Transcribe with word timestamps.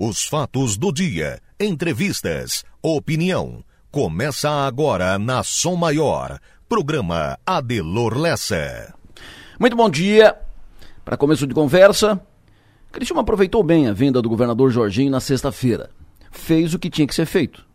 Os 0.00 0.24
fatos 0.26 0.76
do 0.76 0.92
dia, 0.92 1.40
entrevistas, 1.58 2.62
opinião. 2.80 3.64
Começa 3.90 4.48
agora 4.48 5.18
na 5.18 5.42
Som 5.42 5.74
Maior. 5.74 6.38
Programa 6.68 7.36
Adelor 7.44 8.16
Lessa. 8.16 8.94
Muito 9.58 9.76
bom 9.76 9.90
dia. 9.90 10.38
Para 11.04 11.16
começo 11.16 11.48
de 11.48 11.52
conversa, 11.52 12.20
Cristiano 12.92 13.22
aproveitou 13.22 13.60
bem 13.64 13.88
a 13.88 13.92
vinda 13.92 14.22
do 14.22 14.28
governador 14.28 14.70
Jorginho 14.70 15.10
na 15.10 15.18
sexta-feira. 15.18 15.90
Fez 16.30 16.74
o 16.74 16.78
que 16.78 16.90
tinha 16.90 17.06
que 17.08 17.14
ser 17.14 17.26
feito. 17.26 17.66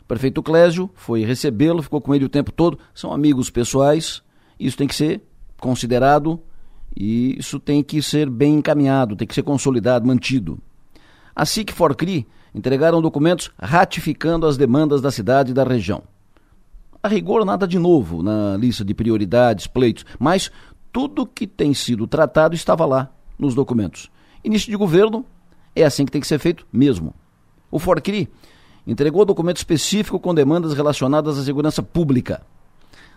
O 0.00 0.06
prefeito 0.06 0.42
Clésio 0.42 0.88
foi 0.94 1.26
recebê-lo, 1.26 1.82
ficou 1.82 2.00
com 2.00 2.14
ele 2.14 2.24
o 2.24 2.30
tempo 2.30 2.52
todo. 2.52 2.78
São 2.94 3.12
amigos 3.12 3.50
pessoais. 3.50 4.22
Isso 4.58 4.78
tem 4.78 4.88
que 4.88 4.94
ser 4.94 5.20
considerado 5.60 6.40
e 6.96 7.38
isso 7.38 7.60
tem 7.60 7.82
que 7.82 8.00
ser 8.00 8.30
bem 8.30 8.54
encaminhado, 8.54 9.14
tem 9.14 9.28
que 9.28 9.34
ser 9.34 9.42
consolidado, 9.42 10.06
mantido. 10.06 10.58
A 11.36 11.44
SIC 11.44 11.70
Forcri 11.70 12.26
entregaram 12.54 13.02
documentos 13.02 13.50
ratificando 13.60 14.46
as 14.46 14.56
demandas 14.56 15.02
da 15.02 15.10
cidade 15.10 15.50
e 15.50 15.54
da 15.54 15.64
região. 15.64 16.02
A 17.02 17.08
rigor, 17.08 17.44
nada 17.44 17.68
de 17.68 17.78
novo 17.78 18.22
na 18.22 18.56
lista 18.56 18.82
de 18.82 18.94
prioridades, 18.94 19.66
pleitos, 19.66 20.06
mas 20.18 20.50
tudo 20.90 21.26
que 21.26 21.46
tem 21.46 21.74
sido 21.74 22.06
tratado 22.06 22.54
estava 22.54 22.86
lá 22.86 23.10
nos 23.38 23.54
documentos. 23.54 24.10
Início 24.42 24.70
de 24.70 24.76
governo 24.78 25.26
é 25.74 25.84
assim 25.84 26.06
que 26.06 26.10
tem 26.10 26.22
que 26.22 26.26
ser 26.26 26.38
feito 26.38 26.66
mesmo. 26.72 27.14
O 27.70 27.78
Forcri 27.78 28.30
entregou 28.86 29.26
documento 29.26 29.58
específico 29.58 30.18
com 30.18 30.34
demandas 30.34 30.72
relacionadas 30.72 31.38
à 31.38 31.44
segurança 31.44 31.82
pública 31.82 32.40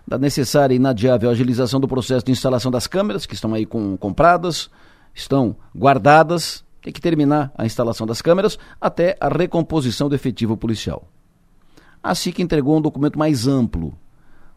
da 0.06 0.18
necessária 0.18 0.74
e 0.74 0.78
inadiável 0.78 1.30
agilização 1.30 1.80
do 1.80 1.88
processo 1.88 2.26
de 2.26 2.34
instalação 2.34 2.70
das 2.70 2.86
câmeras, 2.86 3.26
que 3.26 3.34
estão 3.34 3.54
aí 3.54 3.66
com, 3.66 3.96
compradas, 3.96 4.70
estão 5.14 5.56
guardadas, 5.74 6.66
tem 6.82 6.94
que 6.94 7.02
terminar 7.02 7.52
a 7.58 7.66
instalação 7.66 8.08
das 8.08 8.22
câmeras 8.22 8.58
até 8.80 9.18
a 9.20 9.28
recomposição 9.28 10.08
do 10.08 10.16
efetivo 10.16 10.56
policial. 10.56 11.08
Assim 12.02 12.32
que 12.32 12.42
entregou 12.42 12.78
um 12.78 12.82
documento 12.82 13.20
mais 13.20 13.48
amplo. 13.48 13.98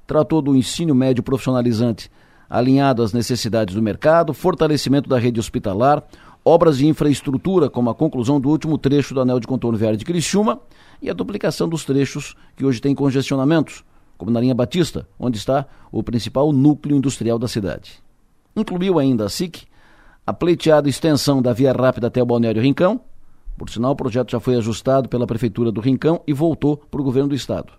Tratou 0.07 0.41
do 0.41 0.55
ensino 0.55 0.95
médio 0.95 1.23
profissionalizante 1.23 2.11
alinhado 2.49 3.03
às 3.03 3.15
necessidades 3.15 3.75
do 3.75 3.81
mercado, 3.81 4.35
fortalecimento 4.35 5.09
da 5.09 5.19
rede 5.19 5.41
hospitalar, 5.41 6.05
obras 6.45 6.77
de 6.77 6.87
infraestrutura, 6.87 7.71
como 7.71 7.89
a 7.89 7.95
conclusão 7.95 8.39
do 8.39 8.51
último 8.51 8.77
trecho 8.77 9.15
do 9.15 9.21
anel 9.21 9.41
de 9.41 9.47
contorno 9.47 9.79
viário 9.79 9.97
de 9.97 10.05
Criciúma 10.05 10.61
e 11.01 11.09
a 11.09 11.15
duplicação 11.15 11.69
dos 11.69 11.85
trechos 11.85 12.37
que 12.55 12.65
hoje 12.65 12.81
têm 12.81 12.95
congestionamentos, 12.95 13.83
como 14.19 14.31
na 14.31 14.41
linha 14.41 14.55
Batista, 14.55 15.09
onde 15.19 15.39
está 15.39 15.67
o 15.91 16.03
principal 16.03 16.53
núcleo 16.53 16.97
industrial 16.97 17.39
da 17.39 17.49
cidade. 17.49 18.03
Incluiu 18.55 18.99
ainda 18.99 19.25
a 19.25 19.29
SIC 19.29 19.65
a 20.27 20.33
pleiteada 20.33 20.89
extensão 20.89 21.43
da 21.43 21.53
via 21.53 21.73
rápida 21.73 22.07
até 22.07 22.23
o 22.23 22.27
Balneário 22.27 22.63
Rincão. 22.63 23.01
Por 23.57 23.69
sinal, 23.69 23.93
o 23.93 23.97
projeto 23.97 24.31
já 24.31 24.41
foi 24.41 24.57
ajustado 24.57 25.09
pela 25.09 25.27
Prefeitura 25.27 25.71
do 25.71 25.81
Rincão 25.81 26.23
e 26.27 26.33
voltou 26.33 26.77
para 26.77 27.01
o 27.01 27.05
governo 27.05 27.31
do 27.31 27.35
Estado. 27.35 27.73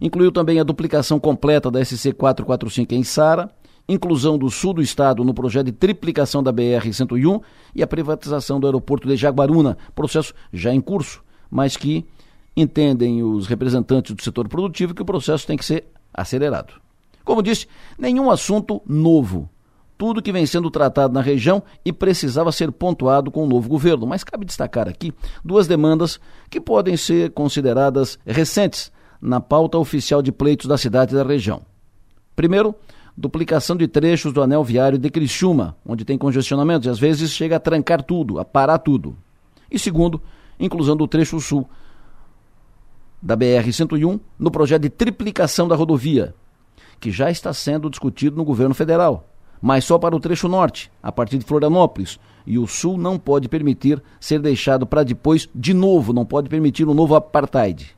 Incluiu 0.00 0.30
também 0.30 0.60
a 0.60 0.64
duplicação 0.64 1.18
completa 1.18 1.70
da 1.70 1.84
SC 1.84 2.12
445 2.12 2.94
em 2.94 3.02
Sara, 3.02 3.50
inclusão 3.88 4.38
do 4.38 4.50
sul 4.50 4.74
do 4.74 4.82
estado 4.82 5.24
no 5.24 5.34
projeto 5.34 5.66
de 5.66 5.72
triplicação 5.72 6.42
da 6.42 6.52
BR-101 6.52 7.40
e 7.74 7.82
a 7.82 7.86
privatização 7.86 8.60
do 8.60 8.66
aeroporto 8.66 9.08
de 9.08 9.16
Jaguaruna, 9.16 9.78
processo 9.94 10.34
já 10.52 10.72
em 10.72 10.80
curso, 10.80 11.22
mas 11.50 11.76
que 11.76 12.04
entendem 12.56 13.22
os 13.22 13.46
representantes 13.46 14.14
do 14.14 14.22
setor 14.22 14.48
produtivo 14.48 14.94
que 14.94 15.02
o 15.02 15.06
processo 15.06 15.46
tem 15.46 15.56
que 15.56 15.64
ser 15.64 15.86
acelerado. 16.12 16.74
Como 17.24 17.42
disse, 17.42 17.66
nenhum 17.98 18.30
assunto 18.30 18.82
novo. 18.86 19.48
Tudo 19.98 20.22
que 20.22 20.30
vem 20.30 20.46
sendo 20.46 20.70
tratado 20.70 21.12
na 21.12 21.20
região 21.20 21.60
e 21.84 21.92
precisava 21.92 22.52
ser 22.52 22.70
pontuado 22.70 23.32
com 23.32 23.44
o 23.44 23.48
novo 23.48 23.68
governo. 23.68 24.06
Mas 24.06 24.22
cabe 24.22 24.46
destacar 24.46 24.88
aqui 24.88 25.12
duas 25.44 25.66
demandas 25.66 26.20
que 26.48 26.60
podem 26.60 26.96
ser 26.96 27.32
consideradas 27.32 28.16
recentes 28.24 28.92
na 29.20 29.40
pauta 29.40 29.76
oficial 29.76 30.22
de 30.22 30.30
pleitos 30.30 30.66
da 30.66 30.78
cidade 30.78 31.12
e 31.12 31.18
da 31.18 31.24
região. 31.24 31.62
Primeiro, 32.36 32.74
duplicação 33.16 33.76
de 33.76 33.88
trechos 33.88 34.32
do 34.32 34.40
anel 34.40 34.62
viário 34.62 34.96
de 34.96 35.10
Criciúma, 35.10 35.76
onde 35.84 36.04
tem 36.04 36.16
congestionamento 36.16 36.86
e 36.86 36.90
às 36.90 37.00
vezes 37.00 37.32
chega 37.32 37.56
a 37.56 37.60
trancar 37.60 38.00
tudo, 38.00 38.38
a 38.38 38.44
parar 38.44 38.78
tudo. 38.78 39.16
E 39.68 39.76
segundo, 39.76 40.22
inclusão 40.60 40.96
do 40.96 41.08
trecho 41.08 41.40
sul 41.40 41.68
da 43.20 43.36
BR-101 43.36 44.20
no 44.38 44.50
projeto 44.52 44.82
de 44.82 44.90
triplicação 44.90 45.66
da 45.66 45.74
rodovia, 45.74 46.32
que 47.00 47.10
já 47.10 47.28
está 47.28 47.52
sendo 47.52 47.90
discutido 47.90 48.36
no 48.36 48.44
governo 48.44 48.74
federal, 48.74 49.28
mas 49.60 49.84
só 49.84 49.98
para 49.98 50.14
o 50.14 50.20
trecho 50.20 50.48
norte, 50.48 50.90
a 51.02 51.10
partir 51.10 51.38
de 51.38 51.44
Florianópolis, 51.44 52.18
e 52.46 52.58
o 52.58 52.66
sul 52.66 52.96
não 52.96 53.18
pode 53.18 53.48
permitir 53.48 54.02
ser 54.20 54.40
deixado 54.40 54.86
para 54.86 55.04
depois 55.04 55.48
de 55.54 55.74
novo, 55.74 56.12
não 56.12 56.24
pode 56.24 56.48
permitir 56.48 56.86
um 56.86 56.94
novo 56.94 57.14
apartheid. 57.14 57.94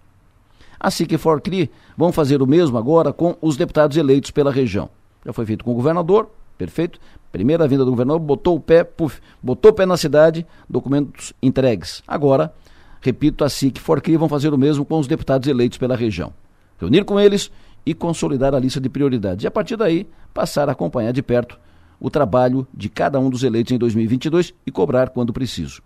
Assim 0.79 1.05
que 1.05 1.19
for 1.19 1.41
CRI 1.41 1.71
vão 1.97 2.11
fazer 2.11 2.41
o 2.43 2.47
mesmo 2.47 2.79
agora 2.79 3.13
com 3.13 3.37
os 3.41 3.57
deputados 3.57 3.97
eleitos 3.97 4.31
pela 4.31 4.51
região. 4.51 4.89
Já 5.25 5.33
foi 5.33 5.45
feito 5.45 5.65
com 5.65 5.73
o 5.73 5.75
governador, 5.75 6.31
perfeito. 6.57 6.99
Primeira 7.31 7.69
vinda 7.69 7.85
do 7.85 7.91
governador, 7.91 8.21
botou 8.21 8.57
o 8.57 8.61
pé, 8.61 8.83
puf, 8.83 9.21
botou 9.43 9.71
o 9.71 9.75
pé 9.75 9.87
na 9.87 9.97
cidade, 9.97 10.47
documentos 10.69 11.33
entregues. 11.43 12.03
Agora 12.09 12.53
Repito, 13.01 13.45
a 13.45 13.49
SIC 13.49 13.79
e 13.79 13.81
Forcri 13.81 14.17
vão 14.17 14.29
fazer 14.29 14.53
o 14.53 14.59
mesmo 14.59 14.85
com 14.85 14.99
os 14.99 15.07
deputados 15.07 15.49
eleitos 15.49 15.79
pela 15.79 15.97
região. 15.97 16.33
Reunir 16.79 17.05
com 17.05 17.19
eles 17.19 17.51
e 17.85 17.95
consolidar 17.95 18.55
a 18.55 18.59
lista 18.59 18.81
de 18.81 18.91
prioridades. 18.91 19.45
E 19.45 19.47
a 19.47 19.51
partir 19.51 19.77
daí, 19.77 20.07
passar 20.33 20.69
a 20.69 20.73
acompanhar 20.73 21.13
de 21.13 21.23
perto 21.23 21.59
o 22.01 22.09
trabalho 22.09 22.67
de 22.73 22.89
cada 22.89 23.21
um 23.21 23.29
dos 23.29 23.43
eleitos 23.43 23.73
em 23.73 23.79
2022 23.79 24.55
e 24.67 24.71
cobrar 24.71 25.11
quando 25.11 25.33
preciso. 25.33 25.83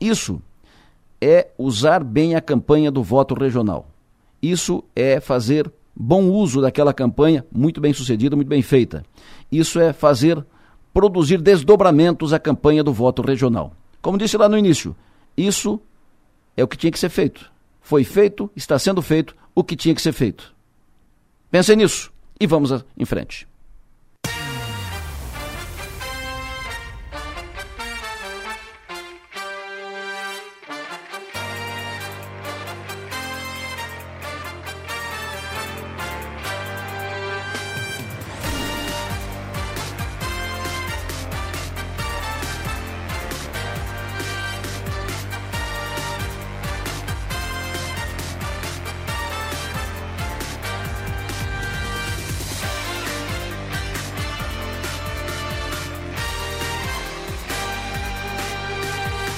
Isso 0.00 0.40
é 1.20 1.48
usar 1.58 2.04
bem 2.04 2.34
a 2.34 2.40
campanha 2.40 2.90
do 2.90 3.02
voto 3.02 3.34
regional. 3.34 3.88
Isso 4.40 4.84
é 4.94 5.18
fazer 5.18 5.70
bom 5.94 6.28
uso 6.28 6.60
daquela 6.60 6.92
campanha, 6.92 7.44
muito 7.50 7.80
bem 7.80 7.92
sucedida, 7.92 8.36
muito 8.36 8.48
bem 8.48 8.62
feita. 8.62 9.04
Isso 9.50 9.80
é 9.80 9.92
fazer 9.92 10.44
produzir 10.92 11.40
desdobramentos 11.40 12.32
à 12.32 12.38
campanha 12.38 12.84
do 12.84 12.92
voto 12.92 13.22
regional. 13.22 13.72
Como 14.00 14.18
disse 14.18 14.36
lá 14.36 14.48
no 14.48 14.56
início, 14.56 14.94
isso 15.36 15.80
é 16.56 16.62
o 16.62 16.68
que 16.68 16.76
tinha 16.76 16.92
que 16.92 16.98
ser 16.98 17.08
feito. 17.08 17.50
Foi 17.80 18.04
feito, 18.04 18.50
está 18.54 18.78
sendo 18.78 19.02
feito 19.02 19.34
o 19.54 19.64
que 19.64 19.76
tinha 19.76 19.94
que 19.94 20.02
ser 20.02 20.12
feito. 20.12 20.54
Pensem 21.50 21.76
nisso 21.76 22.12
e 22.38 22.46
vamos 22.46 22.70
em 22.96 23.04
frente. 23.04 23.48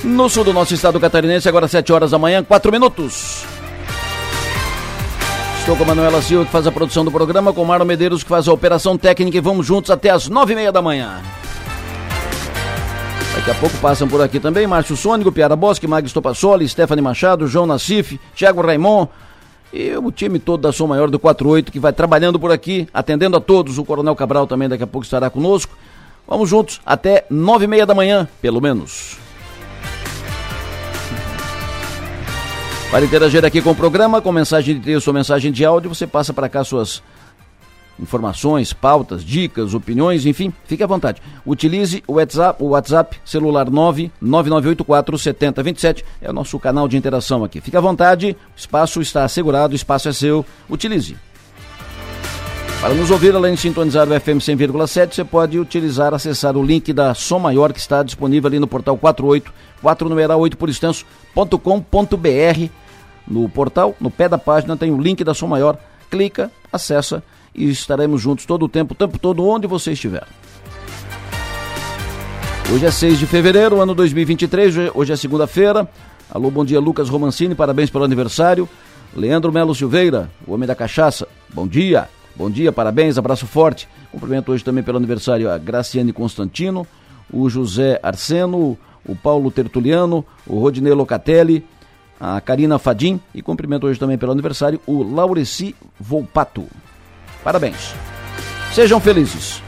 No 0.04 0.28
sul 0.28 0.44
do 0.44 0.53
nosso 0.53 0.75
estado 0.75 1.00
catarinense, 1.00 1.48
agora 1.48 1.66
7 1.66 1.92
horas 1.92 2.12
da 2.12 2.19
manhã, 2.19 2.44
4 2.44 2.70
minutos. 2.70 3.44
Estou 5.59 5.76
com 5.76 5.82
a 5.82 5.86
Manuela 5.86 6.22
Silva, 6.22 6.47
que 6.47 6.53
faz 6.53 6.66
a 6.66 6.72
produção 6.72 7.04
do 7.04 7.10
programa, 7.10 7.53
com 7.53 7.62
o 7.62 7.66
Mário 7.66 7.84
Medeiros, 7.84 8.22
que 8.22 8.28
faz 8.28 8.47
a 8.47 8.53
operação 8.53 8.97
técnica, 8.97 9.37
e 9.37 9.41
vamos 9.41 9.66
juntos 9.66 9.91
até 9.91 10.10
as 10.10 10.28
9 10.28 10.53
e 10.53 10.56
meia 10.56 10.72
da 10.72 10.81
manhã. 10.81 11.20
Daqui 13.34 13.50
a 13.50 13.54
pouco 13.54 13.76
passam 13.78 14.08
por 14.08 14.20
aqui 14.22 14.41
também 14.41 14.66
Márcio 14.66 14.97
Sônico, 14.97 15.31
Piara 15.31 15.54
Bosque, 15.54 15.87
Magno 15.87 16.08
Stopassoli, 16.08 16.69
Stephanie 16.69 17.03
Machado, 17.03 17.47
João 17.47 17.66
Nassif, 17.66 18.19
Thiago 18.34 18.62
Raimon 18.62 19.06
e 19.73 19.96
o 19.96 20.11
time 20.11 20.38
todo 20.38 20.62
da 20.62 20.73
Som 20.73 20.87
Maior 20.88 21.11
do 21.11 21.19
48 21.19 21.70
que 21.70 21.78
vai 21.78 21.93
trabalhando 21.93 22.38
por 22.40 22.50
aqui, 22.50 22.88
atendendo 22.93 23.37
a 23.37 23.40
todos. 23.40 23.78
O 23.78 23.84
Coronel 23.84 24.17
Cabral 24.17 24.46
também 24.46 24.69
daqui 24.69 24.82
a 24.82 24.87
pouco 24.87 25.05
estará 25.05 25.31
conosco. 25.31 25.76
Vamos 26.26 26.49
juntos 26.49 26.81
até 26.84 27.26
nove 27.31 27.67
e 27.67 27.69
meia 27.69 27.87
da 27.87 27.94
manhã, 27.94 28.28
pelo 28.40 28.61
menos. 28.61 29.27
Para 32.90 33.05
interagir 33.05 33.44
aqui 33.44 33.61
com 33.61 33.70
o 33.70 33.75
programa, 33.75 34.23
com 34.23 34.32
mensagem 34.32 34.75
de 34.75 34.81
texto 34.81 35.08
ou 35.08 35.14
mensagem 35.14 35.52
de 35.52 35.62
áudio, 35.62 35.94
você 35.94 36.06
passa 36.06 36.32
para 36.32 36.49
cá 36.49 36.64
suas 36.64 37.02
informações, 38.00 38.73
pautas, 38.73 39.23
dicas, 39.23 39.75
opiniões, 39.75 40.25
enfim, 40.25 40.50
fique 40.64 40.82
à 40.82 40.87
vontade. 40.87 41.20
Utilize 41.44 42.02
o 42.06 42.14
WhatsApp, 42.14 42.62
o 42.62 42.69
WhatsApp 42.69 43.19
celular 43.26 43.69
99984 43.69 45.19
7027, 45.19 46.05
é 46.23 46.31
o 46.31 46.32
nosso 46.32 46.58
canal 46.58 46.88
de 46.88 46.96
interação 46.96 47.44
aqui. 47.44 47.61
Fique 47.61 47.76
à 47.76 47.81
vontade, 47.81 48.35
o 48.56 48.58
espaço 48.58 49.02
está 49.02 49.23
assegurado, 49.23 49.75
o 49.75 49.76
espaço 49.76 50.08
é 50.08 50.12
seu, 50.12 50.46
utilize. 50.70 51.14
Para 52.80 52.94
nos 52.94 53.10
ouvir, 53.10 53.34
além 53.34 53.54
de 53.54 53.60
sintonizar 53.60 54.08
o 54.08 54.20
FM 54.20 54.38
100,7, 54.38 55.12
você 55.12 55.25
pode 55.25 55.58
utilizar, 55.58 56.14
acessar 56.14 56.56
o 56.56 56.62
link 56.62 56.92
da 56.92 57.12
Som 57.12 57.40
Maior 57.40 57.72
que 57.72 57.80
está 57.80 58.04
disponível 58.04 58.46
ali 58.46 58.60
no 58.60 58.69
portal 58.69 58.96
48, 58.96 59.52
4 59.82 60.08
numeral 60.08 60.38
8 60.38 60.56
por 60.56 60.69
extenso.com.br. 60.69 62.70
No 63.26 63.48
portal, 63.48 63.96
no 64.00 64.12
pé 64.12 64.28
da 64.28 64.38
página, 64.38 64.76
tem 64.76 64.92
o 64.92 65.00
link 65.00 65.25
da 65.25 65.34
Som 65.34 65.48
Maior. 65.48 65.76
Clica, 66.08 66.52
acessa 66.72 67.20
e 67.52 67.69
estaremos 67.69 68.22
juntos 68.22 68.46
todo 68.46 68.64
o 68.64 68.69
tempo, 68.69 68.94
o 68.94 68.96
tempo 68.96 69.19
todo, 69.19 69.44
onde 69.44 69.66
você 69.66 69.92
estiver. 69.92 70.25
Hoje 72.72 72.86
é 72.86 72.90
6 72.92 73.19
de 73.19 73.26
fevereiro, 73.26 73.80
ano 73.80 73.92
2023, 73.92 74.92
hoje 74.94 75.12
é 75.12 75.16
segunda-feira. 75.16 75.88
Alô, 76.30 76.48
bom 76.48 76.64
dia, 76.64 76.78
Lucas 76.78 77.08
Romancini, 77.08 77.56
parabéns 77.56 77.90
pelo 77.90 78.04
aniversário. 78.04 78.69
Leandro 79.16 79.50
Melo 79.50 79.75
Silveira, 79.75 80.30
o 80.46 80.52
homem 80.52 80.66
da 80.66 80.76
cachaça, 80.76 81.26
bom 81.52 81.66
dia. 81.66 82.08
Bom 82.38 82.49
dia, 82.49 82.70
parabéns, 82.70 83.19
abraço 83.19 83.49
forte. 83.49 83.88
Cumprimento 84.12 84.52
hoje 84.52 84.62
também 84.62 84.85
pelo 84.85 84.96
aniversário 84.96 85.50
a 85.50 85.58
Graciane 85.58 86.12
Constantino, 86.12 86.87
o 87.32 87.50
José 87.50 87.99
Arseno, 88.00 88.79
o 89.05 89.17
Paulo 89.17 89.50
Tertuliano, 89.50 90.25
o 90.46 90.61
Rodinei 90.61 90.93
Locatelli, 90.93 91.67
a 92.20 92.40
Karina 92.40 92.79
Fadim 92.79 93.20
e 93.35 93.43
cumprimento 93.43 93.88
hoje 93.88 93.99
também 93.99 94.17
pelo 94.17 94.31
aniversário 94.31 94.81
o 94.87 95.02
Laureci 95.02 95.75
Volpato. 95.99 96.69
Parabéns. 97.43 97.93
Sejam 98.73 99.00
felizes. 99.00 99.61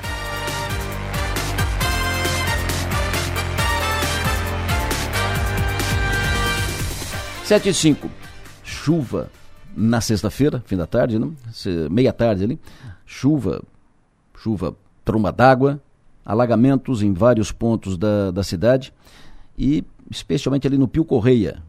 Sete 7.43 7.70
e 7.70 7.75
cinco. 7.75 8.08
Chuva 8.62 9.28
na 9.81 10.00
sexta-feira, 10.00 10.62
fim 10.67 10.77
da 10.77 10.87
tarde, 10.87 11.19
né? 11.19 11.31
meia 11.91 12.12
tarde 12.12 12.44
ali, 12.44 12.61
chuva, 13.06 13.62
chuva, 14.37 14.77
tromba 15.05 15.32
d'água, 15.32 15.81
alagamentos 16.25 17.03
em 17.03 17.15
vários 17.15 17.50
pontos 17.50 17.97
da, 17.97 18.31
da 18.31 18.43
cidade 18.43 18.93
e 19.59 19.82
especialmente 20.11 20.67
ali 20.67 20.77
no 20.77 20.87
Pio 20.87 21.05
Correia, 21.05 21.62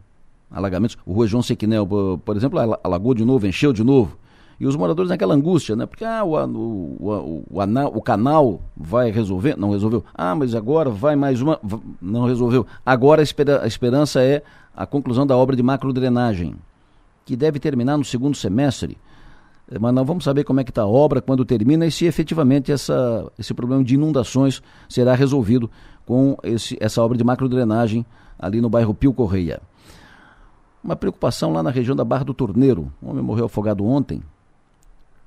alagamentos. 0.50 0.98
O 1.06 1.12
Rua 1.14 1.26
João 1.26 1.42
Sequinel, 1.42 1.86
por, 2.22 2.36
exemplo, 2.36 2.58
alagou 2.84 3.14
de 3.14 3.24
novo, 3.24 3.46
encheu 3.46 3.72
de 3.72 3.82
novo. 3.82 4.18
E 4.60 4.66
os 4.66 4.76
moradores 4.76 5.08
naquela 5.08 5.34
angústia, 5.34 5.74
né? 5.74 5.86
Porque 5.86 6.04
ah, 6.04 6.22
o, 6.22 6.34
o, 6.36 6.96
o, 7.00 7.44
o, 7.50 7.60
anal, 7.60 7.90
o 7.92 8.00
canal 8.00 8.60
vai 8.76 9.10
resolver? 9.10 9.56
Não 9.56 9.70
resolveu. 9.70 10.04
Ah, 10.14 10.36
mas 10.36 10.54
agora 10.54 10.88
vai 10.88 11.16
mais 11.16 11.40
uma. 11.40 11.58
Não 12.00 12.26
resolveu. 12.26 12.64
Agora 12.86 13.22
a, 13.22 13.24
espera, 13.24 13.64
a 13.64 13.66
esperança 13.66 14.22
é 14.22 14.42
a 14.76 14.86
conclusão 14.86 15.26
da 15.26 15.36
obra 15.36 15.56
de 15.56 15.62
macrodrenagem 15.64 16.54
que 17.24 17.36
deve 17.36 17.58
terminar 17.58 17.96
no 17.96 18.04
segundo 18.04 18.36
semestre. 18.36 18.98
Eh, 19.70 19.78
mas 19.78 19.94
nós 19.94 20.06
vamos 20.06 20.24
saber 20.24 20.44
como 20.44 20.60
é 20.60 20.64
que 20.64 20.70
está 20.70 20.82
a 20.82 20.86
obra, 20.86 21.20
quando 21.20 21.44
termina 21.44 21.86
e 21.86 21.90
se 21.90 22.04
efetivamente 22.04 22.72
essa, 22.72 23.30
esse 23.38 23.54
problema 23.54 23.82
de 23.84 23.94
inundações 23.94 24.62
será 24.88 25.14
resolvido 25.14 25.70
com 26.04 26.36
esse, 26.42 26.76
essa 26.80 27.02
obra 27.02 27.16
de 27.16 27.24
macrodrenagem 27.24 28.04
ali 28.38 28.60
no 28.60 28.68
bairro 28.68 28.94
Pio 28.94 29.12
Correia. 29.12 29.60
Uma 30.82 30.96
preocupação 30.96 31.52
lá 31.52 31.62
na 31.62 31.70
região 31.70 31.94
da 31.94 32.04
Barra 32.04 32.24
do 32.24 32.34
Torneiro. 32.34 32.92
Um 33.00 33.10
homem 33.10 33.22
morreu 33.22 33.46
afogado 33.46 33.84
ontem, 33.84 34.20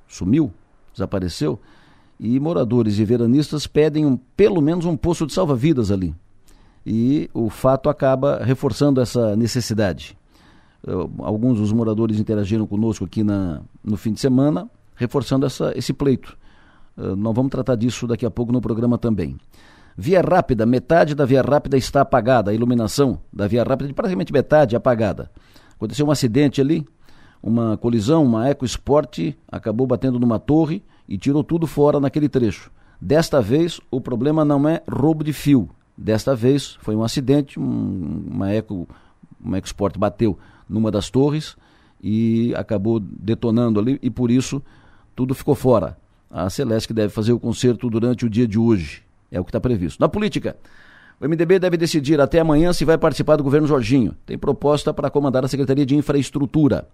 sumiu, 0.06 0.52
desapareceu, 0.92 1.58
e 2.20 2.40
moradores 2.40 3.00
e 3.00 3.06
veranistas 3.06 3.66
pedem 3.66 4.06
um, 4.06 4.18
pelo 4.18 4.62
menos 4.62 4.86
um 4.86 4.98
poço 4.98 5.26
de 5.26 5.34
salva-vidas 5.34 5.92
ali. 5.92 6.14
E 6.86 7.30
o 7.34 7.50
fato 7.50 7.90
acaba 7.90 8.44
reforçando 8.44 9.02
essa 9.02 9.36
necessidade 9.36 10.18
alguns 11.20 11.60
dos 11.60 11.72
moradores 11.72 12.20
interagiram 12.20 12.68
conosco 12.68 13.06
aqui 13.06 13.24
na, 13.24 13.62
no 13.84 13.98
fim 13.98 14.14
de 14.14 14.20
semana, 14.20 14.70
reforçando 14.96 15.46
essa, 15.46 15.74
esse 15.76 15.94
pleito. 15.94 16.38
Uh, 16.98 17.16
nós 17.16 17.34
vamos 17.34 17.52
tratar 17.52 17.76
disso 17.76 18.08
daqui 18.08 18.26
a 18.26 18.32
pouco 18.32 18.52
no 18.52 18.62
programa 18.62 18.98
também. 18.98 19.38
Via 19.98 20.22
Rápida, 20.22 20.66
metade 20.66 21.16
da 21.16 21.26
Via 21.26 21.42
Rápida 21.42 21.78
está 21.78 22.02
apagada, 22.02 22.52
a 22.52 22.54
iluminação 22.54 23.20
da 23.32 23.48
Via 23.48 23.64
Rápida, 23.64 23.88
de 23.88 23.94
praticamente 23.94 24.32
metade 24.32 24.76
apagada. 24.76 25.32
Aconteceu 25.76 26.06
um 26.06 26.12
acidente 26.12 26.60
ali, 26.60 26.86
uma 27.42 27.78
colisão, 27.78 28.24
uma 28.24 28.50
EcoSport 28.50 29.36
acabou 29.50 29.88
batendo 29.88 30.20
numa 30.20 30.40
torre 30.40 30.84
e 31.08 31.18
tirou 31.18 31.44
tudo 31.44 31.66
fora 31.68 32.00
naquele 32.00 32.28
trecho. 32.28 32.72
Desta 33.00 33.42
vez, 33.42 33.80
o 33.92 34.02
problema 34.02 34.44
não 34.44 34.68
é 34.68 34.82
roubo 34.90 35.24
de 35.24 35.32
fio. 35.32 35.70
Desta 35.98 36.36
vez, 36.36 36.78
foi 36.82 36.96
um 36.96 37.04
acidente, 37.04 37.60
um, 37.60 38.24
uma 38.32 38.52
Eco, 38.52 38.88
uma 39.40 39.58
EcoSport 39.58 39.98
bateu 39.98 40.38
numa 40.68 40.92
das 40.92 41.10
torres 41.10 41.56
e 42.02 42.54
acabou 42.56 43.00
detonando 43.00 43.80
ali 43.80 44.00
e 44.02 44.10
por 44.10 44.30
isso 44.30 44.62
tudo 45.16 45.34
ficou 45.34 45.56
fora. 45.56 45.98
A 46.30 46.50
Celeste 46.50 46.94
deve 46.94 47.14
fazer 47.14 47.32
o 47.32 47.40
concerto 47.40 47.90
durante 47.90 48.26
o 48.26 48.30
dia 48.30 48.48
de 48.48 48.60
hoje, 48.60 49.04
é 49.32 49.40
o 49.40 49.44
que 49.44 49.50
está 49.50 49.60
previsto. 49.60 50.00
Na 50.00 50.10
política, 50.10 50.56
o 51.20 51.28
MDB 51.28 51.60
deve 51.60 51.78
decidir 51.78 52.20
até 52.20 52.40
amanhã 52.40 52.74
se 52.74 52.84
vai 52.84 52.98
participar 52.98 53.38
do 53.38 53.44
governo 53.44 53.68
Jorginho. 53.68 54.16
Tem 54.26 54.38
proposta 54.38 54.94
para 54.94 55.10
comandar 55.10 55.46
a 55.46 55.48
Secretaria 55.48 55.86
de 55.86 55.96
Infraestrutura. 55.96 56.88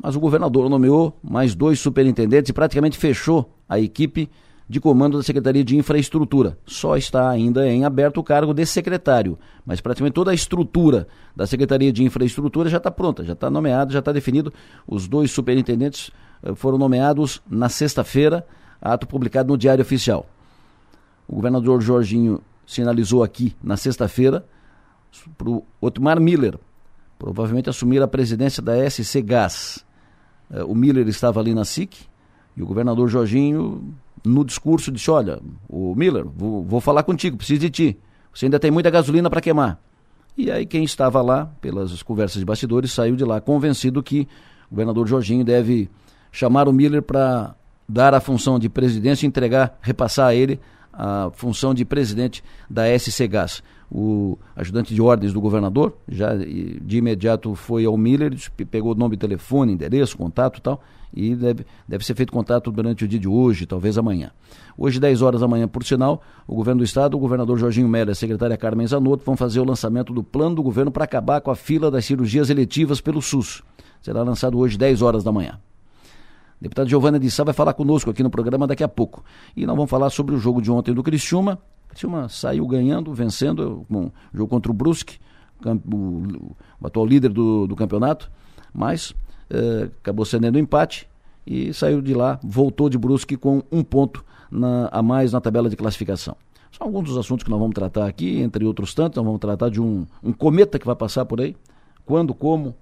Mas 0.00 0.14
o 0.14 0.20
governador 0.20 0.70
nomeou 0.70 1.18
mais 1.22 1.56
dois 1.56 1.80
superintendentes 1.80 2.50
e 2.50 2.52
praticamente 2.52 2.96
fechou 2.96 3.52
a 3.68 3.80
equipe 3.80 4.30
de 4.68 4.80
comando 4.80 5.16
da 5.16 5.22
Secretaria 5.22 5.64
de 5.64 5.76
Infraestrutura. 5.76 6.58
Só 6.66 6.96
está 6.96 7.30
ainda 7.30 7.66
em 7.66 7.84
aberto 7.84 8.18
o 8.18 8.24
cargo 8.24 8.52
de 8.52 8.66
secretário, 8.66 9.38
mas 9.64 9.80
praticamente 9.80 10.14
toda 10.14 10.30
a 10.30 10.34
estrutura 10.34 11.08
da 11.34 11.46
Secretaria 11.46 11.90
de 11.90 12.04
Infraestrutura 12.04 12.68
já 12.68 12.76
está 12.76 12.90
pronta, 12.90 13.24
já 13.24 13.32
está 13.32 13.48
nomeado, 13.48 13.92
já 13.92 14.00
está 14.00 14.12
definido. 14.12 14.52
Os 14.86 15.08
dois 15.08 15.30
superintendentes 15.30 16.10
eh, 16.42 16.54
foram 16.54 16.76
nomeados 16.76 17.40
na 17.48 17.70
sexta-feira, 17.70 18.46
ato 18.80 19.06
publicado 19.06 19.48
no 19.48 19.56
Diário 19.56 19.82
Oficial. 19.82 20.26
O 21.26 21.36
governador 21.36 21.80
Jorginho 21.80 22.42
sinalizou 22.66 23.22
aqui 23.22 23.56
na 23.62 23.76
sexta-feira 23.76 24.44
para 25.38 25.48
o 25.48 25.64
Otmar 25.80 26.20
Miller, 26.20 26.58
provavelmente 27.18 27.70
assumir 27.70 28.02
a 28.02 28.08
presidência 28.08 28.62
da 28.62 28.88
SC 28.88 29.22
Gás. 29.22 29.82
Eh, 30.50 30.62
o 30.62 30.74
Miller 30.74 31.08
estava 31.08 31.40
ali 31.40 31.54
na 31.54 31.64
SIC 31.64 31.96
e 32.54 32.62
o 32.62 32.66
governador 32.66 33.08
Jorginho 33.08 33.94
no 34.24 34.44
discurso 34.44 34.90
disse: 34.90 35.10
Olha, 35.10 35.40
o 35.68 35.94
Miller, 35.94 36.24
vou, 36.24 36.62
vou 36.64 36.80
falar 36.80 37.02
contigo, 37.02 37.36
preciso 37.36 37.60
de 37.60 37.70
ti. 37.70 37.98
Você 38.32 38.46
ainda 38.46 38.58
tem 38.58 38.70
muita 38.70 38.90
gasolina 38.90 39.28
para 39.28 39.40
queimar. 39.40 39.80
E 40.36 40.50
aí 40.50 40.64
quem 40.64 40.84
estava 40.84 41.20
lá, 41.20 41.46
pelas 41.60 42.02
conversas 42.02 42.38
de 42.38 42.44
bastidores, 42.44 42.92
saiu 42.92 43.16
de 43.16 43.24
lá 43.24 43.40
convencido 43.40 44.02
que 44.02 44.28
o 44.70 44.70
governador 44.70 45.06
Jorginho 45.06 45.44
deve 45.44 45.90
chamar 46.30 46.68
o 46.68 46.72
Miller 46.72 47.02
para 47.02 47.56
dar 47.88 48.14
a 48.14 48.20
função 48.20 48.58
de 48.58 48.68
presidente 48.68 49.24
e 49.24 49.26
entregar, 49.26 49.78
repassar 49.80 50.28
a 50.28 50.34
ele 50.34 50.60
a 50.98 51.30
função 51.32 51.72
de 51.72 51.84
presidente 51.84 52.42
da 52.68 52.82
SC 52.98 53.28
Gás. 53.28 53.62
O 53.90 54.36
ajudante 54.56 54.92
de 54.92 55.00
ordens 55.00 55.32
do 55.32 55.40
governador 55.40 55.96
já 56.08 56.34
de 56.34 56.98
imediato 56.98 57.54
foi 57.54 57.84
ao 57.84 57.96
Miller, 57.96 58.36
pegou 58.70 58.92
o 58.92 58.94
nome, 58.94 59.16
telefone, 59.16 59.72
endereço, 59.72 60.18
contato 60.18 60.58
e 60.58 60.60
tal, 60.60 60.82
e 61.14 61.34
deve, 61.34 61.64
deve 61.86 62.04
ser 62.04 62.14
feito 62.14 62.32
contato 62.32 62.70
durante 62.70 63.04
o 63.04 63.08
dia 63.08 63.18
de 63.18 63.28
hoje, 63.28 63.64
talvez 63.64 63.96
amanhã. 63.96 64.30
Hoje, 64.76 65.00
10 65.00 65.22
horas 65.22 65.40
da 65.40 65.48
manhã, 65.48 65.66
por 65.66 65.84
sinal, 65.84 66.20
o 66.46 66.54
governo 66.54 66.80
do 66.80 66.84
estado, 66.84 67.16
o 67.16 67.20
governador 67.20 67.58
Jorginho 67.58 67.88
Melo 67.88 68.10
e 68.10 68.12
a 68.12 68.14
secretária 68.14 68.56
Carmen 68.56 68.86
Zanotto 68.86 69.24
vão 69.24 69.36
fazer 69.36 69.60
o 69.60 69.64
lançamento 69.64 70.12
do 70.12 70.22
plano 70.22 70.56
do 70.56 70.62
governo 70.62 70.90
para 70.90 71.04
acabar 71.04 71.40
com 71.40 71.50
a 71.50 71.56
fila 71.56 71.90
das 71.90 72.04
cirurgias 72.04 72.50
eletivas 72.50 73.00
pelo 73.00 73.22
SUS. 73.22 73.62
Será 74.02 74.22
lançado 74.22 74.58
hoje, 74.58 74.76
10 74.76 75.00
horas 75.00 75.24
da 75.24 75.32
manhã. 75.32 75.58
Deputada 76.60 76.88
Giovana 76.88 77.18
de 77.18 77.30
Sá 77.30 77.44
vai 77.44 77.54
falar 77.54 77.72
conosco 77.72 78.10
aqui 78.10 78.22
no 78.22 78.30
programa 78.30 78.66
daqui 78.66 78.82
a 78.82 78.88
pouco. 78.88 79.24
E 79.56 79.64
nós 79.64 79.76
vamos 79.76 79.90
falar 79.90 80.10
sobre 80.10 80.34
o 80.34 80.38
jogo 80.38 80.60
de 80.60 80.70
ontem 80.70 80.92
do 80.92 81.02
Criciúma. 81.02 81.58
O 81.86 81.88
Criciúma 81.90 82.28
saiu 82.28 82.66
ganhando, 82.66 83.12
vencendo, 83.14 83.86
um 83.88 84.10
jogo 84.34 84.48
contra 84.48 84.70
o 84.70 84.74
Brusque, 84.74 85.18
o, 85.64 85.96
o, 85.96 86.56
o 86.80 86.86
atual 86.86 87.06
líder 87.06 87.30
do, 87.30 87.66
do 87.66 87.76
campeonato, 87.76 88.30
mas 88.72 89.14
eh, 89.50 89.88
acabou 90.00 90.24
cedendo 90.24 90.56
um 90.56 90.60
empate 90.60 91.08
e 91.46 91.72
saiu 91.72 92.02
de 92.02 92.12
lá, 92.12 92.38
voltou 92.42 92.90
de 92.90 92.98
Brusque 92.98 93.36
com 93.36 93.62
um 93.72 93.82
ponto 93.82 94.24
na, 94.50 94.88
a 94.92 95.02
mais 95.02 95.32
na 95.32 95.40
tabela 95.40 95.70
de 95.70 95.76
classificação. 95.76 96.36
São 96.70 96.86
alguns 96.86 97.04
dos 97.04 97.16
assuntos 97.16 97.44
que 97.44 97.50
nós 97.50 97.58
vamos 97.58 97.74
tratar 97.74 98.06
aqui, 98.06 98.40
entre 98.40 98.64
outros 98.64 98.92
tantos, 98.94 99.16
nós 99.16 99.24
vamos 99.24 99.40
tratar 99.40 99.70
de 99.70 99.80
um, 99.80 100.06
um 100.22 100.32
cometa 100.32 100.78
que 100.78 100.86
vai 100.86 100.94
passar 100.94 101.24
por 101.24 101.40
aí, 101.40 101.56
quando, 102.04 102.34
como, 102.34 102.74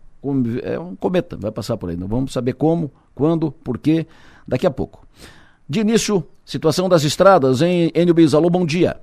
é 0.62 0.78
um 0.78 0.96
cometa, 0.96 1.36
vai 1.36 1.50
passar 1.50 1.76
por 1.76 1.90
aí. 1.90 1.96
Nós 1.96 2.08
vamos 2.08 2.32
saber 2.32 2.54
como, 2.54 2.92
quando, 3.14 3.50
por 3.50 3.78
quê, 3.78 4.06
daqui 4.46 4.66
a 4.66 4.70
pouco. 4.70 5.06
De 5.68 5.80
início, 5.80 6.26
situação 6.44 6.88
das 6.88 7.02
estradas 7.02 7.60
em 7.62 7.90
Enio 7.94 8.14
Alô, 8.36 8.48
bom 8.48 8.64
dia. 8.64 8.96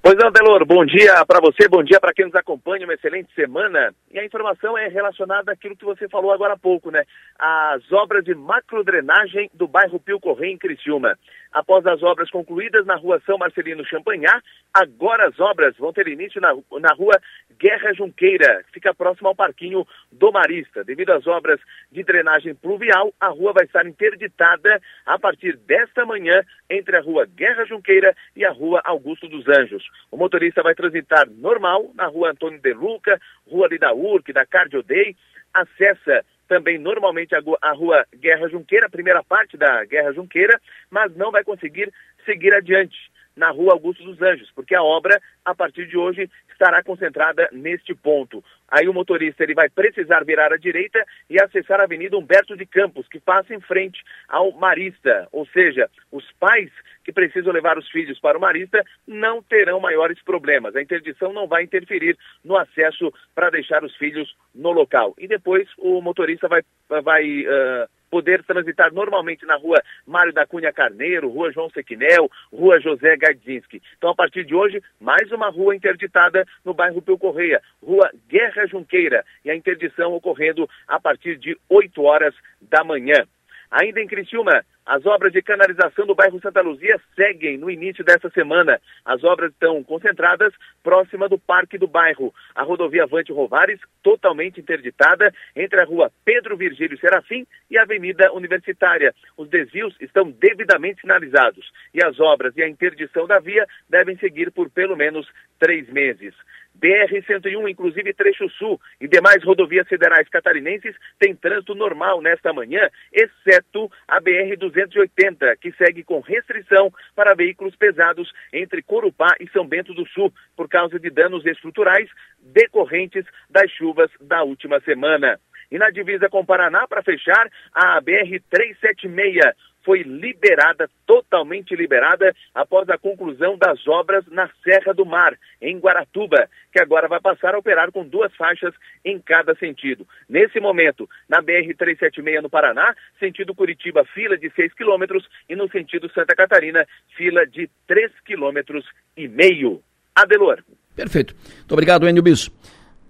Pois 0.00 0.16
não, 0.16 0.30
Delor, 0.30 0.64
bom 0.64 0.86
dia 0.86 1.24
para 1.26 1.40
você, 1.40 1.68
bom 1.68 1.82
dia 1.82 2.00
para 2.00 2.14
quem 2.14 2.24
nos 2.24 2.34
acompanha, 2.34 2.86
uma 2.86 2.94
excelente 2.94 3.28
semana. 3.34 3.92
E 4.10 4.18
a 4.18 4.24
informação 4.24 4.78
é 4.78 4.88
relacionada 4.88 5.52
àquilo 5.52 5.76
que 5.76 5.84
você 5.84 6.08
falou 6.08 6.32
agora 6.32 6.54
há 6.54 6.58
pouco, 6.58 6.90
né? 6.90 7.02
As 7.38 7.82
obras 7.92 8.24
de 8.24 8.34
macrodrenagem 8.34 9.50
do 9.52 9.68
bairro 9.68 10.00
Pio 10.00 10.20
Correia, 10.20 10.52
em 10.52 10.56
Criciúma. 10.56 11.18
Após 11.52 11.86
as 11.86 12.02
obras 12.02 12.30
concluídas 12.30 12.84
na 12.86 12.96
rua 12.96 13.20
São 13.24 13.38
Marcelino 13.38 13.84
Champanhar, 13.84 14.42
agora 14.72 15.28
as 15.28 15.38
obras 15.40 15.76
vão 15.76 15.92
ter 15.92 16.08
início 16.08 16.40
na, 16.40 16.54
na 16.80 16.92
rua 16.94 17.18
Guerra 17.58 17.92
Junqueira, 17.92 18.62
que 18.64 18.74
fica 18.74 18.94
próximo 18.94 19.28
ao 19.28 19.34
parquinho 19.34 19.86
do 20.12 20.30
Marista. 20.30 20.84
Devido 20.84 21.10
às 21.10 21.26
obras 21.26 21.60
de 21.90 22.02
drenagem 22.02 22.54
pluvial, 22.54 23.12
a 23.20 23.28
rua 23.28 23.52
vai 23.52 23.64
estar 23.64 23.86
interditada 23.86 24.80
a 25.04 25.18
partir 25.18 25.56
desta 25.56 26.06
manhã 26.06 26.42
entre 26.70 26.96
a 26.96 27.00
rua 27.00 27.26
Guerra 27.26 27.64
Junqueira 27.64 28.14
e 28.36 28.44
a 28.44 28.52
rua 28.52 28.80
Augusto 28.84 29.28
dos 29.28 29.48
Anjos. 29.48 29.84
O 30.10 30.16
motorista 30.16 30.62
vai 30.62 30.74
transitar 30.74 31.28
normal 31.28 31.90
na 31.94 32.06
rua 32.06 32.30
Antônio 32.30 32.60
de 32.60 32.72
Luca, 32.72 33.20
rua 33.46 33.68
da 33.78 33.92
URC, 33.92 34.32
da 34.32 34.46
Cardio 34.46 34.82
Day, 34.82 35.16
acessa 35.52 36.24
também 36.48 36.78
normalmente 36.78 37.34
a, 37.34 37.40
a 37.62 37.72
rua 37.72 38.04
Guerra 38.16 38.48
Junqueira, 38.48 38.88
primeira 38.88 39.22
parte 39.22 39.56
da 39.56 39.84
Guerra 39.84 40.12
Junqueira, 40.12 40.60
mas 40.90 41.14
não 41.14 41.30
vai 41.30 41.44
conseguir 41.44 41.92
seguir 42.24 42.52
adiante 42.54 42.96
na 43.36 43.50
rua 43.50 43.74
Augusto 43.74 44.02
dos 44.02 44.20
Anjos, 44.20 44.50
porque 44.54 44.74
a 44.74 44.82
obra, 44.82 45.20
a 45.44 45.54
partir 45.54 45.86
de 45.86 45.96
hoje, 45.96 46.28
estará 46.50 46.82
concentrada 46.82 47.48
neste 47.52 47.94
ponto. 47.94 48.42
Aí 48.68 48.88
o 48.88 48.94
motorista 48.94 49.42
ele 49.42 49.54
vai 49.54 49.68
precisar 49.68 50.24
virar 50.24 50.52
à 50.52 50.56
direita 50.56 51.02
e 51.28 51.40
acessar 51.40 51.80
a 51.80 51.84
Avenida 51.84 52.16
Humberto 52.16 52.56
de 52.56 52.66
Campos, 52.66 53.08
que 53.08 53.18
passa 53.18 53.54
em 53.54 53.60
frente 53.60 54.02
ao 54.28 54.52
Marista. 54.52 55.26
Ou 55.32 55.46
seja, 55.46 55.88
os 56.12 56.24
pais 56.38 56.70
que 57.04 57.12
precisam 57.12 57.52
levar 57.52 57.78
os 57.78 57.88
filhos 57.88 58.20
para 58.20 58.36
o 58.36 58.40
Marista 58.40 58.84
não 59.06 59.42
terão 59.42 59.80
maiores 59.80 60.22
problemas. 60.22 60.76
A 60.76 60.82
interdição 60.82 61.32
não 61.32 61.46
vai 61.46 61.62
interferir 61.62 62.16
no 62.44 62.56
acesso 62.56 63.12
para 63.34 63.50
deixar 63.50 63.82
os 63.82 63.96
filhos 63.96 64.36
no 64.54 64.70
local. 64.70 65.14
E 65.18 65.26
depois 65.26 65.68
o 65.78 66.02
motorista 66.02 66.48
vai, 66.48 66.62
vai 67.02 67.40
uh, 67.42 67.88
poder 68.10 68.42
transitar 68.44 68.92
normalmente 68.92 69.44
na 69.46 69.56
rua 69.56 69.82
Mário 70.06 70.32
da 70.32 70.46
Cunha 70.46 70.72
Carneiro, 70.72 71.28
rua 71.28 71.52
João 71.52 71.70
Sequinel, 71.70 72.30
rua 72.52 72.80
José 72.80 73.16
Gardzinski. 73.16 73.82
Então, 73.96 74.10
a 74.10 74.14
partir 74.14 74.44
de 74.44 74.54
hoje, 74.54 74.82
mais 75.00 75.30
uma 75.32 75.48
rua 75.48 75.74
interditada 75.74 76.46
no 76.64 76.74
bairro 76.74 77.02
Pio 77.02 77.18
Correia, 77.18 77.60
rua 77.82 78.10
Guerra 78.28 78.66
Junqueira, 78.66 79.24
e 79.44 79.50
a 79.50 79.56
interdição 79.56 80.12
ocorrendo 80.12 80.68
a 80.86 81.00
partir 81.00 81.36
de 81.36 81.56
8 81.68 82.02
horas 82.02 82.34
da 82.60 82.82
manhã. 82.84 83.26
Ainda 83.70 84.00
em 84.00 84.06
Criciúma, 84.06 84.64
as 84.88 85.04
obras 85.04 85.32
de 85.34 85.42
canalização 85.42 86.06
do 86.06 86.14
bairro 86.14 86.40
Santa 86.40 86.62
Luzia 86.62 86.98
seguem 87.14 87.58
no 87.58 87.70
início 87.70 88.02
desta 88.02 88.30
semana. 88.30 88.80
As 89.04 89.22
obras 89.22 89.52
estão 89.52 89.84
concentradas 89.84 90.54
próxima 90.82 91.28
do 91.28 91.38
Parque 91.38 91.76
do 91.76 91.86
Bairro. 91.86 92.32
A 92.54 92.62
rodovia 92.62 93.02
Avante 93.02 93.30
Rovares, 93.30 93.78
totalmente 94.02 94.58
interditada, 94.58 95.30
entre 95.54 95.78
a 95.78 95.84
rua 95.84 96.10
Pedro 96.24 96.56
Virgílio 96.56 96.98
Serafim 96.98 97.46
e 97.70 97.76
a 97.76 97.82
Avenida 97.82 98.32
Universitária. 98.32 99.14
Os 99.36 99.50
desvios 99.50 99.94
estão 100.00 100.30
devidamente 100.30 101.02
sinalizados 101.02 101.70
e 101.92 102.02
as 102.02 102.18
obras 102.18 102.56
e 102.56 102.62
a 102.62 102.68
interdição 102.68 103.26
da 103.26 103.38
via 103.38 103.66
devem 103.90 104.16
seguir 104.16 104.50
por 104.50 104.70
pelo 104.70 104.96
menos 104.96 105.28
três 105.58 105.86
meses. 105.90 106.34
BR-101, 106.80 107.70
inclusive 107.70 108.12
trecho 108.14 108.48
sul 108.50 108.80
e 109.00 109.08
demais 109.08 109.42
rodovias 109.44 109.88
federais 109.88 110.28
catarinenses 110.28 110.94
têm 111.18 111.34
trânsito 111.34 111.74
normal 111.74 112.20
nesta 112.20 112.52
manhã, 112.52 112.88
exceto 113.12 113.90
a 114.06 114.20
BR-280, 114.20 115.56
que 115.60 115.72
segue 115.72 116.04
com 116.04 116.20
restrição 116.20 116.92
para 117.14 117.34
veículos 117.34 117.74
pesados 117.76 118.32
entre 118.52 118.82
Corupá 118.82 119.34
e 119.40 119.48
São 119.50 119.66
Bento 119.66 119.92
do 119.92 120.06
Sul, 120.08 120.32
por 120.56 120.68
causa 120.68 120.98
de 120.98 121.10
danos 121.10 121.44
estruturais 121.44 122.08
decorrentes 122.40 123.24
das 123.50 123.70
chuvas 123.72 124.10
da 124.20 124.42
última 124.42 124.80
semana. 124.80 125.38
E 125.70 125.78
na 125.78 125.90
divisa 125.90 126.30
com 126.30 126.44
Paraná, 126.44 126.86
para 126.86 127.02
fechar, 127.02 127.50
a 127.74 128.00
BR-376 128.00 129.54
foi 129.88 130.02
liberada, 130.02 130.86
totalmente 131.06 131.74
liberada, 131.74 132.36
após 132.54 132.86
a 132.90 132.98
conclusão 132.98 133.56
das 133.56 133.88
obras 133.88 134.22
na 134.26 134.46
Serra 134.62 134.92
do 134.92 135.06
Mar, 135.06 135.34
em 135.62 135.78
Guaratuba, 135.78 136.46
que 136.70 136.78
agora 136.78 137.08
vai 137.08 137.18
passar 137.18 137.54
a 137.54 137.58
operar 137.58 137.90
com 137.90 138.06
duas 138.06 138.30
faixas 138.36 138.74
em 139.02 139.18
cada 139.18 139.54
sentido. 139.54 140.06
Nesse 140.28 140.60
momento, 140.60 141.08
na 141.26 141.42
BR-376 141.42 142.42
no 142.42 142.50
Paraná, 142.50 142.94
sentido 143.18 143.54
Curitiba, 143.54 144.04
fila 144.12 144.36
de 144.36 144.50
6 144.50 144.74
quilômetros, 144.74 145.26
e 145.48 145.56
no 145.56 145.70
sentido 145.70 146.12
Santa 146.12 146.36
Catarina, 146.36 146.86
fila 147.16 147.46
de 147.46 147.70
3 147.86 148.12
quilômetros 148.26 148.84
e 149.16 149.26
meio. 149.26 149.82
Adelor. 150.14 150.62
Perfeito. 150.94 151.34
Muito 151.34 151.72
obrigado, 151.72 152.06
Enio 152.06 152.22
Bis. 152.22 152.50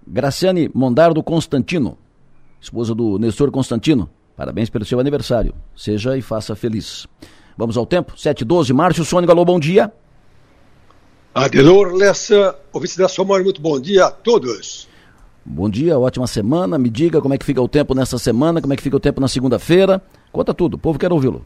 Graciane 0.06 0.70
Mondardo 0.72 1.24
Constantino, 1.24 1.98
esposa 2.60 2.94
do 2.94 3.18
Nestor 3.18 3.50
Constantino, 3.50 4.08
Parabéns 4.38 4.70
pelo 4.70 4.84
seu 4.84 5.00
aniversário. 5.00 5.52
Seja 5.74 6.16
e 6.16 6.22
faça 6.22 6.54
feliz. 6.54 7.08
Vamos 7.56 7.76
ao 7.76 7.84
tempo? 7.84 8.12
7h12. 8.12 8.72
Márcio 8.72 9.04
Sônico, 9.04 9.32
alô, 9.32 9.44
bom 9.44 9.58
dia. 9.58 9.92
Adelor 11.34 11.92
Lessa, 11.92 12.56
ouvinte 12.72 12.96
da 12.96 13.08
Somar, 13.08 13.42
muito 13.42 13.60
bom 13.60 13.80
dia 13.80 14.04
a 14.04 14.12
todos. 14.12 14.88
Bom 15.44 15.68
dia, 15.68 15.98
ótima 15.98 16.28
semana. 16.28 16.78
Me 16.78 16.88
diga 16.88 17.20
como 17.20 17.34
é 17.34 17.38
que 17.38 17.44
fica 17.44 17.60
o 17.60 17.66
tempo 17.66 17.96
nessa 17.96 18.16
semana, 18.16 18.60
como 18.60 18.72
é 18.72 18.76
que 18.76 18.82
fica 18.82 18.96
o 18.96 19.00
tempo 19.00 19.20
na 19.20 19.26
segunda-feira. 19.26 20.00
Conta 20.30 20.54
tudo, 20.54 20.74
o 20.74 20.78
povo 20.78 21.00
quer 21.00 21.12
ouvi-lo. 21.12 21.42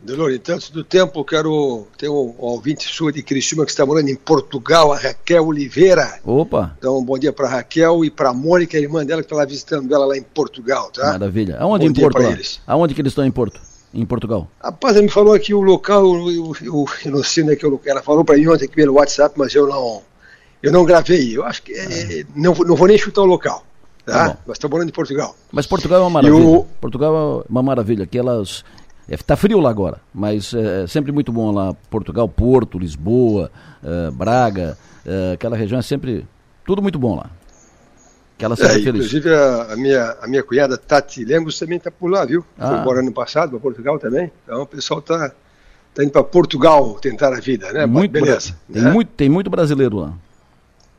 Delor, 0.00 0.32
então, 0.32 0.54
antes 0.54 0.70
do 0.70 0.84
tempo, 0.84 1.24
quero 1.24 1.88
ter 1.98 2.08
um, 2.08 2.34
um 2.38 2.44
ouvinte 2.44 2.86
sua 2.86 3.12
de 3.12 3.20
Cristina 3.20 3.64
que 3.64 3.72
está 3.72 3.84
morando 3.84 4.08
em 4.08 4.14
Portugal, 4.14 4.92
a 4.92 4.96
Raquel 4.96 5.44
Oliveira. 5.44 6.20
Opa! 6.24 6.76
Então, 6.78 6.98
um 6.98 7.04
bom 7.04 7.18
dia 7.18 7.32
para 7.32 7.48
Raquel 7.48 8.04
e 8.04 8.10
para 8.10 8.30
a 8.30 8.34
Mônica, 8.34 8.78
a 8.78 8.80
irmã 8.80 9.04
dela, 9.04 9.22
que 9.22 9.26
está 9.26 9.34
lá 9.34 9.44
visitando 9.44 9.92
ela 9.92 10.06
lá 10.06 10.16
em 10.16 10.22
Portugal, 10.22 10.88
tá? 10.92 11.12
Maravilha. 11.12 11.56
Aonde 11.58 11.86
bom 11.86 11.90
em 11.90 12.00
Porto? 12.00 12.22
Eles. 12.22 12.60
Aonde 12.64 12.94
que 12.94 13.00
eles 13.00 13.10
estão 13.10 13.26
em 13.26 13.30
Porto? 13.30 13.60
Em 13.92 14.06
Portugal? 14.06 14.48
Rapaz, 14.62 14.94
ela 14.94 15.02
me 15.02 15.10
falou 15.10 15.34
aqui 15.34 15.52
o 15.52 15.60
local, 15.60 16.04
eu, 16.30 16.54
eu, 16.62 16.86
eu 17.04 17.10
não 17.10 17.24
sei 17.24 17.42
onde 17.42 17.54
é 17.54 17.56
que 17.56 17.66
eu, 17.66 17.80
ela 17.84 18.00
falou 18.00 18.24
para 18.24 18.36
mim 18.36 18.46
ontem 18.46 18.66
aqui 18.66 18.76
pelo 18.76 18.94
WhatsApp, 18.94 19.34
mas 19.36 19.52
eu 19.52 19.66
não, 19.66 20.02
eu 20.62 20.70
não 20.70 20.84
gravei. 20.84 21.36
Eu 21.36 21.44
acho 21.44 21.60
que 21.62 21.72
é, 21.72 22.22
ah. 22.22 22.26
não, 22.36 22.54
não 22.54 22.76
vou 22.76 22.86
nem 22.86 22.96
chutar 22.96 23.22
o 23.22 23.26
local. 23.26 23.64
Tá? 24.06 24.30
tá 24.30 24.38
mas 24.46 24.56
estou 24.56 24.70
morando 24.70 24.88
em 24.88 24.92
Portugal. 24.92 25.34
Mas 25.50 25.66
Portugal 25.66 25.98
é 25.98 26.02
uma 26.02 26.10
maravilha. 26.10 26.64
Portugal 26.80 27.44
é 27.46 27.50
uma 27.50 27.62
maravilha. 27.62 28.04
Aquelas 28.04 28.64
Está 29.08 29.34
é, 29.34 29.36
frio 29.36 29.58
lá 29.60 29.70
agora, 29.70 30.00
mas 30.12 30.52
é, 30.52 30.84
é 30.84 30.86
sempre 30.86 31.10
muito 31.10 31.32
bom 31.32 31.50
lá. 31.50 31.74
Portugal, 31.90 32.28
Porto, 32.28 32.78
Lisboa, 32.78 33.50
é, 33.82 34.10
Braga, 34.10 34.76
é, 35.04 35.32
aquela 35.32 35.56
região 35.56 35.78
é 35.78 35.82
sempre 35.82 36.26
tudo 36.64 36.82
muito 36.82 36.98
bom 36.98 37.16
lá. 37.16 37.30
Aquela 38.36 38.54
é, 38.54 38.56
feliz. 38.56 38.86
Inclusive 38.86 39.34
a, 39.34 39.72
a, 39.72 39.76
minha, 39.76 40.16
a 40.22 40.28
minha 40.28 40.42
cunhada 40.42 40.76
Tati 40.76 41.24
Lemos 41.24 41.58
também 41.58 41.78
está 41.78 41.90
por 41.90 42.08
lá, 42.08 42.24
viu? 42.24 42.44
Ah. 42.58 42.68
Foi 42.68 42.78
embora 42.78 43.00
ano 43.00 43.12
passado 43.12 43.50
para 43.50 43.60
Portugal 43.60 43.98
também. 43.98 44.30
Então 44.44 44.62
o 44.62 44.66
pessoal 44.66 45.00
está 45.00 45.32
tá 45.94 46.04
indo 46.04 46.12
para 46.12 46.22
Portugal 46.22 46.94
tentar 47.00 47.32
a 47.32 47.40
vida, 47.40 47.72
né? 47.72 47.86
Muito 47.86 48.12
Beleza. 48.12 48.54
Tem, 48.72 48.82
né? 48.82 48.92
muito, 48.92 49.08
tem 49.16 49.28
muito 49.28 49.50
brasileiro 49.50 49.96
lá. 49.96 50.12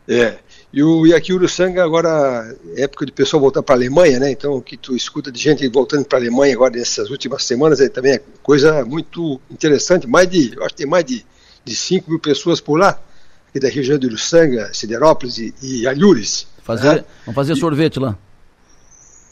É. 0.08 0.38
E, 0.72 0.84
o, 0.84 1.08
e 1.08 1.14
aqui 1.14 1.34
o 1.34 1.36
Uruçanga 1.36 1.84
agora 1.84 2.56
é 2.76 2.84
época 2.84 3.06
de 3.06 3.12
pessoal 3.12 3.42
voltar 3.42 3.64
para 3.64 3.74
a 3.74 3.78
Alemanha, 3.78 4.20
né? 4.20 4.32
Então 4.32 4.54
o 4.54 4.62
que 4.62 4.78
tu 4.78 4.96
escuta 4.96 5.32
de 5.32 5.40
gente 5.40 5.68
voltando 5.68 6.06
para 6.06 6.20
a 6.20 6.22
Alemanha 6.22 6.54
agora 6.54 6.78
nessas 6.78 7.10
últimas 7.10 7.44
semanas 7.44 7.82
é 7.82 7.90
também 7.90 8.14
é 8.14 8.22
coisa 8.44 8.86
muito 8.86 9.42
interessante. 9.50 10.06
Mais 10.06 10.30
de, 10.30 10.56
eu 10.56 10.64
acho 10.64 10.76
que 10.76 10.84
tem 10.84 10.88
mais 10.88 11.06
de, 11.06 11.26
de 11.66 11.76
5 11.76 12.10
mil 12.10 12.20
pessoas 12.20 12.62
por 12.62 12.78
lá, 12.78 13.02
aqui 13.50 13.60
da 13.60 13.68
região 13.68 13.98
de 13.98 14.06
Uruçanga, 14.06 14.70
Siderópolis 14.72 15.40
e, 15.40 15.54
e 15.62 15.88
Alhures. 15.88 16.48
Fazer, 16.64 16.96
né? 16.96 17.06
Vamos 17.26 17.36
fazer 17.36 17.56
sorvete 17.56 18.00
lá. 18.00 18.16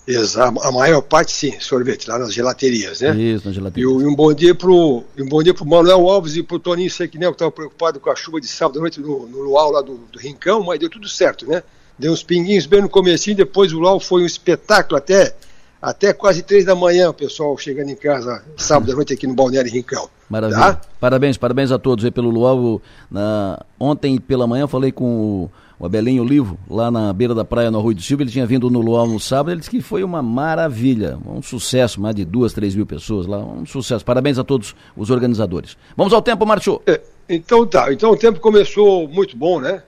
Exato, 0.08 0.62
a 0.62 0.72
maior 0.72 1.02
parte 1.02 1.34
sim, 1.34 1.60
sorvete, 1.60 2.08
lá 2.08 2.18
nas 2.18 2.34
gelaterias, 2.34 3.02
né? 3.02 3.14
Isso, 3.18 3.46
nas 3.46 3.54
gelaterias. 3.54 3.92
E, 3.92 4.06
um 4.06 4.16
bom 4.16 4.34
dia 4.34 4.56
pro, 4.56 5.04
um 5.20 5.26
bom 5.28 5.44
dia 5.44 5.54
pro 5.54 5.66
Manuel 5.66 6.10
Alves 6.10 6.38
e 6.38 6.44
pro 6.44 6.58
Toninho 6.58 6.90
Sequinel, 6.90 7.32
que 7.32 7.36
estava 7.36 7.52
preocupado 7.52 8.00
com 8.00 8.10
a 8.10 8.16
chuva 8.16 8.40
de 8.40 8.48
sábado 8.48 8.80
à 8.80 8.82
noite 8.82 9.02
no, 9.02 9.28
no 9.28 9.42
luau 9.42 9.70
lá 9.70 9.82
do, 9.82 9.96
do, 10.10 10.18
Rincão, 10.18 10.64
mas 10.64 10.80
deu 10.80 10.90
tudo 10.90 11.10
certo, 11.10 11.46
né? 11.46 11.62
Deu 12.00 12.14
uns 12.14 12.24
pinguinhos 12.24 12.66
bem 12.66 12.82
no 12.82 12.88
comecinho, 12.88 13.36
depois 13.36 13.74
o 13.74 13.80
luau 13.80 14.00
foi 14.00 14.24
um 14.24 14.26
espetáculo 14.26 14.98
até, 14.98 15.36
até 15.82 16.14
quase 16.14 16.42
três 16.42 16.64
da 16.64 16.74
manhã, 16.74 17.10
o 17.10 17.14
pessoal 17.14 17.58
chegando 17.58 17.90
em 17.90 17.96
casa 17.96 18.46
sábado 18.56 18.94
à 18.94 18.96
noite 18.96 19.12
aqui 19.12 19.28
no 19.28 19.34
Balneário 19.34 19.70
Rincão. 19.70 20.10
Maravilha. 20.30 20.60
Tá? 20.60 20.82
Parabéns, 21.02 21.36
parabéns 21.38 21.70
a 21.70 21.78
todos 21.78 22.06
aí 22.06 22.12
pelo 22.12 22.30
luau. 22.30 22.82
Na, 23.12 23.60
ontem 23.78 24.18
pela 24.20 24.48
manhã 24.48 24.68
falei 24.68 24.94
com 24.94 25.04
o 25.44 25.52
o 25.80 25.86
Abelinho 25.86 26.24
Olivo, 26.24 26.58
lá 26.70 26.90
na 26.90 27.14
beira 27.14 27.36
da 27.36 27.46
praia 27.46 27.70
no 27.70 27.78
Arroio 27.78 27.96
do 27.96 28.02
Silva. 28.02 28.24
Ele 28.24 28.32
tinha 28.32 28.46
vindo 28.46 28.70
no 28.70 28.82
Luau 28.82 29.08
no 29.08 29.20
sábado, 29.20 29.52
ele 29.52 29.60
disse 29.60 29.70
que 29.70 29.82
foi 29.82 30.04
uma 30.04 30.22
maravilha, 30.22 31.20
um 31.26 31.42
sucesso, 31.42 32.02
mais 32.02 32.16
de 32.16 32.26
duas, 32.26 32.54
três 32.54 32.76
mil 32.76 32.86
pessoas 32.86 33.28
lá, 33.28 33.38
um 33.38 33.66
sucesso. 33.66 34.04
Parabéns 34.04 34.40
a 34.40 34.44
todos 34.44 34.76
os 34.96 35.10
organizadores. 35.10 35.78
Vamos 35.96 36.14
ao 36.14 36.22
tempo, 36.22 36.46
Marchou. 36.46 36.82
É, 36.88 37.00
então 37.30 37.66
tá, 37.66 37.92
então 37.94 38.12
o 38.12 38.18
tempo 38.18 38.40
começou 38.40 39.08
muito 39.08 39.38
bom, 39.38 39.60
né? 39.60 39.84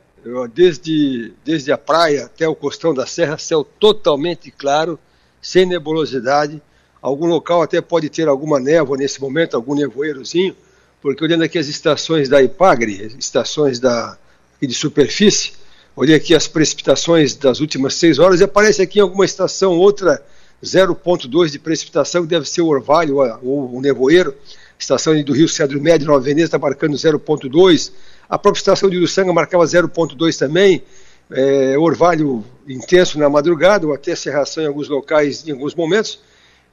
Desde, 0.53 1.33
desde 1.45 1.71
a 1.71 1.77
praia 1.77 2.25
até 2.25 2.47
o 2.47 2.53
costão 2.53 2.93
da 2.93 3.05
serra, 3.05 3.37
céu 3.37 3.63
totalmente 3.63 4.51
claro, 4.51 4.99
sem 5.41 5.65
nebulosidade. 5.65 6.61
Algum 7.01 7.25
local 7.25 7.61
até 7.61 7.79
pode 7.79 8.09
ter 8.09 8.27
alguma 8.27 8.59
névoa 8.59 8.97
nesse 8.97 9.21
momento, 9.21 9.55
algum 9.55 9.73
nevoeirozinho, 9.73 10.53
porque 11.01 11.23
olhando 11.23 11.43
aqui 11.45 11.57
as 11.57 11.67
estações 11.67 12.27
da 12.27 12.43
Ipagre, 12.43 13.15
estações 13.17 13.79
da, 13.79 14.17
de 14.61 14.73
superfície, 14.73 15.53
Olhei 15.99 16.15
aqui 16.15 16.33
as 16.33 16.47
precipitações 16.47 17.35
das 17.35 17.59
últimas 17.59 17.93
seis 17.95 18.19
horas 18.19 18.39
e 18.39 18.45
aparece 18.45 18.81
aqui 18.81 18.99
em 18.99 19.01
alguma 19.01 19.25
estação 19.25 19.77
outra 19.77 20.23
0,2 20.63 21.49
de 21.49 21.59
precipitação, 21.59 22.21
que 22.21 22.29
deve 22.29 22.47
ser 22.47 22.61
o 22.61 22.67
orvalho 22.67 23.17
ou 23.43 23.75
o 23.75 23.81
nevoeiro. 23.81 24.33
estação 24.79 25.21
do 25.21 25.33
Rio 25.33 25.49
Cedro 25.49 25.81
Médio, 25.81 26.07
Nova 26.07 26.21
Veneza, 26.21 26.45
está 26.45 26.57
marcando 26.57 26.93
0,2. 26.93 27.91
A 28.29 28.39
própria 28.39 28.61
estação 28.61 28.89
de 28.89 28.95
Uruçanga 28.95 29.33
marcava 29.33 29.65
0,2 29.65 30.37
também. 30.37 30.81
É, 31.29 31.77
orvalho 31.77 32.45
intenso 32.65 33.19
na 33.19 33.29
madrugada, 33.29 33.85
ou 33.85 33.93
até 33.93 34.15
serração 34.15 34.63
em 34.63 34.67
alguns 34.67 34.87
locais 34.87 35.45
em 35.45 35.51
alguns 35.51 35.75
momentos. 35.75 36.21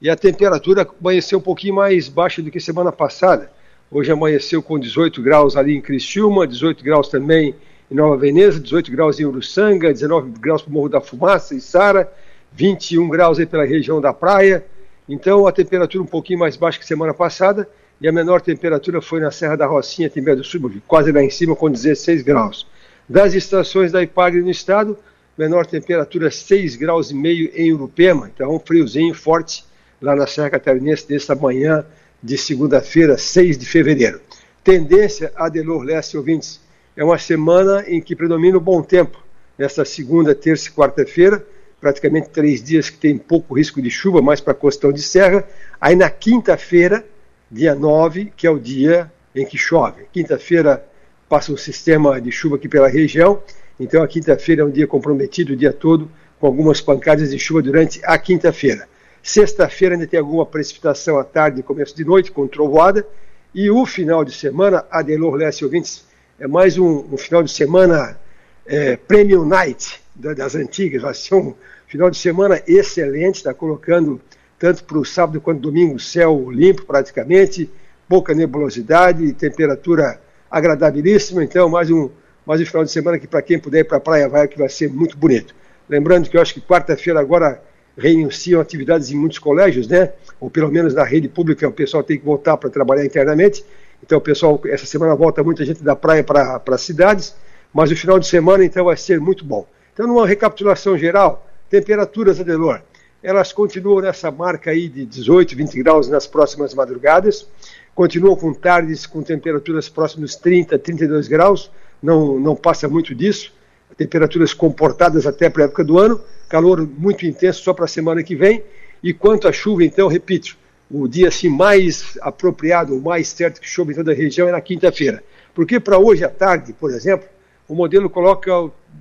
E 0.01 0.09
a 0.09 0.15
temperatura 0.15 0.87
amanheceu 1.01 1.39
um 1.39 1.41
pouquinho 1.41 1.75
mais 1.75 2.07
baixa 2.07 2.41
do 2.41 2.49
que 2.49 2.61
semana 2.61 2.93
passada. 2.93 3.51
Hoje 3.91 4.09
amanheceu 4.09 4.63
com 4.63 4.79
18 4.79 5.21
graus 5.21 5.57
ali 5.57 5.75
em 5.75 5.81
Criciúma, 5.81 6.47
18 6.47 6.81
graus 6.81 7.09
também 7.09 7.49
em 7.49 7.55
Nova 7.89 8.17
Veneza, 8.17 8.59
18 8.59 8.91
graus 8.91 9.19
em 9.19 9.25
Uruçanga, 9.25 9.93
19 9.93 10.31
graus 10.39 10.61
para 10.61 10.69
o 10.69 10.73
Morro 10.73 10.89
da 10.89 10.99
Fumaça 10.99 11.55
e 11.55 11.61
Sara, 11.61 12.11
21 12.51 13.07
graus 13.07 13.39
aí 13.39 13.45
pela 13.45 13.65
região 13.65 14.01
da 14.01 14.11
praia. 14.11 14.65
Então 15.07 15.47
a 15.47 15.51
temperatura 15.51 16.03
um 16.03 16.07
pouquinho 16.07 16.39
mais 16.39 16.57
baixa 16.57 16.77
que 16.77 16.85
semana 16.85 17.13
passada 17.13 17.67
e 18.01 18.07
a 18.07 18.11
menor 18.11 18.41
temperatura 18.41 19.01
foi 19.01 19.21
na 19.21 19.31
Serra 19.31 19.55
da 19.55 19.65
Rocinha, 19.65 20.09
Timbé 20.09 20.35
do 20.35 20.43
Sul, 20.43 20.71
quase 20.87 21.11
lá 21.11 21.23
em 21.23 21.29
cima 21.29 21.55
com 21.55 21.69
16 21.69 22.21
graus. 22.23 22.67
Das 23.07 23.33
estações 23.33 23.91
da 23.91 24.03
Ipagre 24.03 24.41
no 24.41 24.51
estado, 24.51 24.97
menor 25.37 25.65
temperatura 25.65 26.29
6 26.29 26.75
graus 26.75 27.09
e 27.09 27.15
meio 27.15 27.49
em 27.55 27.71
Urupema, 27.71 28.29
então 28.33 28.53
um 28.53 28.59
friozinho 28.59 29.13
forte 29.13 29.63
lá 30.01 30.13
na 30.13 30.27
Serra 30.27 30.49
Catarinense 30.49 31.05
nesta 31.09 31.33
manhã 31.35 31.85
de 32.21 32.37
segunda-feira, 32.37 33.17
6 33.17 33.57
de 33.57 33.65
fevereiro. 33.65 34.19
Tendência, 34.63 35.31
Adelor 35.35 35.83
Leste 35.83 36.17
ouvintes, 36.17 36.59
é 36.97 37.03
uma 37.03 37.19
semana 37.19 37.85
em 37.87 38.01
que 38.01 38.15
predomina 38.15 38.57
o 38.57 38.61
bom 38.61 38.81
tempo. 38.81 39.23
Nesta 39.55 39.85
segunda, 39.85 40.33
terça 40.33 40.67
e 40.67 40.71
quarta-feira, 40.71 41.45
praticamente 41.79 42.29
três 42.29 42.61
dias 42.61 42.89
que 42.89 42.97
tem 42.97 43.15
pouco 43.15 43.55
risco 43.55 43.79
de 43.79 43.91
chuva, 43.91 44.19
mais 44.19 44.41
para 44.41 44.53
a 44.53 44.55
costão 44.55 44.91
de 44.91 45.03
serra. 45.03 45.47
Aí 45.79 45.95
na 45.95 46.09
quinta-feira, 46.09 47.05
dia 47.51 47.75
9, 47.75 48.33
que 48.35 48.47
é 48.47 48.49
o 48.49 48.57
dia 48.57 49.11
em 49.35 49.45
que 49.45 49.59
chove. 49.59 50.05
Quinta-feira 50.11 50.83
passa 51.29 51.51
um 51.51 51.57
sistema 51.57 52.19
de 52.19 52.31
chuva 52.31 52.55
aqui 52.55 52.67
pela 52.67 52.87
região, 52.87 53.43
então 53.79 54.01
a 54.01 54.07
quinta-feira 54.07 54.63
é 54.63 54.65
um 54.65 54.71
dia 54.71 54.87
comprometido 54.87 55.53
o 55.53 55.55
dia 55.55 55.71
todo, 55.71 56.09
com 56.39 56.47
algumas 56.47 56.81
pancadas 56.81 57.29
de 57.29 57.37
chuva 57.37 57.61
durante 57.61 58.01
a 58.03 58.17
quinta-feira. 58.17 58.87
Sexta-feira 59.21 59.93
ainda 59.93 60.07
tem 60.07 60.19
alguma 60.19 60.47
precipitação 60.47 61.19
à 61.19 61.23
tarde 61.23 61.59
e 61.59 61.63
começo 61.63 61.95
de 61.95 62.03
noite, 62.03 62.31
com 62.31 62.47
trovoada. 62.47 63.05
E 63.53 63.69
o 63.69 63.85
final 63.85 64.25
de 64.25 64.31
semana, 64.31 64.85
Adelor 64.89 65.35
Leste 65.35 65.63
ouvintes, 65.63 66.06
é 66.39 66.47
mais 66.47 66.77
um, 66.77 67.05
um 67.11 67.17
final 67.17 67.41
de 67.41 67.51
semana 67.51 68.17
é, 68.65 68.95
Premium 68.95 69.43
Night 69.43 69.99
das 70.15 70.55
antigas. 70.55 71.01
Vai 71.01 71.13
ser 71.13 71.35
um 71.35 71.53
final 71.87 72.09
de 72.09 72.17
semana 72.17 72.61
excelente, 72.67 73.35
está 73.35 73.53
colocando 73.53 74.21
tanto 74.59 74.83
para 74.83 74.97
o 74.97 75.05
sábado 75.05 75.41
quanto 75.41 75.61
domingo 75.61 75.99
céu 75.99 76.49
limpo 76.51 76.85
praticamente, 76.85 77.69
pouca 78.07 78.33
nebulosidade, 78.33 79.33
temperatura 79.33 80.19
agradabilíssima. 80.49 81.43
Então, 81.43 81.69
mais 81.69 81.89
um, 81.89 82.09
mais 82.45 82.61
um 82.61 82.65
final 82.65 82.83
de 82.83 82.91
semana 82.91 83.17
que 83.19 83.27
para 83.27 83.41
quem 83.41 83.59
puder 83.59 83.79
ir 83.79 83.83
para 83.85 83.97
a 83.97 84.01
praia 84.01 84.29
vai, 84.29 84.47
que 84.47 84.57
vai 84.57 84.69
ser 84.69 84.89
muito 84.89 85.17
bonito. 85.17 85.55
Lembrando 85.89 86.29
que 86.29 86.37
eu 86.37 86.41
acho 86.41 86.53
que 86.53 86.61
quarta-feira 86.61 87.19
agora 87.19 87.61
reiniciam 87.97 88.61
atividades 88.61 89.09
em 89.09 89.15
muitos 89.15 89.39
colégios, 89.39 89.87
né? 89.87 90.13
Ou 90.39 90.51
pelo 90.51 90.71
menos 90.71 90.93
na 90.93 91.03
rede 91.03 91.27
pública 91.27 91.67
o 91.67 91.71
pessoal 91.71 92.03
tem 92.03 92.19
que 92.19 92.25
voltar 92.25 92.57
para 92.57 92.69
trabalhar 92.69 93.05
internamente. 93.05 93.65
Então 94.03 94.19
pessoal, 94.19 94.59
essa 94.65 94.85
semana 94.85 95.15
volta 95.15 95.43
muita 95.43 95.65
gente 95.65 95.83
da 95.83 95.95
praia 95.95 96.23
para 96.23 96.61
as 96.65 96.81
cidades, 96.81 97.35
mas 97.73 97.91
o 97.91 97.95
final 97.95 98.19
de 98.19 98.27
semana 98.27 98.63
então 98.63 98.85
vai 98.85 98.97
ser 98.97 99.19
muito 99.19 99.43
bom. 99.43 99.67
Então, 99.93 100.07
numa 100.07 100.27
recapitulação 100.27 100.97
geral, 100.97 101.47
temperaturas, 101.69 102.39
Adelor, 102.39 102.81
elas 103.21 103.51
continuam 103.51 103.99
nessa 103.99 104.29
marca 104.29 104.69
aí 104.69 104.87
de 104.87 105.05
18, 105.05 105.55
20 105.55 105.83
graus 105.83 106.07
nas 106.07 106.27
próximas 106.27 106.73
madrugadas, 106.73 107.47
continuam 107.95 108.35
com 108.35 108.53
tardes 108.53 109.07
com 109.07 109.23
temperaturas 109.23 109.89
próximas 109.89 110.31
dos 110.31 110.39
30, 110.39 110.77
32 110.77 111.27
graus, 111.27 111.71
não, 112.01 112.39
não 112.39 112.55
passa 112.55 112.87
muito 112.87 113.15
disso, 113.15 113.51
temperaturas 113.97 114.53
comportadas 114.53 115.25
até 115.25 115.49
para 115.49 115.63
a 115.63 115.65
época 115.65 115.83
do 115.83 115.97
ano, 115.97 116.21
calor 116.47 116.87
muito 116.87 117.25
intenso 117.25 117.63
só 117.63 117.73
para 117.73 117.85
a 117.85 117.87
semana 117.87 118.21
que 118.21 118.35
vem. 118.35 118.63
E 119.01 119.13
quanto 119.13 119.47
à 119.47 119.51
chuva, 119.51 119.83
então, 119.83 120.07
repito, 120.07 120.57
o 120.89 121.07
dia 121.07 121.27
assim 121.27 121.49
mais 121.49 122.17
apropriado, 122.21 122.95
o 122.95 123.01
mais 123.01 123.27
certo 123.27 123.59
que 123.59 123.67
chove 123.67 123.91
em 123.93 123.95
toda 123.95 124.11
a 124.11 124.15
região 124.15 124.47
é 124.47 124.51
na 124.51 124.61
quinta-feira. 124.61 125.23
Porque 125.53 125.79
para 125.79 125.97
hoje 125.97 126.23
à 126.23 126.29
tarde, 126.29 126.73
por 126.73 126.91
exemplo, 126.91 127.27
o 127.67 127.75
modelo 127.75 128.09
coloca 128.09 128.51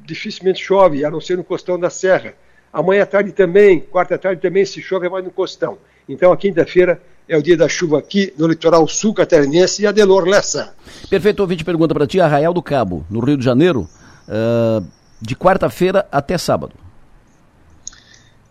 dificilmente 0.04 0.62
chove, 0.62 1.04
a 1.04 1.10
não 1.10 1.20
ser 1.20 1.36
no 1.36 1.44
costão 1.44 1.78
da 1.78 1.90
serra. 1.90 2.34
Amanhã 2.72 3.02
à 3.02 3.06
tarde 3.06 3.32
também, 3.32 3.80
quarta 3.80 4.16
à 4.16 4.18
tarde 4.18 4.40
também 4.40 4.64
se 4.64 4.82
chove 4.82 5.08
mais 5.08 5.24
no 5.24 5.30
costão. 5.30 5.78
Então 6.08 6.32
a 6.32 6.36
quinta-feira 6.36 7.00
é 7.28 7.36
o 7.36 7.42
dia 7.42 7.56
da 7.56 7.68
chuva 7.68 7.98
aqui 7.98 8.32
no 8.38 8.46
litoral 8.46 8.86
sul 8.86 9.14
catarinense 9.14 9.82
e 9.82 9.86
Adelor 9.86 10.24
Lessa. 10.24 10.74
Perfeito, 11.08 11.40
ouvinte 11.40 11.64
pergunta 11.64 11.94
para 11.94 12.06
ti, 12.06 12.20
Arraial 12.20 12.54
do 12.54 12.62
Cabo, 12.62 13.04
no 13.10 13.20
Rio 13.20 13.36
de 13.36 13.44
Janeiro, 13.44 13.88
uh, 14.28 14.86
de 15.20 15.34
quarta-feira 15.34 16.06
até 16.10 16.38
sábado. 16.38 16.85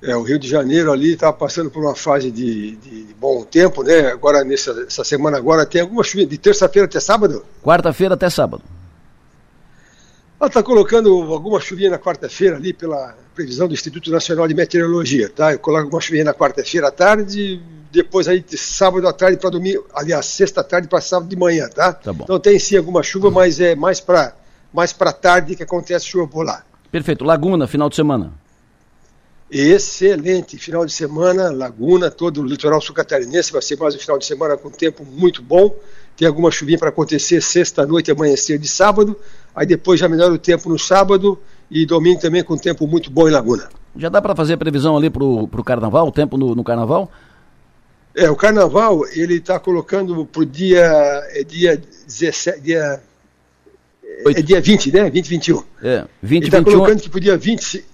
É, 0.05 0.15
o 0.15 0.21
Rio 0.21 0.37
de 0.37 0.47
Janeiro 0.47 0.91
ali 0.91 1.13
estava 1.13 1.33
passando 1.33 1.71
por 1.71 1.83
uma 1.83 1.95
fase 1.95 2.29
de, 2.29 2.75
de, 2.75 3.03
de, 3.05 3.13
bom 3.15 3.43
tempo, 3.43 3.81
né? 3.81 4.11
Agora, 4.11 4.43
nessa 4.43 5.03
semana 5.03 5.37
agora, 5.37 5.65
tem 5.65 5.81
alguma 5.81 6.03
chuva 6.03 6.27
de 6.27 6.37
terça-feira 6.37 6.85
até 6.85 6.99
sábado? 6.99 7.43
Quarta-feira 7.63 8.13
até 8.13 8.29
sábado. 8.29 8.63
Ela 10.39 10.47
está 10.47 10.61
colocando 10.61 11.09
alguma 11.33 11.59
chuvinha 11.59 11.89
na 11.89 11.97
quarta-feira 11.97 12.55
ali 12.55 12.71
pela 12.71 13.15
previsão 13.33 13.67
do 13.67 13.73
Instituto 13.73 14.11
Nacional 14.11 14.47
de 14.47 14.53
Meteorologia, 14.53 15.27
tá? 15.27 15.53
Eu 15.53 15.59
coloco 15.59 15.85
alguma 15.85 16.01
chuvinha 16.01 16.25
na 16.25 16.35
quarta-feira 16.35 16.89
à 16.89 16.91
tarde, 16.91 17.59
depois 17.91 18.27
aí 18.27 18.41
de 18.41 18.59
sábado 18.59 19.07
à 19.07 19.13
tarde 19.13 19.37
para 19.37 19.49
domingo, 19.49 19.87
aliás, 19.91 20.27
sexta 20.27 20.61
à 20.61 20.63
tarde 20.63 20.87
para 20.87 21.01
sábado 21.01 21.27
de 21.27 21.35
manhã, 21.35 21.67
tá? 21.67 21.93
tá 21.93 22.13
bom. 22.13 22.25
Então 22.25 22.39
tem 22.39 22.59
sim 22.59 22.77
alguma 22.77 23.01
chuva, 23.01 23.31
mas 23.31 23.59
é 23.59 23.73
mais 23.75 23.99
para 23.99 24.35
mais 24.71 24.93
para 24.93 25.11
tarde 25.11 25.55
que 25.55 25.63
acontece 25.63 26.05
chuva 26.05 26.27
por 26.27 26.45
lá. 26.45 26.63
Perfeito. 26.91 27.23
Laguna, 27.23 27.65
final 27.65 27.89
de 27.89 27.95
semana. 27.95 28.44
Excelente. 29.49 30.57
Final 30.57 30.85
de 30.85 30.91
semana, 30.91 31.51
Laguna, 31.51 32.09
todo 32.09 32.41
o 32.41 32.45
litoral 32.45 32.81
sul 32.81 32.95
catarinense 32.95 33.51
vai 33.51 33.61
ser 33.61 33.77
mais 33.77 33.95
um 33.95 33.99
final 33.99 34.17
de 34.17 34.25
semana 34.25 34.57
com 34.57 34.69
tempo 34.69 35.05
muito 35.05 35.41
bom. 35.41 35.75
Tem 36.17 36.27
alguma 36.27 36.49
chuvinha 36.49 36.77
para 36.77 36.89
acontecer 36.89 37.41
sexta-noite 37.41 38.09
amanhecer 38.09 38.57
de 38.57 38.67
sábado. 38.67 39.15
Aí 39.55 39.65
depois 39.65 39.99
já 39.99 40.09
melhora 40.09 40.33
o 40.33 40.37
tempo 40.37 40.69
no 40.69 40.79
sábado 40.79 41.37
e 41.69 41.85
domingo 41.85 42.21
também 42.21 42.43
com 42.43 42.57
tempo 42.57 42.87
muito 42.87 43.11
bom 43.11 43.27
em 43.27 43.31
Laguna. 43.31 43.69
Já 43.95 44.09
dá 44.09 44.21
para 44.21 44.35
fazer 44.35 44.57
previsão 44.57 44.97
ali 44.97 45.09
para 45.09 45.23
o 45.23 45.63
carnaval, 45.63 46.07
o 46.07 46.11
tempo 46.11 46.37
no, 46.37 46.55
no, 46.55 46.63
carnaval? 46.63 47.09
É, 48.15 48.29
o 48.29 48.35
carnaval 48.35 49.05
ele 49.09 49.35
está 49.35 49.59
colocando 49.59 50.25
para 50.25 50.41
o 50.41 50.45
dia, 50.45 50.83
é 51.29 51.43
dia 51.43 51.81
17, 52.07 52.61
dia, 52.61 53.01
é 54.25 54.41
dia 54.41 54.59
20, 54.59 54.91
né? 54.91 55.09
20, 55.09 55.27
21. 55.27 55.63
É, 55.81 56.05
20, 56.21 56.41
ele 56.41 56.47
está 56.47 56.63
colocando 56.63 57.01
que 57.01 57.09
para 57.09 57.17
o 57.17 57.21
dia 57.21 57.37
20, 57.37 57.85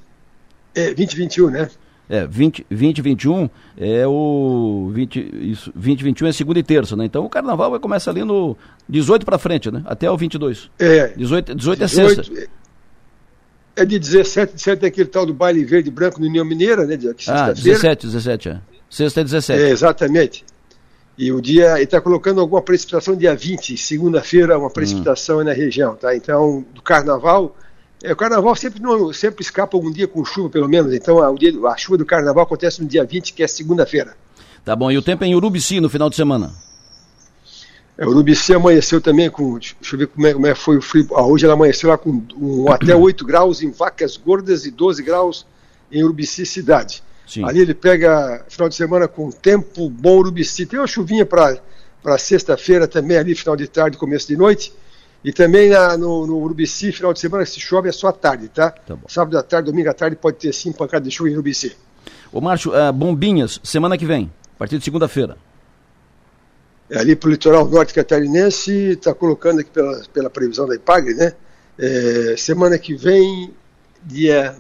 é, 0.75 0.93
20, 0.93 1.15
21, 1.15 1.49
né? 1.49 1.69
É, 2.09 2.27
20, 2.27 2.65
20 2.69 3.01
21 3.01 3.49
é 3.77 4.05
o 4.05 4.91
20, 4.93 5.29
isso, 5.43 5.71
20 5.73 6.03
21 6.03 6.27
é 6.27 6.33
segunda 6.33 6.59
e 6.59 6.63
terça, 6.63 6.93
né? 6.93 7.05
Então 7.05 7.23
o 7.23 7.29
carnaval 7.29 7.71
vai 7.71 7.79
começar 7.79 8.11
ali 8.11 8.21
no 8.21 8.57
18 8.89 9.25
para 9.25 9.37
frente, 9.37 9.71
né? 9.71 9.81
Até 9.85 10.11
o 10.11 10.17
22. 10.17 10.69
É. 10.77 11.13
18, 11.15 11.55
18 11.55 11.83
é 11.83 11.87
sexta. 11.87 12.23
É 13.77 13.85
de 13.85 13.97
17, 13.97 14.53
17 14.55 14.83
é 14.83 14.87
aquele 14.89 15.07
tal 15.07 15.25
do 15.25 15.33
baile 15.33 15.63
verde 15.63 15.87
e 15.87 15.91
branco 15.91 16.19
no 16.19 16.27
União 16.27 16.43
Mineira, 16.43 16.85
né? 16.85 16.97
De 16.97 17.07
ah, 17.27 17.53
17, 17.53 18.07
17, 18.07 18.49
é. 18.49 18.61
Sexta 18.89 19.21
é 19.21 19.23
17. 19.23 19.61
É, 19.61 19.69
exatamente. 19.69 20.43
E 21.17 21.31
o 21.31 21.39
dia, 21.39 21.75
ele 21.75 21.83
está 21.83 22.01
colocando 22.01 22.41
alguma 22.41 22.61
precipitação 22.61 23.15
dia 23.15 23.33
20, 23.33 23.77
segunda-feira, 23.77 24.57
uma 24.57 24.69
precipitação 24.69 25.39
hum. 25.39 25.43
na 25.45 25.53
região, 25.53 25.95
tá? 25.95 26.13
Então, 26.13 26.65
do 26.73 26.81
carnaval, 26.81 27.55
é, 28.03 28.11
o 28.11 28.15
carnaval 28.15 28.55
sempre, 28.55 28.81
não, 28.81 29.13
sempre 29.13 29.43
escapa 29.43 29.77
um 29.77 29.91
dia 29.91 30.07
com 30.07 30.25
chuva, 30.25 30.49
pelo 30.49 30.67
menos. 30.67 30.93
Então, 30.93 31.21
a, 31.21 31.33
dia, 31.33 31.53
a 31.67 31.77
chuva 31.77 31.97
do 31.97 32.05
carnaval 32.05 32.43
acontece 32.43 32.81
no 32.81 32.87
dia 32.87 33.03
20, 33.03 33.33
que 33.33 33.43
é 33.43 33.47
segunda-feira. 33.47 34.15
Tá 34.65 34.75
bom. 34.75 34.91
E 34.91 34.97
o 34.97 35.01
tempo 35.01 35.23
é 35.23 35.27
em 35.27 35.35
Urubici 35.35 35.79
no 35.79 35.89
final 35.89 36.09
de 36.09 36.15
semana? 36.15 36.51
É, 37.97 38.05
Urubici 38.05 38.53
amanheceu 38.53 38.99
também 38.99 39.29
com. 39.29 39.59
Deixa 39.59 39.75
eu 39.93 39.99
ver 39.99 40.07
como 40.07 40.25
é, 40.25 40.33
como 40.33 40.47
é 40.47 40.55
foi 40.55 40.77
o 40.77 40.81
frio. 40.81 41.07
Ah, 41.13 41.25
hoje 41.25 41.45
ela 41.45 41.53
amanheceu 41.53 41.89
lá 41.89 41.97
com 41.97 42.23
um, 42.35 42.71
até 42.71 42.95
8 42.95 43.23
graus 43.25 43.61
em 43.61 43.69
Vacas 43.69 44.17
Gordas 44.17 44.65
e 44.65 44.71
12 44.71 45.03
graus 45.03 45.45
em 45.91 46.03
Urubici 46.03 46.45
cidade. 46.45 47.03
Sim. 47.27 47.45
Ali 47.45 47.59
ele 47.59 47.73
pega 47.73 48.43
final 48.49 48.67
de 48.67 48.75
semana 48.75 49.07
com 49.07 49.29
tempo 49.29 49.89
bom 49.89 50.17
Urubici. 50.17 50.65
Tem 50.65 50.79
uma 50.79 50.87
chuvinha 50.87 51.25
para 51.25 52.17
sexta-feira 52.17 52.87
também, 52.87 53.17
ali, 53.17 53.35
final 53.35 53.55
de 53.55 53.67
tarde, 53.67 53.97
começo 53.97 54.27
de 54.27 54.35
noite. 54.35 54.73
E 55.23 55.31
também 55.31 55.69
na, 55.69 55.95
no, 55.97 56.25
no 56.25 56.37
Urubici, 56.37 56.91
final 56.91 57.13
de 57.13 57.19
semana, 57.19 57.45
se 57.45 57.59
chove 57.59 57.87
é 57.87 57.91
só 57.91 58.07
à 58.07 58.13
tarde, 58.13 58.49
tá? 58.49 58.71
tá 58.71 58.97
Sábado 59.07 59.37
à 59.37 59.43
tarde, 59.43 59.69
domingo 59.69 59.89
à 59.89 59.93
tarde, 59.93 60.15
pode 60.15 60.37
ter 60.37 60.53
sim 60.53 60.71
pancada 60.71 61.05
de 61.05 61.11
chuva 61.11 61.29
em 61.29 61.33
Urubici. 61.33 61.75
Ô 62.31 62.41
Márcio, 62.41 62.71
uh, 62.71 62.91
Bombinhas, 62.91 63.59
semana 63.63 63.97
que 63.97 64.05
vem, 64.05 64.31
a 64.55 64.57
partir 64.57 64.79
de 64.79 64.83
segunda-feira. 64.83 65.37
É, 66.89 66.99
ali 66.99 67.15
para 67.15 67.27
o 67.27 67.31
litoral 67.31 67.67
norte 67.67 67.93
catarinense, 67.93 68.71
está 68.71 69.13
colocando 69.13 69.59
aqui 69.59 69.69
pela, 69.69 70.01
pela 70.11 70.29
previsão 70.29 70.67
da 70.67 70.75
IPAGRE, 70.75 71.13
né? 71.13 71.33
É, 71.77 72.35
semana 72.37 72.77
que 72.77 72.95
vem, 72.95 73.53
dia, 74.03 74.55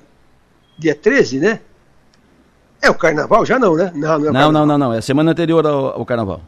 dia 0.77 0.95
13, 0.95 1.39
né? 1.39 1.59
É 2.81 2.89
o 2.89 2.95
carnaval? 2.95 3.45
Já 3.45 3.59
não, 3.59 3.75
né? 3.75 3.91
Não, 3.93 4.19
não, 4.19 4.29
é 4.29 4.31
não, 4.31 4.51
não, 4.51 4.65
não, 4.65 4.77
não, 4.77 4.93
É 4.93 5.01
semana 5.01 5.31
anterior 5.31 5.65
ao, 5.65 5.99
ao 5.99 6.05
carnaval. 6.05 6.41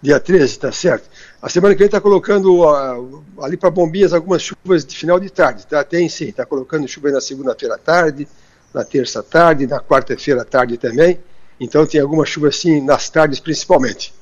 Dia 0.00 0.20
13, 0.20 0.58
tá 0.58 0.70
certo. 0.70 1.08
A 1.42 1.48
semana 1.48 1.74
que 1.74 1.78
vem 1.78 1.86
está 1.86 2.00
colocando 2.00 2.62
uh, 2.62 3.24
ali 3.42 3.56
para 3.56 3.70
Bombinhas 3.70 4.12
algumas 4.12 4.42
chuvas 4.42 4.84
de 4.84 4.96
final 4.96 5.18
de 5.18 5.28
tarde, 5.28 5.66
tá? 5.66 5.82
Tem 5.82 6.08
sim, 6.08 6.26
está 6.28 6.46
colocando 6.46 6.86
chuva 6.86 7.10
na 7.10 7.20
segunda-feira 7.20 7.74
à 7.74 7.78
tarde, 7.78 8.28
na 8.72 8.84
terça 8.84 9.20
à 9.20 9.22
tarde, 9.22 9.66
na 9.66 9.80
quarta-feira 9.80 10.42
à 10.42 10.44
tarde 10.44 10.78
também. 10.78 11.18
Então 11.58 11.84
tem 11.84 12.00
alguma 12.00 12.24
chuva 12.24 12.52
sim 12.52 12.80
nas 12.80 13.10
tardes 13.10 13.40
principalmente. 13.40 14.14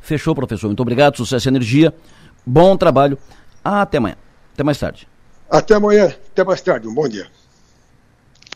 Fechou, 0.00 0.34
professor. 0.34 0.68
Muito 0.68 0.80
obrigado, 0.80 1.16
sucesso 1.16 1.48
e 1.48 1.50
energia. 1.50 1.92
Bom 2.46 2.76
trabalho. 2.76 3.18
Até 3.62 3.98
amanhã. 3.98 4.16
Até 4.54 4.62
mais 4.62 4.78
tarde. 4.78 5.08
Até 5.50 5.74
amanhã. 5.74 6.14
Até 6.30 6.44
mais 6.44 6.60
tarde. 6.60 6.86
Um 6.86 6.94
bom 6.94 7.08
dia. 7.08 7.26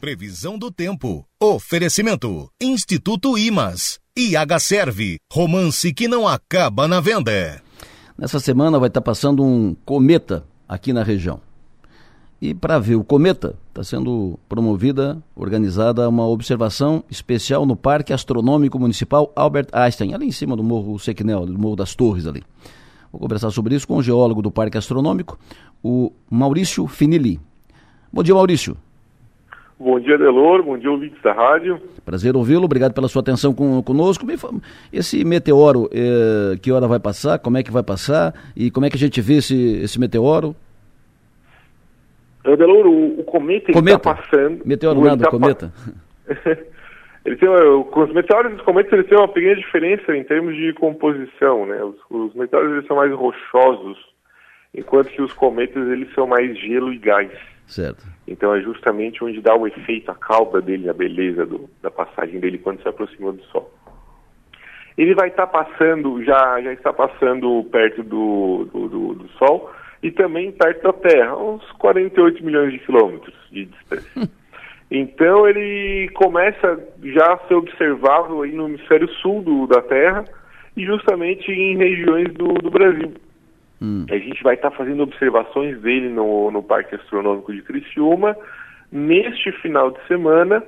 Previsão 0.03 0.59
do 0.59 0.69
tempo. 0.69 1.25
Oferecimento. 1.41 2.51
Instituto 2.61 3.39
Imas. 3.39 4.01
IH 4.19 4.59
Serve. 4.59 5.19
Romance 5.33 5.95
que 5.95 6.09
não 6.09 6.27
acaba 6.27 6.89
na 6.89 6.99
venda. 7.01 7.63
Nessa 8.19 8.41
semana 8.41 8.81
vai 8.81 8.89
estar 8.89 9.01
passando 9.01 9.45
um 9.45 9.77
cometa 9.85 10.45
aqui 10.69 10.93
na 10.93 11.05
região. 11.05 11.41
E 12.41 12.53
para 12.53 12.81
ver 12.81 12.97
o 12.97 13.05
cometa, 13.05 13.55
está 13.69 13.85
sendo 13.85 14.37
promovida, 14.49 15.23
organizada 15.37 16.09
uma 16.09 16.27
observação 16.27 17.05
especial 17.09 17.65
no 17.65 17.77
Parque 17.77 18.13
Astronômico 18.13 18.81
Municipal 18.81 19.33
Albert 19.37 19.69
Einstein, 19.73 20.15
ali 20.15 20.27
em 20.27 20.33
cima 20.33 20.57
do 20.57 20.65
Morro 20.65 20.99
Sequinel, 20.99 21.47
do 21.47 21.57
Morro 21.57 21.77
das 21.77 21.95
Torres 21.95 22.27
ali. 22.27 22.43
Vou 23.13 23.21
conversar 23.21 23.53
sobre 23.53 23.77
isso 23.77 23.87
com 23.87 23.99
o 23.99 24.03
geólogo 24.03 24.43
do 24.43 24.51
Parque 24.51 24.77
Astronômico, 24.77 25.39
o 25.81 26.13
Maurício 26.29 26.89
Finili. 26.89 27.39
Bom 28.13 28.25
dia, 28.25 28.35
Maurício. 28.35 28.77
Bom 29.79 29.99
dia, 29.99 30.17
Delor. 30.17 30.63
Bom 30.63 30.79
dia, 30.79 30.91
ouvintes 30.91 31.21
da 31.23 31.33
rádio. 31.33 31.81
Prazer 32.05 32.37
ouvi-lo. 32.37 32.65
Obrigado 32.65 32.95
pela 32.95 33.09
sua 33.09 33.21
atenção 33.21 33.53
com, 33.53 33.83
conosco. 33.83 34.25
Esse 34.93 35.25
meteoro, 35.25 35.89
eh, 35.93 36.57
que 36.63 36.71
hora 36.71 36.87
vai 36.87 37.01
passar? 37.01 37.39
Como 37.39 37.57
é 37.57 37.63
que 37.63 37.73
vai 37.73 37.83
passar? 37.83 38.33
E 38.57 38.71
como 38.71 38.87
é 38.87 38.91
que 38.91 38.97
a 38.97 38.99
gente 38.99 39.21
vê 39.21 39.35
esse, 39.35 39.81
esse 39.83 39.99
meteoro? 39.99 40.55
Delor, 42.45 42.87
o, 42.87 43.21
o 43.21 43.25
cometa 43.25 43.71
está 43.71 43.99
passando. 43.99 44.63
Meteoro 44.65 45.01
nada, 45.01 45.25
tá 45.25 45.31
cometa. 45.31 45.73
Pa... 46.27 46.51
ele 47.25 47.37
tem, 47.37 47.49
os 47.49 48.13
meteoros 48.13 48.53
e 48.53 48.55
os 48.57 48.63
cometas 48.63 48.93
eles 48.93 49.07
têm 49.07 49.19
uma 49.19 49.29
pequena 49.29 49.57
diferença 49.57 50.17
em 50.17 50.25
termos 50.25 50.57
de 50.57 50.73
composição. 50.75 51.67
Né? 51.67 51.83
Os, 51.83 51.97
os 52.11 52.35
meteoros 52.35 52.73
eles 52.73 52.87
são 52.87 52.97
mais 52.97 53.13
rochosos, 53.13 53.97
enquanto 54.75 55.09
que 55.09 55.23
os 55.23 55.33
cometas 55.33 55.89
eles 55.89 56.13
são 56.15 56.27
mais 56.27 56.59
gelo 56.59 56.93
e 56.93 56.99
gás. 56.99 57.31
Certo. 57.73 58.05
Então 58.29 58.55
é 58.55 58.61
justamente 58.61 59.25
onde 59.25 59.41
dá 59.41 59.57
o 59.57 59.67
efeito, 59.67 60.11
a 60.11 60.15
cauda 60.15 60.61
dele, 60.61 60.91
a 60.91 60.93
beleza 60.93 61.47
do, 61.47 61.71
da 61.81 61.91
passagem 61.91 62.39
dele 62.39 62.59
quando 62.59 62.83
se 62.83 62.89
aproxima 62.89 63.33
do 63.33 63.43
Sol. 63.45 63.73
Ele 64.97 65.15
vai 65.15 65.29
estar 65.29 65.47
tá 65.47 65.65
passando, 65.65 66.23
já, 66.23 66.61
já 66.61 66.71
está 66.71 66.93
passando 66.93 67.65
perto 67.73 68.03
do, 68.03 68.69
do, 68.71 68.89
do, 68.89 69.15
do, 69.15 69.29
Sol 69.39 69.71
e 70.03 70.11
também 70.11 70.53
perto 70.53 70.83
da 70.83 70.93
Terra, 70.93 71.35
uns 71.35 71.65
48 71.73 72.45
milhões 72.45 72.73
de 72.73 72.79
quilômetros 72.81 73.35
de 73.51 73.65
distância. 73.65 74.29
Então 74.95 75.49
ele 75.49 76.11
começa 76.13 76.79
já 77.03 77.33
a 77.33 77.39
ser 77.49 77.55
observável 77.55 78.43
aí 78.43 78.53
no 78.53 78.69
hemisfério 78.69 79.09
sul 79.23 79.41
do, 79.41 79.67
da 79.67 79.81
Terra 79.81 80.23
e 80.77 80.85
justamente 80.85 81.51
em 81.51 81.79
regiões 81.79 82.31
do, 82.35 82.53
do 82.53 82.71
Brasil. 82.71 83.15
Hum. 83.83 84.07
A 84.09 84.17
gente 84.17 84.41
vai 84.45 84.55
estar 84.55 84.71
tá 84.71 84.77
fazendo 84.77 85.03
observações 85.03 85.81
dele 85.81 86.09
no, 86.09 86.53
no 86.53 86.63
Parque 86.63 86.95
Astronômico 86.95 87.53
de 87.53 87.63
Criciúma 87.63 88.37
neste 88.93 89.51
final 89.61 89.91
de 89.91 90.07
semana, 90.07 90.63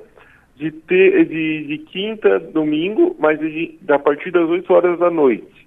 de, 0.57 0.69
ter, 0.71 1.25
de, 1.25 1.65
de 1.65 1.77
quinta, 1.85 2.39
domingo, 2.39 3.15
mas 3.17 3.39
de, 3.39 3.79
a 3.87 3.99
partir 3.99 4.31
das 4.31 4.49
8 4.49 4.73
horas 4.73 4.99
da 4.99 5.09
noite. 5.09 5.65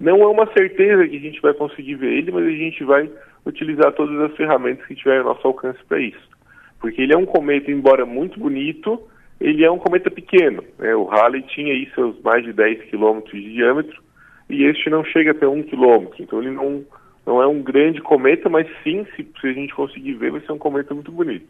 Não 0.00 0.20
é 0.22 0.26
uma 0.26 0.50
certeza 0.52 1.06
que 1.06 1.16
a 1.16 1.20
gente 1.20 1.40
vai 1.40 1.54
conseguir 1.54 1.94
ver 1.94 2.12
ele, 2.12 2.32
mas 2.32 2.44
a 2.44 2.50
gente 2.50 2.82
vai 2.82 3.08
utilizar 3.46 3.92
todas 3.92 4.18
as 4.18 4.36
ferramentas 4.36 4.84
que 4.86 4.94
tiver 4.96 5.18
ao 5.18 5.26
nosso 5.26 5.46
alcance 5.46 5.78
para 5.86 6.00
isso. 6.00 6.28
Porque 6.80 7.02
ele 7.02 7.12
é 7.12 7.18
um 7.18 7.26
cometa, 7.26 7.70
embora 7.70 8.04
muito 8.06 8.40
bonito, 8.40 9.00
ele 9.40 9.62
é 9.64 9.70
um 9.70 9.78
cometa 9.78 10.10
pequeno. 10.10 10.64
Né? 10.78 10.96
O 10.96 11.04
Halley 11.04 11.42
tinha 11.42 11.72
aí 11.72 11.88
seus 11.94 12.20
mais 12.22 12.42
de 12.42 12.52
10 12.52 12.84
quilômetros 12.84 13.40
de 13.40 13.52
diâmetro, 13.52 14.02
e 14.50 14.64
este 14.64 14.90
não 14.90 15.04
chega 15.04 15.30
até 15.30 15.46
um 15.46 15.62
quilômetro. 15.62 16.22
Então 16.22 16.40
ele 16.40 16.50
não, 16.50 16.82
não 17.26 17.42
é 17.42 17.46
um 17.46 17.62
grande 17.62 18.00
cometa, 18.00 18.48
mas 18.48 18.66
sim, 18.82 19.06
se, 19.16 19.26
se 19.40 19.46
a 19.46 19.52
gente 19.52 19.74
conseguir 19.74 20.14
ver, 20.14 20.32
vai 20.32 20.40
ser 20.40 20.52
um 20.52 20.58
cometa 20.58 20.94
muito 20.94 21.12
bonito. 21.12 21.46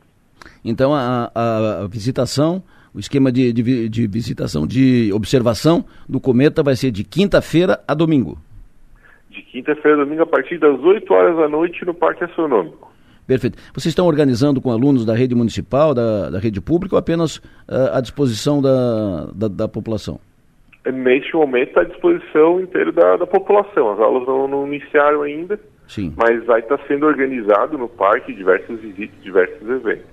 Então 0.64 0.94
a, 0.94 1.30
a, 1.34 1.82
a 1.82 1.86
visitação, 1.86 2.62
o 2.94 2.98
esquema 2.98 3.30
de, 3.30 3.52
de, 3.52 3.88
de, 3.88 4.06
visitação, 4.06 4.66
de 4.66 5.10
observação 5.12 5.84
do 6.08 6.20
cometa 6.20 6.62
vai 6.62 6.76
ser 6.76 6.90
de 6.90 7.04
quinta-feira 7.04 7.82
a 7.86 7.94
domingo. 7.94 8.38
De 9.30 9.42
quinta-feira 9.42 10.00
a 10.00 10.04
domingo, 10.04 10.22
a 10.22 10.26
partir 10.26 10.58
das 10.58 10.78
8 10.80 11.12
horas 11.12 11.36
da 11.36 11.48
noite 11.48 11.84
no 11.84 11.94
Parque 11.94 12.24
Astronômico. 12.24 12.90
Perfeito. 13.26 13.58
Vocês 13.72 13.92
estão 13.92 14.06
organizando 14.06 14.60
com 14.60 14.72
alunos 14.72 15.04
da 15.04 15.14
rede 15.14 15.36
municipal, 15.36 15.94
da, 15.94 16.30
da 16.30 16.38
rede 16.40 16.60
pública 16.60 16.96
ou 16.96 16.98
apenas 16.98 17.36
uh, 17.36 17.94
à 17.94 18.00
disposição 18.00 18.60
da, 18.60 19.26
da, 19.32 19.46
da 19.46 19.68
população? 19.68 20.18
Neste 20.86 21.34
momento 21.34 21.68
está 21.68 21.82
à 21.82 21.84
disposição 21.84 22.60
inteira 22.60 22.92
da, 22.92 23.16
da 23.16 23.26
população. 23.26 23.92
As 23.92 24.00
aulas 24.00 24.26
não, 24.26 24.48
não 24.48 24.66
iniciaram 24.66 25.22
ainda, 25.22 25.60
Sim. 25.86 26.14
mas 26.16 26.44
vai 26.46 26.60
estar 26.60 26.78
tá 26.78 26.84
sendo 26.86 27.06
organizado 27.06 27.76
no 27.76 27.88
parque 27.88 28.32
diversas 28.32 28.80
visitas, 28.80 29.22
diversos 29.22 29.68
eventos. 29.68 30.06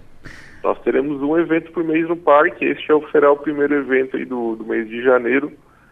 Nós 0.63 0.79
teremos 0.81 1.21
um 1.21 1.37
evento 1.37 1.71
por 1.71 1.83
mês 1.83 2.07
no 2.09 2.17
parque, 2.17 2.65
este 2.65 2.91
é 2.91 3.11
será 3.11 3.31
o 3.31 3.37
primeiro 3.37 3.75
evento 3.75 4.17
aí 4.17 4.25
do, 4.25 4.55
do 4.55 4.65
mês 4.65 4.89
de 4.89 5.01
janeiro, 5.01 5.51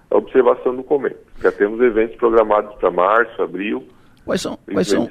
a 0.10 0.18
observação 0.18 0.76
do 0.76 0.84
cometa. 0.84 1.20
Já 1.42 1.52
temos 1.52 1.80
eventos 1.80 2.18
programados 2.18 2.76
para 2.76 2.92
março, 2.92 3.42
abril. 3.42 3.84
Quais 4.26 4.42
são, 4.42 4.58
quais, 4.72 4.88
são, 4.88 5.10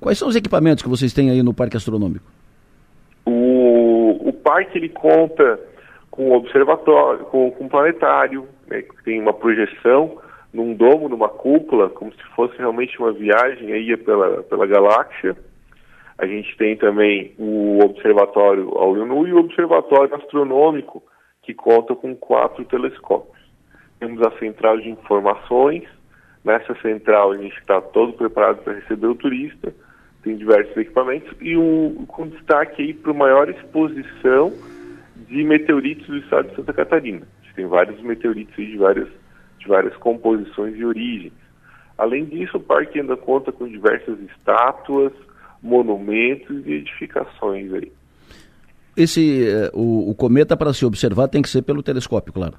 quais 0.00 0.18
são 0.18 0.28
os 0.28 0.36
equipamentos 0.36 0.82
que 0.82 0.88
vocês 0.88 1.12
têm 1.12 1.30
aí 1.30 1.42
no 1.42 1.54
Parque 1.54 1.76
Astronômico? 1.76 2.26
O, 3.24 4.28
o 4.28 4.32
parque 4.32 4.76
ele 4.76 4.88
conta 4.88 5.58
com 6.10 6.32
observatório, 6.32 7.24
com, 7.26 7.50
com 7.52 7.68
planetário, 7.68 8.46
né, 8.68 8.82
que 8.82 9.04
tem 9.04 9.20
uma 9.20 9.32
projeção 9.32 10.20
num 10.52 10.74
domo, 10.74 11.08
numa 11.08 11.28
cúpula, 11.28 11.90
como 11.90 12.12
se 12.12 12.22
fosse 12.34 12.56
realmente 12.56 12.98
uma 12.98 13.12
viagem 13.12 13.72
aí 13.72 13.96
pela, 13.96 14.42
pela 14.42 14.66
galáxia. 14.66 15.36
A 16.18 16.26
gente 16.26 16.56
tem 16.56 16.76
também 16.76 17.34
o 17.38 17.78
observatório 17.84 18.70
Aurionu 18.78 19.28
e 19.28 19.34
o 19.34 19.38
observatório 19.38 20.14
astronômico, 20.14 21.02
que 21.42 21.52
conta 21.52 21.94
com 21.94 22.16
quatro 22.16 22.64
telescópios. 22.64 23.36
Temos 24.00 24.20
a 24.26 24.30
central 24.38 24.78
de 24.78 24.88
informações. 24.88 25.84
Nessa 26.42 26.74
central 26.80 27.32
a 27.32 27.36
gente 27.36 27.56
está 27.58 27.80
todo 27.80 28.14
preparado 28.14 28.62
para 28.62 28.74
receber 28.74 29.08
o 29.08 29.14
turista. 29.14 29.74
Tem 30.22 30.36
diversos 30.36 30.76
equipamentos 30.76 31.30
e 31.40 31.56
um, 31.56 32.06
com 32.06 32.28
destaque 32.28 32.82
aí 32.82 32.94
para 32.94 33.12
maior 33.12 33.48
exposição 33.48 34.52
de 35.28 35.44
meteoritos 35.44 36.06
do 36.06 36.16
estado 36.16 36.48
de 36.48 36.56
Santa 36.56 36.72
Catarina 36.72 37.26
tem 37.56 37.66
vários 37.66 38.00
meteoritos 38.02 38.54
de 38.54 38.76
várias, 38.76 39.08
de 39.58 39.66
várias 39.66 39.96
composições 39.96 40.76
e 40.76 40.84
origens. 40.84 41.32
Além 41.98 42.26
disso, 42.26 42.58
o 42.58 42.60
parque 42.60 43.00
ainda 43.00 43.16
conta 43.16 43.50
com 43.50 43.66
diversas 43.66 44.18
estátuas, 44.20 45.12
monumentos 45.62 46.64
e 46.66 46.74
edificações 46.74 47.72
aí. 47.72 47.90
Esse, 48.96 49.48
eh, 49.48 49.70
o, 49.74 50.10
o 50.10 50.14
cometa 50.14 50.56
para 50.56 50.72
se 50.72 50.84
observar 50.84 51.28
tem 51.28 51.42
que 51.42 51.48
ser 51.48 51.62
pelo 51.62 51.82
telescópio, 51.82 52.32
claro. 52.32 52.54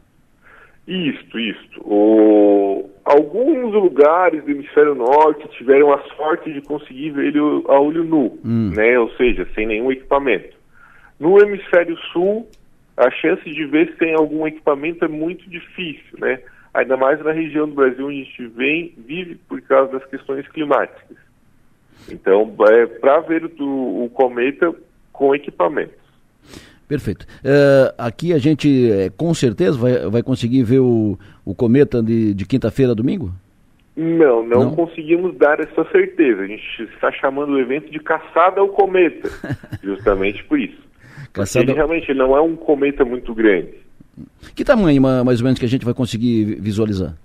Isto, 0.87 1.39
isto. 1.39 1.81
O... 1.81 2.89
Alguns 3.03 3.73
lugares 3.73 4.43
do 4.43 4.51
hemisfério 4.51 4.95
norte 4.95 5.47
tiveram 5.57 5.93
a 5.93 6.01
sorte 6.15 6.51
de 6.51 6.61
conseguir 6.61 7.11
ver 7.11 7.27
ele 7.27 7.39
a 7.39 7.79
olho 7.79 8.03
nu, 8.03 8.37
hum. 8.43 8.71
né? 8.75 8.99
ou 8.99 9.09
seja, 9.11 9.47
sem 9.55 9.65
nenhum 9.65 9.91
equipamento. 9.91 10.55
No 11.19 11.39
hemisfério 11.39 11.97
sul, 12.11 12.47
a 12.97 13.11
chance 13.11 13.43
de 13.43 13.65
ver 13.65 13.87
se 13.91 13.97
tem 13.97 14.15
algum 14.15 14.47
equipamento 14.47 15.05
é 15.05 15.07
muito 15.07 15.47
difícil, 15.49 16.17
né? 16.19 16.39
Ainda 16.73 16.97
mais 16.97 17.23
na 17.23 17.31
região 17.31 17.67
do 17.69 17.75
Brasil 17.75 18.07
onde 18.07 18.21
a 18.21 18.23
gente 18.23 18.47
vem, 18.47 18.93
vive 18.97 19.35
por 19.47 19.61
causa 19.61 19.93
das 19.93 20.05
questões 20.05 20.47
climáticas. 20.47 21.17
Então, 22.09 22.53
é 22.71 22.85
para 22.85 23.19
ver 23.19 23.45
o, 23.59 24.05
o, 24.05 24.09
cometa 24.09 24.73
com 25.11 25.35
equipamentos. 25.35 25.95
Perfeito. 26.87 27.25
Uh, 27.43 27.93
aqui 27.97 28.33
a 28.33 28.37
gente, 28.37 28.91
é, 28.91 29.09
com 29.09 29.33
certeza, 29.33 29.77
vai, 29.77 30.09
vai 30.09 30.23
conseguir 30.23 30.63
ver 30.63 30.79
o, 30.79 31.19
o 31.43 31.53
cometa 31.53 32.01
de, 32.01 32.33
de 32.33 32.45
quinta-feira 32.45 32.93
a 32.93 32.95
domingo? 32.95 33.31
Não, 33.95 34.45
não, 34.45 34.65
não, 34.65 34.75
conseguimos 34.75 35.35
dar 35.37 35.59
essa 35.59 35.83
certeza. 35.91 36.43
A 36.43 36.47
gente 36.47 36.83
está 36.93 37.11
chamando 37.11 37.53
o 37.53 37.59
evento 37.59 37.91
de 37.91 37.99
caçada 37.99 38.61
ao 38.61 38.69
cometa, 38.69 39.27
justamente 39.83 40.43
por 40.45 40.59
isso. 40.59 40.86
Caçada... 41.37 41.65
Ele 41.65 41.73
realmente 41.73 42.13
não 42.13 42.35
é 42.35 42.41
um 42.41 42.55
cometa 42.55 43.05
muito 43.05 43.33
grande. 43.33 43.73
Que 44.55 44.63
tamanho, 44.63 45.01
mais 45.01 45.39
ou 45.39 45.45
menos, 45.45 45.59
que 45.59 45.65
a 45.65 45.69
gente 45.69 45.85
vai 45.85 45.93
conseguir 45.93 46.59
visualizar? 46.59 47.15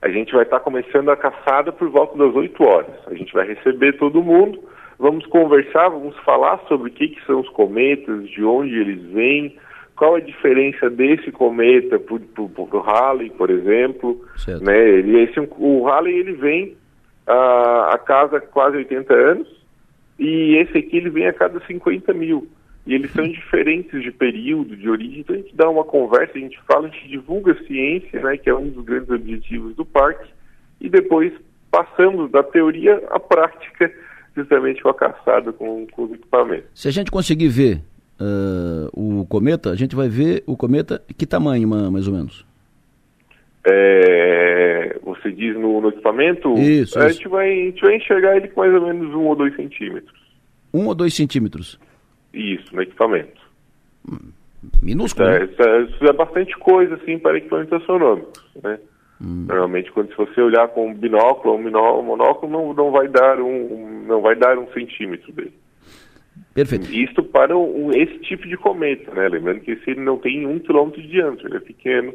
A 0.00 0.08
gente 0.08 0.32
vai 0.32 0.44
estar 0.44 0.60
começando 0.60 1.10
a 1.10 1.16
caçada 1.16 1.72
por 1.72 1.88
volta 1.88 2.16
das 2.16 2.34
8 2.34 2.62
horas. 2.62 2.94
A 3.06 3.14
gente 3.14 3.32
vai 3.32 3.46
receber 3.46 3.98
todo 3.98 4.22
mundo, 4.22 4.62
vamos 4.98 5.26
conversar, 5.26 5.88
vamos 5.88 6.16
falar 6.18 6.60
sobre 6.68 6.90
o 6.90 6.92
que, 6.92 7.08
que 7.08 7.24
são 7.26 7.40
os 7.40 7.48
cometas, 7.48 8.28
de 8.28 8.44
onde 8.44 8.76
eles 8.76 9.02
vêm, 9.10 9.56
qual 9.96 10.14
a 10.14 10.20
diferença 10.20 10.88
desse 10.88 11.32
cometa 11.32 11.98
para 11.98 12.14
o 12.14 12.80
Halley, 12.80 13.30
por 13.30 13.50
exemplo. 13.50 14.24
Certo. 14.36 14.64
Né? 14.64 14.88
Ele, 14.88 15.24
esse, 15.24 15.40
o 15.40 15.84
Halley 15.88 16.14
ele 16.14 16.32
vem 16.34 16.76
a, 17.26 17.94
a 17.94 17.98
cada 17.98 18.40
quase 18.40 18.76
80 18.76 19.12
anos 19.12 19.48
e 20.16 20.56
esse 20.56 20.78
aqui 20.78 20.96
ele 20.96 21.10
vem 21.10 21.26
a 21.26 21.32
cada 21.32 21.58
50 21.66 22.14
mil. 22.14 22.46
E 22.88 22.94
eles 22.94 23.12
são 23.12 23.28
diferentes 23.28 24.02
de 24.02 24.10
período, 24.10 24.74
de 24.74 24.88
origem, 24.88 25.20
então 25.20 25.36
a 25.36 25.38
gente 25.38 25.54
dá 25.54 25.68
uma 25.68 25.84
conversa, 25.84 26.32
a 26.38 26.40
gente 26.40 26.58
fala, 26.66 26.88
a 26.88 26.90
gente 26.90 27.06
divulga 27.06 27.52
a 27.52 27.64
ciência, 27.66 28.18
né, 28.22 28.38
que 28.38 28.48
é 28.48 28.54
um 28.54 28.70
dos 28.70 28.82
grandes 28.82 29.10
objetivos 29.10 29.76
do 29.76 29.84
parque, 29.84 30.30
e 30.80 30.88
depois 30.88 31.30
passamos 31.70 32.30
da 32.30 32.42
teoria 32.42 32.96
à 33.10 33.20
prática, 33.20 33.92
justamente 34.34 34.82
com 34.82 34.88
a 34.88 34.94
caçada 34.94 35.52
com, 35.52 35.86
com 35.88 36.04
os 36.04 36.12
equipamentos. 36.12 36.64
Se 36.72 36.88
a 36.88 36.90
gente 36.90 37.10
conseguir 37.10 37.48
ver 37.48 37.82
uh, 38.18 38.88
o 38.94 39.26
cometa, 39.26 39.68
a 39.68 39.76
gente 39.76 39.94
vai 39.94 40.08
ver 40.08 40.42
o 40.46 40.56
cometa 40.56 41.02
que 41.14 41.26
tamanho, 41.26 41.68
mais 41.68 42.08
ou 42.08 42.14
menos? 42.14 42.46
É, 43.66 44.96
você 45.02 45.30
diz 45.30 45.54
no, 45.56 45.78
no 45.82 45.90
equipamento? 45.90 46.54
Isso, 46.54 46.98
a, 46.98 47.08
isso. 47.08 47.18
Gente 47.18 47.28
vai, 47.28 47.52
a 47.52 47.64
gente 47.66 47.82
vai 47.82 47.96
enxergar 47.96 48.36
ele 48.38 48.48
com 48.48 48.62
mais 48.62 48.72
ou 48.72 48.80
menos 48.80 49.14
um 49.14 49.26
ou 49.26 49.36
dois 49.36 49.54
centímetros. 49.56 50.18
Um 50.72 50.86
ou 50.86 50.94
dois 50.94 51.12
centímetros? 51.12 51.78
Isso, 52.32 52.74
no 52.74 52.82
equipamento. 52.82 53.40
Minúsculo, 54.82 55.28
É, 55.28 55.38
né? 55.40 55.44
isso, 55.46 55.62
é, 55.62 55.82
isso 55.82 56.04
é 56.04 56.12
bastante 56.12 56.56
coisa, 56.58 56.94
assim, 56.96 57.18
para 57.18 57.38
equipamentos 57.38 57.72
astronômicos, 57.74 58.44
né? 58.62 58.78
Normalmente, 59.20 59.90
quando 59.90 60.10
se 60.10 60.16
você 60.16 60.40
olhar 60.40 60.68
com 60.68 60.90
um 60.90 60.94
binóculo 60.94 61.54
ou 61.54 61.58
um 61.60 62.02
monóculo, 62.04 62.52
não, 62.52 62.72
não 62.72 62.92
vai 62.92 63.08
dar 63.08 63.40
um, 63.40 63.46
um- 63.74 64.04
não 64.06 64.20
vai 64.20 64.36
dar 64.36 64.56
um 64.56 64.68
centímetro 64.72 65.32
dele. 65.32 65.52
Perfeito. 66.54 66.88
Isto 66.92 67.24
para 67.24 67.56
um- 67.56 67.90
esse 67.92 68.16
tipo 68.20 68.46
de 68.46 68.56
cometa, 68.56 69.12
né? 69.12 69.28
Lembrando 69.28 69.60
que 69.60 69.72
esse 69.72 69.90
ele 69.90 70.00
não 70.02 70.18
tem 70.18 70.46
um 70.46 70.60
quilômetro 70.60 71.02
de 71.02 71.08
diâmetro, 71.08 71.48
ele 71.48 71.56
é 71.56 71.60
pequeno, 71.60 72.14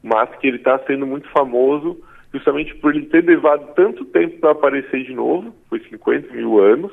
mas 0.00 0.30
que 0.36 0.46
ele 0.46 0.58
está 0.58 0.78
sendo 0.86 1.04
muito 1.06 1.28
famoso 1.30 2.00
justamente 2.32 2.72
por 2.76 2.94
ele 2.94 3.06
ter 3.06 3.24
levado 3.24 3.74
tanto 3.74 4.04
tempo 4.04 4.38
para 4.38 4.52
aparecer 4.52 5.04
de 5.04 5.12
novo, 5.12 5.52
foi 5.68 5.80
50 5.80 6.32
mil 6.34 6.60
anos, 6.60 6.92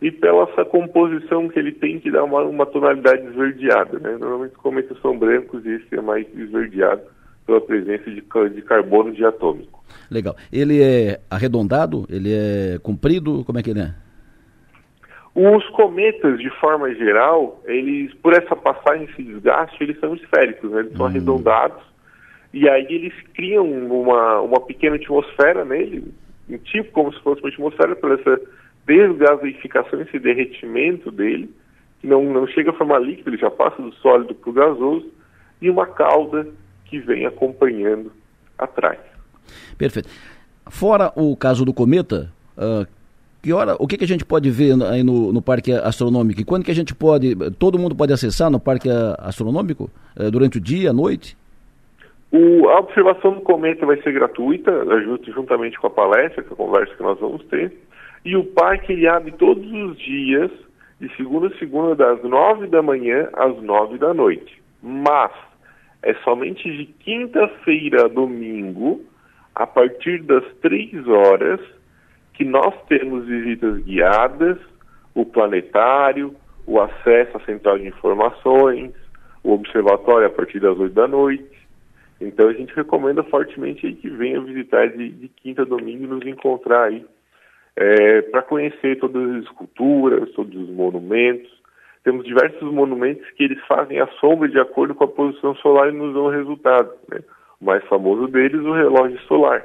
e 0.00 0.10
pela 0.10 0.44
essa 0.44 0.64
composição 0.64 1.48
que 1.48 1.58
ele 1.58 1.72
tem 1.72 1.98
que 1.98 2.10
dá 2.10 2.22
uma, 2.22 2.42
uma 2.42 2.66
tonalidade 2.66 3.26
esverdeada, 3.26 3.98
né? 3.98 4.16
Normalmente 4.18 4.52
os 4.52 4.60
cometas 4.62 4.98
são 5.00 5.18
brancos 5.18 5.64
e 5.64 5.70
esse 5.70 5.94
é 5.94 6.00
mais 6.00 6.26
esverdeado 6.36 7.02
pela 7.46 7.60
presença 7.60 8.10
de, 8.10 8.22
de 8.54 8.62
carbono 8.62 9.12
diatômico. 9.12 9.84
Legal. 10.10 10.36
Ele 10.52 10.82
é 10.82 11.20
arredondado? 11.30 12.04
Ele 12.10 12.32
é 12.32 12.78
comprido? 12.82 13.44
Como 13.44 13.58
é 13.58 13.62
que 13.62 13.70
ele 13.70 13.80
é? 13.80 13.94
Os 15.34 15.68
cometas, 15.70 16.38
de 16.38 16.48
forma 16.58 16.94
geral, 16.94 17.60
eles, 17.66 18.12
por 18.14 18.32
essa 18.32 18.56
passagem, 18.56 19.04
esse 19.04 19.22
desgaste, 19.22 19.82
eles 19.82 20.00
são 20.00 20.14
esféricos, 20.14 20.70
né? 20.70 20.80
eles 20.80 20.96
são 20.96 21.04
arredondados, 21.04 21.82
e 22.54 22.66
aí 22.66 22.86
eles 22.88 23.12
criam 23.34 23.70
uma, 23.70 24.40
uma 24.40 24.60
pequena 24.62 24.96
atmosfera 24.96 25.62
nele, 25.62 26.10
um 26.48 26.56
tipo 26.56 26.90
como 26.92 27.12
se 27.12 27.20
fosse 27.20 27.42
uma 27.42 27.50
atmosfera, 27.50 27.94
por 27.96 28.12
essa 28.12 28.40
desgaseificação, 28.86 30.00
esse 30.00 30.18
derretimento 30.18 31.10
dele, 31.10 31.50
que 32.00 32.06
não, 32.06 32.22
não 32.24 32.46
chega 32.46 32.70
a 32.70 32.74
formar 32.74 32.98
líquido, 33.00 33.30
ele 33.30 33.36
já 33.38 33.50
passa 33.50 33.80
do 33.82 33.92
sólido 33.94 34.34
para 34.34 34.50
o 34.50 34.52
gasoso, 34.52 35.06
e 35.60 35.68
uma 35.70 35.86
cauda 35.86 36.46
que 36.84 36.98
vem 37.00 37.26
acompanhando 37.26 38.12
atrás. 38.58 38.98
Perfeito. 39.76 40.08
Fora 40.68 41.12
o 41.16 41.36
caso 41.36 41.64
do 41.64 41.72
cometa, 41.72 42.30
ah, 42.56 42.86
que 43.42 43.52
hora, 43.52 43.76
o 43.78 43.86
que, 43.86 43.96
que 43.96 44.04
a 44.04 44.08
gente 44.08 44.24
pode 44.24 44.50
ver 44.50 44.74
aí 44.84 45.02
no, 45.04 45.32
no 45.32 45.40
Parque 45.40 45.72
Astronômico? 45.72 46.40
E 46.40 46.44
quando 46.44 46.64
que 46.64 46.70
a 46.70 46.74
gente 46.74 46.94
pode, 46.94 47.34
todo 47.58 47.78
mundo 47.78 47.94
pode 47.94 48.12
acessar 48.12 48.50
no 48.50 48.58
Parque 48.58 48.88
Astronômico? 49.18 49.88
Eh, 50.18 50.30
durante 50.32 50.58
o 50.58 50.60
dia, 50.60 50.90
à 50.90 50.92
noite? 50.92 51.36
O- 52.32 52.68
a 52.68 52.80
observação 52.80 53.34
do 53.34 53.40
cometa 53.42 53.86
vai 53.86 54.02
ser 54.02 54.12
gratuita, 54.12 54.72
junto- 55.04 55.30
juntamente 55.32 55.78
com 55.78 55.86
a 55.86 55.90
palestra, 55.90 56.42
com 56.42 56.54
a 56.54 56.56
conversa 56.56 56.94
que 56.96 57.02
nós 57.02 57.20
vamos 57.20 57.44
ter. 57.44 57.72
E 58.24 58.36
o 58.36 58.44
parque 58.44 58.92
ele 58.92 59.06
abre 59.06 59.32
todos 59.32 59.64
os 59.70 59.98
dias, 59.98 60.50
de 61.00 61.14
segunda 61.16 61.48
a 61.48 61.58
segunda, 61.58 61.94
das 61.94 62.22
nove 62.22 62.66
da 62.66 62.82
manhã 62.82 63.28
às 63.34 63.60
nove 63.62 63.98
da 63.98 64.12
noite. 64.14 64.60
Mas 64.82 65.32
é 66.02 66.14
somente 66.24 66.62
de 66.70 66.86
quinta-feira 66.86 68.06
a 68.06 68.08
domingo, 68.08 69.00
a 69.54 69.66
partir 69.66 70.22
das 70.22 70.44
três 70.60 71.06
horas, 71.06 71.60
que 72.34 72.44
nós 72.44 72.74
temos 72.88 73.26
visitas 73.26 73.82
guiadas, 73.84 74.58
o 75.14 75.24
planetário, 75.24 76.34
o 76.66 76.80
acesso 76.80 77.36
à 77.36 77.40
central 77.40 77.78
de 77.78 77.86
informações, 77.86 78.92
o 79.42 79.52
observatório 79.52 80.26
a 80.26 80.30
partir 80.30 80.60
das 80.60 80.78
oito 80.78 80.94
da 80.94 81.08
noite. 81.08 81.56
Então 82.20 82.48
a 82.48 82.52
gente 82.52 82.74
recomenda 82.74 83.22
fortemente 83.24 83.92
que 83.92 84.08
venha 84.10 84.40
visitar 84.40 84.88
de, 84.88 85.10
de 85.10 85.28
quinta 85.28 85.62
a 85.62 85.64
domingo 85.64 86.04
e 86.04 86.08
nos 86.08 86.26
encontrar 86.26 86.84
aí 86.84 87.04
para 88.30 88.42
conhecer 88.42 88.98
todas 88.98 89.30
as 89.30 89.44
esculturas, 89.44 90.30
todos 90.32 90.54
os 90.56 90.70
monumentos. 90.70 91.50
Temos 92.02 92.24
diversos 92.24 92.72
monumentos 92.72 93.28
que 93.36 93.44
eles 93.44 93.58
fazem 93.66 94.00
a 94.00 94.06
sombra 94.20 94.48
de 94.48 94.58
acordo 94.58 94.94
com 94.94 95.04
a 95.04 95.08
posição 95.08 95.54
solar 95.56 95.88
e 95.92 95.96
nos 95.96 96.14
dão 96.14 96.28
resultado. 96.28 96.90
Né? 97.08 97.20
O 97.60 97.64
mais 97.64 97.84
famoso 97.84 98.28
deles, 98.28 98.60
o 98.60 98.72
relógio 98.72 99.20
solar. 99.22 99.64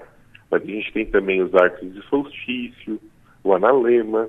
Mas 0.50 0.63
a 0.63 0.65
gente 0.65 0.91
tem 0.91 1.06
também 1.06 1.41
os 1.41 1.54
arcos 1.56 1.93
de 1.93 2.02
solstício, 2.08 3.00
o 3.43 3.54
analema. 3.54 4.28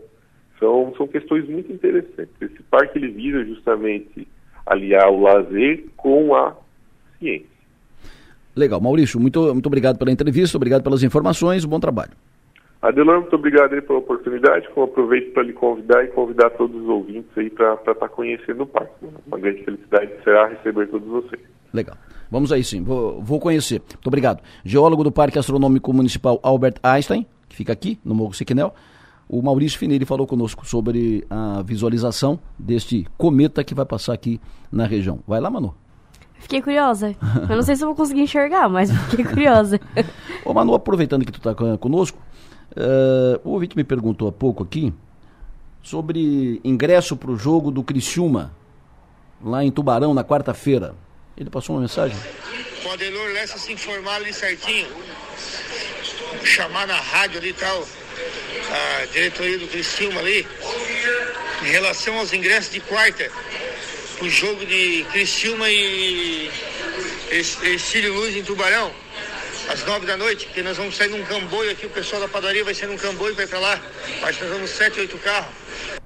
São, 0.58 0.94
são 0.96 1.08
questões 1.08 1.48
muito 1.48 1.72
interessantes. 1.72 2.34
Esse 2.40 2.62
parque 2.64 2.98
ele 2.98 3.08
visa 3.08 3.44
justamente 3.44 4.28
aliar 4.64 5.10
o 5.10 5.20
lazer 5.20 5.86
com 5.96 6.36
a 6.36 6.54
ciência. 7.18 7.50
Legal. 8.54 8.80
Maurício, 8.80 9.18
muito, 9.18 9.52
muito 9.52 9.66
obrigado 9.66 9.98
pela 9.98 10.12
entrevista, 10.12 10.56
obrigado 10.56 10.84
pelas 10.84 11.02
informações, 11.02 11.64
bom 11.64 11.80
trabalho. 11.80 12.12
Adelor, 12.82 13.20
muito 13.20 13.36
obrigado 13.36 13.74
aí 13.74 13.80
pela 13.80 14.00
oportunidade. 14.00 14.68
Eu 14.76 14.82
aproveito 14.82 15.32
para 15.32 15.44
lhe 15.44 15.52
convidar 15.52 16.04
e 16.04 16.08
convidar 16.08 16.50
todos 16.50 16.82
os 16.82 16.88
ouvintes 16.88 17.30
aí 17.36 17.48
para 17.48 17.74
estar 17.74 18.08
conhecendo 18.08 18.64
o 18.64 18.66
parque. 18.66 18.92
Uma 19.24 19.38
grande 19.38 19.62
felicidade 19.62 20.10
será 20.24 20.48
receber 20.48 20.88
todos 20.88 21.06
vocês. 21.06 21.40
Legal. 21.72 21.96
Vamos 22.28 22.50
aí 22.50 22.64
sim, 22.64 22.82
vou, 22.82 23.22
vou 23.22 23.38
conhecer. 23.38 23.80
Muito 23.80 24.06
obrigado. 24.08 24.42
Geólogo 24.64 25.04
do 25.04 25.12
Parque 25.12 25.38
Astronômico 25.38 25.92
Municipal 25.92 26.40
Albert 26.42 26.74
Einstein, 26.82 27.24
que 27.48 27.54
fica 27.54 27.72
aqui 27.72 28.00
no 28.04 28.16
Morro 28.16 28.34
Sequinel. 28.34 28.74
O 29.28 29.40
Maurício 29.40 29.78
Finelli 29.78 30.04
falou 30.04 30.26
conosco 30.26 30.66
sobre 30.66 31.24
a 31.30 31.62
visualização 31.62 32.40
deste 32.58 33.06
cometa 33.16 33.62
que 33.62 33.74
vai 33.74 33.86
passar 33.86 34.12
aqui 34.12 34.40
na 34.72 34.86
região. 34.86 35.20
Vai 35.26 35.40
lá, 35.40 35.48
Manu. 35.48 35.72
Fiquei 36.34 36.60
curiosa. 36.60 37.14
Eu 37.48 37.56
não 37.56 37.62
sei 37.62 37.76
se 37.76 37.84
eu 37.84 37.88
vou 37.88 37.94
conseguir 37.94 38.22
enxergar, 38.22 38.68
mas 38.68 38.90
fiquei 39.08 39.24
curiosa. 39.24 39.80
Ô 40.44 40.52
Manu, 40.52 40.74
aproveitando 40.74 41.24
que 41.24 41.30
tu 41.30 41.38
está 41.38 41.54
conosco, 41.78 42.18
eh, 42.76 43.40
o 43.44 43.50
ouvinte 43.50 43.76
me 43.76 43.84
perguntou 43.84 44.28
há 44.28 44.32
pouco 44.32 44.62
aqui 44.62 44.92
sobre 45.82 46.60
ingresso 46.64 47.16
para 47.16 47.30
o 47.30 47.36
jogo 47.36 47.70
do 47.70 47.82
Criciúma, 47.82 48.54
lá 49.42 49.64
em 49.64 49.70
Tubarão, 49.70 50.14
na 50.14 50.24
quarta-feira. 50.24 50.94
Ele 51.36 51.50
passou 51.50 51.74
uma 51.74 51.82
mensagem? 51.82 52.16
O 52.84 52.90
Adelor 52.90 53.32
Lessa 53.32 53.58
se 53.58 53.72
informar 53.72 54.16
ali 54.16 54.32
certinho. 54.32 54.86
Chamar 56.44 56.86
na 56.86 56.96
rádio 56.96 57.38
ali 57.38 57.50
e 57.50 57.52
tal, 57.52 57.86
a 59.02 59.06
diretoria 59.06 59.58
do 59.58 59.68
Criciúma 59.68 60.20
ali, 60.20 60.46
em 61.62 61.70
relação 61.70 62.18
aos 62.18 62.32
ingressos 62.32 62.72
de 62.72 62.80
quarta, 62.80 63.30
pro 64.18 64.28
jogo 64.28 64.64
de 64.64 65.04
Criciúma 65.12 65.68
e 65.70 66.50
Estilo 67.30 68.14
Luz 68.14 68.36
em 68.36 68.42
Tubarão, 68.42 68.90
às 69.68 69.84
nove 69.84 70.06
da 70.06 70.16
noite, 70.16 70.46
porque 70.46 70.62
nós 70.62 70.76
vamos 70.76 70.96
sair 70.96 71.08
num 71.08 71.24
camboio 71.24 71.70
aqui, 71.70 71.86
o 71.86 71.90
pessoal 71.90 72.20
da 72.20 72.28
padaria 72.28 72.64
vai 72.64 72.74
sair 72.74 72.88
num 72.88 72.96
camboio 72.96 73.34
para 73.34 73.44
ir 73.44 73.48
pra 73.48 73.58
lá. 73.58 73.80
Acho 74.22 74.38
que 74.38 74.44
nós 74.44 74.54
vamos 74.54 74.70
sete, 74.70 75.00
oito 75.00 75.18
carros. 75.18 76.01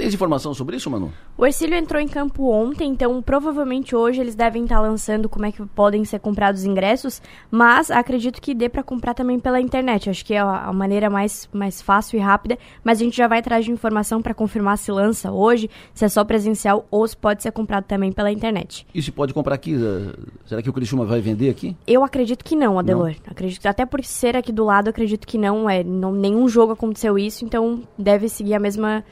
Tens 0.00 0.14
informação 0.14 0.54
sobre 0.54 0.76
isso, 0.78 0.90
Manu? 0.90 1.12
O 1.36 1.44
Ercílio 1.44 1.76
entrou 1.76 2.00
em 2.00 2.08
campo 2.08 2.50
ontem, 2.50 2.88
então 2.90 3.20
provavelmente 3.20 3.94
hoje 3.94 4.18
eles 4.18 4.34
devem 4.34 4.62
estar 4.62 4.80
lançando 4.80 5.28
como 5.28 5.44
é 5.44 5.52
que 5.52 5.62
podem 5.66 6.06
ser 6.06 6.20
comprados 6.20 6.62
os 6.62 6.66
ingressos, 6.66 7.20
mas 7.50 7.90
acredito 7.90 8.40
que 8.40 8.54
dê 8.54 8.66
para 8.70 8.82
comprar 8.82 9.12
também 9.12 9.38
pela 9.38 9.60
internet. 9.60 10.08
Acho 10.08 10.24
que 10.24 10.32
é 10.32 10.38
a 10.38 10.72
maneira 10.72 11.10
mais, 11.10 11.46
mais 11.52 11.82
fácil 11.82 12.16
e 12.16 12.18
rápida, 12.18 12.58
mas 12.82 12.98
a 12.98 13.04
gente 13.04 13.14
já 13.14 13.28
vai 13.28 13.40
atrás 13.40 13.66
de 13.66 13.72
informação 13.72 14.22
para 14.22 14.32
confirmar 14.32 14.78
se 14.78 14.90
lança 14.90 15.30
hoje, 15.30 15.68
se 15.92 16.02
é 16.02 16.08
só 16.08 16.24
presencial 16.24 16.86
ou 16.90 17.06
se 17.06 17.14
pode 17.14 17.42
ser 17.42 17.52
comprado 17.52 17.84
também 17.84 18.10
pela 18.10 18.32
internet. 18.32 18.86
E 18.94 19.02
se 19.02 19.12
pode 19.12 19.34
comprar 19.34 19.54
aqui? 19.54 19.74
eh, 19.74 20.18
Será 20.46 20.62
que 20.62 20.70
o 20.70 20.72
Criciúma 20.72 21.04
vai 21.04 21.20
vender 21.20 21.50
aqui? 21.50 21.76
Eu 21.86 22.02
acredito 22.02 22.42
que 22.42 22.56
não, 22.56 22.78
Adelor. 22.78 23.16
Acredito, 23.26 23.66
até 23.66 23.84
por 23.84 24.02
ser 24.02 24.34
aqui 24.34 24.50
do 24.50 24.64
lado, 24.64 24.88
acredito 24.88 25.26
que 25.26 25.36
não. 25.36 25.68
É, 25.68 25.84
não 25.84 26.10
nenhum 26.10 26.48
jogo 26.48 26.72
aconteceu 26.72 27.18
isso, 27.18 27.44
então 27.44 27.82
deve 27.98 28.30
seguir 28.30 28.54
a 28.54 28.58
mesma 28.58 29.04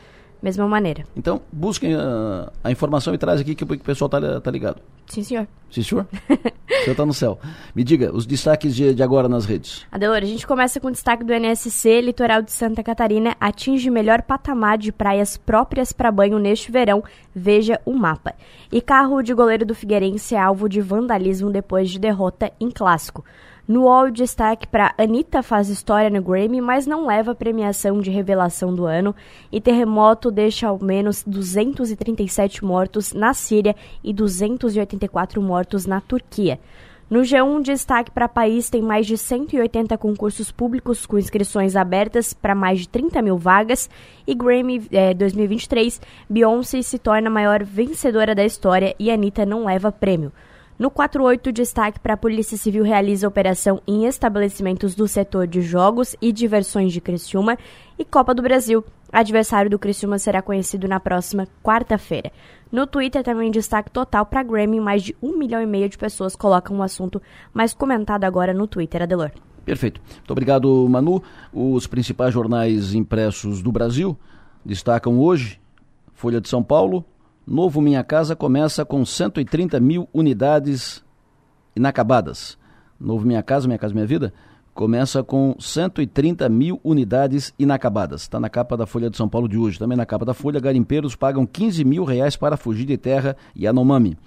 mesma 0.43 0.67
maneira. 0.69 1.05
Então, 1.17 1.41
busquem 1.53 1.95
a, 1.95 2.51
a 2.63 2.71
informação 2.71 3.15
e 3.15 3.19
traz 3.19 3.41
aqui 3.41 3.55
que 3.55 3.65
o 3.65 3.79
pessoal 3.79 4.09
tá, 4.09 4.41
tá 4.41 4.51
ligado. 4.51 4.81
Sim, 5.07 5.23
senhor. 5.23 5.49
Sim, 5.71 5.83
senhor? 5.83 6.07
o 6.29 6.85
senhor 6.85 6.97
tá 6.97 7.07
no 7.07 7.15
céu. 7.15 7.39
Me 7.75 7.83
diga, 7.83 8.15
os 8.15 8.27
destaques 8.27 8.75
de, 8.75 8.95
de 8.95 9.03
agora 9.03 9.29
nas 9.29 9.45
redes. 9.45 9.87
Adelor, 9.91 10.19
a 10.19 10.25
gente 10.27 10.47
começa 10.47 10.79
com 10.81 10.89
o 10.89 10.93
destaque 10.93 11.25
do 11.25 11.33
NSC. 11.33 12.01
Litoral 12.01 12.43
de 12.43 12.53
Santa 12.53 12.83
Catarina 12.83 13.37
atinge 13.41 13.91
melhor 13.91 14.23
patamar 14.23 14.79
de 14.79 14.93
praias 14.93 15.37
próprias 15.37 15.93
para 15.93 16.13
banho 16.13 16.39
neste 16.39 16.71
verão. 16.71 17.03
Veja 17.35 17.81
o 17.85 17.93
mapa. 17.93 18.35
E 18.71 18.81
carro 18.81 19.23
de 19.23 19.33
goleiro 19.33 19.65
do 19.65 19.75
Figueirense 19.75 20.35
é 20.35 20.41
alvo 20.41 20.69
de 20.69 20.81
vandalismo 20.81 21.51
depois 21.51 21.91
de 21.91 21.99
derrota 21.99 22.53
em 22.61 22.71
clássico. 22.71 23.25
No 23.69 23.83
UOL, 23.83 24.11
destaque 24.11 24.67
para 24.67 24.95
Anitta 24.97 25.43
faz 25.43 25.69
história 25.69 26.09
no 26.09 26.23
Grammy, 26.23 26.59
mas 26.59 26.87
não 26.87 27.07
leva 27.07 27.33
a 27.33 27.35
premiação 27.35 28.01
de 28.01 28.11
revelação 28.11 28.75
do 28.75 28.87
ano. 28.87 29.15
E 29.53 29.61
terremoto 29.61 30.31
deixa 30.31 30.69
ao 30.69 30.83
menos 30.83 31.23
237 31.23 32.65
mortos 32.65 33.13
na 33.13 33.35
Síria 33.35 33.77
e 34.03 34.11
284 34.15 35.43
mortos 35.43 35.85
na 35.85 36.01
Turquia. 36.01 36.59
No 37.11 37.21
G1, 37.21 37.61
destaque 37.61 38.11
para 38.11 38.27
país 38.27 38.71
tem 38.71 38.81
mais 38.81 39.07
de 39.07 39.19
180 39.19 39.99
concursos 39.99 40.51
públicos 40.51 41.05
com 41.05 41.19
inscrições 41.19 41.77
abertas 41.77 42.33
para 42.33 42.55
mais 42.55 42.81
de 42.81 42.89
30 42.89 43.21
mil 43.21 43.37
vagas 43.37 43.91
e 44.27 44.35
Grammy 44.35 44.87
é, 44.91 45.13
2023, 45.13 46.01
Beyoncé 46.29 46.81
se 46.81 46.99
torna 46.99 47.29
a 47.29 47.33
maior 47.33 47.63
vencedora 47.63 48.35
da 48.35 48.47
história 48.47 48.95
e 48.99 49.11
Anitta 49.11 49.45
não 49.45 49.67
leva 49.67 49.93
prêmio. 49.93 50.33
No 50.79 50.93
48, 50.93 51.51
destaque 51.51 51.99
para 51.99 52.15
a 52.15 52.17
Polícia 52.17 52.57
Civil 52.57 52.85
realiza 52.85 53.27
operação 53.27 53.83
em 53.85 54.07
estabelecimentos 54.07 54.95
do 54.95 55.09
setor 55.09 55.45
de 55.45 55.61
jogos 55.61 56.15
e 56.23 56.31
diversões 56.31 56.93
de 56.93 57.01
Criciúma 57.01 57.59
e 57.99 58.05
Copa 58.05 58.33
do 58.33 58.43
Brasil. 58.43 58.85
Adversário 59.13 59.69
do 59.69 59.77
Criciúma 59.77 60.21
será 60.21 60.41
conhecido 60.41 60.87
na 60.87 61.01
próxima 61.01 61.49
quarta-feira. 61.65 62.31
No 62.71 62.87
Twitter 62.87 63.25
também 63.25 63.51
destaque 63.51 63.91
total 63.91 64.25
para 64.25 64.45
Grammy, 64.45 64.79
mais 64.79 65.03
de 65.03 65.17
um 65.21 65.37
milhão 65.37 65.61
e 65.61 65.67
meio 65.67 65.89
de 65.89 65.99
pessoas 65.99 66.37
colocam 66.37 66.79
o 66.79 66.83
assunto 66.83 67.21
mais 67.53 67.75
comentado 67.75 68.23
agora 68.23 68.55
no 68.55 68.69
Twitter, 68.69 69.03
Adelor. 69.03 69.33
Perfeito. 69.65 70.01
Muito 70.01 70.31
obrigado, 70.31 70.89
Manu. 70.89 71.21
Os 71.53 71.89
principais 71.89 72.33
jornais 72.33 72.95
impressos 72.95 73.61
do 73.63 73.73
Brasil 73.73 74.17
destacam 74.65 75.19
hoje 75.19 75.61
Folha 76.15 76.41
de 76.41 76.49
São 76.49 76.63
Paulo, 76.63 77.05
Novo 77.51 77.81
Minha 77.81 78.05
Casa 78.05 78.37
começa 78.37 78.85
com 78.85 79.07
130 79.07 79.81
mil 79.81 80.07
unidades 80.13 81.03
inacabadas. 81.75 82.59
Novo 83.01 83.27
Minha 83.27 83.43
Casa, 83.43 83.67
Minha 83.67 83.79
Casa 83.79 83.95
Minha 83.95 84.07
Vida, 84.07 84.35
começa 84.75 85.25
com 85.25 85.57
130 85.59 86.47
mil 86.51 86.79
unidades 86.85 87.55
inacabadas. 87.59 88.21
Está 88.21 88.39
na 88.39 88.51
capa 88.51 88.77
da 88.77 88.85
Folha 88.85 89.09
de 89.09 89.17
São 89.17 89.31
Paulo 89.31 89.49
de 89.49 89.57
hoje. 89.57 89.79
Também 89.79 89.97
na 89.97 90.05
capa 90.05 90.27
da 90.27 90.35
Folha, 90.35 90.61
garimpeiros 90.61 91.17
pagam 91.17 91.47
15 91.47 91.87
mil 91.87 92.05
reais 92.05 92.37
para 92.37 92.59
fugir 92.59 92.85
de 92.85 92.99
terra 92.99 93.35
e 93.57 93.67
Anomami. 93.67 94.19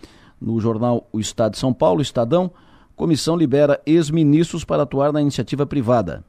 No 0.42 0.60
jornal 0.60 1.08
O 1.14 1.20
Estado 1.20 1.52
de 1.52 1.60
São 1.60 1.72
Paulo, 1.72 2.02
Estadão, 2.02 2.50
comissão 2.96 3.38
libera 3.38 3.80
ex-ministros 3.86 4.66
para 4.66 4.82
atuar 4.82 5.14
na 5.14 5.22
iniciativa 5.22 5.64
privada. 5.68 6.26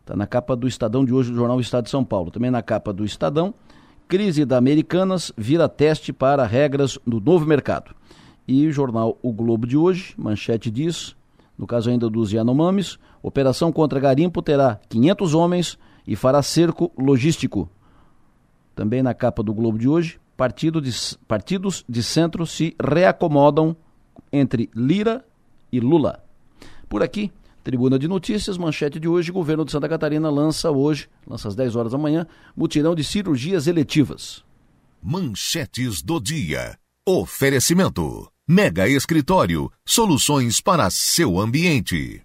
Está 0.00 0.16
na 0.16 0.26
capa 0.26 0.56
do 0.56 0.66
Estadão 0.66 1.04
de 1.04 1.14
hoje, 1.14 1.30
do 1.30 1.36
jornal 1.36 1.58
O 1.58 1.60
Estado 1.60 1.84
de 1.84 1.90
São 1.90 2.04
Paulo. 2.04 2.32
Também 2.32 2.50
na 2.50 2.60
capa 2.60 2.92
do 2.92 3.04
Estadão, 3.04 3.54
Crise 4.06 4.44
da 4.44 4.58
Americanas 4.58 5.32
vira 5.36 5.68
teste 5.68 6.12
para 6.12 6.44
regras 6.44 6.98
do 7.06 7.20
novo 7.20 7.46
mercado. 7.46 7.94
E 8.46 8.66
o 8.66 8.72
jornal 8.72 9.18
O 9.22 9.32
Globo 9.32 9.66
de 9.66 9.76
hoje, 9.76 10.14
manchete 10.18 10.70
diz, 10.70 11.16
no 11.56 11.66
caso 11.66 11.88
ainda 11.88 12.10
dos 12.10 12.30
Yanomamis, 12.30 12.98
operação 13.22 13.72
contra 13.72 13.98
garimpo 13.98 14.42
terá 14.42 14.78
500 14.90 15.34
homens 15.34 15.78
e 16.06 16.14
fará 16.14 16.42
cerco 16.42 16.92
logístico. 16.98 17.68
Também 18.74 19.02
na 19.02 19.14
capa 19.14 19.42
do 19.42 19.54
Globo 19.54 19.78
de 19.78 19.88
hoje, 19.88 20.20
partido 20.36 20.82
de, 20.82 20.92
partidos 21.26 21.82
de 21.88 22.02
centro 22.02 22.46
se 22.46 22.76
reacomodam 22.78 23.74
entre 24.30 24.68
Lira 24.74 25.24
e 25.72 25.80
Lula. 25.80 26.22
Por 26.88 27.02
aqui, 27.02 27.32
Tribuna 27.64 27.98
de 27.98 28.06
Notícias, 28.06 28.58
manchete 28.58 29.00
de 29.00 29.08
hoje, 29.08 29.32
governo 29.32 29.64
de 29.64 29.72
Santa 29.72 29.88
Catarina 29.88 30.28
lança 30.28 30.70
hoje, 30.70 31.08
lança 31.26 31.48
às 31.48 31.56
10 31.56 31.74
horas 31.76 31.92
da 31.92 31.98
manhã, 31.98 32.26
mutirão 32.54 32.94
de 32.94 33.02
cirurgias 33.02 33.66
eletivas. 33.66 34.44
Manchetes 35.02 36.02
do 36.02 36.20
dia. 36.20 36.76
Oferecimento. 37.08 38.30
Mega 38.46 38.86
Escritório. 38.86 39.72
Soluções 39.86 40.60
para 40.60 40.90
seu 40.90 41.40
ambiente. 41.40 42.22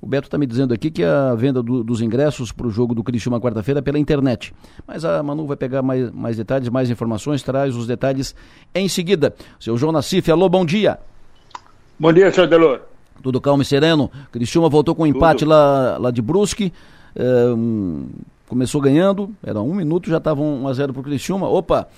O 0.00 0.06
Beto 0.06 0.26
está 0.26 0.36
me 0.36 0.46
dizendo 0.46 0.74
aqui 0.74 0.90
que 0.90 1.04
a 1.04 1.32
venda 1.36 1.62
do, 1.62 1.84
dos 1.84 2.00
ingressos 2.00 2.50
para 2.50 2.66
o 2.66 2.70
jogo 2.70 2.92
do 2.92 3.04
Criciúma 3.04 3.40
quarta-feira 3.40 3.78
é 3.78 3.82
pela 3.82 4.00
internet. 4.00 4.52
Mas 4.84 5.04
a 5.04 5.22
Manu 5.22 5.46
vai 5.46 5.56
pegar 5.56 5.80
mais, 5.80 6.10
mais 6.10 6.36
detalhes, 6.36 6.68
mais 6.68 6.90
informações, 6.90 7.40
traz 7.40 7.76
os 7.76 7.86
detalhes 7.86 8.34
em 8.74 8.88
seguida. 8.88 9.32
Seu 9.60 9.76
João 9.76 9.92
Nassif, 9.92 10.28
alô, 10.28 10.48
bom 10.48 10.66
dia. 10.66 10.98
Bom 12.00 12.12
dia, 12.12 12.32
senhor 12.32 12.48
Delor. 12.48 12.95
Tudo 13.22 13.40
calmo 13.40 13.62
e 13.62 13.64
sereno. 13.64 14.10
Criciúma 14.30 14.68
voltou 14.68 14.94
com 14.94 15.04
um 15.04 15.06
empate 15.06 15.44
lá, 15.44 15.96
lá 15.98 16.10
de 16.10 16.22
Brusque. 16.22 16.72
É, 17.14 17.46
um, 17.48 18.08
começou 18.46 18.80
ganhando, 18.80 19.34
era 19.42 19.60
um 19.60 19.74
minuto, 19.74 20.08
já 20.08 20.18
estava 20.18 20.40
1 20.40 20.68
a 20.68 20.72
0 20.72 20.92
para 20.92 21.00
o 21.00 21.04
Criciúma. 21.04 21.48
Opa! 21.48 21.88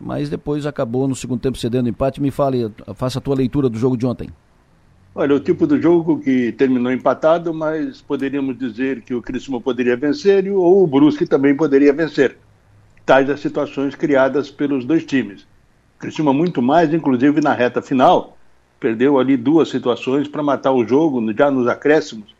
Mas 0.00 0.28
depois 0.28 0.66
acabou 0.66 1.06
no 1.06 1.14
segundo 1.14 1.40
tempo 1.40 1.56
cedendo 1.56 1.88
empate. 1.88 2.20
Me 2.20 2.30
fale, 2.30 2.70
faça 2.94 3.18
a 3.18 3.22
tua 3.22 3.36
leitura 3.36 3.68
do 3.68 3.78
jogo 3.78 3.96
de 3.96 4.04
ontem. 4.04 4.28
Olha, 5.14 5.36
o 5.36 5.40
tipo 5.40 5.64
do 5.64 5.80
jogo 5.80 6.18
que 6.18 6.50
terminou 6.50 6.90
empatado, 6.90 7.54
mas 7.54 8.02
poderíamos 8.02 8.58
dizer 8.58 9.02
que 9.02 9.14
o 9.14 9.22
Criciúma 9.22 9.60
poderia 9.60 9.96
vencer 9.96 10.50
ou 10.50 10.82
o 10.82 10.86
Brusque 10.88 11.24
também 11.24 11.54
poderia 11.54 11.92
vencer. 11.92 12.36
Tais 13.06 13.30
as 13.30 13.38
situações 13.38 13.94
criadas 13.94 14.50
pelos 14.50 14.84
dois 14.84 15.04
times. 15.04 15.42
O 15.42 16.00
Criciúma 16.00 16.32
muito 16.32 16.60
mais, 16.60 16.92
inclusive 16.92 17.40
na 17.40 17.52
reta 17.52 17.80
final, 17.80 18.36
perdeu 18.84 19.18
ali 19.18 19.34
duas 19.34 19.70
situações 19.70 20.28
para 20.28 20.42
matar 20.42 20.70
o 20.70 20.86
jogo, 20.86 21.32
já 21.32 21.50
nos 21.50 21.66
acréscimos, 21.66 22.34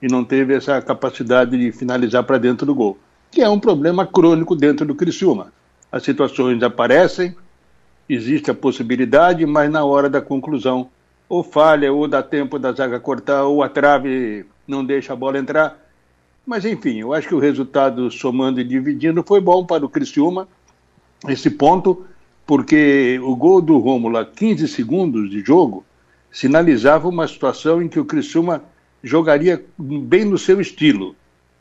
e 0.00 0.08
não 0.08 0.24
teve 0.24 0.54
essa 0.54 0.80
capacidade 0.80 1.58
de 1.58 1.72
finalizar 1.72 2.24
para 2.24 2.38
dentro 2.38 2.64
do 2.64 2.74
gol, 2.74 2.96
que 3.30 3.42
é 3.42 3.50
um 3.50 3.60
problema 3.60 4.06
crônico 4.06 4.56
dentro 4.56 4.86
do 4.86 4.94
Criciúma. 4.94 5.52
As 5.92 6.02
situações 6.02 6.62
aparecem, 6.62 7.36
existe 8.08 8.50
a 8.50 8.54
possibilidade, 8.54 9.44
mas 9.44 9.70
na 9.70 9.84
hora 9.84 10.08
da 10.08 10.22
conclusão, 10.22 10.88
ou 11.28 11.42
falha, 11.42 11.92
ou 11.92 12.08
dá 12.08 12.22
tempo 12.22 12.58
da 12.58 12.72
zaga 12.72 12.98
cortar, 12.98 13.44
ou 13.44 13.62
a 13.62 13.68
trave 13.68 14.46
não 14.66 14.82
deixa 14.82 15.12
a 15.12 15.16
bola 15.16 15.38
entrar. 15.38 15.78
Mas 16.46 16.64
enfim, 16.64 17.00
eu 17.00 17.12
acho 17.12 17.28
que 17.28 17.34
o 17.34 17.38
resultado 17.38 18.10
somando 18.10 18.58
e 18.58 18.64
dividindo 18.64 19.22
foi 19.22 19.38
bom 19.38 19.66
para 19.66 19.84
o 19.84 19.90
Criciúma. 19.90 20.48
Esse 21.28 21.50
ponto 21.50 22.06
porque 22.46 23.18
o 23.22 23.34
gol 23.34 23.60
do 23.60 23.78
Rômulo 23.78 24.18
a 24.18 24.24
15 24.24 24.68
segundos 24.68 25.30
de 25.30 25.40
jogo 25.40 25.84
sinalizava 26.30 27.08
uma 27.08 27.26
situação 27.26 27.80
em 27.80 27.88
que 27.88 27.98
o 27.98 28.04
Criciúma 28.04 28.62
jogaria 29.02 29.64
bem 29.78 30.24
no 30.24 30.36
seu 30.36 30.60
estilo. 30.60 31.14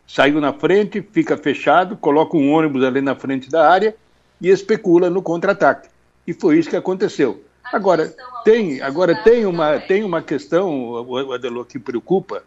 Saiu 0.08 0.42
na 0.42 0.52
frente, 0.52 1.02
fica 1.12 1.38
fechado, 1.38 1.96
coloca 1.96 2.36
um 2.36 2.52
ônibus 2.52 2.84
ali 2.84 3.02
na 3.02 3.16
frente 3.16 3.50
da 3.50 3.70
área 3.70 3.96
e 4.42 4.50
especula 4.50 5.10
no 5.10 5.22
contra-ataque. 5.22 5.90
E 6.28 6.34
foi 6.34 6.58
isso 6.58 6.70
que 6.70 6.76
aconteceu. 6.76 7.44
Agora 7.72 8.14
tem, 8.44 8.82
agora 8.82 9.16
tem 9.24 9.46
uma, 9.46 9.80
tem 9.80 10.04
uma 10.04 10.22
questão, 10.22 10.98
Adelô, 11.34 11.64
que 11.64 11.80
preocupa, 11.80 12.44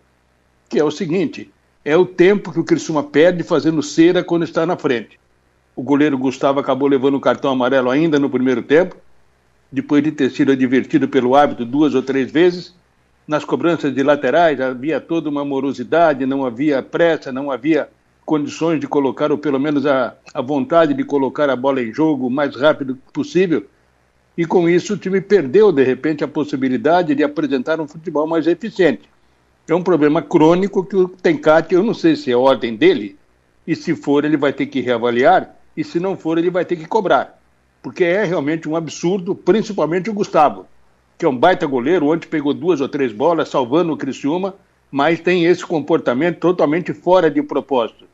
que 0.68 0.79
é 0.79 0.85
o 0.85 0.90
seguinte: 0.90 1.51
é 1.85 1.96
o 1.96 2.05
tempo 2.05 2.53
que 2.53 2.61
o 2.61 2.64
Criciúma 2.64 3.03
perde 3.03 3.42
fazendo 3.42 3.83
cera 3.83 4.22
quando 4.22 4.44
está 4.44 4.66
na 4.66 4.77
frente. 4.77 5.18
O 5.76 5.82
goleiro 5.82 6.16
Gustavo 6.16 6.58
acabou 6.58 6.88
levando 6.88 7.16
o 7.16 7.20
cartão 7.20 7.50
amarelo 7.50 7.90
ainda 7.90 8.18
no 8.18 8.30
primeiro 8.30 8.62
tempo, 8.62 8.96
depois 9.70 10.02
de 10.02 10.10
ter 10.10 10.30
sido 10.30 10.50
advertido 10.50 11.06
pelo 11.06 11.36
árbitro 11.36 11.66
duas 11.66 11.94
ou 11.94 12.02
três 12.02 12.32
vezes. 12.32 12.74
Nas 13.28 13.44
cobranças 13.44 13.94
de 13.94 14.02
laterais 14.02 14.58
havia 14.58 14.98
toda 15.02 15.28
uma 15.28 15.44
morosidade, 15.44 16.24
não 16.24 16.46
havia 16.46 16.82
pressa, 16.82 17.30
não 17.30 17.50
havia 17.50 17.90
condições 18.24 18.80
de 18.80 18.88
colocar, 18.88 19.30
ou 19.30 19.36
pelo 19.36 19.60
menos 19.60 19.84
a, 19.84 20.14
a 20.32 20.40
vontade 20.40 20.94
de 20.94 21.04
colocar 21.04 21.50
a 21.50 21.54
bola 21.54 21.82
em 21.82 21.92
jogo 21.92 22.26
o 22.26 22.30
mais 22.30 22.56
rápido 22.56 22.98
possível. 23.12 23.66
E 24.34 24.46
com 24.46 24.70
isso 24.70 24.94
o 24.94 24.96
time 24.96 25.20
perdeu, 25.20 25.70
de 25.70 25.84
repente, 25.84 26.24
a 26.24 26.28
possibilidade 26.28 27.14
de 27.14 27.22
apresentar 27.22 27.82
um 27.82 27.86
futebol 27.86 28.26
mais 28.26 28.46
eficiente. 28.46 29.02
É 29.68 29.74
um 29.74 29.82
problema 29.82 30.22
crônico 30.22 30.82
que 30.82 30.96
o 30.96 31.06
Tencate, 31.06 31.74
eu 31.74 31.82
não 31.82 31.92
sei 31.92 32.16
se 32.16 32.32
é 32.32 32.36
ordem 32.36 32.74
dele, 32.74 33.18
e 33.66 33.76
se 33.76 33.94
for, 33.94 34.24
ele 34.24 34.38
vai 34.38 34.54
ter 34.54 34.66
que 34.66 34.80
reavaliar, 34.80 35.54
e 35.76 35.84
se 35.84 36.00
não 36.00 36.16
for, 36.16 36.38
ele 36.38 36.50
vai 36.50 36.64
ter 36.64 36.76
que 36.76 36.86
cobrar. 36.86 37.38
Porque 37.82 38.04
é 38.04 38.24
realmente 38.24 38.68
um 38.68 38.74
absurdo, 38.74 39.34
principalmente 39.34 40.10
o 40.10 40.14
Gustavo, 40.14 40.66
que 41.18 41.24
é 41.24 41.28
um 41.28 41.36
baita 41.36 41.66
goleiro, 41.66 42.08
ontem 42.08 42.26
pegou 42.26 42.52
duas 42.52 42.80
ou 42.80 42.88
três 42.88 43.12
bolas, 43.12 43.48
salvando 43.48 43.92
o 43.92 43.96
Criciúma, 43.96 44.54
mas 44.90 45.20
tem 45.20 45.44
esse 45.44 45.64
comportamento 45.64 46.38
totalmente 46.38 46.92
fora 46.92 47.30
de 47.30 47.42
propósito. 47.42 48.04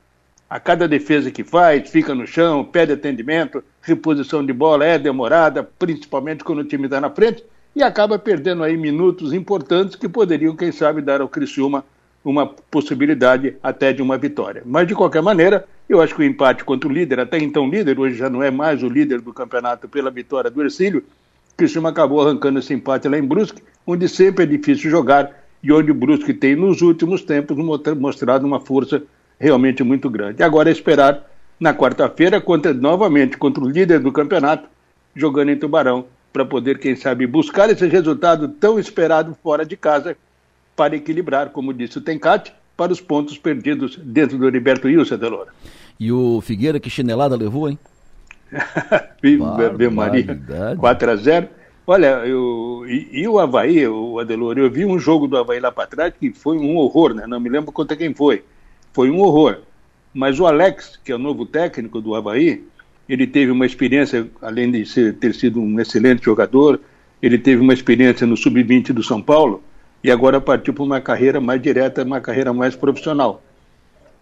A 0.48 0.61
cada 0.61 0.87
defesa 0.87 1.31
que 1.31 1.42
faz, 1.42 1.88
fica 1.88 2.14
no 2.14 2.27
chão, 2.27 2.64
pede 2.64 2.92
atendimento, 2.92 3.64
reposição 3.81 4.44
de 4.44 4.53
bola 4.53 4.85
é 4.85 4.98
demorada, 4.98 5.62
principalmente 5.62 6.44
quando 6.44 6.59
o 6.59 6.64
time 6.64 6.85
está 6.85 7.01
na 7.01 7.11
frente, 7.11 7.42
e 7.75 7.83
acaba 7.83 8.18
perdendo 8.18 8.62
aí 8.62 8.77
minutos 8.77 9.33
importantes 9.33 9.96
que 9.96 10.09
poderiam, 10.09 10.55
quem 10.55 10.70
sabe, 10.70 11.01
dar 11.01 11.22
ao 11.22 11.29
Criciúma 11.29 11.85
uma 12.25 12.47
possibilidade 12.47 13.57
até 13.63 13.93
de 13.93 14.01
uma 14.01 14.17
vitória. 14.17 14.63
Mas, 14.65 14.87
de 14.87 14.95
qualquer 14.95 15.23
maneira, 15.23 15.65
eu 15.89 16.01
acho 16.01 16.15
que 16.15 16.21
o 16.21 16.25
empate 16.25 16.65
contra 16.65 16.89
o 16.89 16.93
líder, 16.93 17.20
até 17.20 17.39
então 17.39 17.68
líder, 17.68 17.99
hoje 17.99 18.16
já 18.16 18.31
não 18.31 18.43
é 18.43 18.51
mais 18.51 18.83
o 18.83 18.89
líder 18.89 19.20
do 19.20 19.33
campeonato 19.33 19.89
pela 19.89 20.11
vitória 20.11 20.51
do 20.51 20.62
Ercílio, 20.62 21.05
Criciúma 21.57 21.91
acabou 21.91 22.20
arrancando 22.20 22.59
esse 22.59 22.73
empate 22.73 23.09
lá 23.09 23.18
em 23.18 23.25
Brusque, 23.25 23.62
onde 23.87 24.09
sempre 24.09 24.45
é 24.45 24.47
difícil 24.47 24.91
jogar 24.91 25.31
e 25.62 25.73
onde 25.73 25.91
o 25.91 25.95
Brusque 25.95 26.33
tem, 26.33 26.57
nos 26.57 26.81
últimos 26.81 27.23
tempos, 27.23 27.57
mostrado 27.97 28.47
uma 28.47 28.59
força 28.59 29.03
realmente 29.39 29.83
muito 29.83 30.09
grande. 30.09 30.43
Agora 30.43 30.70
é 30.70 30.73
esperar 30.73 31.29
na 31.61 31.75
quarta-feira, 31.75 32.41
contra, 32.41 32.73
novamente 32.73 33.37
contra 33.37 33.62
o 33.62 33.68
líder 33.68 34.01
do 34.01 34.11
campeonato, 34.11 34.68
jogando 35.14 35.51
em 35.51 35.57
Tubarão, 35.57 36.07
para 36.33 36.45
poder, 36.45 36.79
quem 36.79 36.97
sabe, 36.97 37.27
buscar 37.27 37.68
esse 37.70 37.87
resultado 37.87 38.49
tão 38.49 38.79
esperado 38.79 39.37
fora 39.43 39.64
de 39.64 39.77
casa 39.77 40.16
para 40.77 40.97
equilibrar, 40.97 41.51
como 41.51 41.73
disse 41.73 41.99
o 41.99 42.01
Tencate, 42.01 42.53
para 42.77 42.93
os 42.93 43.01
pontos 43.01 43.39
perdidos 43.39 43.97
dentro 44.03 44.39
do 44.39 44.47
Heriberto 44.47 44.87
Wilson, 44.87 45.16
Delora. 45.16 45.51
E 45.99 46.11
o 46.11 46.41
Figueira, 46.41 46.81
que 46.81 46.91
chinelada 46.91 47.37
levou, 47.37 47.68
hein? 47.68 47.79
Viva 49.23 49.91
Maria, 49.91 50.41
4 50.79 51.11
a 51.11 51.16
0 51.16 51.49
Olha, 51.87 52.25
eu, 52.25 52.85
e, 52.87 53.23
e, 53.23 53.29
o 53.29 53.41
Havaí, 53.41 53.87
o 53.89 54.20
Adelor, 54.20 54.57
eu 54.57 54.70
vi 54.70 54.85
um 54.85 54.99
jogo 54.99 55.27
do 55.27 55.37
Havaí 55.37 55.59
lá 55.59 55.73
para 55.73 55.89
trás 55.89 56.14
que 56.18 56.33
foi 56.33 56.57
um 56.57 56.77
horror, 56.77 57.12
né? 57.12 57.27
Não 57.27 57.41
me 57.41 57.49
lembro 57.49 57.73
contra 57.73 57.97
quem 57.97 58.14
foi. 58.14 58.45
Foi 58.93 59.11
um 59.11 59.18
horror. 59.18 59.59
Mas 60.14 60.39
o 60.39 60.47
Alex, 60.47 61.01
que 61.03 61.11
é 61.11 61.14
o 61.14 61.18
novo 61.18 61.45
técnico 61.45 62.01
do 62.01 62.14
Havaí, 62.14 62.64
ele 63.09 63.27
teve 63.27 63.51
uma 63.51 63.66
experiência, 63.66 64.29
além 64.41 64.70
de 64.70 64.87
ser, 64.87 65.14
ter 65.14 65.35
sido 65.35 65.61
um 65.61 65.81
excelente 65.81 66.25
jogador, 66.25 66.81
ele 67.20 67.37
teve 67.37 67.61
uma 67.61 67.75
experiência 67.75 68.27
no 68.27 68.37
Sub-20 68.37 68.93
do 68.93 69.03
São 69.03 69.20
Paulo 69.20 69.62
e 70.03 70.11
agora 70.11 70.40
partiu 70.40 70.74
para 70.74 70.82
uma 70.82 71.00
carreira 71.00 71.40
mais 71.40 71.61
direta, 71.62 72.03
uma 72.03 72.20
carreira 72.20 72.53
mais 72.53 72.74
profissional. 72.74 73.42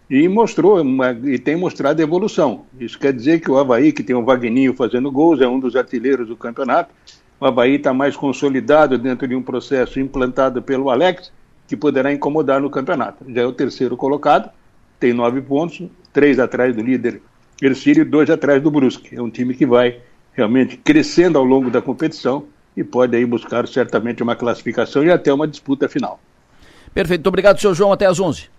E 0.09 0.27
mostrou, 0.27 0.81
uma, 0.81 1.11
e 1.11 1.39
tem 1.39 1.55
mostrado 1.55 2.01
evolução. 2.01 2.65
Isso 2.79 2.99
quer 2.99 3.13
dizer 3.13 3.39
que 3.39 3.49
o 3.49 3.57
Havaí, 3.57 3.91
que 3.91 4.03
tem 4.03 4.15
o 4.15 4.23
Vagninho 4.23 4.73
fazendo 4.73 5.09
gols, 5.09 5.41
é 5.41 5.47
um 5.47 5.59
dos 5.59 5.75
artilheiros 5.75 6.27
do 6.27 6.35
campeonato, 6.35 6.93
o 7.39 7.45
Havaí 7.45 7.75
está 7.75 7.93
mais 7.93 8.15
consolidado 8.15 8.97
dentro 8.97 9.27
de 9.27 9.35
um 9.35 9.41
processo 9.41 9.99
implantado 9.99 10.61
pelo 10.61 10.89
Alex, 10.89 11.31
que 11.67 11.75
poderá 11.75 12.11
incomodar 12.11 12.61
no 12.61 12.69
campeonato. 12.69 13.25
Já 13.29 13.41
é 13.41 13.45
o 13.45 13.53
terceiro 13.53 13.95
colocado, 13.97 14.51
tem 14.99 15.13
nove 15.13 15.41
pontos, 15.41 15.81
três 16.13 16.37
atrás 16.37 16.75
do 16.75 16.81
líder 16.81 17.21
Ercílio 17.61 18.01
e 18.01 18.05
dois 18.05 18.29
atrás 18.29 18.61
do 18.61 18.69
Brusque. 18.69 19.15
É 19.15 19.21
um 19.21 19.29
time 19.29 19.53
que 19.53 19.65
vai 19.65 19.99
realmente 20.33 20.77
crescendo 20.77 21.37
ao 21.37 21.45
longo 21.45 21.69
da 21.69 21.81
competição 21.81 22.45
e 22.75 22.83
pode 22.83 23.15
aí 23.15 23.25
buscar 23.25 23.67
certamente 23.67 24.23
uma 24.23 24.35
classificação 24.35 25.03
e 25.03 25.11
até 25.11 25.33
uma 25.33 25.47
disputa 25.47 25.89
final. 25.89 26.19
Perfeito. 26.93 27.19
Muito 27.19 27.27
obrigado, 27.27 27.59
seu 27.59 27.73
João. 27.73 27.91
Até 27.91 28.05
às 28.05 28.19
11. 28.19 28.49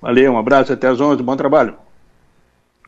Valeu, 0.00 0.32
um 0.32 0.38
abraço. 0.38 0.72
Até 0.72 0.88
às 0.88 1.00
11. 1.00 1.22
Bom 1.22 1.36
trabalho. 1.36 1.74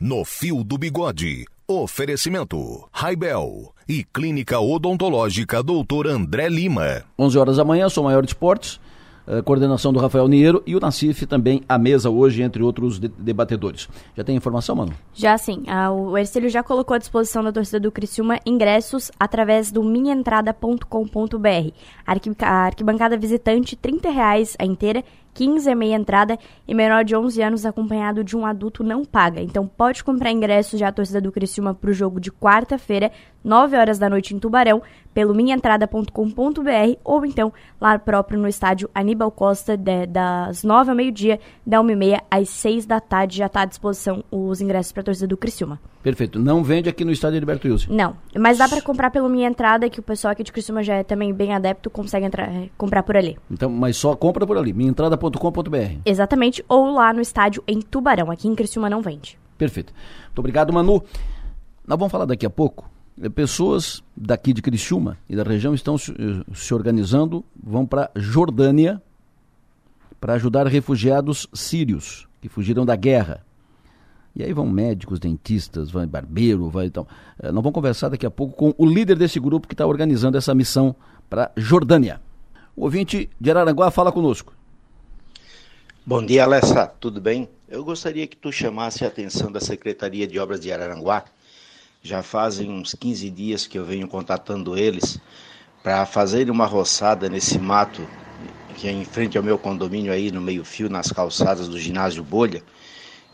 No 0.01 0.25
Fio 0.25 0.63
do 0.63 0.77
Bigode. 0.77 1.45
Oferecimento: 1.67 2.87
Raibel 2.91 3.73
e 3.87 4.03
Clínica 4.03 4.59
Odontológica 4.59 5.63
Doutor 5.63 6.07
André 6.07 6.49
Lima. 6.49 7.03
11 7.17 7.37
horas 7.37 7.57
da 7.57 7.63
manhã, 7.63 7.87
sou 7.87 8.03
maior 8.03 8.21
de 8.21 8.29
esportes. 8.29 8.79
Uh, 9.25 9.41
coordenação 9.41 9.93
do 9.93 9.99
Rafael 9.99 10.27
Niero 10.27 10.61
e 10.65 10.75
o 10.75 10.79
Nacif 10.79 11.25
também 11.25 11.61
à 11.67 11.77
mesa 11.77 12.09
hoje, 12.09 12.41
entre 12.41 12.61
outros 12.61 12.99
de 12.99 13.07
debatedores. 13.07 13.87
Já 14.17 14.23
tem 14.23 14.35
informação, 14.35 14.75
mano? 14.75 14.93
Já 15.13 15.37
sim. 15.37 15.63
Ah, 15.67 15.91
o 15.91 16.17
Ercílio 16.17 16.49
já 16.49 16.61
colocou 16.61 16.95
à 16.95 16.97
disposição 16.97 17.43
da 17.43 17.51
torcida 17.51 17.79
do 17.79 17.91
Criciúma 17.91 18.39
ingressos 18.45 19.11
através 19.19 19.71
do 19.71 19.83
minhaentrada.com.br. 19.83 21.71
A 22.05 22.65
arquibancada 22.65 23.17
visitante, 23.17 23.79
R$ 23.81 24.11
reais 24.11 24.55
a 24.59 24.65
inteira 24.65 25.03
15 25.33 25.69
é 25.69 25.75
meia 25.75 25.95
entrada 25.95 26.37
e 26.67 26.73
menor 26.73 27.03
de 27.03 27.15
11 27.15 27.41
anos 27.41 27.65
acompanhado 27.65 28.23
de 28.23 28.37
um 28.37 28.45
adulto 28.45 28.83
não 28.83 29.03
paga. 29.03 29.41
Então 29.41 29.67
pode 29.67 30.03
comprar 30.03 30.31
ingressos 30.31 30.79
já 30.79 30.89
a 30.89 30.91
torcida 30.91 31.19
do 31.19 31.31
Criciúma 31.31 31.73
para 31.73 31.89
o 31.89 31.93
jogo 31.93 32.19
de 32.19 32.31
quarta-feira, 32.31 33.11
9 33.43 33.75
horas 33.75 33.97
da 33.97 34.09
noite 34.09 34.35
em 34.35 34.39
Tubarão, 34.39 34.81
pelo 35.13 35.33
minhaentrada.com.br 35.33 36.99
ou 37.03 37.25
então 37.25 37.53
lá 37.79 37.97
próprio 37.99 38.39
no 38.39 38.47
estádio 38.47 38.89
Aníbal 38.93 39.31
Costa, 39.31 39.77
de, 39.77 40.05
das 40.07 40.63
9 40.63 40.89
ao 40.89 40.95
meio-dia, 40.95 41.39
da 41.65 41.77
1h30 41.79 42.21
às 42.29 42.49
6 42.49 42.85
da 42.85 42.99
tarde. 42.99 43.37
Já 43.37 43.45
está 43.45 43.61
à 43.61 43.65
disposição 43.65 44.23
os 44.31 44.61
ingressos 44.61 44.91
para 44.91 45.01
a 45.01 45.05
torcida 45.05 45.27
do 45.27 45.37
Criciúma. 45.37 45.79
Perfeito. 46.01 46.37
Não 46.37 46.63
vende 46.63 46.89
aqui 46.89 47.05
no 47.05 47.11
estádio 47.11 47.37
Heriberto 47.37 47.67
Wilson? 47.67 47.93
Não, 47.93 48.17
mas 48.37 48.57
dá 48.57 48.67
para 48.67 48.81
comprar 48.81 49.09
pelo 49.09 49.29
Minha 49.29 49.47
Entrada, 49.47 49.89
que 49.89 49.99
o 49.99 50.03
pessoal 50.03 50.33
aqui 50.33 50.43
de 50.43 50.51
Criciúma 50.51 50.83
já 50.83 50.95
é 50.95 51.03
também 51.03 51.33
bem 51.33 51.53
adepto, 51.53 51.89
consegue 51.89 52.25
entrar, 52.25 52.49
é, 52.49 52.69
comprar 52.77 53.03
por 53.03 53.15
ali. 53.15 53.37
Então, 53.49 53.69
mas 53.69 53.95
só 53.95 54.15
compra 54.15 54.45
por 54.45 54.57
ali, 54.57 54.73
minhaentrada.com.br. 54.73 55.99
Exatamente, 56.05 56.63
ou 56.67 56.91
lá 56.91 57.13
no 57.13 57.21
estádio 57.21 57.63
em 57.67 57.79
Tubarão. 57.79 58.29
Aqui 58.29 58.47
em 58.47 58.55
Criciúma 58.55 58.89
não 58.89 59.01
vende. 59.01 59.39
Perfeito. 59.57 59.93
Muito 60.25 60.39
obrigado, 60.39 60.73
Manu. 60.73 61.03
Nós 61.87 61.97
vamos 61.97 62.11
falar 62.11 62.25
daqui 62.25 62.45
a 62.45 62.49
pouco 62.49 62.92
pessoas 63.35 64.03
daqui 64.15 64.53
de 64.53 64.61
Criciúma 64.61 65.17
e 65.29 65.35
da 65.35 65.43
região 65.43 65.73
estão 65.73 65.97
se, 65.97 66.11
eh, 66.11 66.73
organizando, 66.73 67.43
vão 67.61 67.85
para 67.85 68.09
Jordânia 68.15 69.01
para 70.19 70.33
ajudar 70.33 70.67
refugiados 70.67 71.47
sírios 71.53 72.27
que 72.41 72.49
fugiram 72.49 72.85
da 72.85 72.95
guerra. 72.95 73.45
E 74.35 74.41
aí 74.41 74.51
vão 74.51 74.65
médicos, 74.65 75.19
dentistas, 75.19 75.91
vai 75.91 76.07
barbeiro, 76.07 76.69
vai 76.69 76.87
então. 76.87 77.05
Nós 77.41 77.53
vamos 77.53 77.73
conversar 77.73 78.09
daqui 78.09 78.25
a 78.25 78.31
pouco 78.31 78.55
com 78.55 78.73
o 78.77 78.85
líder 78.85 79.15
desse 79.15 79.39
grupo 79.39 79.67
que 79.67 79.73
está 79.73 79.85
organizando 79.85 80.37
essa 80.37 80.55
missão 80.55 80.95
para 81.29 81.51
Jordânia. 81.55 82.19
O 82.75 82.83
ouvinte 82.85 83.29
de 83.39 83.51
Araranguá 83.51 83.91
fala 83.91 84.11
conosco. 84.11 84.53
Bom 86.05 86.25
dia, 86.25 86.43
Alessa. 86.43 86.87
Tudo 86.87 87.21
bem? 87.21 87.47
Eu 87.69 87.83
gostaria 87.83 88.25
que 88.25 88.35
tu 88.35 88.51
chamasse 88.51 89.05
a 89.05 89.07
atenção 89.07 89.51
da 89.51 89.59
Secretaria 89.59 90.27
de 90.27 90.39
Obras 90.39 90.59
de 90.59 90.71
Araranguá 90.71 91.25
já 92.03 92.21
fazem 92.21 92.69
uns 92.69 92.93
15 92.93 93.29
dias 93.29 93.65
que 93.65 93.79
eu 93.79 93.85
venho 93.85 94.09
contatando 94.09 94.77
eles 94.77 95.17
para 95.81 96.05
fazer 96.05 96.51
uma 96.51 96.65
roçada 96.65 97.29
nesse 97.29 97.57
mato 97.57 98.09
que 98.75 98.87
é 98.87 98.91
em 98.91 99.05
frente 99.05 99.37
ao 99.37 99.43
meu 99.43 99.57
condomínio 99.57 100.11
aí 100.11 100.29
no 100.29 100.41
meio-fio, 100.41 100.89
nas 100.89 101.11
calçadas 101.11 101.69
do 101.69 101.79
ginásio 101.79 102.23
Bolha, 102.23 102.61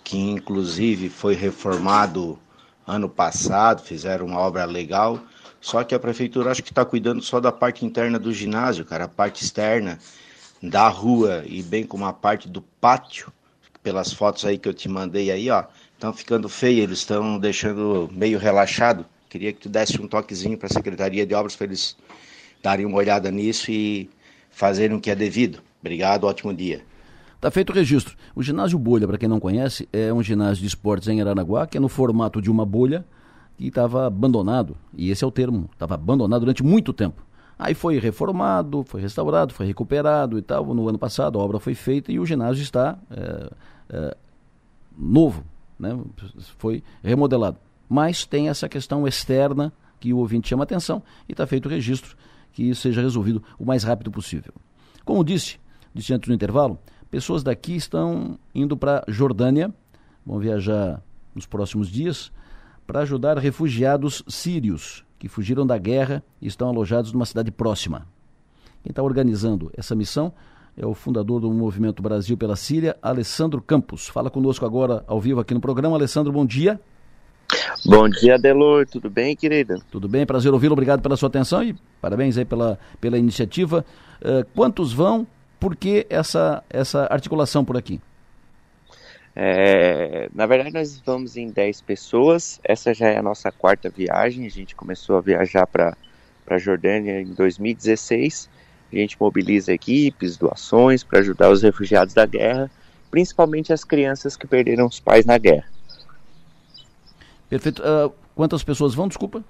que 0.04 0.18
inclusive 0.18 1.10
foi 1.10 1.34
reformado 1.34 2.38
ano 2.86 3.10
passado, 3.10 3.82
fizeram 3.82 4.28
uma 4.28 4.40
obra 4.40 4.66
legal, 4.66 5.20
só 5.60 5.84
que 5.84 5.96
a 5.96 6.00
prefeitura 6.00 6.52
acho 6.52 6.62
que 6.62 6.72
está 6.72 6.86
cuidando 6.86 7.24
só 7.24 7.40
da 7.40 7.52
parte 7.52 7.86
interna 7.86 8.20
do 8.20 8.32
ginásio, 8.32 8.86
cara, 8.86 9.06
a 9.06 9.10
parte 9.10 9.44
externa 9.44 9.98
da 10.62 10.88
rua 10.90 11.44
e 11.48 11.64
bem 11.64 11.86
como 11.86 12.06
a 12.06 12.14
parte 12.14 12.48
do 12.48 12.62
pátio, 12.62 13.32
pelas 13.82 14.12
fotos 14.14 14.46
aí 14.46 14.58
que 14.58 14.68
eu 14.68 14.74
te 14.74 14.90
mandei 14.90 15.32
aí, 15.32 15.50
ó, 15.50 15.64
estão 16.00 16.14
ficando 16.14 16.48
feio, 16.48 16.84
eles 16.84 17.00
estão 17.00 17.38
deixando 17.38 18.10
meio 18.14 18.40
relaxado. 18.40 19.06
Queria 19.30 19.52
que 19.52 19.60
tu 19.60 19.70
desse 19.70 20.02
um 20.02 20.08
toquezinho 20.08 20.58
para 20.58 20.68
a 20.68 20.72
Secretaria 20.72 21.26
de 21.26 21.36
Obras 21.36 21.58
para 21.58 21.68
eles 21.68 21.98
darem 22.64 22.86
uma 22.86 22.98
olhada 22.98 23.30
nisso 23.30 23.70
e 23.70 24.10
fazerem 24.50 24.96
o 24.96 25.02
que 25.02 25.12
é 25.12 25.16
devido. 25.16 25.60
Obrigado, 25.82 26.24
ótimo 26.24 26.54
dia. 26.54 26.82
Tá 27.42 27.52
feito 27.52 27.72
o 27.72 27.74
registro. 27.74 28.16
O 28.34 28.42
ginásio 28.42 28.80
Bolha, 28.80 29.08
para 29.08 29.18
quem 29.18 29.28
não 29.28 29.42
conhece, 29.42 29.90
é 29.92 30.12
um 30.12 30.24
ginásio 30.24 30.62
de 30.62 30.68
esportes 30.68 31.10
em 31.10 31.20
Aranaguá, 31.20 31.68
que 31.68 31.78
é 31.78 31.82
no 31.82 31.90
formato 31.90 32.42
de 32.42 32.50
uma 32.50 32.66
bolha 32.66 33.06
que 33.58 33.68
estava 33.68 34.08
abandonado, 34.08 34.78
e 34.96 35.12
esse 35.12 35.22
é 35.22 35.28
o 35.28 35.32
termo, 35.32 35.70
estava 35.74 35.96
abandonado 35.96 36.40
durante 36.40 36.64
muito 36.64 36.94
tempo. 36.94 37.22
Aí 37.58 37.74
foi 37.74 38.00
reformado, 38.00 38.86
foi 38.86 39.02
restaurado, 39.02 39.54
foi 39.54 39.66
recuperado 39.66 40.38
e 40.40 40.42
tal. 40.42 40.74
No 40.74 40.88
ano 40.88 40.98
passado 40.98 41.38
a 41.38 41.44
obra 41.44 41.60
foi 41.60 41.76
feita 41.76 42.10
e 42.10 42.18
o 42.18 42.26
ginásio 42.26 42.64
está 42.64 42.98
é, 43.12 43.50
é, 43.90 44.18
novo, 44.98 45.44
né, 45.80 45.98
foi 46.58 46.84
remodelado. 47.04 47.58
Mas 47.88 48.26
tem 48.26 48.50
essa 48.50 48.68
questão 48.68 49.08
externa 49.08 49.74
que 50.00 50.14
o 50.14 50.18
ouvinte 50.18 50.50
chama 50.50 50.64
atenção 50.64 51.02
e 51.28 51.32
está 51.32 51.48
feito 51.48 51.66
o 51.66 51.70
registro 51.70 52.16
que 52.52 52.64
isso 52.64 52.82
seja 52.82 53.02
resolvido 53.02 53.42
o 53.58 53.66
mais 53.66 53.84
rápido 53.84 54.12
possível. 54.12 54.54
Como 55.06 55.24
disse, 55.24 55.60
disse 55.94 56.14
antes 56.14 56.28
do 56.28 56.34
intervalo, 56.34 56.78
pessoas 57.10 57.44
daqui 57.44 57.76
estão 57.76 58.38
indo 58.54 58.76
para 58.76 59.04
Jordânia, 59.08 59.74
vão 60.26 60.40
viajar 60.40 61.02
nos 61.34 61.46
próximos 61.46 61.90
dias, 61.90 62.32
para 62.86 63.02
ajudar 63.02 63.38
refugiados 63.38 64.24
sírios 64.28 65.06
que 65.18 65.28
fugiram 65.28 65.66
da 65.66 65.78
guerra 65.78 66.24
e 66.42 66.48
estão 66.48 66.70
alojados 66.70 67.14
numa 67.14 67.26
cidade 67.26 67.52
próxima. 67.52 68.08
Quem 68.84 68.92
está 68.92 69.04
organizando 69.04 69.72
essa 69.76 69.96
missão 69.96 70.34
é 70.80 70.86
o 70.86 70.94
fundador 70.94 71.42
do 71.42 71.52
Movimento 71.52 72.02
Brasil 72.02 72.38
pela 72.38 72.56
Síria, 72.56 72.96
Alessandro 73.02 73.62
Campos. 73.62 74.08
Fala 74.08 74.30
conosco 74.30 74.66
agora 74.66 75.04
ao 75.06 75.20
vivo 75.20 75.42
aqui 75.42 75.54
no 75.54 75.60
programa. 75.60 75.98
Alessandro, 75.98 76.32
bom 76.32 76.46
dia. 76.46 76.80
Bom 77.86 78.08
dia, 78.08 78.40
Delor. 78.40 78.88
Tudo 78.88 79.10
bem, 79.10 79.36
querida? 79.36 79.78
Tudo 79.92 80.08
bem, 80.08 80.26
prazer 80.26 80.54
ouvi-lo. 80.54 80.74
Obrigado 80.74 81.02
pela 81.02 81.18
sua 81.18 81.28
atenção 81.28 81.62
e 81.62 81.76
parabéns 82.02 82.38
aí 82.38 82.46
pela, 82.46 82.80
pela 83.02 83.18
iniciativa. 83.18 83.86
Uh, 84.22 84.48
quantos 84.56 84.94
vão? 84.94 85.28
Por 85.60 85.76
que 85.76 86.08
essa, 86.10 86.64
essa 86.70 87.08
articulação 87.12 87.66
por 87.66 87.76
aqui? 87.76 88.00
É, 89.36 90.30
na 90.34 90.46
verdade, 90.46 90.74
nós 90.74 91.02
vamos 91.06 91.36
em 91.36 91.50
10 91.50 91.82
pessoas. 91.82 92.62
Essa 92.64 92.94
já 92.94 93.10
é 93.10 93.18
a 93.18 93.24
nossa 93.24 93.52
quarta 93.52 93.90
viagem. 93.90 94.46
A 94.46 94.50
gente 94.50 94.76
começou 94.76 95.18
a 95.18 95.22
viajar 95.22 95.68
para 95.68 95.98
a 96.48 96.58
Jordânia 96.58 97.20
em 97.20 97.34
2016 97.34 98.50
A 98.92 98.96
gente 98.96 99.18
mobiliza 99.20 99.74
equipes, 99.74 100.38
doações 100.38 101.04
para 101.04 101.20
ajudar 101.20 101.52
os 101.52 101.62
refugiados 101.62 102.14
da 102.14 102.26
guerra, 102.26 102.70
principalmente 103.12 103.72
as 103.72 103.84
crianças 103.84 104.36
que 104.36 104.48
perderam 104.48 104.88
os 104.88 105.00
pais 105.00 105.26
na 105.26 105.38
guerra. 105.38 105.66
Perfeito. 107.50 107.82
Uh, 107.82 108.12
quantas 108.36 108.64
pessoas 108.64 108.94
vão, 108.94 109.08
desculpa? 109.08 109.44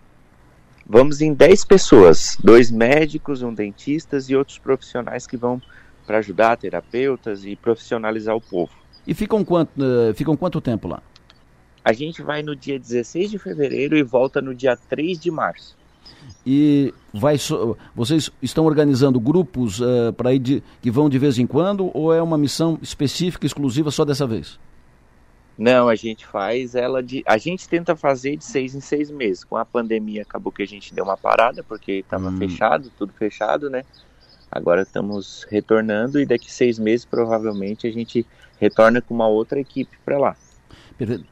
Vamos 0.86 1.22
em 1.22 1.34
10 1.34 1.66
pessoas, 1.66 2.38
dois 2.44 2.72
médicos, 2.72 3.42
um 3.42 3.54
dentista 3.54 4.18
e 4.28 4.36
outros 4.36 4.58
profissionais 4.58 5.28
que 5.28 5.38
vão 5.38 5.62
para 6.06 6.18
ajudar, 6.18 6.58
terapeutas 6.58 7.46
e 7.46 7.56
profissionalizar 7.56 8.36
o 8.36 8.42
povo. 8.42 8.72
E 9.06 9.14
ficam 9.14 9.46
quanto, 9.46 9.70
uh, 9.78 10.14
ficam 10.16 10.36
quanto 10.36 10.60
tempo 10.60 10.88
lá? 10.88 11.02
A 11.84 11.94
gente 11.94 12.22
vai 12.22 12.42
no 12.42 12.56
dia 12.56 12.80
16 12.80 13.32
de 13.32 13.38
fevereiro 13.38 13.96
e 13.96 14.04
volta 14.04 14.42
no 14.42 14.54
dia 14.54 14.76
3 14.76 15.20
de 15.20 15.32
março. 15.32 15.78
E 16.45 16.93
vai 17.14 17.38
so... 17.38 17.78
vocês 17.95 18.30
estão 18.41 18.66
organizando 18.66 19.20
grupos 19.20 19.80
uh, 19.80 20.14
para 20.16 20.34
ir 20.34 20.39
de... 20.39 20.64
que 20.82 20.89
vão 20.89 21.10
de 21.10 21.20
vez 21.20 21.38
em 21.38 21.45
quando 21.45 21.91
ou 21.93 22.14
é 22.14 22.22
uma 22.22 22.38
missão 22.38 22.80
específica, 22.82 23.45
exclusiva 23.45 23.91
só 23.91 24.05
dessa 24.05 24.26
vez? 24.26 24.60
Não, 25.57 25.89
a 25.89 25.95
gente 25.95 26.26
faz 26.26 26.74
ela 26.74 27.03
de. 27.03 27.22
A 27.26 27.38
gente 27.38 27.68
tenta 27.68 27.93
fazer 27.93 28.38
de 28.38 28.45
seis 28.45 28.74
em 28.74 28.80
seis 28.80 29.12
meses. 29.12 29.43
Com 29.43 29.57
a 29.57 29.66
pandemia 29.66 30.22
acabou 30.22 30.53
que 30.53 30.64
a 30.64 30.66
gente 30.66 30.93
deu 30.93 31.03
uma 31.03 31.18
parada, 31.18 31.62
porque 31.62 31.91
estava 31.95 32.30
hum. 32.30 32.38
fechado, 32.38 32.89
tudo 32.97 33.12
fechado, 33.12 33.70
né? 33.70 33.84
Agora 34.49 34.84
estamos 34.84 35.45
retornando 35.49 36.20
e 36.20 36.26
daqui 36.26 36.49
seis 36.49 36.80
meses 36.80 37.05
provavelmente 37.05 37.86
a 37.86 37.91
gente 37.91 38.26
retorna 38.57 39.01
com 39.01 39.14
uma 39.14 39.28
outra 39.28 39.60
equipe 39.60 39.97
para 40.05 40.18
lá. 40.18 40.36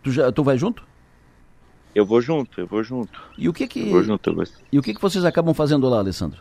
Tu, 0.03 0.11
já, 0.11 0.31
tu 0.31 0.43
vai 0.43 0.57
junto? 0.57 0.85
Eu 1.97 2.05
vou 2.05 2.21
junto, 2.21 2.61
eu 2.61 2.67
vou 2.67 2.83
junto. 2.83 3.19
E 3.35 3.49
o 3.49 3.53
que 3.53 3.67
que, 3.67 3.79
eu 3.79 4.03
junto, 4.03 4.31
e 4.71 4.77
o 4.77 4.83
que, 4.83 4.93
que 4.93 5.01
vocês 5.01 5.25
acabam 5.25 5.51
fazendo 5.51 5.89
lá, 5.89 5.97
Alessandro? 5.97 6.39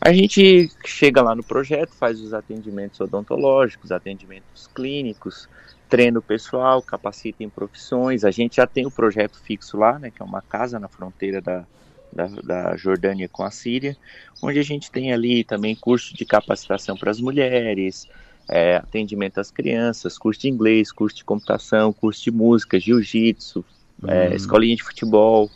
A 0.00 0.12
gente 0.12 0.70
chega 0.86 1.20
lá 1.20 1.34
no 1.34 1.42
projeto, 1.42 1.90
faz 1.90 2.20
os 2.20 2.32
atendimentos 2.32 3.00
odontológicos, 3.00 3.90
atendimentos 3.90 4.68
clínicos, 4.72 5.48
treina 5.88 6.20
o 6.20 6.22
pessoal, 6.22 6.80
capacita 6.80 7.42
em 7.42 7.48
profissões. 7.48 8.24
A 8.24 8.30
gente 8.30 8.54
já 8.58 8.64
tem 8.64 8.86
o 8.86 8.92
projeto 8.92 9.40
fixo 9.42 9.76
lá, 9.76 9.98
né, 9.98 10.12
que 10.12 10.22
é 10.22 10.24
uma 10.24 10.40
casa 10.40 10.78
na 10.78 10.86
fronteira 10.86 11.40
da, 11.40 11.66
da, 12.12 12.26
da 12.28 12.76
Jordânia 12.76 13.28
com 13.28 13.42
a 13.42 13.50
Síria, 13.50 13.96
onde 14.40 14.60
a 14.60 14.62
gente 14.62 14.88
tem 14.88 15.12
ali 15.12 15.42
também 15.42 15.74
curso 15.74 16.14
de 16.14 16.24
capacitação 16.24 16.96
para 16.96 17.10
as 17.10 17.20
mulheres, 17.20 18.08
é, 18.48 18.76
atendimento 18.76 19.40
às 19.40 19.50
crianças, 19.50 20.16
curso 20.16 20.42
de 20.42 20.48
inglês, 20.48 20.92
curso 20.92 21.16
de 21.16 21.24
computação, 21.24 21.92
curso 21.92 22.22
de 22.22 22.30
música, 22.30 22.78
jiu-jitsu, 22.78 23.64
hum. 24.02 24.08
é, 24.08 24.34
escolinha 24.34 24.76
de 24.76 24.82
futebol. 24.82 25.50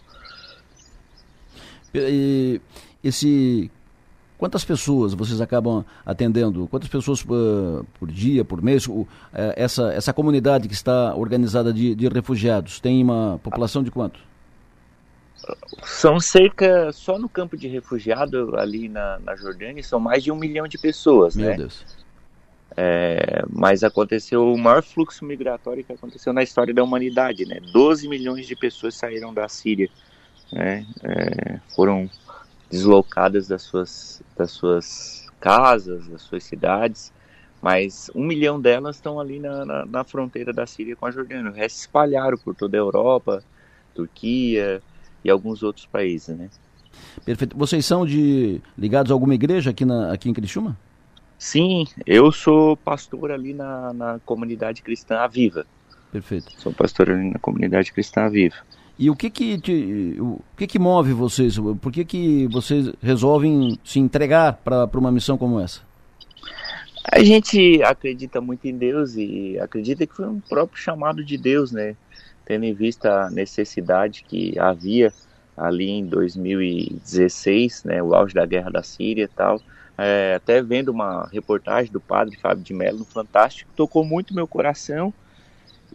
E 1.95 2.61
esse 3.03 3.71
Quantas 4.39 4.65
pessoas 4.65 5.15
vocês 5.15 5.41
acabam 5.41 5.85
atendendo? 6.07 6.69
Quantas 6.69 6.89
pessoas 6.89 7.23
uh, 7.23 7.85
por 7.99 8.09
dia, 8.09 8.45
por 8.45 8.63
mês? 8.63 8.87
Uh, 8.87 9.07
essa, 9.33 9.93
essa 9.93 10.13
comunidade 10.13 10.69
que 10.69 10.75
está 10.75 11.13
organizada 11.17 11.73
de, 11.73 11.93
de 11.93 12.07
refugiados 12.07 12.79
tem 12.79 13.03
uma 13.03 13.41
população 13.43 13.83
de 13.83 13.91
quanto? 13.91 14.21
São 15.83 16.21
cerca, 16.21 16.93
só 16.93 17.19
no 17.19 17.29
campo 17.29 17.57
de 17.57 17.67
refugiado 17.67 18.57
ali 18.57 18.89
na, 18.89 19.19
na 19.19 19.35
Jordânia, 19.35 19.83
são 19.83 19.99
mais 19.99 20.23
de 20.23 20.31
um 20.31 20.37
milhão 20.37 20.69
de 20.69 20.79
pessoas, 20.79 21.35
Meu 21.35 21.47
né? 21.49 21.57
Deus. 21.57 21.85
É, 22.81 23.45
mas 23.51 23.83
aconteceu 23.83 24.53
o 24.53 24.57
maior 24.57 24.85
fluxo 24.85 25.25
migratório 25.25 25.83
que 25.83 25.93
aconteceu 25.93 26.33
na 26.33 26.45
história 26.45 26.73
da 26.73 26.85
humanidade, 26.85 27.45
né? 27.45 27.59
12 27.73 28.07
milhões 28.07 28.47
de 28.47 28.55
pessoas 28.55 28.95
saíram 28.95 29.35
da 29.35 29.49
Síria, 29.49 29.91
né? 30.53 30.87
É, 31.03 31.59
foram 31.75 32.09
deslocadas 32.71 33.49
das 33.49 33.63
suas, 33.63 34.23
das 34.37 34.53
suas 34.53 35.27
casas, 35.41 36.07
das 36.07 36.23
suas 36.23 36.45
cidades, 36.45 37.13
mas 37.61 38.13
um 38.15 38.25
milhão 38.25 38.61
delas 38.61 38.95
estão 38.95 39.19
ali 39.19 39.41
na, 39.41 39.65
na, 39.65 39.85
na 39.85 40.05
fronteira 40.05 40.53
da 40.53 40.65
Síria 40.65 40.95
com 40.95 41.07
a 41.07 41.11
Jordânia. 41.11 41.51
O 41.51 41.55
resto 41.55 41.81
espalharam 41.81 42.39
por 42.39 42.55
toda 42.55 42.77
a 42.77 42.79
Europa, 42.79 43.43
Turquia 43.93 44.81
e 45.25 45.29
alguns 45.29 45.65
outros 45.65 45.85
países, 45.87 46.29
né? 46.39 46.49
Perfeito. 47.25 47.59
Vocês 47.59 47.85
são 47.85 48.07
de 48.07 48.61
ligados 48.79 49.11
a 49.11 49.15
alguma 49.17 49.35
igreja 49.35 49.71
aqui, 49.71 49.85
na, 49.85 50.13
aqui 50.13 50.31
em 50.31 50.33
Criciúma? 50.33 50.77
Sim, 51.39 51.87
eu 52.05 52.33
sou 52.33 52.77
pastor 52.77 53.31
ali 53.31 53.55
na, 53.55 53.93
na 53.93 54.19
comunidade 54.27 54.83
cristã 54.83 55.19
Aviva. 55.19 55.65
Perfeito. 56.11 56.53
Sou 56.61 56.73
pastor 56.73 57.11
ali 57.11 57.31
na 57.31 57.39
comunidade 57.39 57.93
cristã 57.93 58.23
Aviva. 58.23 58.57
E 58.99 59.09
o 59.09 59.15
que 59.15 59.31
que, 59.31 59.59
te, 59.59 60.17
o 60.19 60.41
que 60.57 60.67
que 60.67 60.79
move 60.79 61.13
vocês? 61.13 61.57
Por 61.81 61.93
que 61.93 62.05
que 62.05 62.49
vocês 62.49 62.91
resolvem 63.01 63.79
se 63.85 64.01
entregar 64.01 64.55
para 64.55 64.99
uma 64.99 65.13
missão 65.13 65.39
como 65.39 65.61
essa? 65.61 65.81
A 67.05 67.23
gente 67.23 67.81
acredita 67.85 68.41
muito 68.41 68.67
em 68.67 68.77
Deus 68.77 69.15
e 69.15 69.57
acredita 69.61 70.05
que 70.05 70.15
foi 70.15 70.27
um 70.27 70.41
próprio 70.41 70.83
chamado 70.83 71.25
de 71.25 71.39
Deus, 71.39 71.71
né? 71.71 71.95
Tendo 72.45 72.65
em 72.65 72.75
vista 72.75 73.27
a 73.27 73.31
necessidade 73.31 74.25
que 74.29 74.59
havia 74.59 75.13
ali 75.57 75.89
em 75.91 76.07
2016, 76.07 77.85
né, 77.85 78.03
o 78.03 78.15
auge 78.15 78.35
da 78.35 78.47
guerra 78.47 78.71
da 78.71 78.83
Síria 78.83 79.25
e 79.25 79.29
tal. 79.29 79.61
É, 80.01 80.35
até 80.37 80.63
vendo 80.63 80.91
uma 80.91 81.29
reportagem 81.33 81.91
do 81.91 82.01
padre 82.01 82.37
Fábio 82.37 82.63
de 82.63 82.73
Mello 82.73 83.01
no 83.01 83.05
Fantástico, 83.05 83.71
tocou 83.75 84.05
muito 84.05 84.33
meu 84.33 84.47
coração 84.47 85.13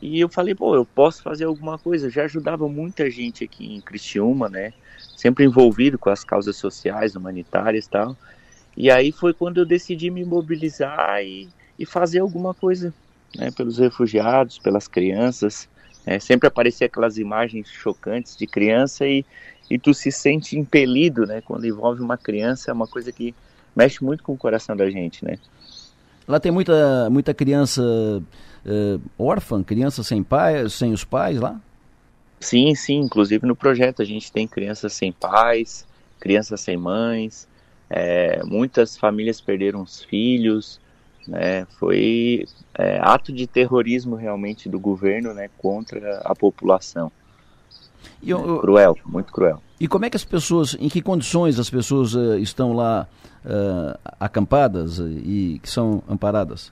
e 0.01 0.19
eu 0.19 0.27
falei, 0.27 0.53
pô, 0.53 0.75
eu 0.75 0.85
posso 0.85 1.23
fazer 1.23 1.45
alguma 1.45 1.77
coisa. 1.77 2.07
Eu 2.07 2.11
já 2.11 2.23
ajudava 2.23 2.67
muita 2.67 3.09
gente 3.09 3.45
aqui 3.45 3.73
em 3.73 3.79
Criciúma, 3.79 4.49
né? 4.49 4.73
Sempre 5.15 5.45
envolvido 5.45 5.97
com 5.97 6.09
as 6.09 6.25
causas 6.25 6.57
sociais, 6.57 7.15
humanitárias 7.15 7.85
e 7.85 7.89
tal. 7.89 8.17
E 8.75 8.91
aí 8.91 9.13
foi 9.13 9.33
quando 9.33 9.59
eu 9.59 9.65
decidi 9.65 10.09
me 10.09 10.25
mobilizar 10.25 11.23
e, 11.23 11.47
e 11.79 11.85
fazer 11.85 12.19
alguma 12.19 12.53
coisa, 12.53 12.93
né? 13.35 13.49
Pelos 13.51 13.77
refugiados, 13.77 14.59
pelas 14.59 14.89
crianças. 14.89 15.69
Né? 16.05 16.19
Sempre 16.19 16.47
aparecia 16.47 16.87
aquelas 16.87 17.17
imagens 17.17 17.69
chocantes 17.69 18.35
de 18.35 18.45
criança 18.45 19.07
e, 19.07 19.23
e 19.69 19.79
tu 19.79 19.93
se 19.93 20.11
sente 20.11 20.57
impelido, 20.57 21.25
né? 21.25 21.39
Quando 21.39 21.65
envolve 21.65 22.01
uma 22.01 22.17
criança, 22.17 22.71
é 22.71 22.73
uma 22.73 22.87
coisa 22.87 23.09
que 23.11 23.33
mexe 23.75 24.03
muito 24.03 24.23
com 24.23 24.33
o 24.33 24.37
coração 24.37 24.75
da 24.75 24.89
gente, 24.89 25.23
né? 25.23 25.37
Lá 26.27 26.39
tem 26.39 26.51
muita, 26.51 27.09
muita 27.09 27.33
criança 27.33 27.81
uh, 27.81 29.01
órfã, 29.17 29.63
criança 29.63 30.03
sem 30.03 30.23
pai, 30.23 30.69
sem 30.69 30.93
os 30.93 31.03
pais 31.03 31.39
lá? 31.39 31.59
Sim, 32.39 32.73
sim. 32.75 32.99
Inclusive 32.99 33.45
no 33.45 33.55
projeto 33.55 34.01
a 34.01 34.05
gente 34.05 34.31
tem 34.31 34.47
crianças 34.47 34.93
sem 34.93 35.11
pais, 35.11 35.85
crianças 36.19 36.61
sem 36.61 36.77
mães. 36.77 37.47
É, 37.89 38.41
muitas 38.43 38.97
famílias 38.97 39.41
perderam 39.41 39.81
os 39.81 40.03
filhos. 40.03 40.79
Né? 41.27 41.65
Foi 41.79 42.45
é, 42.77 42.99
ato 43.01 43.31
de 43.31 43.47
terrorismo 43.47 44.15
realmente 44.15 44.67
do 44.67 44.79
governo 44.79 45.33
né, 45.33 45.49
contra 45.57 46.19
a 46.23 46.35
população. 46.35 47.11
Eu, 48.21 48.59
cruel, 48.59 48.97
muito 49.05 49.31
cruel. 49.31 49.61
E 49.79 49.87
como 49.87 50.05
é 50.05 50.09
que 50.09 50.17
as 50.17 50.23
pessoas, 50.23 50.75
em 50.79 50.89
que 50.89 51.01
condições 51.01 51.59
as 51.59 51.69
pessoas 51.69 52.13
uh, 52.13 52.37
estão 52.37 52.73
lá 52.73 53.07
uh, 53.45 53.97
acampadas 54.19 54.99
e 54.99 55.59
que 55.61 55.69
são 55.69 56.03
amparadas? 56.09 56.69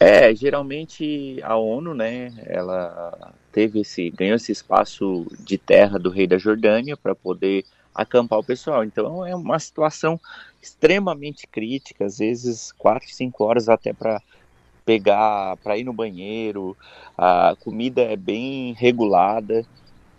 É, 0.00 0.32
geralmente 0.34 1.40
a 1.42 1.56
ONU, 1.56 1.92
né, 1.92 2.32
ela 2.46 3.32
teve 3.50 3.80
esse, 3.80 4.10
ganhou 4.10 4.36
esse 4.36 4.52
espaço 4.52 5.26
de 5.40 5.58
terra 5.58 5.98
do 5.98 6.08
rei 6.08 6.26
da 6.26 6.38
Jordânia 6.38 6.96
para 6.96 7.14
poder 7.14 7.64
acampar 7.92 8.38
o 8.38 8.44
pessoal. 8.44 8.84
Então 8.84 9.26
é 9.26 9.34
uma 9.34 9.58
situação 9.58 10.20
extremamente 10.62 11.48
crítica, 11.48 12.04
às 12.04 12.18
vezes 12.18 12.70
quatro, 12.78 13.08
cinco 13.10 13.42
horas 13.44 13.68
até 13.68 13.92
para 13.92 14.22
pegar, 14.84 15.56
para 15.56 15.76
ir 15.76 15.84
no 15.84 15.92
banheiro. 15.92 16.76
A 17.16 17.56
comida 17.60 18.00
é 18.02 18.16
bem 18.16 18.72
regulada, 18.74 19.66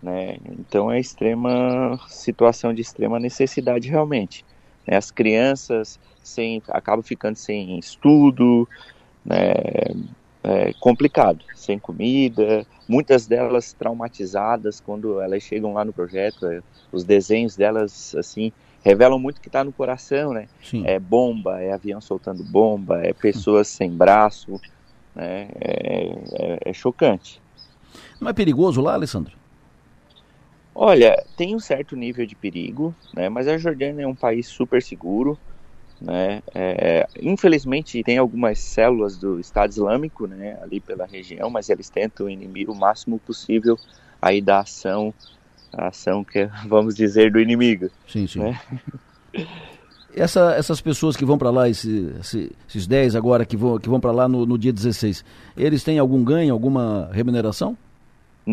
né? 0.02 0.36
Então 0.58 0.92
é 0.92 1.00
extrema 1.00 1.98
situação 2.08 2.74
de 2.74 2.82
extrema 2.82 3.18
necessidade 3.18 3.88
realmente. 3.88 4.44
Né? 4.90 4.96
As 4.96 5.12
crianças 5.12 6.00
sem, 6.22 6.60
acabam 6.68 7.02
ficando 7.02 7.36
sem 7.36 7.78
estudo, 7.78 8.68
né, 9.24 9.54
é 10.42 10.72
complicado, 10.80 11.44
sem 11.54 11.78
comida, 11.78 12.66
muitas 12.88 13.26
delas 13.26 13.72
traumatizadas 13.72 14.80
quando 14.80 15.20
elas 15.20 15.42
chegam 15.42 15.74
lá 15.74 15.84
no 15.84 15.92
projeto, 15.92 16.46
é, 16.46 16.60
os 16.90 17.04
desenhos 17.04 17.54
delas, 17.54 18.14
assim, 18.16 18.52
revelam 18.82 19.18
muito 19.18 19.40
que 19.40 19.48
está 19.48 19.62
no 19.62 19.72
coração, 19.72 20.32
né? 20.32 20.48
Sim. 20.62 20.82
É 20.86 20.98
bomba, 20.98 21.60
é 21.60 21.72
avião 21.72 22.00
soltando 22.00 22.42
bomba, 22.42 23.04
é 23.04 23.12
pessoas 23.12 23.68
sem 23.68 23.90
braço, 23.90 24.58
né? 25.14 25.48
É, 25.60 26.18
é, 26.32 26.58
é 26.70 26.72
chocante. 26.72 27.40
Não 28.18 28.28
é 28.28 28.32
perigoso 28.32 28.80
lá, 28.80 28.94
Alessandro? 28.94 29.39
Olha, 30.74 31.22
tem 31.36 31.54
um 31.54 31.60
certo 31.60 31.96
nível 31.96 32.24
de 32.24 32.34
perigo, 32.34 32.94
né? 33.14 33.28
Mas 33.28 33.48
a 33.48 33.58
Jordânia 33.58 34.04
é 34.04 34.06
um 34.06 34.14
país 34.14 34.46
super 34.46 34.82
seguro, 34.82 35.38
né? 36.00 36.42
É, 36.54 37.06
infelizmente 37.20 38.02
tem 38.02 38.16
algumas 38.16 38.58
células 38.58 39.18
do 39.18 39.38
Estado 39.38 39.70
Islâmico, 39.70 40.26
né, 40.26 40.58
ali 40.62 40.80
pela 40.80 41.04
região, 41.04 41.50
mas 41.50 41.68
eles 41.68 41.90
tentam 41.90 42.28
inibir 42.28 42.70
o 42.70 42.74
máximo 42.74 43.18
possível 43.18 43.76
aí 44.22 44.40
da 44.40 44.60
ação, 44.60 45.12
a 45.72 45.88
ação 45.88 46.24
que 46.24 46.40
é, 46.40 46.50
vamos 46.66 46.94
dizer 46.94 47.30
do 47.30 47.38
inimigo. 47.38 47.90
Sim, 48.08 48.26
sim. 48.26 48.40
Né? 48.40 48.60
Essa, 50.12 50.54
essas 50.56 50.80
pessoas 50.80 51.16
que 51.16 51.24
vão 51.24 51.38
para 51.38 51.50
lá, 51.50 51.68
esse, 51.68 52.12
esse, 52.18 52.50
esses 52.68 52.84
10 52.84 53.14
agora 53.14 53.46
que 53.46 53.56
vão, 53.56 53.78
que 53.78 53.88
vão 53.88 54.00
para 54.00 54.10
lá 54.10 54.26
no, 54.26 54.44
no, 54.44 54.58
dia 54.58 54.72
16, 54.72 55.24
eles 55.56 55.84
têm 55.84 56.00
algum 56.00 56.24
ganho, 56.24 56.52
alguma 56.52 57.08
remuneração? 57.12 57.78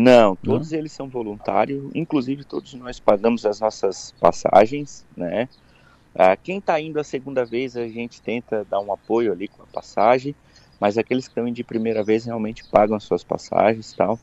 Não, 0.00 0.36
todos 0.36 0.70
Não? 0.70 0.78
eles 0.78 0.92
são 0.92 1.08
voluntários, 1.08 1.90
inclusive 1.92 2.44
todos 2.44 2.72
nós 2.74 3.00
pagamos 3.00 3.44
as 3.44 3.58
nossas 3.58 4.14
passagens, 4.20 5.04
né? 5.16 5.48
Ah, 6.14 6.36
quem 6.36 6.58
está 6.58 6.80
indo 6.80 7.00
a 7.00 7.04
segunda 7.04 7.44
vez, 7.44 7.76
a 7.76 7.88
gente 7.88 8.22
tenta 8.22 8.64
dar 8.70 8.78
um 8.78 8.92
apoio 8.92 9.32
ali 9.32 9.48
com 9.48 9.60
a 9.60 9.66
passagem, 9.66 10.36
mas 10.78 10.96
aqueles 10.96 11.26
que 11.26 11.32
estão 11.32 11.48
indo 11.48 11.56
de 11.56 11.64
primeira 11.64 12.04
vez 12.04 12.24
realmente 12.26 12.62
pagam 12.70 12.96
as 12.96 13.02
suas 13.02 13.24
passagens 13.24 13.90
e 13.90 13.96
tal. 13.96 14.20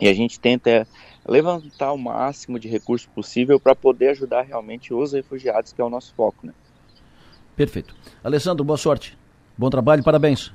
E 0.00 0.08
a 0.08 0.14
gente 0.14 0.40
tenta 0.40 0.88
levantar 1.28 1.92
o 1.92 1.98
máximo 1.98 2.58
de 2.58 2.66
recurso 2.66 3.06
possível 3.10 3.60
para 3.60 3.76
poder 3.76 4.08
ajudar 4.08 4.40
realmente 4.40 4.94
os 4.94 5.12
refugiados, 5.12 5.70
que 5.74 5.82
é 5.82 5.84
o 5.84 5.90
nosso 5.90 6.14
foco. 6.14 6.46
Né? 6.46 6.54
Perfeito. 7.54 7.94
Alessandro, 8.22 8.64
boa 8.64 8.78
sorte. 8.78 9.18
Bom 9.58 9.68
trabalho, 9.68 10.02
parabéns. 10.02 10.50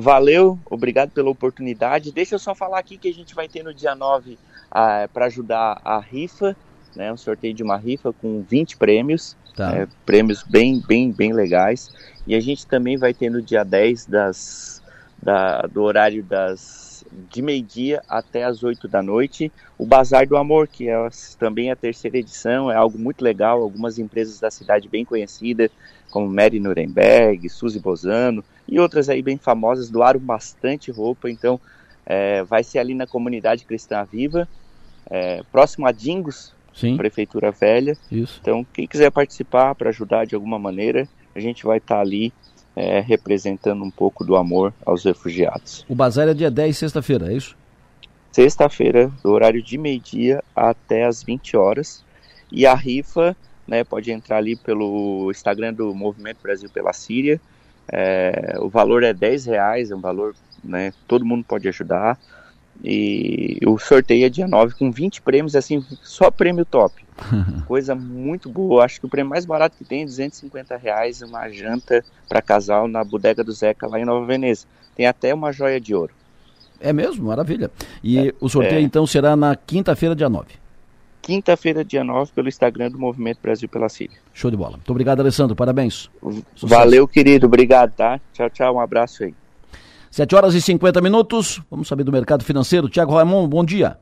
Valeu, 0.00 0.58
obrigado 0.64 1.10
pela 1.10 1.28
oportunidade. 1.28 2.10
Deixa 2.10 2.34
eu 2.34 2.38
só 2.38 2.54
falar 2.54 2.78
aqui 2.78 2.96
que 2.96 3.08
a 3.08 3.12
gente 3.12 3.34
vai 3.34 3.46
ter 3.46 3.62
no 3.62 3.74
dia 3.74 3.94
9 3.94 4.38
ah, 4.70 5.06
para 5.12 5.26
ajudar 5.26 5.78
a 5.84 6.00
rifa, 6.00 6.56
né, 6.96 7.12
um 7.12 7.18
sorteio 7.18 7.52
de 7.52 7.62
uma 7.62 7.76
rifa 7.76 8.10
com 8.10 8.42
20 8.42 8.78
prêmios, 8.78 9.36
tá. 9.54 9.76
é, 9.76 9.88
prêmios 10.06 10.42
bem, 10.42 10.82
bem, 10.88 11.12
bem 11.12 11.34
legais. 11.34 11.90
E 12.26 12.34
a 12.34 12.40
gente 12.40 12.66
também 12.66 12.96
vai 12.96 13.12
ter 13.12 13.30
no 13.30 13.42
dia 13.42 13.62
10 13.62 14.06
das, 14.06 14.82
da, 15.22 15.62
do 15.62 15.82
horário 15.82 16.22
das 16.22 17.04
de 17.28 17.42
meio-dia 17.42 18.02
até 18.08 18.44
as 18.44 18.62
8 18.62 18.86
da 18.86 19.02
noite, 19.02 19.50
o 19.76 19.84
Bazar 19.84 20.28
do 20.28 20.36
Amor, 20.36 20.68
que 20.68 20.88
é 20.88 21.08
também 21.38 21.70
a 21.70 21.76
terceira 21.76 22.18
edição, 22.18 22.70
é 22.70 22.76
algo 22.76 22.98
muito 22.98 23.22
legal, 23.22 23.60
algumas 23.60 23.98
empresas 23.98 24.38
da 24.38 24.50
cidade 24.50 24.88
bem 24.88 25.04
conhecidas, 25.04 25.70
como 26.08 26.28
Mary 26.28 26.60
Nuremberg, 26.60 27.48
Suzy 27.48 27.80
Bozano 27.80 28.44
e 28.70 28.78
outras 28.78 29.08
aí 29.08 29.20
bem 29.20 29.36
famosas, 29.36 29.90
doaram 29.90 30.20
bastante 30.20 30.90
roupa, 30.90 31.28
então 31.28 31.60
é, 32.06 32.42
vai 32.44 32.62
ser 32.62 32.78
ali 32.78 32.94
na 32.94 33.06
comunidade 33.06 33.64
Cristã 33.64 34.06
Viva, 34.10 34.48
é, 35.10 35.42
próximo 35.50 35.86
a 35.86 35.92
Dingos, 35.92 36.54
Sim. 36.72 36.96
Prefeitura 36.96 37.50
Velha. 37.50 37.96
Isso. 38.10 38.38
Então, 38.40 38.64
quem 38.72 38.86
quiser 38.86 39.10
participar 39.10 39.74
para 39.74 39.90
ajudar 39.90 40.24
de 40.24 40.34
alguma 40.34 40.58
maneira, 40.58 41.08
a 41.34 41.40
gente 41.40 41.64
vai 41.64 41.78
estar 41.78 41.96
tá 41.96 42.00
ali 42.00 42.32
é, 42.76 43.00
representando 43.00 43.82
um 43.82 43.90
pouco 43.90 44.24
do 44.24 44.36
amor 44.36 44.72
aos 44.86 45.04
refugiados. 45.04 45.84
O 45.88 45.94
bazar 45.94 46.28
é 46.28 46.34
dia 46.34 46.50
10, 46.50 46.76
sexta-feira, 46.76 47.32
é 47.32 47.36
isso? 47.36 47.56
Sexta-feira, 48.32 49.10
do 49.22 49.30
horário 49.30 49.60
de 49.60 49.76
meio-dia 49.76 50.42
até 50.54 51.04
as 51.04 51.22
20 51.22 51.56
horas. 51.56 52.04
E 52.50 52.64
a 52.64 52.74
rifa, 52.74 53.36
né, 53.66 53.82
pode 53.84 54.10
entrar 54.10 54.38
ali 54.38 54.56
pelo 54.56 55.28
Instagram 55.30 55.74
do 55.74 55.94
Movimento 55.94 56.38
Brasil 56.42 56.70
pela 56.70 56.92
Síria. 56.92 57.40
É, 57.92 58.56
o 58.60 58.68
valor 58.68 59.02
é 59.02 59.12
10 59.12 59.46
reais, 59.46 59.90
é 59.90 59.96
um 59.96 60.00
valor, 60.00 60.34
né, 60.62 60.92
todo 61.08 61.24
mundo 61.24 61.44
pode 61.44 61.68
ajudar. 61.68 62.18
E 62.82 63.58
o 63.66 63.78
sorteio 63.78 64.24
é 64.24 64.28
dia 64.30 64.48
9 64.48 64.74
com 64.74 64.90
20 64.90 65.20
prêmios, 65.20 65.54
assim, 65.54 65.84
só 66.02 66.30
prêmio 66.30 66.64
top. 66.64 67.04
Coisa 67.66 67.94
muito 67.94 68.48
boa. 68.48 68.84
Acho 68.84 69.00
que 69.00 69.06
o 69.06 69.08
prêmio 69.08 69.28
mais 69.28 69.44
barato 69.44 69.76
que 69.76 69.84
tem 69.84 70.02
é 70.02 70.06
250 70.06 70.76
reais, 70.76 71.20
uma 71.20 71.48
janta 71.50 72.02
para 72.28 72.40
casal 72.40 72.88
na 72.88 73.04
bodega 73.04 73.44
do 73.44 73.52
Zeca 73.52 73.86
lá 73.86 74.00
em 74.00 74.04
Nova 74.04 74.24
Veneza. 74.24 74.66
Tem 74.96 75.06
até 75.06 75.34
uma 75.34 75.52
joia 75.52 75.80
de 75.80 75.94
ouro. 75.94 76.14
É 76.80 76.92
mesmo? 76.92 77.26
Maravilha. 77.26 77.70
E 78.02 78.28
é, 78.28 78.34
o 78.40 78.48
sorteio 78.48 78.78
é... 78.78 78.80
então 78.80 79.06
será 79.06 79.36
na 79.36 79.54
quinta-feira, 79.54 80.16
dia 80.16 80.30
9. 80.30 80.46
Quinta-feira, 81.22 81.84
dia 81.84 82.02
9, 82.02 82.32
pelo 82.32 82.48
Instagram 82.48 82.90
do 82.90 82.98
Movimento 82.98 83.38
Brasil 83.42 83.68
pela 83.68 83.88
Síria. 83.88 84.18
Show 84.32 84.50
de 84.50 84.56
bola. 84.56 84.72
Muito 84.72 84.90
obrigado, 84.90 85.20
Alessandro. 85.20 85.54
Parabéns. 85.54 86.10
Sucesso. 86.20 86.66
Valeu, 86.66 87.06
querido. 87.06 87.46
Obrigado, 87.46 87.92
tá? 87.92 88.20
Tchau, 88.32 88.50
tchau. 88.50 88.76
Um 88.76 88.80
abraço 88.80 89.24
aí. 89.24 89.34
7 90.10 90.34
horas 90.34 90.54
e 90.54 90.60
50 90.60 91.00
minutos. 91.00 91.60
Vamos 91.70 91.86
saber 91.86 92.04
do 92.04 92.10
mercado 92.10 92.44
financeiro. 92.44 92.88
Tiago 92.88 93.14
Ramon, 93.14 93.46
bom 93.46 93.64
dia. 93.64 93.98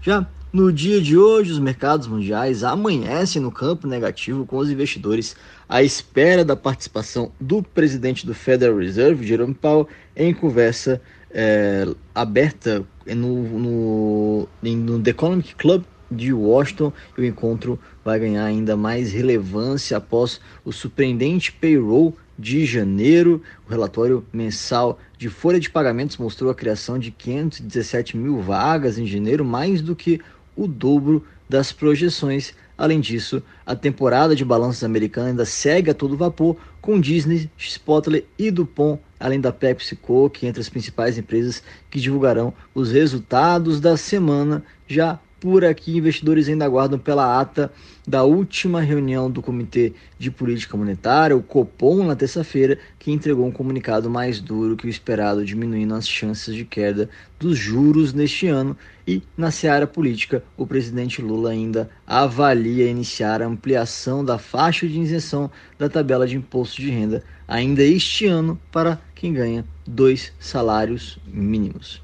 Já 0.00 0.26
no 0.52 0.72
dia 0.72 1.00
de 1.00 1.16
hoje, 1.16 1.50
os 1.50 1.58
mercados 1.58 2.06
mundiais 2.06 2.62
amanhecem 2.62 3.40
no 3.40 3.50
campo 3.50 3.86
negativo 3.86 4.44
com 4.44 4.58
os 4.58 4.70
investidores 4.70 5.34
à 5.66 5.82
espera 5.82 6.44
da 6.44 6.54
participação 6.54 7.32
do 7.40 7.62
presidente 7.62 8.26
do 8.26 8.34
Federal 8.34 8.76
Reserve, 8.76 9.26
Jerome 9.26 9.54
Powell, 9.54 9.88
em 10.14 10.34
conversa 10.34 11.00
é, 11.30 11.88
aberta 12.14 12.84
no, 13.06 13.42
no, 13.58 14.48
no 14.62 15.02
The 15.02 15.10
Economic 15.10 15.54
Club 15.54 15.84
de 16.10 16.32
Washington 16.32 16.92
e 17.16 17.22
o 17.22 17.24
encontro 17.24 17.78
vai 18.04 18.18
ganhar 18.18 18.44
ainda 18.44 18.76
mais 18.76 19.12
relevância 19.12 19.96
após 19.96 20.40
o 20.64 20.72
surpreendente 20.72 21.52
payroll 21.52 22.16
de 22.38 22.64
janeiro. 22.66 23.42
O 23.66 23.70
relatório 23.70 24.24
mensal 24.32 24.98
de 25.16 25.28
folha 25.28 25.58
de 25.58 25.70
pagamentos 25.70 26.16
mostrou 26.16 26.50
a 26.50 26.54
criação 26.54 26.98
de 26.98 27.10
517 27.10 28.16
mil 28.16 28.40
vagas 28.40 28.98
em 28.98 29.06
janeiro, 29.06 29.44
mais 29.44 29.80
do 29.80 29.96
que 29.96 30.20
o 30.54 30.66
dobro 30.66 31.24
das 31.48 31.72
projeções. 31.72 32.54
Além 32.76 33.00
disso, 33.00 33.42
a 33.64 33.76
temporada 33.76 34.34
de 34.34 34.44
balanços 34.44 34.82
americana 34.82 35.28
ainda 35.28 35.44
segue 35.44 35.90
a 35.90 35.94
todo 35.94 36.16
vapor, 36.16 36.56
com 36.80 37.00
Disney, 37.00 37.48
Spotley 37.56 38.26
e 38.38 38.50
Dupont, 38.50 39.00
além 39.22 39.40
da 39.40 39.52
Pepsi 39.52 39.94
Coke, 39.94 40.46
entre 40.46 40.60
as 40.60 40.68
principais 40.68 41.16
empresas 41.16 41.62
que 41.88 42.00
divulgarão 42.00 42.52
os 42.74 42.90
resultados 42.90 43.80
da 43.80 43.96
semana 43.96 44.64
já 44.88 45.20
por 45.42 45.64
aqui, 45.64 45.96
investidores 45.96 46.48
ainda 46.48 46.64
aguardam 46.64 46.98
pela 46.98 47.40
ata 47.40 47.72
da 48.06 48.22
última 48.22 48.80
reunião 48.80 49.28
do 49.28 49.42
Comitê 49.42 49.92
de 50.16 50.30
Política 50.30 50.76
Monetária, 50.76 51.36
o 51.36 51.42
Copom, 51.42 52.04
na 52.04 52.14
terça-feira, 52.14 52.78
que 52.96 53.10
entregou 53.10 53.44
um 53.44 53.50
comunicado 53.50 54.08
mais 54.08 54.40
duro 54.40 54.76
que 54.76 54.86
o 54.86 54.88
esperado, 54.88 55.44
diminuindo 55.44 55.94
as 55.94 56.06
chances 56.08 56.54
de 56.54 56.64
queda 56.64 57.10
dos 57.40 57.58
juros 57.58 58.12
neste 58.12 58.46
ano. 58.46 58.76
E 59.04 59.20
na 59.36 59.50
seara 59.50 59.84
política, 59.84 60.44
o 60.56 60.64
presidente 60.64 61.20
Lula 61.20 61.50
ainda 61.50 61.90
avalia 62.06 62.86
iniciar 62.86 63.42
a 63.42 63.46
ampliação 63.46 64.24
da 64.24 64.38
faixa 64.38 64.86
de 64.86 65.00
isenção 65.00 65.50
da 65.76 65.88
tabela 65.88 66.24
de 66.24 66.36
imposto 66.36 66.80
de 66.80 66.88
renda 66.88 67.24
ainda 67.52 67.82
este 67.82 68.26
ano 68.26 68.58
para 68.72 68.98
quem 69.14 69.34
ganha 69.34 69.64
dois 69.86 70.32
salários 70.40 71.18
mínimos. 71.26 72.02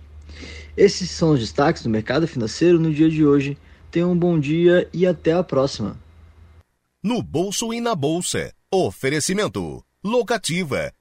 Esses 0.76 1.10
são 1.10 1.30
os 1.30 1.40
destaques 1.40 1.82
do 1.82 1.88
mercado 1.88 2.28
financeiro 2.28 2.78
no 2.78 2.92
dia 2.92 3.08
de 3.08 3.24
hoje. 3.24 3.56
Tenham 3.90 4.12
um 4.12 4.18
bom 4.18 4.38
dia 4.38 4.86
e 4.92 5.06
até 5.06 5.32
a 5.32 5.42
próxima. 5.42 5.96
No 7.02 7.22
bolso 7.22 7.72
e 7.72 7.80
na 7.80 7.94
bolsa. 7.94 8.52
Oferecimento. 8.70 9.82
Locativa. 10.04 10.92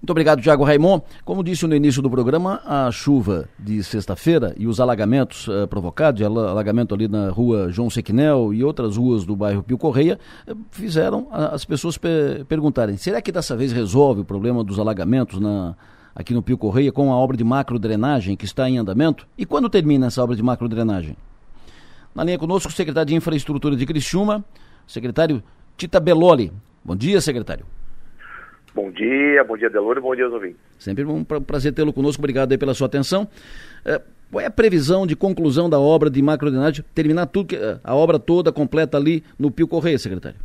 Muito 0.00 0.10
obrigado, 0.10 0.40
Tiago 0.40 0.62
Raimon. 0.62 1.00
Como 1.24 1.42
disse 1.42 1.66
no 1.66 1.74
início 1.74 2.00
do 2.00 2.08
programa, 2.08 2.60
a 2.64 2.88
chuva 2.92 3.48
de 3.58 3.82
sexta-feira 3.82 4.54
e 4.56 4.68
os 4.68 4.78
alagamentos 4.78 5.48
uh, 5.48 5.66
provocados, 5.66 6.22
alagamento 6.22 6.94
ali 6.94 7.08
na 7.08 7.30
rua 7.30 7.72
João 7.72 7.90
Sequinel 7.90 8.54
e 8.54 8.62
outras 8.62 8.96
ruas 8.96 9.24
do 9.24 9.34
bairro 9.34 9.62
Pio 9.62 9.76
Correia, 9.76 10.18
uh, 10.46 10.56
fizeram 10.70 11.26
as 11.32 11.64
pessoas 11.64 11.98
pe 11.98 12.44
perguntarem: 12.48 12.96
será 12.96 13.20
que 13.20 13.32
dessa 13.32 13.56
vez 13.56 13.72
resolve 13.72 14.20
o 14.20 14.24
problema 14.24 14.62
dos 14.62 14.78
alagamentos 14.78 15.40
na, 15.40 15.74
aqui 16.18 16.34
no 16.34 16.42
Pio 16.42 16.58
Correia 16.58 16.90
com 16.90 17.12
a 17.12 17.16
obra 17.16 17.36
de 17.36 17.44
macrodrenagem 17.44 18.36
que 18.36 18.44
está 18.44 18.68
em 18.68 18.76
andamento. 18.76 19.26
E 19.38 19.46
quando 19.46 19.70
termina 19.70 20.06
essa 20.06 20.22
obra 20.22 20.34
de 20.34 20.42
macrodrenagem? 20.42 21.16
Na 22.12 22.24
linha 22.24 22.38
conosco 22.38 22.68
o 22.68 22.72
secretário 22.72 23.08
de 23.08 23.14
Infraestrutura 23.14 23.76
de 23.76 23.86
Criciúma, 23.86 24.44
secretário 24.86 25.42
Tita 25.76 26.00
Beloli. 26.00 26.52
Bom 26.84 26.96
dia, 26.96 27.20
secretário. 27.20 27.77
Bom 28.78 28.92
dia, 28.92 29.42
bom 29.42 29.56
dia, 29.56 29.68
Deloro, 29.68 30.00
bom 30.00 30.14
dia 30.14 30.24
aos 30.24 30.32
ouvintes. 30.32 30.60
Sempre 30.78 31.02
um 31.04 31.24
prazer 31.24 31.72
tê-lo 31.72 31.92
conosco, 31.92 32.20
obrigado 32.20 32.52
aí 32.52 32.58
pela 32.58 32.74
sua 32.74 32.86
atenção. 32.86 33.26
É, 33.84 34.00
Qual 34.30 34.40
é 34.40 34.46
a 34.46 34.50
previsão 34.52 35.04
de 35.04 35.16
conclusão 35.16 35.68
da 35.68 35.80
obra 35.80 36.08
de 36.08 36.22
macrodrenagem, 36.22 36.84
terminar 36.94 37.26
tudo, 37.26 37.56
a 37.82 37.96
obra 37.96 38.20
toda 38.20 38.52
completa 38.52 38.96
ali 38.96 39.24
no 39.36 39.50
Pio 39.50 39.66
Correia, 39.66 39.98
secretário? 39.98 40.38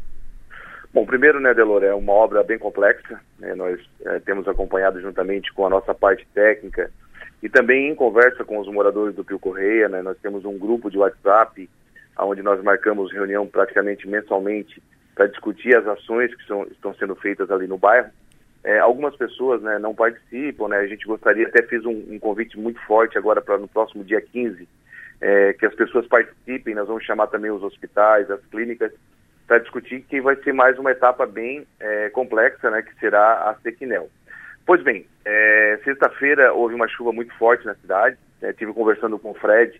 Bom, 0.92 1.06
primeiro, 1.06 1.40
né, 1.40 1.54
Delor, 1.54 1.84
é 1.84 1.94
uma 1.94 2.12
obra 2.14 2.42
bem 2.42 2.58
complexa. 2.58 3.22
Né, 3.38 3.54
nós 3.54 3.80
é, 4.04 4.18
temos 4.22 4.48
acompanhado 4.48 5.00
juntamente 5.00 5.54
com 5.54 5.68
a 5.68 5.70
nossa 5.70 5.94
parte 5.94 6.28
técnica 6.34 6.90
e 7.44 7.48
também 7.48 7.92
em 7.92 7.96
conversa 7.96 8.44
com 8.44 8.58
os 8.58 8.68
moradores 8.68 9.16
do 9.16 9.24
Pio 9.24 9.38
Correia. 9.38 9.88
Né, 9.88 10.02
nós 10.02 10.18
temos 10.24 10.44
um 10.44 10.58
grupo 10.58 10.90
de 10.90 10.98
WhatsApp 10.98 11.70
onde 12.18 12.42
nós 12.42 12.60
marcamos 12.64 13.14
reunião 13.14 13.46
praticamente 13.46 14.08
mensalmente 14.08 14.82
para 15.16 15.28
discutir 15.28 15.76
as 15.76 15.88
ações 15.88 16.34
que 16.36 16.46
são, 16.46 16.64
estão 16.66 16.94
sendo 16.96 17.16
feitas 17.16 17.50
ali 17.52 17.68
no 17.68 17.78
bairro. 17.78 18.10
É, 18.64 18.80
algumas 18.80 19.16
pessoas 19.16 19.62
né, 19.62 19.78
não 19.78 19.94
participam, 19.94 20.70
né, 20.70 20.78
a 20.78 20.88
gente 20.88 21.06
gostaria, 21.06 21.48
até 21.48 21.62
fiz 21.64 21.86
um, 21.86 22.04
um 22.10 22.18
convite 22.18 22.58
muito 22.58 22.80
forte 22.86 23.18
agora 23.18 23.42
para 23.42 23.58
no 23.58 23.68
próximo 23.68 24.04
dia 24.04 24.22
15, 24.22 24.68
é, 25.20 25.54
que 25.54 25.66
as 25.66 25.76
pessoas 25.76 26.08
participem, 26.08 26.74
nós 26.74 26.88
vamos 26.88 27.04
chamar 27.04 27.28
também 27.28 27.52
os 27.52 27.62
hospitais, 27.62 28.32
as 28.32 28.40
clínicas, 28.46 28.92
para 29.46 29.60
discutir 29.60 30.02
que 30.02 30.22
vai 30.22 30.38
ser 30.38 30.54
mais 30.54 30.80
uma 30.80 30.92
etapa 30.92 31.26
bem 31.26 31.68
é, 31.80 32.10
complexa, 32.10 32.72
né, 32.72 32.82
que 32.82 32.98
será 33.00 33.50
a 33.50 33.56
Sequinel. 33.62 34.10
Pois 34.66 34.82
bem, 34.82 35.06
é, 35.26 35.80
sexta-feira 35.84 36.54
houve 36.54 36.74
uma 36.74 36.88
chuva 36.88 37.12
muito 37.12 37.34
forte 37.36 37.66
na 37.66 37.76
cidade, 37.76 38.18
é, 38.42 38.54
tive 38.54 38.72
conversando 38.72 39.20
com 39.20 39.32
o 39.32 39.36
Fred, 39.36 39.80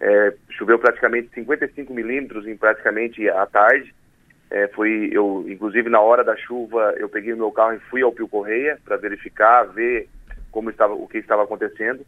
é, 0.00 0.34
choveu 0.50 0.78
praticamente 0.78 1.30
55 1.34 1.94
milímetros 1.94 2.46
em 2.48 2.56
praticamente 2.56 3.28
à 3.28 3.46
tarde, 3.46 3.94
é, 4.54 4.68
foi 4.68 5.10
eu, 5.10 5.44
inclusive 5.48 5.90
na 5.90 5.98
hora 5.98 6.22
da 6.22 6.36
chuva, 6.36 6.94
eu 6.96 7.08
peguei 7.08 7.32
o 7.32 7.36
meu 7.36 7.50
carro 7.50 7.74
e 7.74 7.90
fui 7.90 8.02
ao 8.02 8.12
Pio 8.12 8.28
Correia 8.28 8.78
para 8.84 8.96
verificar, 8.96 9.64
ver 9.64 10.08
como 10.52 10.70
estava, 10.70 10.94
o 10.94 11.08
que 11.08 11.18
estava 11.18 11.42
acontecendo. 11.42 12.06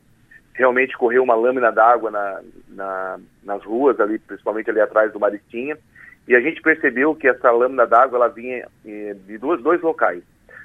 Realmente 0.55 0.97
correu 0.97 1.25
uma 1.25 1.35
lâmina 1.35 1.73
d'água 1.73 2.09
na, 2.09 2.41
na, 2.69 3.19
nas 3.43 3.65
ruas 3.65 3.99
ali, 3.99 4.21
principalmente 4.21 4.71
ali 4.71 4.81
atrás 4.81 5.13
do 5.13 5.19
Maritinha, 5.19 5.77
e 6.29 6.37
a 6.37 6.41
gente 6.41 6.63
percebeu 6.63 7.17
que 7.17 7.27
essa 7.27 7.51
lâmina 7.51 7.85
d'água 7.85 8.17
ela 8.17 8.29
vinha 8.29 8.69
eh, 8.87 9.17
de 9.27 9.39
dois, 9.39 9.61
dois 9.61 9.83
locais. 9.83 10.23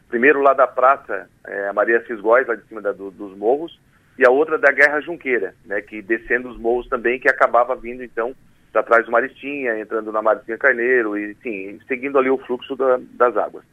Primeiro 0.08 0.40
lá 0.40 0.54
da 0.54 0.68
praça 0.68 1.28
eh, 1.48 1.68
a 1.68 1.74
Maria 1.74 2.06
Cisgóis, 2.06 2.46
lá 2.46 2.54
de 2.54 2.64
cima 2.68 2.80
da, 2.80 2.92
do, 2.92 3.10
dos 3.10 3.36
morros, 3.36 3.80
e 4.20 4.24
a 4.26 4.30
outra 4.30 4.60
da 4.60 4.72
Guerra 4.72 5.02
Junqueira, 5.02 5.56
né, 5.66 5.82
que 5.82 6.00
descendo 6.00 6.48
os 6.48 6.60
morros 6.60 6.88
também, 6.88 7.20
que 7.20 7.28
acabava 7.28 7.76
vindo 7.76 8.04
então 8.04 8.36
para 8.72 8.84
trás 8.84 9.06
do 9.06 9.12
Maristinha, 9.12 9.80
entrando 9.80 10.12
na 10.12 10.22
Maristinha 10.22 10.58
Carneiro 10.58 11.18
e 11.18 11.36
sim, 11.44 11.80
seguindo 11.88 12.18
ali 12.18 12.30
o 12.30 12.38
fluxo 12.38 12.76
da, 12.76 13.00
das 13.14 13.36
águas. 13.36 13.64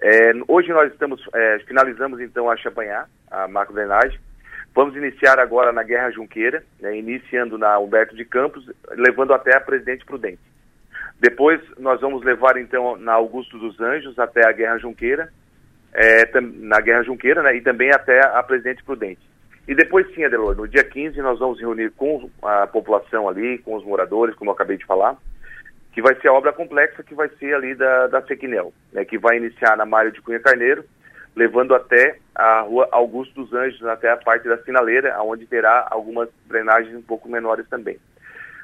É, 0.00 0.32
hoje 0.46 0.68
nós 0.72 0.92
estamos 0.92 1.22
é, 1.34 1.58
finalizamos 1.66 2.20
então 2.20 2.50
a 2.50 2.56
Chapanhar, 2.56 3.08
a 3.30 3.48
macro 3.48 3.74
drenagem. 3.74 4.18
Vamos 4.74 4.94
iniciar 4.94 5.38
agora 5.38 5.72
na 5.72 5.82
Guerra 5.82 6.10
Junqueira, 6.10 6.62
né, 6.80 6.96
iniciando 6.98 7.56
na 7.56 7.78
Humberto 7.78 8.14
de 8.14 8.26
Campos, 8.26 8.70
levando 8.90 9.32
até 9.32 9.56
a 9.56 9.60
Presidente 9.60 10.04
Prudente. 10.04 10.40
Depois 11.18 11.60
nós 11.78 11.98
vamos 12.00 12.22
levar 12.22 12.58
então 12.58 12.96
na 12.98 13.14
Augusto 13.14 13.58
dos 13.58 13.80
Anjos 13.80 14.18
até 14.18 14.46
a 14.46 14.52
Guerra 14.52 14.76
Junqueira, 14.76 15.32
é, 15.94 16.40
na 16.40 16.78
Guerra 16.80 17.04
Junqueira, 17.04 17.42
né, 17.42 17.56
e 17.56 17.62
também 17.62 17.88
até 17.88 18.20
a 18.26 18.42
Presidente 18.42 18.84
Prudente. 18.84 19.22
E 19.68 19.74
depois 19.74 20.06
sim, 20.14 20.24
Adelor, 20.24 20.54
no 20.56 20.68
dia 20.68 20.84
15 20.84 21.20
nós 21.20 21.38
vamos 21.38 21.60
reunir 21.60 21.90
com 21.92 22.30
a 22.42 22.66
população 22.66 23.28
ali, 23.28 23.58
com 23.58 23.74
os 23.74 23.84
moradores, 23.84 24.34
como 24.36 24.50
eu 24.50 24.54
acabei 24.54 24.76
de 24.76 24.86
falar, 24.86 25.16
que 25.92 26.00
vai 26.00 26.14
ser 26.20 26.28
a 26.28 26.32
obra 26.32 26.52
complexa 26.52 27.02
que 27.02 27.14
vai 27.14 27.28
ser 27.38 27.54
ali 27.54 27.74
da, 27.74 28.06
da 28.06 28.22
Sequinel, 28.22 28.72
né, 28.92 29.04
que 29.04 29.18
vai 29.18 29.38
iniciar 29.38 29.76
na 29.76 29.84
Mário 29.84 30.12
de 30.12 30.20
Cunha 30.20 30.38
Carneiro, 30.38 30.84
levando 31.34 31.74
até 31.74 32.18
a 32.34 32.60
rua 32.60 32.88
Augusto 32.92 33.42
dos 33.42 33.52
Anjos, 33.52 33.84
até 33.84 34.10
a 34.10 34.16
parte 34.16 34.48
da 34.48 34.56
sinaleira, 34.58 35.20
onde 35.22 35.46
terá 35.46 35.86
algumas 35.90 36.28
drenagens 36.46 36.94
um 36.94 37.02
pouco 37.02 37.28
menores 37.28 37.68
também. 37.68 37.98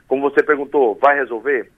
Como 0.06 0.22
você 0.22 0.42
perguntou, 0.42 0.94
vai 0.94 1.16
resolver? 1.16 1.70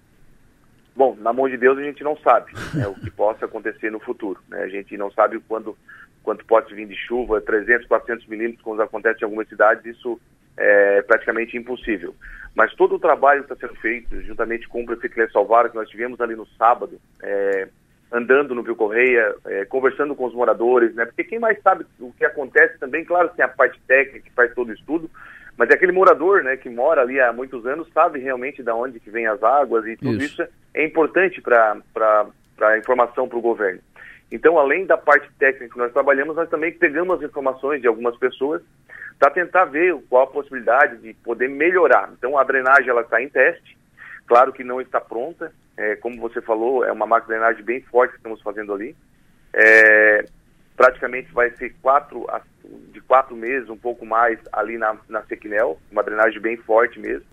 Bom, 0.94 1.16
na 1.18 1.32
mão 1.32 1.48
de 1.48 1.56
Deus 1.56 1.78
a 1.78 1.82
gente 1.82 2.04
não 2.04 2.16
sabe 2.18 2.52
né, 2.74 2.86
o 2.86 2.94
que 2.94 3.10
possa 3.10 3.46
acontecer 3.46 3.90
no 3.90 3.98
futuro. 3.98 4.40
Né? 4.48 4.62
A 4.62 4.68
gente 4.68 4.96
não 4.96 5.10
sabe 5.10 5.40
quando 5.48 5.76
quanto 6.24 6.44
pode 6.44 6.74
vir 6.74 6.88
de 6.88 6.96
chuva, 6.96 7.40
300, 7.40 7.86
400 7.86 8.26
milímetros, 8.26 8.62
como 8.62 8.80
acontece 8.80 9.20
em 9.20 9.24
algumas 9.24 9.46
cidades, 9.48 9.84
isso 9.84 10.18
é 10.56 11.02
praticamente 11.02 11.56
impossível. 11.56 12.14
Mas 12.54 12.74
todo 12.74 12.94
o 12.94 12.98
trabalho 12.98 13.44
que 13.44 13.52
está 13.52 13.66
sendo 13.66 13.78
feito, 13.80 14.20
juntamente 14.22 14.66
com 14.68 14.82
o 14.82 14.86
prefeito 14.86 15.14
Clé 15.14 15.28
Salvaro, 15.28 15.70
que 15.70 15.76
nós 15.76 15.88
tivemos 15.88 16.20
ali 16.20 16.34
no 16.34 16.46
sábado, 16.58 16.98
é, 17.22 17.68
andando 18.10 18.54
no 18.54 18.62
Rio 18.62 18.76
Correia, 18.76 19.34
é, 19.44 19.64
conversando 19.64 20.14
com 20.14 20.24
os 20.24 20.34
moradores, 20.34 20.94
né? 20.94 21.04
Porque 21.04 21.24
quem 21.24 21.38
mais 21.38 21.60
sabe 21.62 21.84
o 21.98 22.12
que 22.12 22.24
acontece 22.24 22.78
também, 22.78 23.04
claro 23.04 23.28
tem 23.30 23.44
a 23.44 23.48
parte 23.48 23.80
técnica 23.86 24.20
que 24.20 24.34
faz 24.34 24.54
todo 24.54 24.68
o 24.68 24.72
estudo, 24.72 25.10
mas 25.56 25.68
é 25.70 25.74
aquele 25.74 25.92
morador, 25.92 26.42
né, 26.42 26.56
que 26.56 26.68
mora 26.68 27.02
ali 27.02 27.20
há 27.20 27.32
muitos 27.32 27.64
anos, 27.66 27.88
sabe 27.92 28.18
realmente 28.18 28.62
de 28.62 28.70
onde 28.70 28.98
que 28.98 29.10
vem 29.10 29.26
as 29.26 29.42
águas 29.42 29.86
e 29.86 29.96
tudo 29.96 30.16
isso, 30.16 30.42
isso 30.42 30.52
é 30.72 30.84
importante 30.84 31.40
para 31.40 31.80
a 32.60 32.78
informação 32.78 33.28
para 33.28 33.38
o 33.38 33.42
governo. 33.42 33.80
Então, 34.34 34.58
além 34.58 34.84
da 34.84 34.98
parte 34.98 35.30
técnica 35.38 35.72
que 35.72 35.78
nós 35.78 35.92
trabalhamos, 35.92 36.34
nós 36.34 36.50
também 36.50 36.72
pegamos 36.72 37.18
as 37.18 37.30
informações 37.30 37.80
de 37.80 37.86
algumas 37.86 38.18
pessoas 38.18 38.60
para 39.16 39.30
tentar 39.30 39.66
ver 39.66 39.94
qual 40.10 40.24
a 40.24 40.26
possibilidade 40.26 40.96
de 40.96 41.14
poder 41.14 41.48
melhorar. 41.48 42.10
Então, 42.18 42.36
a 42.36 42.42
drenagem 42.42 42.88
ela 42.88 43.02
está 43.02 43.22
em 43.22 43.28
teste, 43.28 43.78
claro 44.26 44.52
que 44.52 44.64
não 44.64 44.80
está 44.80 45.00
pronta, 45.00 45.52
é, 45.76 45.94
como 45.94 46.20
você 46.20 46.40
falou, 46.40 46.84
é 46.84 46.90
uma 46.90 47.06
máquina 47.06 47.32
de 47.32 47.40
drenagem 47.40 47.64
bem 47.64 47.80
forte 47.82 48.10
que 48.10 48.16
estamos 48.16 48.42
fazendo 48.42 48.74
ali. 48.74 48.96
É, 49.52 50.24
praticamente 50.76 51.32
vai 51.32 51.50
ser 51.52 51.72
quatro, 51.80 52.26
de 52.92 53.00
quatro 53.02 53.36
meses, 53.36 53.70
um 53.70 53.78
pouco 53.78 54.04
mais, 54.04 54.40
ali 54.52 54.76
na, 54.76 54.96
na 55.08 55.22
Sequinel, 55.26 55.78
uma 55.92 56.02
drenagem 56.02 56.40
bem 56.40 56.56
forte 56.56 56.98
mesmo. 56.98 57.26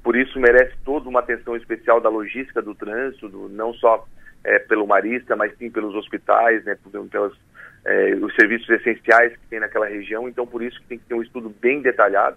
Por 0.00 0.14
isso 0.14 0.38
merece 0.38 0.76
toda 0.84 1.08
uma 1.08 1.18
atenção 1.18 1.56
especial 1.56 2.00
da 2.00 2.08
logística 2.08 2.62
do 2.62 2.72
trânsito, 2.72 3.28
do, 3.28 3.48
não 3.48 3.74
só 3.74 4.06
é, 4.46 4.60
pelo 4.60 4.86
Marista, 4.86 5.34
mas 5.34 5.52
sim 5.58 5.68
pelos 5.68 5.94
hospitais, 5.94 6.64
né, 6.64 6.78
pelos 7.10 7.36
é, 7.84 8.14
os 8.14 8.34
serviços 8.34 8.68
essenciais 8.70 9.32
que 9.32 9.46
tem 9.50 9.60
naquela 9.60 9.86
região. 9.86 10.28
Então, 10.28 10.46
por 10.46 10.62
isso 10.62 10.80
que 10.80 10.86
tem 10.86 10.98
que 10.98 11.04
ter 11.04 11.14
um 11.14 11.22
estudo 11.22 11.48
bem 11.60 11.82
detalhado. 11.82 12.36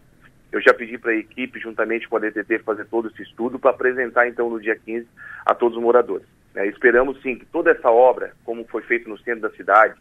Eu 0.51 0.59
já 0.59 0.73
pedi 0.73 0.97
para 0.97 1.11
a 1.11 1.15
equipe, 1.15 1.59
juntamente 1.59 2.09
com 2.09 2.17
a 2.17 2.19
DTT, 2.19 2.59
fazer 2.59 2.85
todo 2.85 3.09
esse 3.09 3.21
estudo 3.21 3.59
para 3.59 3.69
apresentar, 3.69 4.27
então, 4.27 4.49
no 4.49 4.59
dia 4.59 4.75
15, 4.75 5.07
a 5.45 5.53
todos 5.53 5.77
os 5.77 5.83
moradores. 5.83 6.25
É, 6.55 6.65
esperamos, 6.65 7.21
sim, 7.21 7.35
que 7.35 7.45
toda 7.45 7.71
essa 7.71 7.91
obra, 7.91 8.33
como 8.43 8.65
foi 8.65 8.81
feito 8.81 9.07
no 9.07 9.17
centro 9.19 9.41
da 9.41 9.51
cidade, 9.51 9.93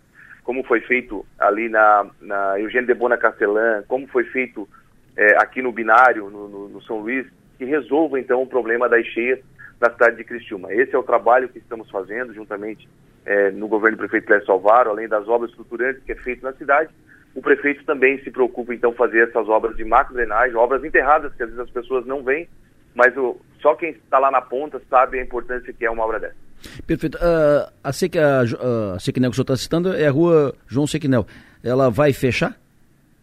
como 0.42 0.64
foi 0.64 0.80
feito 0.80 1.26
ali 1.38 1.68
na, 1.68 2.06
na 2.22 2.58
Eugênio 2.58 2.86
de 2.86 2.94
Bona 2.94 3.18
Castelã, 3.18 3.84
como 3.86 4.06
foi 4.06 4.24
feito 4.24 4.66
é, 5.14 5.36
aqui 5.42 5.60
no 5.60 5.72
Binário, 5.72 6.30
no, 6.30 6.48
no, 6.48 6.68
no 6.68 6.82
São 6.82 7.00
Luís, 7.00 7.26
que 7.58 7.66
resolva, 7.66 8.18
então, 8.18 8.42
o 8.42 8.46
problema 8.46 8.88
das 8.88 9.04
cheias 9.08 9.40
na 9.80 9.90
cidade 9.90 10.16
de 10.16 10.24
Criciúma. 10.24 10.72
Esse 10.72 10.94
é 10.94 10.98
o 10.98 11.02
trabalho 11.02 11.48
que 11.48 11.58
estamos 11.58 11.90
fazendo 11.90 12.34
juntamente 12.34 12.88
é, 13.24 13.50
no 13.50 13.68
governo 13.68 13.96
do 13.96 14.00
prefeito 14.00 14.26
Clécio 14.26 14.46
Salvaro, 14.46 14.90
além 14.90 15.08
das 15.08 15.28
obras 15.28 15.50
estruturantes 15.50 16.02
que 16.02 16.12
é 16.12 16.16
feito 16.16 16.42
na 16.42 16.52
cidade. 16.54 16.90
O 17.34 17.42
prefeito 17.42 17.84
também 17.84 18.18
se 18.22 18.30
preocupa 18.30 18.74
então 18.74 18.92
fazer 18.92 19.28
essas 19.28 19.48
obras 19.48 19.76
de 19.76 19.84
macro 19.84 20.14
drenagem, 20.14 20.56
obras 20.56 20.82
enterradas 20.82 21.32
que 21.34 21.42
às 21.42 21.50
vezes 21.50 21.64
as 21.64 21.70
pessoas 21.70 22.06
não 22.06 22.22
veem, 22.22 22.48
mas 22.94 23.16
o, 23.16 23.38
só 23.60 23.74
quem 23.74 23.90
está 23.90 24.18
lá 24.18 24.30
na 24.30 24.40
ponta 24.40 24.80
sabe 24.88 25.18
a 25.18 25.22
importância 25.22 25.72
que 25.72 25.84
é 25.84 25.90
uma 25.90 26.04
obra 26.04 26.18
dessa. 26.18 26.48
Perfeito. 26.86 27.16
Uh, 27.18 27.70
a, 27.84 27.92
Seque, 27.92 28.18
a, 28.18 28.40
a 28.40 28.98
Sequinel 28.98 29.30
que 29.30 29.34
o 29.34 29.36
senhor 29.36 29.44
está 29.44 29.56
citando 29.56 29.94
é 29.94 30.06
a 30.06 30.10
rua 30.10 30.54
João 30.66 30.86
Sequinel. 30.86 31.26
Ela 31.62 31.90
vai 31.90 32.12
fechar? 32.12 32.56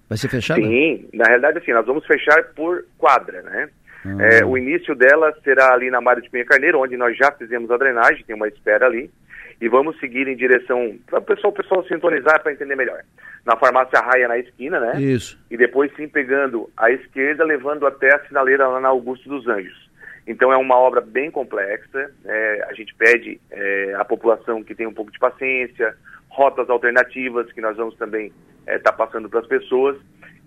Vai 0.08 0.18
ser 0.18 0.30
fechada? 0.30 0.62
Sim, 0.62 1.10
na 1.14 1.26
realidade 1.26 1.58
assim, 1.58 1.74
nós 1.74 1.86
vamos 1.86 2.06
fechar 2.06 2.42
por 2.56 2.86
quadra, 2.98 3.42
né? 3.42 3.70
É, 4.20 4.46
o 4.46 4.58
início 4.58 4.94
dela 4.96 5.34
será 5.44 5.74
ali 5.74 5.90
na 5.90 6.00
Mário 6.00 6.22
de 6.22 6.30
Penha 6.30 6.46
Carneiro, 6.46 6.80
onde 6.80 6.96
nós 6.96 7.18
já 7.18 7.32
fizemos 7.32 7.72
a 7.72 7.78
drenagem, 7.78 8.24
tem 8.26 8.36
uma 8.36 8.48
espera 8.48 8.86
ali, 8.86 9.10
e 9.60 9.68
vamos 9.68 9.98
seguir 10.00 10.28
em 10.28 10.36
direção 10.36 10.98
para 11.08 11.20
o 11.20 11.24
pessoal, 11.24 11.54
pessoal 11.54 11.84
sintonizar 11.86 12.42
para 12.44 12.52
entender 12.52 12.76
melhor. 12.76 13.02
Na 13.46 13.56
farmácia 13.56 14.00
Raia 14.00 14.28
na 14.28 14.38
esquina, 14.38 14.80
né? 14.80 15.02
Isso. 15.02 15.40
E 15.50 15.58
depois 15.58 15.92
sim 15.96 16.08
pegando 16.08 16.70
a 16.76 16.92
esquerda, 16.92 17.44
levando 17.44 17.88
até 17.88 18.14
a 18.14 18.26
sinaleira 18.28 18.68
lá 18.68 18.80
na 18.80 18.90
Augusto 18.90 19.30
dos 19.30 19.48
Anjos. 19.48 19.90
Então 20.28 20.52
é 20.52 20.58
uma 20.58 20.78
obra 20.78 21.02
bem 21.02 21.30
complexa. 21.30 22.12
É, 22.26 22.66
a 22.70 22.74
gente 22.74 22.94
pede 22.96 23.40
é, 23.52 23.94
à 23.96 24.04
população 24.04 24.64
que 24.64 24.76
tenha 24.76 24.90
um 24.90 24.94
pouco 24.94 25.12
de 25.12 25.20
paciência, 25.20 25.96
rotas 26.28 26.70
alternativas 26.70 27.52
que 27.52 27.62
nós 27.62 27.78
vamos 27.78 27.96
também 27.96 28.34
estar 28.62 28.74
é, 28.74 28.80
tá 28.80 28.92
passando 28.92 29.30
para 29.30 29.40
as 29.40 29.48
pessoas 29.48 29.98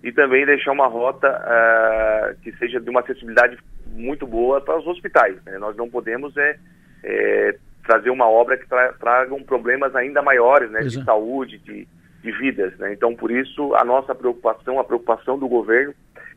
e 0.03 0.13
também 0.13 0.47
deixar 0.47 0.73
uma 0.73 0.87
rota 0.87 1.29
uh, 1.29 2.41
que 2.43 2.53
seja 2.53 2.81
de 2.81 2.89
uma 2.89 3.01
acessibilidade 3.01 3.59
muito 3.87 4.27
boa 4.27 4.61
para 4.61 4.79
os 4.79 4.87
hospitais. 4.87 5.37
Né? 5.45 5.59
Nós 5.59 5.77
não 5.77 5.89
podemos 5.89 6.37
é, 6.37 6.59
é 7.03 7.57
trazer 7.85 8.11
uma 8.11 8.29
obra 8.29 8.57
que 8.57 8.69
tra 8.69 8.93
tragam 8.93 9.43
problemas 9.43 9.95
ainda 9.97 10.23
maiores 10.23 10.71
né, 10.71 10.81
de 10.81 11.03
saúde, 11.05 11.59
de, 11.59 11.89
de 12.23 12.33
vidas. 12.33 12.77
Né? 12.79 12.93
Então, 12.93 13.15
por 13.15 13.31
isso, 13.31 13.75
a 13.75 13.85
nossa 13.85 14.15
preocupação, 14.15 14.79
a 14.79 14.85
preocupação 14.85 15.39
do 15.39 15.49
governo 15.49 15.95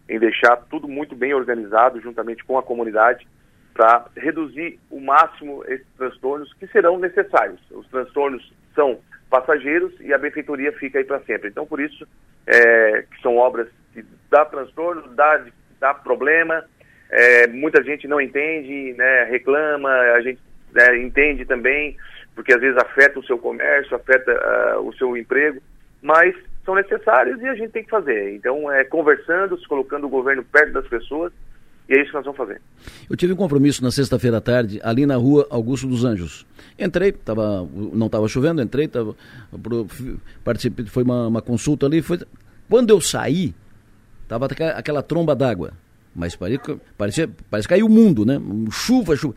em 0.10 0.20
deixar 0.20 0.58
tudo 0.70 0.88
muito 0.88 1.16
bem 1.16 1.34
organizado 1.34 2.02
juntamente 2.02 2.44
com 2.44 2.58
a 2.58 2.64
comunidade 2.64 3.28
para 3.74 4.06
reduzir 4.18 4.80
o 4.90 5.00
máximo 5.00 5.64
esses 5.68 5.88
transtornos 5.98 6.52
que 6.54 6.68
serão 6.68 7.00
necessários. 7.00 7.60
Os 7.72 7.88
transtornos 7.88 8.52
são 8.76 9.00
passageiros 9.32 9.94
e 10.02 10.14
a 10.14 10.18
benfeitoria 10.18 10.72
fica 10.74 11.00
aí 11.00 11.06
para 11.06 11.22
sempre. 11.22 11.50
Então, 11.50 11.66
por 11.66 11.80
isso, 11.80 12.06
é, 12.46 13.06
que 13.10 13.22
são 13.22 13.38
obras 13.38 13.68
que 13.94 14.06
dá 14.30 14.46
transtorno, 14.46 15.08
dá 15.16 15.44
dá 15.80 15.96
problema, 15.96 16.64
é, 17.10 17.48
muita 17.48 17.84
gente 17.84 18.08
não 18.08 18.22
entende, 18.22 18.94
né, 18.94 19.24
reclama, 19.24 19.90
a 19.90 20.22
gente 20.22 20.40
né, 20.72 20.98
entende 21.00 21.44
também, 21.44 21.98
porque 22.36 22.54
às 22.54 22.62
vezes 22.62 22.78
afeta 22.78 23.20
o 23.20 23.26
seu 23.26 23.38
comércio, 23.38 23.96
afeta 23.96 24.32
uh, 24.78 24.88
o 24.88 24.94
seu 24.94 25.18
emprego, 25.18 25.60
mas 26.02 26.36
são 26.64 26.76
necessários 26.76 27.42
e 27.42 27.48
a 27.48 27.56
gente 27.56 27.72
tem 27.72 27.84
que 27.84 27.90
fazer. 27.90 28.36
Então, 28.36 28.72
é 28.72 28.84
conversando, 28.84 29.60
se 29.60 29.68
colocando 29.68 30.06
o 30.06 30.10
governo 30.10 30.44
perto 30.44 30.72
das 30.72 30.88
pessoas, 30.88 31.34
e 31.92 31.94
é 31.94 32.02
isso 32.02 32.12
que 32.12 32.16
nós 32.16 32.24
vamos 32.24 32.38
fazer. 32.38 32.62
Eu 33.10 33.18
tive 33.18 33.34
um 33.34 33.36
compromisso 33.36 33.84
na 33.84 33.92
sexta-feira 33.92 34.38
à 34.38 34.42
tarde, 34.42 34.80
ali 34.82 35.06
na 35.06 35.18
rua 35.18 35.46
Augusto 35.50 35.86
dos 35.88 36.06
Anjos. 36.06 36.46
Entrei, 36.80 37.12
tava, 37.12 37.68
não 37.94 38.06
estava 38.06 38.30
chovendo, 38.30 38.62
entrei, 38.62 38.88
tava, 38.88 39.14
participei, 40.42 40.86
foi 40.86 41.04
uma, 41.04 41.28
uma 41.28 41.42
consulta 41.42 41.86
ali. 41.86 42.02
Foi, 42.02 42.18
quando 42.70 42.92
eu 42.92 43.02
saí, 43.02 43.54
estava 44.24 44.46
aquela 44.46 45.04
tromba 45.04 45.36
d'água. 45.36 45.74
Mas 46.16 46.34
parecia, 46.34 46.80
parecia, 46.98 47.30
parece 47.50 47.68
que 47.68 47.74
caiu 47.74 47.88
o 47.88 47.90
mundo, 47.90 48.26
né? 48.26 48.40
Chuva, 48.72 49.18
chuva. 49.18 49.36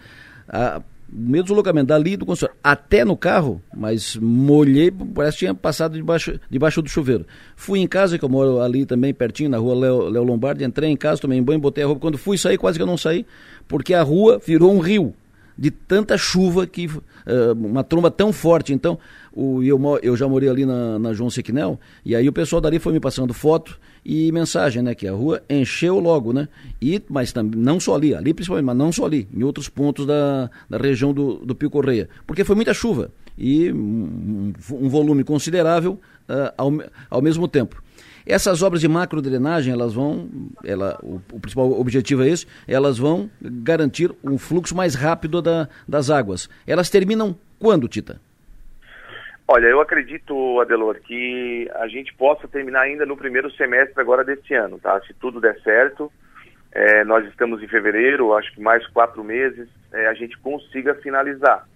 A, 0.48 0.80
mesmo 1.14 1.44
deslocamento 1.44 1.86
dali 1.86 2.16
do 2.16 2.26
consultório 2.26 2.58
até 2.62 3.04
no 3.04 3.16
carro, 3.16 3.62
mas 3.74 4.16
molhei, 4.16 4.90
parece 4.90 5.36
que 5.36 5.38
tinha 5.40 5.54
passado 5.54 5.96
debaixo, 5.96 6.40
debaixo 6.50 6.82
do 6.82 6.88
chuveiro. 6.88 7.24
Fui 7.54 7.78
em 7.78 7.86
casa, 7.86 8.18
que 8.18 8.24
eu 8.24 8.28
moro 8.28 8.60
ali 8.60 8.84
também 8.84 9.14
pertinho, 9.14 9.48
na 9.48 9.58
rua 9.58 9.74
Léo, 9.76 10.08
Léo 10.08 10.24
Lombardi, 10.24 10.64
entrei 10.64 10.90
em 10.90 10.96
casa, 10.96 11.20
tomei 11.20 11.40
banho, 11.40 11.60
botei 11.60 11.84
a 11.84 11.86
roupa. 11.86 12.00
Quando 12.00 12.18
fui 12.18 12.36
sair, 12.36 12.58
quase 12.58 12.78
que 12.78 12.82
eu 12.82 12.86
não 12.86 12.98
saí, 12.98 13.24
porque 13.68 13.94
a 13.94 14.02
rua 14.02 14.40
virou 14.44 14.74
um 14.74 14.80
rio 14.80 15.14
de 15.56 15.70
tanta 15.70 16.18
chuva 16.18 16.66
que 16.66 16.86
uh, 16.86 17.00
uma 17.54 17.84
tromba 17.84 18.10
tão 18.10 18.32
forte. 18.32 18.72
Então, 18.72 18.98
o, 19.32 19.62
eu, 19.62 19.80
eu 20.02 20.16
já 20.16 20.26
morei 20.26 20.48
ali 20.48 20.66
na, 20.66 20.98
na 20.98 21.12
João 21.12 21.30
Sequinel, 21.30 21.78
e 22.04 22.16
aí 22.16 22.28
o 22.28 22.32
pessoal 22.32 22.60
dali 22.60 22.80
foi 22.80 22.92
me 22.92 22.98
passando 22.98 23.32
foto 23.32 23.78
e 24.04 24.30
mensagem, 24.32 24.82
né? 24.82 24.94
Que 24.94 25.08
a 25.08 25.12
rua 25.12 25.42
encheu 25.48 25.98
logo, 25.98 26.32
né? 26.32 26.48
E, 26.80 27.02
mas 27.08 27.32
também, 27.32 27.60
não 27.60 27.80
só 27.80 27.94
ali, 27.94 28.14
ali 28.14 28.34
principalmente, 28.34 28.66
mas 28.66 28.76
não 28.76 28.92
só 28.92 29.06
ali, 29.06 29.26
em 29.32 29.42
outros 29.42 29.68
pontos 29.68 30.04
da, 30.06 30.50
da 30.68 30.76
região 30.76 31.12
do, 31.12 31.36
do 31.36 31.54
Pio 31.54 31.70
Correia. 31.70 32.08
Porque 32.26 32.44
foi 32.44 32.54
muita 32.54 32.74
chuva 32.74 33.10
e 33.36 33.72
um, 33.72 34.52
um 34.70 34.88
volume 34.88 35.24
considerável 35.24 36.00
uh, 36.28 36.52
ao, 36.56 36.72
ao 37.10 37.22
mesmo 37.22 37.48
tempo. 37.48 37.82
Essas 38.26 38.62
obras 38.62 38.80
de 38.80 38.88
macro 38.88 39.20
drenagem, 39.20 39.72
elas 39.72 39.92
vão, 39.92 40.28
ela, 40.64 40.98
o, 41.02 41.20
o, 41.32 41.40
principal 41.40 41.78
objetivo 41.78 42.22
é 42.22 42.28
esse, 42.28 42.46
elas 42.66 42.96
vão 42.96 43.30
garantir 43.40 44.10
um 44.24 44.38
fluxo 44.38 44.74
mais 44.74 44.94
rápido 44.94 45.42
da, 45.42 45.68
das 45.86 46.08
águas. 46.08 46.48
Elas 46.66 46.88
terminam 46.88 47.36
quando, 47.58 47.86
Tita? 47.86 48.20
Olha, 49.46 49.66
eu 49.66 49.80
acredito, 49.80 50.60
Adelor, 50.60 51.00
que 51.00 51.70
a 51.74 51.86
gente 51.86 52.14
possa 52.14 52.48
terminar 52.48 52.82
ainda 52.82 53.04
no 53.04 53.16
primeiro 53.16 53.50
semestre 53.52 54.00
agora 54.00 54.24
deste 54.24 54.54
ano, 54.54 54.78
tá? 54.78 54.98
Se 55.02 55.12
tudo 55.14 55.40
der 55.40 55.60
certo, 55.60 56.10
é, 56.72 57.04
nós 57.04 57.26
estamos 57.28 57.62
em 57.62 57.68
fevereiro, 57.68 58.34
acho 58.34 58.52
que 58.54 58.60
mais 58.60 58.86
quatro 58.88 59.22
meses, 59.22 59.68
é, 59.92 60.06
a 60.06 60.14
gente 60.14 60.38
consiga 60.38 60.94
finalizar. 60.94 61.68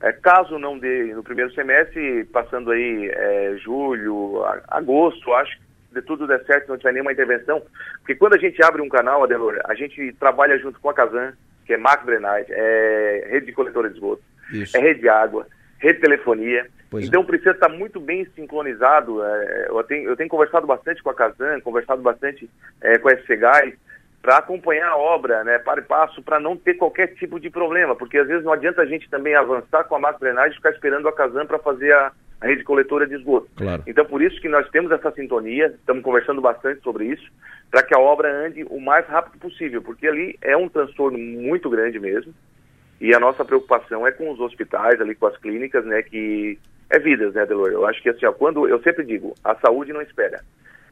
É, 0.00 0.12
caso 0.12 0.58
não 0.58 0.78
dê 0.78 1.12
no 1.12 1.22
primeiro 1.22 1.52
semestre, 1.52 2.24
passando 2.26 2.70
aí 2.70 3.10
é, 3.12 3.56
julho, 3.58 4.42
a, 4.44 4.62
agosto, 4.68 5.32
acho 5.34 5.58
que 5.58 5.70
de 5.92 6.02
tudo 6.02 6.26
der 6.26 6.44
certo, 6.44 6.68
não 6.68 6.78
tiver 6.78 6.92
nenhuma 6.92 7.12
intervenção, 7.12 7.60
porque 7.98 8.14
quando 8.14 8.34
a 8.34 8.38
gente 8.38 8.62
abre 8.62 8.80
um 8.80 8.88
canal, 8.88 9.24
Adelor, 9.24 9.58
a 9.64 9.74
gente 9.74 10.12
trabalha 10.20 10.56
junto 10.58 10.78
com 10.80 10.88
a 10.88 10.94
Casan, 10.94 11.32
que 11.66 11.74
é 11.74 11.76
macro 11.76 12.06
drenagem, 12.06 12.46
é 12.50 13.28
rede 13.28 13.46
de 13.46 13.52
coletora 13.52 13.88
de 13.88 13.96
esgoto, 13.96 14.22
Isso. 14.52 14.76
é 14.76 14.80
rede 14.80 15.00
de 15.00 15.08
água, 15.08 15.46
rede 15.78 15.96
de 15.96 16.00
telefonia, 16.02 16.66
Pois 16.90 17.06
então 17.06 17.22
é. 17.22 17.24
precisa 17.24 17.52
estar 17.52 17.68
muito 17.68 18.00
bem 18.00 18.26
sincronizado. 18.34 19.24
É, 19.24 19.66
eu, 19.68 19.84
tenho, 19.84 20.10
eu 20.10 20.16
tenho 20.16 20.28
conversado 20.28 20.66
bastante 20.66 21.02
com 21.02 21.10
a 21.10 21.14
Casan, 21.14 21.60
conversado 21.60 22.02
bastante 22.02 22.50
é, 22.80 22.98
com 22.98 23.08
a 23.08 23.12
SCGAI, 23.12 23.74
para 24.20 24.38
acompanhar 24.38 24.88
a 24.88 24.96
obra, 24.96 25.44
né, 25.44 25.58
para 25.58 25.80
e 25.80 25.84
passo, 25.84 26.20
para 26.22 26.38
não 26.38 26.56
ter 26.56 26.74
qualquer 26.74 27.14
tipo 27.14 27.40
de 27.40 27.48
problema, 27.48 27.96
porque 27.96 28.18
às 28.18 28.28
vezes 28.28 28.44
não 28.44 28.52
adianta 28.52 28.82
a 28.82 28.86
gente 28.86 29.08
também 29.08 29.34
avançar 29.34 29.84
com 29.84 29.94
a 29.94 29.98
macro 29.98 30.20
drenagem 30.20 30.52
e 30.52 30.56
ficar 30.56 30.70
esperando 30.70 31.08
a 31.08 31.12
Casan 31.12 31.46
para 31.46 31.58
fazer 31.58 31.92
a, 31.92 32.12
a, 32.40 32.46
rede 32.46 32.62
coletora 32.62 33.06
de 33.06 33.14
esgoto. 33.14 33.48
Claro. 33.56 33.82
Então 33.86 34.04
por 34.04 34.20
isso 34.20 34.38
que 34.40 34.48
nós 34.48 34.68
temos 34.70 34.90
essa 34.90 35.10
sintonia, 35.12 35.68
estamos 35.68 36.02
conversando 36.02 36.40
bastante 36.42 36.82
sobre 36.82 37.06
isso, 37.06 37.30
para 37.70 37.82
que 37.82 37.94
a 37.94 38.00
obra 38.00 38.30
ande 38.46 38.64
o 38.68 38.80
mais 38.80 39.06
rápido 39.06 39.38
possível, 39.38 39.80
porque 39.80 40.06
ali 40.06 40.36
é 40.42 40.56
um 40.56 40.68
transtorno 40.68 41.16
muito 41.16 41.70
grande 41.70 41.98
mesmo. 41.98 42.34
E 43.00 43.14
a 43.14 43.20
nossa 43.20 43.42
preocupação 43.42 44.06
é 44.06 44.12
com 44.12 44.30
os 44.30 44.38
hospitais, 44.40 45.00
ali 45.00 45.14
com 45.14 45.26
as 45.26 45.36
clínicas, 45.38 45.86
né, 45.86 46.02
que 46.02 46.58
é 46.90 46.98
vidas, 46.98 47.34
né, 47.34 47.46
Delor? 47.46 47.70
Eu 47.70 47.86
acho 47.86 48.02
que 48.02 48.10
assim, 48.10 48.26
ó, 48.26 48.32
quando 48.32 48.68
eu 48.68 48.82
sempre 48.82 49.04
digo, 49.04 49.34
a 49.44 49.54
saúde 49.56 49.92
não 49.92 50.02
espera. 50.02 50.40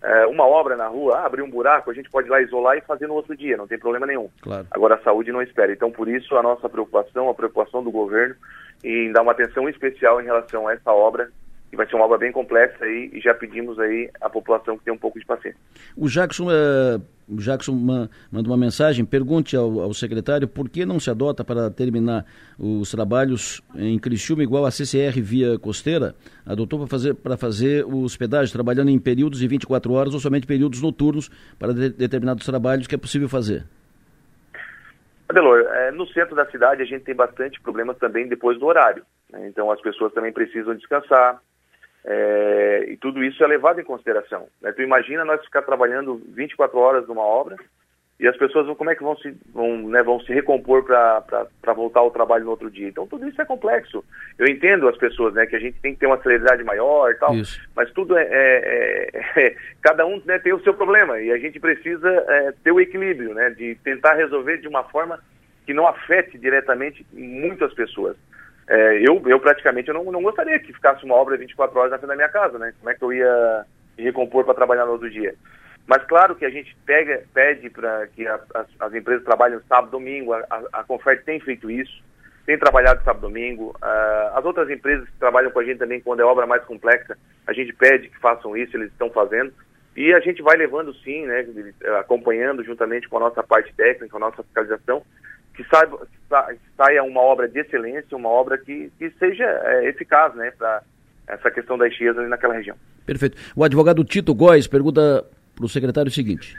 É, 0.00 0.26
uma 0.26 0.46
obra 0.46 0.76
na 0.76 0.86
rua, 0.86 1.18
ah, 1.18 1.26
abrir 1.26 1.42
um 1.42 1.50
buraco, 1.50 1.90
a 1.90 1.94
gente 1.94 2.08
pode 2.08 2.28
ir 2.28 2.30
lá 2.30 2.40
isolar 2.40 2.78
e 2.78 2.82
fazer 2.82 3.08
no 3.08 3.14
outro 3.14 3.36
dia, 3.36 3.56
não 3.56 3.66
tem 3.66 3.78
problema 3.78 4.06
nenhum. 4.06 4.30
Claro. 4.40 4.66
Agora 4.70 4.94
a 4.94 5.02
saúde 5.02 5.32
não 5.32 5.42
espera. 5.42 5.72
Então, 5.72 5.90
por 5.90 6.08
isso, 6.08 6.36
a 6.36 6.42
nossa 6.42 6.68
preocupação, 6.68 7.28
a 7.28 7.34
preocupação 7.34 7.82
do 7.82 7.90
governo 7.90 8.36
em 8.84 9.10
dar 9.10 9.22
uma 9.22 9.32
atenção 9.32 9.68
especial 9.68 10.20
em 10.20 10.24
relação 10.24 10.68
a 10.68 10.72
essa 10.72 10.92
obra 10.92 11.30
que 11.70 11.76
vai 11.76 11.86
ser 11.86 11.96
uma 11.96 12.04
obra 12.06 12.18
bem 12.18 12.32
complexa 12.32 12.84
aí, 12.84 13.10
e 13.12 13.20
já 13.20 13.34
pedimos 13.34 13.78
aí 13.78 14.10
à 14.20 14.28
população 14.30 14.78
que 14.78 14.84
tenha 14.84 14.94
um 14.94 14.98
pouco 14.98 15.18
de 15.18 15.26
paciência. 15.26 15.60
O 15.96 16.08
Jackson, 16.08 16.46
uh, 16.46 17.00
Jackson 17.28 17.72
manda 17.72 18.48
uma 18.48 18.56
mensagem, 18.56 19.04
pergunte 19.04 19.54
ao, 19.54 19.80
ao, 19.80 19.92
secretário 19.92 20.48
por 20.48 20.68
que 20.68 20.86
não 20.86 20.98
se 20.98 21.10
adota 21.10 21.44
para 21.44 21.70
terminar 21.70 22.24
os 22.58 22.90
trabalhos 22.90 23.62
em 23.74 23.98
Criciúma 23.98 24.42
igual 24.42 24.64
a 24.64 24.70
CCR 24.70 25.20
via 25.20 25.58
costeira, 25.58 26.14
adotou 26.46 26.78
para 26.78 26.88
fazer, 26.88 27.14
para 27.14 27.36
fazer 27.36 27.84
os 27.84 28.16
pedágios, 28.16 28.52
trabalhando 28.52 28.90
em 28.90 28.98
períodos 28.98 29.40
de 29.40 29.46
24 29.46 29.92
horas 29.92 30.14
ou 30.14 30.20
somente 30.20 30.46
períodos 30.46 30.80
noturnos 30.80 31.28
para 31.58 31.74
de, 31.74 31.90
determinados 31.90 32.46
trabalhos 32.46 32.86
que 32.86 32.94
é 32.94 32.98
possível 32.98 33.28
fazer. 33.28 33.64
Adelor, 35.28 35.60
é, 35.60 35.90
no 35.90 36.06
centro 36.08 36.34
da 36.34 36.46
cidade 36.46 36.80
a 36.80 36.86
gente 36.86 37.04
tem 37.04 37.14
bastante 37.14 37.60
problemas 37.60 37.98
também 37.98 38.26
depois 38.26 38.58
do 38.58 38.64
horário. 38.64 39.04
Né? 39.30 39.48
Então 39.48 39.70
as 39.70 39.80
pessoas 39.82 40.12
também 40.14 40.32
precisam 40.32 40.74
descansar, 40.74 41.42
é, 42.04 42.86
e 42.88 42.96
tudo 42.96 43.22
isso 43.22 43.42
é 43.42 43.46
levado 43.46 43.80
em 43.80 43.84
consideração. 43.84 44.46
Né? 44.60 44.72
Tu 44.72 44.82
imagina 44.82 45.24
nós 45.24 45.44
ficar 45.44 45.62
trabalhando 45.62 46.22
24 46.28 46.78
horas 46.78 47.06
numa 47.06 47.22
obra 47.22 47.56
e 48.20 48.26
as 48.26 48.36
pessoas 48.36 48.66
vão, 48.66 48.74
como 48.74 48.90
é 48.90 48.96
que 48.96 49.02
vão 49.02 49.16
se, 49.16 49.32
vão, 49.52 49.88
né, 49.88 50.02
vão 50.02 50.18
se 50.20 50.32
recompor 50.32 50.82
para 50.84 51.72
voltar 51.72 52.00
ao 52.00 52.10
trabalho 52.10 52.44
no 52.44 52.50
outro 52.50 52.68
dia. 52.68 52.88
Então 52.88 53.06
tudo 53.06 53.28
isso 53.28 53.40
é 53.40 53.44
complexo. 53.44 54.04
Eu 54.36 54.46
entendo 54.48 54.88
as 54.88 54.96
pessoas, 54.96 55.34
né, 55.34 55.46
que 55.46 55.54
a 55.54 55.60
gente 55.60 55.80
tem 55.80 55.94
que 55.94 56.00
ter 56.00 56.06
uma 56.06 56.20
celeridade 56.20 56.64
maior 56.64 57.10
e 57.12 57.14
tal, 57.14 57.34
isso. 57.34 57.60
mas 57.76 57.90
tudo 57.92 58.16
é, 58.16 58.24
é, 58.24 59.10
é, 59.14 59.46
é 59.46 59.56
cada 59.80 60.04
um 60.04 60.20
né, 60.24 60.38
tem 60.40 60.52
o 60.52 60.62
seu 60.62 60.74
problema 60.74 61.20
e 61.20 61.30
a 61.30 61.38
gente 61.38 61.60
precisa 61.60 62.08
é, 62.08 62.52
ter 62.64 62.72
o 62.72 62.80
equilíbrio, 62.80 63.34
né, 63.34 63.50
de 63.50 63.76
tentar 63.84 64.14
resolver 64.14 64.58
de 64.58 64.66
uma 64.66 64.82
forma 64.84 65.20
que 65.64 65.72
não 65.72 65.86
afete 65.86 66.38
diretamente 66.38 67.06
muitas 67.12 67.72
pessoas. 67.74 68.16
É, 68.68 68.98
eu, 68.98 69.22
eu 69.26 69.40
praticamente 69.40 69.88
eu 69.88 69.94
não, 69.94 70.04
não 70.12 70.22
gostaria 70.22 70.58
que 70.58 70.72
ficasse 70.72 71.02
uma 71.04 71.14
obra 71.14 71.38
24 71.38 71.78
horas 71.78 71.90
na 71.90 71.98
frente 71.98 72.10
da 72.10 72.16
minha 72.16 72.28
casa, 72.28 72.58
né? 72.58 72.72
Como 72.78 72.90
é 72.90 72.94
que 72.94 73.02
eu 73.02 73.12
ia 73.12 73.64
me 73.96 74.04
recompor 74.04 74.44
para 74.44 74.54
trabalhar 74.54 74.84
no 74.84 74.92
outro 74.92 75.10
dia? 75.10 75.34
Mas 75.86 76.04
claro 76.04 76.36
que 76.36 76.44
a 76.44 76.50
gente 76.50 76.76
pega, 76.84 77.24
pede 77.32 77.70
para 77.70 78.06
que 78.08 78.26
a, 78.26 78.38
as, 78.54 78.66
as, 78.78 78.94
empresas 78.94 79.24
trabalhem 79.24 79.58
sábado 79.66 79.90
domingo, 79.90 80.34
a, 80.34 80.44
a, 80.50 81.16
tem 81.24 81.40
feito 81.40 81.70
isso, 81.70 82.04
tem 82.44 82.58
trabalhado 82.58 83.02
sábado 83.04 83.22
domingo. 83.22 83.74
Uh, 83.82 84.36
as 84.36 84.44
outras 84.44 84.68
empresas 84.68 85.08
que 85.08 85.18
trabalham 85.18 85.50
com 85.50 85.60
a 85.60 85.64
gente 85.64 85.78
também, 85.78 86.00
quando 86.02 86.20
é 86.20 86.24
obra 86.24 86.46
mais 86.46 86.62
complexa, 86.64 87.16
a 87.46 87.54
gente 87.54 87.72
pede 87.72 88.10
que 88.10 88.18
façam 88.18 88.54
isso, 88.54 88.76
eles 88.76 88.92
estão 88.92 89.08
fazendo. 89.08 89.50
E 89.96 90.12
a 90.12 90.20
gente 90.20 90.42
vai 90.42 90.58
levando 90.58 90.94
sim, 90.96 91.24
né, 91.24 91.46
acompanhando 91.98 92.62
juntamente 92.62 93.08
com 93.08 93.16
a 93.16 93.20
nossa 93.20 93.42
parte 93.42 93.72
técnica, 93.74 94.10
com 94.10 94.18
a 94.18 94.28
nossa 94.28 94.42
fiscalização, 94.42 95.02
que, 95.58 95.64
saiba, 95.68 95.98
que 95.98 96.70
saia 96.76 97.02
uma 97.02 97.20
obra 97.20 97.48
de 97.48 97.58
excelência, 97.58 98.16
uma 98.16 98.28
obra 98.28 98.56
que, 98.56 98.92
que 98.96 99.10
seja 99.18 99.44
é, 99.44 99.88
eficaz 99.88 100.32
né, 100.36 100.52
para 100.52 100.82
essa 101.26 101.50
questão 101.50 101.76
das 101.76 101.92
cheias 101.92 102.16
ali 102.16 102.28
naquela 102.28 102.54
região. 102.54 102.76
Perfeito. 103.04 103.36
O 103.56 103.64
advogado 103.64 104.04
Tito 104.04 104.32
Góes 104.32 104.68
pergunta 104.68 105.26
para 105.56 105.64
o 105.64 105.68
secretário 105.68 106.08
o 106.08 106.14
seguinte. 106.14 106.56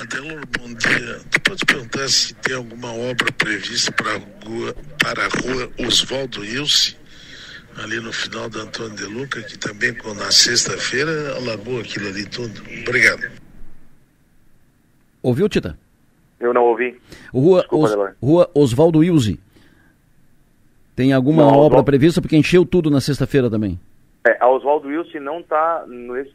Adelor, 0.00 0.40
bom 0.58 0.72
dia. 0.74 1.20
Tu 1.30 1.40
pode 1.42 1.64
perguntar 1.66 2.08
se 2.08 2.34
tem 2.36 2.56
alguma 2.56 2.92
obra 2.94 3.30
prevista 3.32 3.92
para 3.92 4.14
a 4.14 4.48
rua, 4.48 4.74
para 4.98 5.24
a 5.24 5.28
rua 5.28 5.70
Oswaldo 5.86 6.42
Ilse, 6.42 6.96
ali 7.76 8.00
no 8.00 8.12
final 8.14 8.48
da 8.48 8.60
Antônio 8.60 8.96
de 8.96 9.04
Luca, 9.04 9.42
que 9.42 9.58
também 9.58 9.94
na 10.16 10.32
sexta-feira 10.32 11.34
alagou 11.36 11.80
aquilo 11.80 12.08
ali 12.08 12.24
tudo. 12.24 12.62
Obrigado. 12.86 13.30
Ouviu, 15.22 15.48
Tita? 15.50 15.78
Eu 16.44 16.54
não 16.54 16.64
ouvi. 16.64 16.96
Rua, 17.32 17.60
Desculpa, 17.60 17.86
Os, 17.86 18.14
Rua 18.22 18.50
Oswaldo 18.54 18.98
Wilze. 19.00 19.40
Tem 20.94 21.12
alguma 21.12 21.42
não, 21.42 21.48
obra 21.48 21.66
Oswaldo... 21.66 21.84
prevista? 21.84 22.20
Porque 22.20 22.36
encheu 22.36 22.64
tudo 22.64 22.90
na 22.90 23.00
sexta-feira 23.00 23.50
também. 23.50 23.78
É, 24.26 24.38
a 24.40 24.48
Oswaldo 24.48 24.88
Wilson 24.88 25.20
não 25.20 25.40
está 25.40 25.84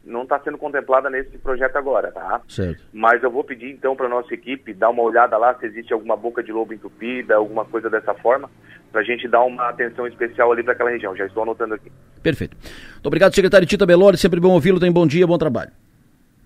não 0.04 0.24
tá 0.24 0.38
sendo 0.44 0.56
contemplada 0.56 1.10
nesse 1.10 1.36
projeto 1.38 1.74
agora, 1.74 2.12
tá? 2.12 2.40
Certo. 2.48 2.84
Mas 2.92 3.20
eu 3.20 3.30
vou 3.30 3.42
pedir 3.42 3.68
então 3.68 3.96
para 3.96 4.08
nossa 4.08 4.32
equipe 4.32 4.72
dar 4.72 4.90
uma 4.90 5.02
olhada 5.02 5.36
lá 5.36 5.54
se 5.54 5.66
existe 5.66 5.92
alguma 5.92 6.16
boca 6.16 6.40
de 6.40 6.52
lobo 6.52 6.72
entupida, 6.72 7.34
alguma 7.34 7.64
coisa 7.64 7.90
dessa 7.90 8.14
forma, 8.14 8.48
para 8.92 9.00
a 9.00 9.04
gente 9.04 9.26
dar 9.26 9.42
uma 9.42 9.70
atenção 9.70 10.06
especial 10.06 10.52
ali 10.52 10.62
para 10.62 10.74
aquela 10.74 10.90
região. 10.90 11.16
Já 11.16 11.26
estou 11.26 11.42
anotando 11.42 11.74
aqui. 11.74 11.90
Perfeito. 12.22 12.56
Muito 12.92 13.06
obrigado, 13.06 13.34
secretário 13.34 13.66
Tita 13.66 13.84
Belori. 13.84 14.16
Sempre 14.16 14.38
bom 14.38 14.50
ouvi-lo. 14.50 14.78
Tem 14.78 14.92
bom 14.92 15.04
dia, 15.04 15.26
bom 15.26 15.38
trabalho. 15.38 15.72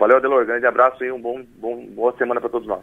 Valeu, 0.04 0.18
Adelor. 0.18 0.44
Grande 0.44 0.66
abraço 0.66 1.02
e 1.02 1.10
um 1.10 1.18
bom, 1.18 1.42
bom 1.58 1.86
boa 1.86 2.14
semana 2.18 2.38
para 2.38 2.50
todos 2.50 2.68
nós. 2.68 2.80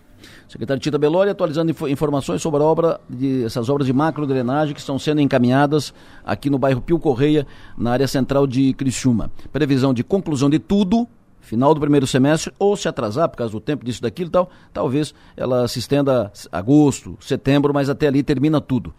Secretário 0.49 0.81
Tita 0.81 0.97
Belori 0.97 1.29
atualizando 1.29 1.69
info 1.69 1.87
informações 1.87 2.41
sobre 2.41 2.63
a 2.63 2.65
obra 2.65 2.99
de, 3.07 3.45
essas 3.45 3.69
obras 3.69 3.85
de 3.85 3.93
macro 3.93 4.25
drenagem 4.25 4.73
que 4.73 4.79
estão 4.79 4.97
sendo 4.97 5.21
encaminhadas 5.21 5.93
aqui 6.25 6.49
no 6.49 6.57
bairro 6.57 6.81
Pio 6.81 6.97
Correia, 6.97 7.45
na 7.77 7.91
área 7.91 8.07
central 8.07 8.47
de 8.47 8.73
Criciúma. 8.73 9.29
Previsão 9.53 9.93
de 9.93 10.03
conclusão 10.03 10.49
de 10.49 10.57
tudo 10.57 11.07
final 11.41 11.75
do 11.75 11.79
primeiro 11.79 12.07
semestre, 12.07 12.51
ou 12.57 12.75
se 12.75 12.87
atrasar 12.87 13.29
por 13.29 13.37
causa 13.37 13.51
do 13.53 13.61
tempo 13.61 13.85
disso, 13.85 14.01
daquilo 14.01 14.29
e 14.29 14.31
tal, 14.31 14.49
talvez 14.73 15.13
ela 15.37 15.67
se 15.67 15.77
estenda 15.77 16.31
agosto, 16.51 17.17
setembro, 17.21 17.71
mas 17.71 17.87
até 17.87 18.07
ali 18.07 18.23
termina 18.23 18.59
tudo. 18.59 18.91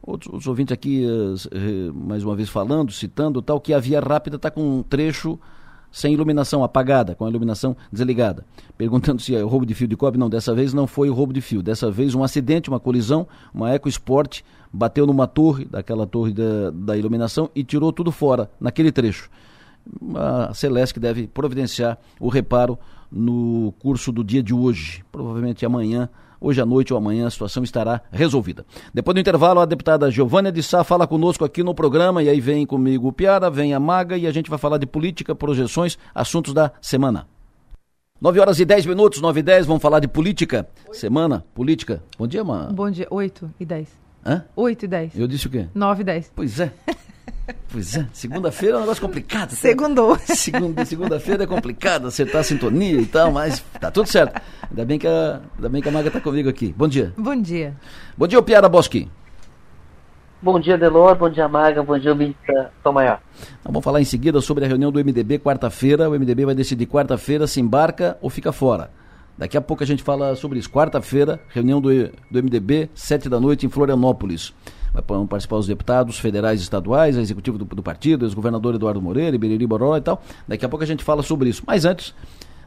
Outros 0.00 0.32
os 0.32 0.46
ouvintes 0.46 0.72
aqui, 0.72 1.04
uh, 1.04 1.92
mais 1.94 2.24
uma 2.24 2.34
vez 2.34 2.48
falando, 2.48 2.90
citando 2.90 3.42
tal, 3.42 3.60
que 3.60 3.74
a 3.74 3.78
via 3.78 4.00
rápida 4.00 4.36
está 4.36 4.50
com 4.50 4.62
um 4.78 4.82
trecho 4.82 5.38
sem 5.90 6.12
iluminação, 6.12 6.62
apagada, 6.62 7.14
com 7.14 7.24
a 7.24 7.28
iluminação 7.28 7.76
desligada. 7.92 8.44
Perguntando 8.76 9.20
se 9.22 9.34
é 9.34 9.42
o 9.42 9.48
roubo 9.48 9.64
de 9.64 9.74
fio 9.74 9.88
de 9.88 9.96
cobre. 9.96 10.18
Não, 10.18 10.28
dessa 10.28 10.54
vez 10.54 10.74
não 10.74 10.86
foi 10.86 11.08
o 11.08 11.14
roubo 11.14 11.32
de 11.32 11.40
fio. 11.40 11.62
Dessa 11.62 11.90
vez 11.90 12.14
um 12.14 12.22
acidente, 12.22 12.68
uma 12.68 12.80
colisão, 12.80 13.26
uma 13.54 13.72
EcoSport 13.74 14.42
bateu 14.72 15.06
numa 15.06 15.26
torre, 15.26 15.64
daquela 15.64 16.06
torre 16.06 16.32
da, 16.32 16.70
da 16.70 16.96
iluminação, 16.96 17.50
e 17.54 17.64
tirou 17.64 17.92
tudo 17.92 18.12
fora, 18.12 18.50
naquele 18.60 18.92
trecho 18.92 19.30
a 20.14 20.52
Celeste 20.54 20.98
deve 20.98 21.26
providenciar 21.26 21.98
o 22.18 22.28
reparo 22.28 22.78
no 23.10 23.72
curso 23.78 24.10
do 24.10 24.24
dia 24.24 24.42
de 24.42 24.52
hoje. 24.52 25.04
Provavelmente 25.12 25.64
amanhã, 25.64 26.08
hoje 26.40 26.60
à 26.60 26.66
noite 26.66 26.92
ou 26.92 26.98
amanhã, 26.98 27.26
a 27.26 27.30
situação 27.30 27.62
estará 27.62 28.00
resolvida. 28.10 28.64
Depois 28.92 29.14
do 29.14 29.20
intervalo, 29.20 29.60
a 29.60 29.64
deputada 29.64 30.10
Giovânia 30.10 30.52
de 30.52 30.62
Sá 30.62 30.84
fala 30.84 31.06
conosco 31.06 31.44
aqui 31.44 31.62
no 31.62 31.74
programa 31.74 32.22
e 32.22 32.28
aí 32.28 32.40
vem 32.40 32.66
comigo 32.66 33.08
o 33.08 33.12
Piara, 33.12 33.50
vem 33.50 33.74
a 33.74 33.80
Maga 33.80 34.16
e 34.16 34.26
a 34.26 34.32
gente 34.32 34.50
vai 34.50 34.58
falar 34.58 34.78
de 34.78 34.86
política, 34.86 35.34
projeções, 35.34 35.98
assuntos 36.14 36.52
da 36.52 36.72
semana. 36.80 37.26
9 38.20 38.40
horas 38.40 38.58
e 38.58 38.64
10 38.64 38.86
minutos, 38.86 39.20
9 39.20 39.40
e 39.40 39.42
10, 39.42 39.66
vamos 39.66 39.82
falar 39.82 40.00
de 40.00 40.08
política. 40.08 40.66
Semana, 40.90 41.44
política. 41.54 42.02
Bom 42.18 42.26
dia, 42.26 42.42
mano. 42.42 42.72
Bom 42.72 42.90
dia, 42.90 43.06
8 43.10 43.50
e 43.60 43.66
10. 43.66 44.05
Hã? 44.26 44.44
8 44.56 44.84
e 44.84 44.88
10. 44.88 45.18
Eu 45.18 45.28
disse 45.28 45.46
o 45.46 45.50
quê? 45.50 45.68
9 45.72 46.00
e 46.00 46.04
10. 46.04 46.32
Pois 46.34 46.58
é. 46.58 46.72
Pois 47.70 47.96
é, 47.96 48.06
segunda-feira 48.12 48.74
é 48.74 48.78
um 48.78 48.80
negócio 48.80 49.00
complicado. 49.00 49.50
Tá? 49.50 49.56
Segundou. 49.56 50.18
Segunda, 50.26 50.84
segunda-feira 50.84 51.44
é 51.44 51.46
complicado 51.46 52.08
acertar 52.08 52.40
a 52.40 52.44
sintonia 52.44 53.00
e 53.00 53.06
tal, 53.06 53.30
mas 53.30 53.60
tá 53.80 53.88
tudo 53.88 54.08
certo. 54.08 54.40
Ainda 54.68 54.84
bem 54.84 54.98
que 54.98 55.06
a, 55.06 55.40
ainda 55.54 55.68
bem 55.68 55.80
que 55.80 55.88
a 55.88 55.92
Maga 55.92 56.10
tá 56.10 56.20
comigo 56.20 56.48
aqui. 56.48 56.74
Bom 56.76 56.88
dia. 56.88 57.12
Bom 57.16 57.40
dia. 57.40 57.76
Bom 58.16 58.26
dia, 58.26 58.42
Piara 58.42 58.68
Boschi. 58.68 59.08
Bom 60.42 60.58
dia, 60.58 60.76
Delor. 60.76 61.14
Bom 61.14 61.30
dia, 61.30 61.46
Maga. 61.46 61.84
Bom 61.84 61.96
dia, 61.96 62.14
Mita 62.16 62.72
Tomaiá. 62.82 63.20
Então, 63.60 63.72
vamos 63.72 63.84
falar 63.84 64.00
em 64.00 64.04
seguida 64.04 64.40
sobre 64.40 64.64
a 64.64 64.68
reunião 64.68 64.90
do 64.90 64.98
MDB 64.98 65.38
quarta-feira. 65.38 66.10
O 66.10 66.18
MDB 66.18 66.46
vai 66.46 66.54
decidir 66.54 66.86
quarta-feira 66.86 67.46
se 67.46 67.60
embarca 67.60 68.18
ou 68.20 68.28
fica 68.28 68.50
fora. 68.50 68.90
Daqui 69.38 69.56
a 69.56 69.60
pouco 69.60 69.82
a 69.82 69.86
gente 69.86 70.02
fala 70.02 70.34
sobre 70.34 70.58
isso. 70.58 70.70
Quarta-feira, 70.70 71.40
reunião 71.48 71.80
do, 71.80 71.90
do 72.30 72.42
MDB, 72.42 72.88
sete 72.94 73.28
da 73.28 73.38
noite 73.38 73.66
em 73.66 73.68
Florianópolis. 73.68 74.54
Vão 75.06 75.26
participar 75.26 75.56
os 75.56 75.66
deputados 75.66 76.18
federais 76.18 76.60
e 76.60 76.62
estaduais, 76.62 77.18
a 77.18 77.20
executivo 77.20 77.58
do, 77.58 77.64
do 77.66 77.82
partido, 77.82 78.24
ex-governador 78.24 78.74
Eduardo 78.74 79.02
Moreira, 79.02 79.36
Iberiri 79.36 79.66
Boró 79.66 79.94
e 79.96 80.00
tal. 80.00 80.22
Daqui 80.48 80.64
a 80.64 80.68
pouco 80.68 80.84
a 80.84 80.86
gente 80.86 81.04
fala 81.04 81.22
sobre 81.22 81.50
isso. 81.50 81.62
Mas 81.66 81.84
antes, 81.84 82.14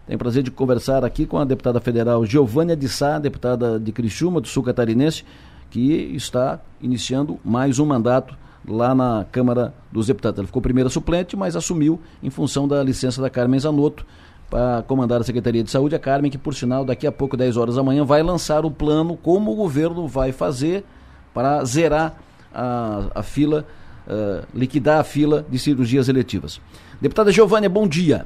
tenho 0.05 0.15
o 0.15 0.19
prazer 0.19 0.43
de 0.43 0.51
conversar 0.51 1.03
aqui 1.03 1.25
com 1.25 1.39
a 1.39 1.45
deputada 1.45 1.79
federal 1.79 2.23
Giovânia 2.25 2.75
de 2.75 2.87
Sá, 2.87 3.17
deputada 3.17 3.79
de 3.79 3.91
Criciúma, 3.91 4.39
do 4.39 4.47
Sul 4.47 4.61
Catarinense, 4.61 5.23
que 5.71 6.13
está 6.15 6.59
iniciando 6.79 7.39
mais 7.43 7.79
um 7.79 7.85
mandato 7.85 8.37
lá 8.67 8.93
na 8.93 9.25
Câmara 9.31 9.73
dos 9.91 10.07
Deputados. 10.07 10.37
Ela 10.37 10.47
ficou 10.47 10.61
primeira 10.61 10.89
suplente, 10.89 11.35
mas 11.35 11.55
assumiu 11.55 11.99
em 12.21 12.29
função 12.29 12.67
da 12.67 12.83
licença 12.83 13.21
da 13.21 13.29
Carmen 13.29 13.59
Zanotto 13.59 14.05
para 14.49 14.83
comandar 14.87 15.21
a 15.21 15.23
Secretaria 15.23 15.63
de 15.63 15.69
Saúde. 15.69 15.95
A 15.95 15.99
Carmen, 15.99 16.31
que 16.31 16.37
por 16.37 16.55
sinal, 16.55 16.83
daqui 16.83 17.05
a 17.05 17.11
pouco, 17.11 17.37
10 17.37 17.57
horas 17.57 17.75
da 17.75 17.83
manhã, 17.83 18.03
vai 18.03 18.23
lançar 18.23 18.65
o 18.65 18.71
plano 18.71 19.15
como 19.15 19.51
o 19.51 19.55
governo 19.55 20.07
vai 20.07 20.31
fazer 20.31 20.83
para 21.33 21.63
zerar 21.63 22.15
a, 22.53 23.07
a 23.15 23.23
fila, 23.23 23.65
uh, 24.07 24.45
liquidar 24.53 24.99
a 24.99 25.03
fila 25.03 25.45
de 25.47 25.59
cirurgias 25.59 26.09
eletivas. 26.09 26.59
Deputada 26.99 27.31
Giovânia, 27.31 27.69
bom 27.69 27.87
dia. 27.87 28.25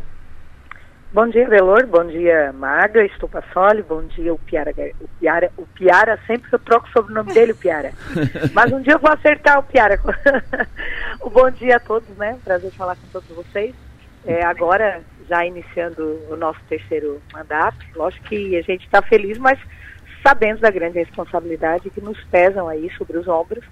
Bom 1.14 1.28
dia, 1.28 1.48
Velor. 1.48 1.86
Bom 1.86 2.06
dia, 2.06 2.52
Maga 2.54 3.06
Estupassoli. 3.06 3.84
Bom 3.84 4.02
dia, 4.02 4.34
o 4.34 4.40
Piara. 4.40 4.74
O 5.00 5.08
Piara, 5.20 5.52
o 5.58 5.66
Piara 5.68 6.20
sempre 6.26 6.50
eu 6.52 6.58
troco 6.58 6.90
sobre 6.90 7.12
o 7.12 7.16
nome 7.16 7.32
dele, 7.34 7.52
o 7.52 7.56
Piara. 7.56 7.92
Mas 8.52 8.72
um 8.72 8.82
dia 8.82 8.94
eu 8.94 9.00
vou 9.00 9.12
acertar 9.12 9.60
o 9.60 9.64
Piara. 9.64 10.00
o 11.22 11.30
bom 11.30 11.52
dia 11.52 11.76
a 11.76 11.80
todos, 11.80 12.10
né? 12.18 12.36
Prazer 12.44 12.72
falar 12.72 12.96
com 12.96 13.06
todos 13.12 13.30
vocês. 13.30 13.76
É, 14.26 14.44
agora, 14.44 15.04
já 15.28 15.46
iniciando 15.46 16.20
o 16.30 16.36
nosso 16.36 16.60
terceiro 16.70 17.22
mandato, 17.32 17.78
lógico 17.96 18.26
que 18.26 18.56
a 18.56 18.62
gente 18.62 18.86
está 18.86 19.02
feliz, 19.02 19.38
mas 19.38 19.60
sabendo 20.26 20.62
da 20.62 20.70
grande 20.70 21.00
responsabilidade 21.00 21.90
que 21.90 22.02
nos 22.02 22.22
pesam 22.26 22.68
aí 22.68 22.90
sobre 22.98 23.18
os 23.18 23.28
ombros, 23.28 23.64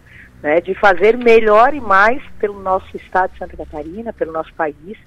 né, 0.41 0.59
de 0.59 0.73
fazer 0.73 1.17
melhor 1.17 1.73
e 1.73 1.79
mais 1.79 2.21
pelo 2.39 2.59
nosso 2.59 2.95
estado 2.97 3.31
de 3.31 3.39
Santa 3.39 3.55
Catarina, 3.55 4.11
pelo 4.11 4.31
nosso 4.31 4.53
país, 4.53 4.97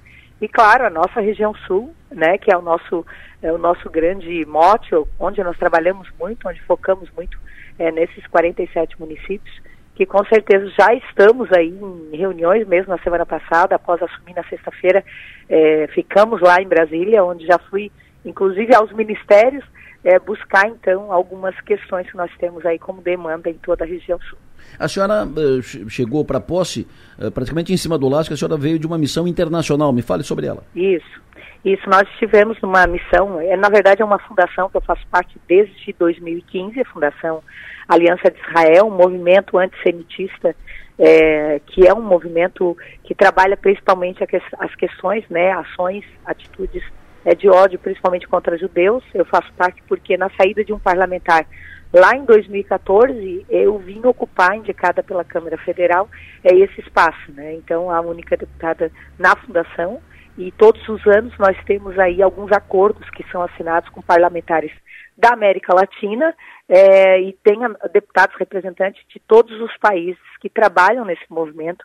e 0.40 0.48
claro, 0.48 0.86
a 0.86 0.90
nossa 0.90 1.20
região 1.20 1.54
sul, 1.66 1.94
né, 2.10 2.38
que 2.38 2.52
é 2.52 2.56
o 2.56 2.62
nosso, 2.62 3.06
é 3.42 3.52
o 3.52 3.58
nosso 3.58 3.88
grande 3.90 4.44
mote, 4.46 4.90
onde 5.18 5.42
nós 5.42 5.56
trabalhamos 5.58 6.08
muito, 6.18 6.48
onde 6.48 6.60
focamos 6.62 7.10
muito 7.16 7.38
é, 7.78 7.90
nesses 7.90 8.26
47 8.26 8.98
municípios, 8.98 9.60
que 9.94 10.04
com 10.04 10.24
certeza 10.26 10.68
já 10.78 10.92
estamos 10.94 11.52
aí 11.52 11.72
em 12.12 12.16
reuniões, 12.16 12.66
mesmo 12.66 12.90
na 12.90 12.98
semana 12.98 13.24
passada, 13.24 13.76
após 13.76 14.02
assumir 14.02 14.34
na 14.34 14.42
sexta-feira, 14.44 15.04
é, 15.48 15.86
ficamos 15.94 16.40
lá 16.40 16.60
em 16.60 16.66
Brasília, 16.66 17.24
onde 17.24 17.46
já 17.46 17.58
fui, 17.70 17.92
inclusive, 18.24 18.74
aos 18.74 18.92
ministérios, 18.92 19.64
é, 20.02 20.18
buscar 20.18 20.68
então 20.68 21.12
algumas 21.12 21.58
questões 21.60 22.10
que 22.10 22.16
nós 22.16 22.30
temos 22.38 22.66
aí 22.66 22.78
como 22.78 23.00
demanda 23.00 23.48
em 23.48 23.54
toda 23.54 23.84
a 23.84 23.86
região 23.86 24.18
sul. 24.28 24.38
A 24.78 24.88
senhora 24.88 25.24
uh, 25.24 25.62
chegou 25.88 26.24
para 26.24 26.40
posse 26.40 26.86
uh, 27.18 27.30
praticamente 27.30 27.72
em 27.72 27.76
cima 27.76 27.96
do 27.96 28.08
laço, 28.08 28.28
que 28.28 28.34
a 28.34 28.36
senhora 28.36 28.56
veio 28.56 28.78
de 28.78 28.86
uma 28.86 28.98
missão 28.98 29.28
internacional. 29.28 29.92
Me 29.92 30.02
fale 30.02 30.22
sobre 30.22 30.46
ela. 30.46 30.64
Isso. 30.74 31.22
Isso, 31.64 31.88
nós 31.88 32.02
estivemos 32.10 32.60
numa 32.60 32.86
missão, 32.86 33.40
é, 33.40 33.56
na 33.56 33.70
verdade 33.70 34.02
é 34.02 34.04
uma 34.04 34.18
fundação 34.18 34.68
que 34.68 34.76
eu 34.76 34.82
faço 34.82 35.06
parte 35.10 35.40
desde 35.48 35.94
2015, 35.94 36.78
a 36.78 36.84
Fundação 36.84 37.42
Aliança 37.88 38.30
de 38.30 38.38
Israel, 38.38 38.86
um 38.86 38.96
movimento 38.96 39.56
antissemitista, 39.56 40.54
é, 40.98 41.60
que 41.66 41.86
é 41.86 41.94
um 41.94 42.02
movimento 42.02 42.76
que 43.02 43.14
trabalha 43.14 43.56
principalmente 43.56 44.22
as 44.58 44.74
questões, 44.74 45.24
né, 45.30 45.52
ações, 45.52 46.04
atitudes 46.26 46.82
é, 47.24 47.34
de 47.34 47.48
ódio, 47.48 47.78
principalmente 47.78 48.28
contra 48.28 48.58
judeus. 48.58 49.02
Eu 49.14 49.24
faço 49.24 49.50
parte 49.54 49.82
porque 49.88 50.18
na 50.18 50.30
saída 50.38 50.62
de 50.62 50.72
um 50.72 50.78
parlamentar 50.78 51.46
lá 51.92 52.14
em 52.14 52.24
2014 52.24 53.46
eu 53.48 53.78
vim 53.78 54.04
ocupar, 54.04 54.56
indicada 54.56 55.02
pela 55.02 55.24
Câmara 55.24 55.56
Federal, 55.58 56.08
é 56.42 56.54
esse 56.54 56.80
espaço, 56.80 57.32
né? 57.32 57.54
Então 57.54 57.90
a 57.90 58.00
única 58.00 58.36
deputada 58.36 58.92
na 59.18 59.34
fundação 59.36 60.00
e 60.36 60.50
todos 60.52 60.86
os 60.88 61.06
anos 61.06 61.36
nós 61.38 61.56
temos 61.64 61.98
aí 61.98 62.22
alguns 62.22 62.50
acordos 62.52 63.08
que 63.10 63.24
são 63.30 63.42
assinados 63.42 63.88
com 63.90 64.02
parlamentares 64.02 64.72
da 65.16 65.32
América 65.32 65.74
Latina 65.74 66.34
é, 66.68 67.20
e 67.20 67.32
tem 67.44 67.58
deputados 67.92 68.36
representantes 68.36 69.02
de 69.08 69.20
todos 69.20 69.60
os 69.60 69.76
países 69.78 70.22
que 70.40 70.48
trabalham 70.48 71.04
nesse 71.04 71.24
movimento 71.30 71.84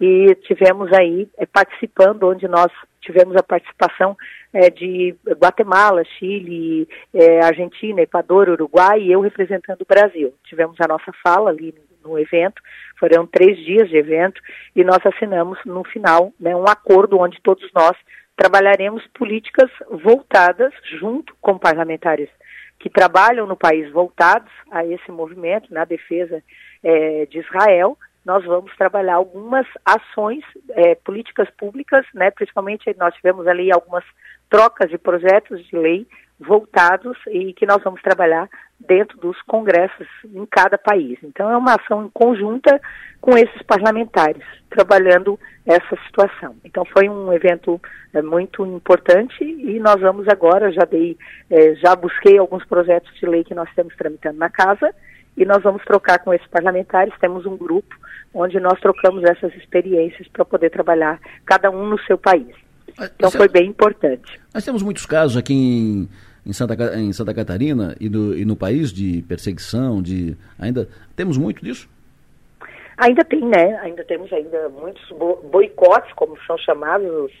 e 0.00 0.34
tivemos 0.46 0.90
aí 0.94 1.28
é, 1.36 1.44
participando, 1.44 2.24
onde 2.24 2.48
nós 2.48 2.72
tivemos 3.02 3.36
a 3.36 3.42
participação 3.42 4.16
é, 4.52 4.70
de 4.70 5.14
Guatemala, 5.32 6.02
Chile, 6.18 6.88
é, 7.12 7.44
Argentina, 7.44 8.00
Equador, 8.00 8.48
Uruguai 8.48 9.00
e 9.00 9.12
eu 9.12 9.20
representando 9.20 9.82
o 9.82 9.86
Brasil. 9.86 10.32
Tivemos 10.44 10.76
a 10.80 10.88
nossa 10.88 11.12
fala 11.22 11.50
ali 11.50 11.74
no, 12.04 12.18
evento, 12.18 12.60
foram 12.98 13.26
três 13.26 13.56
dias 13.58 13.88
de 13.88 13.96
evento 13.96 14.40
e 14.74 14.84
nós 14.84 14.98
assinamos 15.04 15.58
no 15.64 15.84
final 15.84 16.32
né, 16.38 16.54
um 16.54 16.68
acordo 16.68 17.18
onde 17.18 17.40
todos 17.42 17.68
nós 17.74 17.96
trabalharemos 18.36 19.06
políticas 19.08 19.70
voltadas 19.90 20.72
junto 20.98 21.34
com 21.40 21.58
parlamentares 21.58 22.28
que 22.78 22.88
trabalham 22.88 23.46
no 23.46 23.56
país 23.56 23.90
voltados 23.92 24.50
a 24.70 24.84
esse 24.84 25.10
movimento 25.10 25.72
na 25.72 25.84
defesa 25.84 26.42
é, 26.82 27.26
de 27.26 27.38
Israel 27.38 27.96
nós 28.24 28.44
vamos 28.44 28.74
trabalhar 28.76 29.14
algumas 29.14 29.66
ações, 29.84 30.44
é, 30.70 30.94
políticas 30.94 31.48
públicas, 31.58 32.04
né, 32.14 32.30
principalmente 32.30 32.94
nós 32.98 33.14
tivemos 33.14 33.46
ali 33.46 33.72
algumas 33.72 34.04
trocas 34.48 34.90
de 34.90 34.98
projetos 34.98 35.64
de 35.66 35.76
lei 35.76 36.06
voltados 36.40 37.16
e 37.28 37.52
que 37.52 37.66
nós 37.66 37.82
vamos 37.84 38.00
trabalhar 38.00 38.48
dentro 38.80 39.18
dos 39.18 39.40
congressos 39.42 40.06
em 40.24 40.46
cada 40.46 40.78
país. 40.78 41.18
Então 41.22 41.50
é 41.50 41.56
uma 41.56 41.74
ação 41.74 42.10
conjunta 42.12 42.80
com 43.20 43.36
esses 43.36 43.62
parlamentares, 43.62 44.42
trabalhando 44.70 45.38
essa 45.66 45.96
situação. 46.06 46.56
Então 46.64 46.84
foi 46.86 47.08
um 47.08 47.30
evento 47.32 47.80
é, 48.14 48.22
muito 48.22 48.64
importante 48.64 49.44
e 49.44 49.78
nós 49.78 50.00
vamos 50.00 50.26
agora, 50.28 50.72
já 50.72 50.84
dei, 50.84 51.18
é, 51.50 51.74
já 51.74 51.94
busquei 51.94 52.38
alguns 52.38 52.64
projetos 52.64 53.12
de 53.20 53.26
lei 53.26 53.44
que 53.44 53.54
nós 53.54 53.68
estamos 53.68 53.94
tramitando 53.96 54.38
na 54.38 54.48
casa 54.48 54.94
e 55.36 55.44
nós 55.44 55.62
vamos 55.62 55.84
trocar 55.84 56.18
com 56.20 56.32
esses 56.32 56.46
parlamentares, 56.48 57.12
temos 57.20 57.44
um 57.44 57.56
grupo 57.56 57.94
onde 58.32 58.58
nós 58.58 58.80
trocamos 58.80 59.22
essas 59.24 59.54
experiências 59.54 60.26
para 60.28 60.44
poder 60.44 60.70
trabalhar 60.70 61.20
cada 61.44 61.70
um 61.70 61.86
no 61.86 61.98
seu 62.00 62.16
país. 62.16 62.54
Então 63.16 63.30
foi 63.30 63.48
bem 63.48 63.68
importante. 63.68 64.40
Nós 64.52 64.64
temos 64.64 64.82
muitos 64.82 65.06
casos 65.06 65.36
aqui 65.36 65.54
em, 65.54 66.08
em, 66.50 66.52
Santa, 66.52 66.98
em 66.98 67.12
Santa 67.12 67.32
Catarina 67.32 67.96
e 68.00 68.08
no, 68.08 68.36
e 68.36 68.44
no 68.44 68.56
país 68.56 68.92
de 68.92 69.22
perseguição, 69.22 70.02
de 70.02 70.36
ainda 70.58 70.88
temos 71.16 71.38
muito 71.38 71.64
disso? 71.64 71.88
Ainda 72.98 73.24
tem, 73.24 73.40
né? 73.40 73.78
Ainda 73.78 74.04
temos 74.04 74.30
ainda 74.32 74.68
muitos 74.68 75.02
boicotes, 75.50 76.12
como 76.12 76.36
são 76.46 76.58
chamados 76.58 77.08
os, 77.08 77.32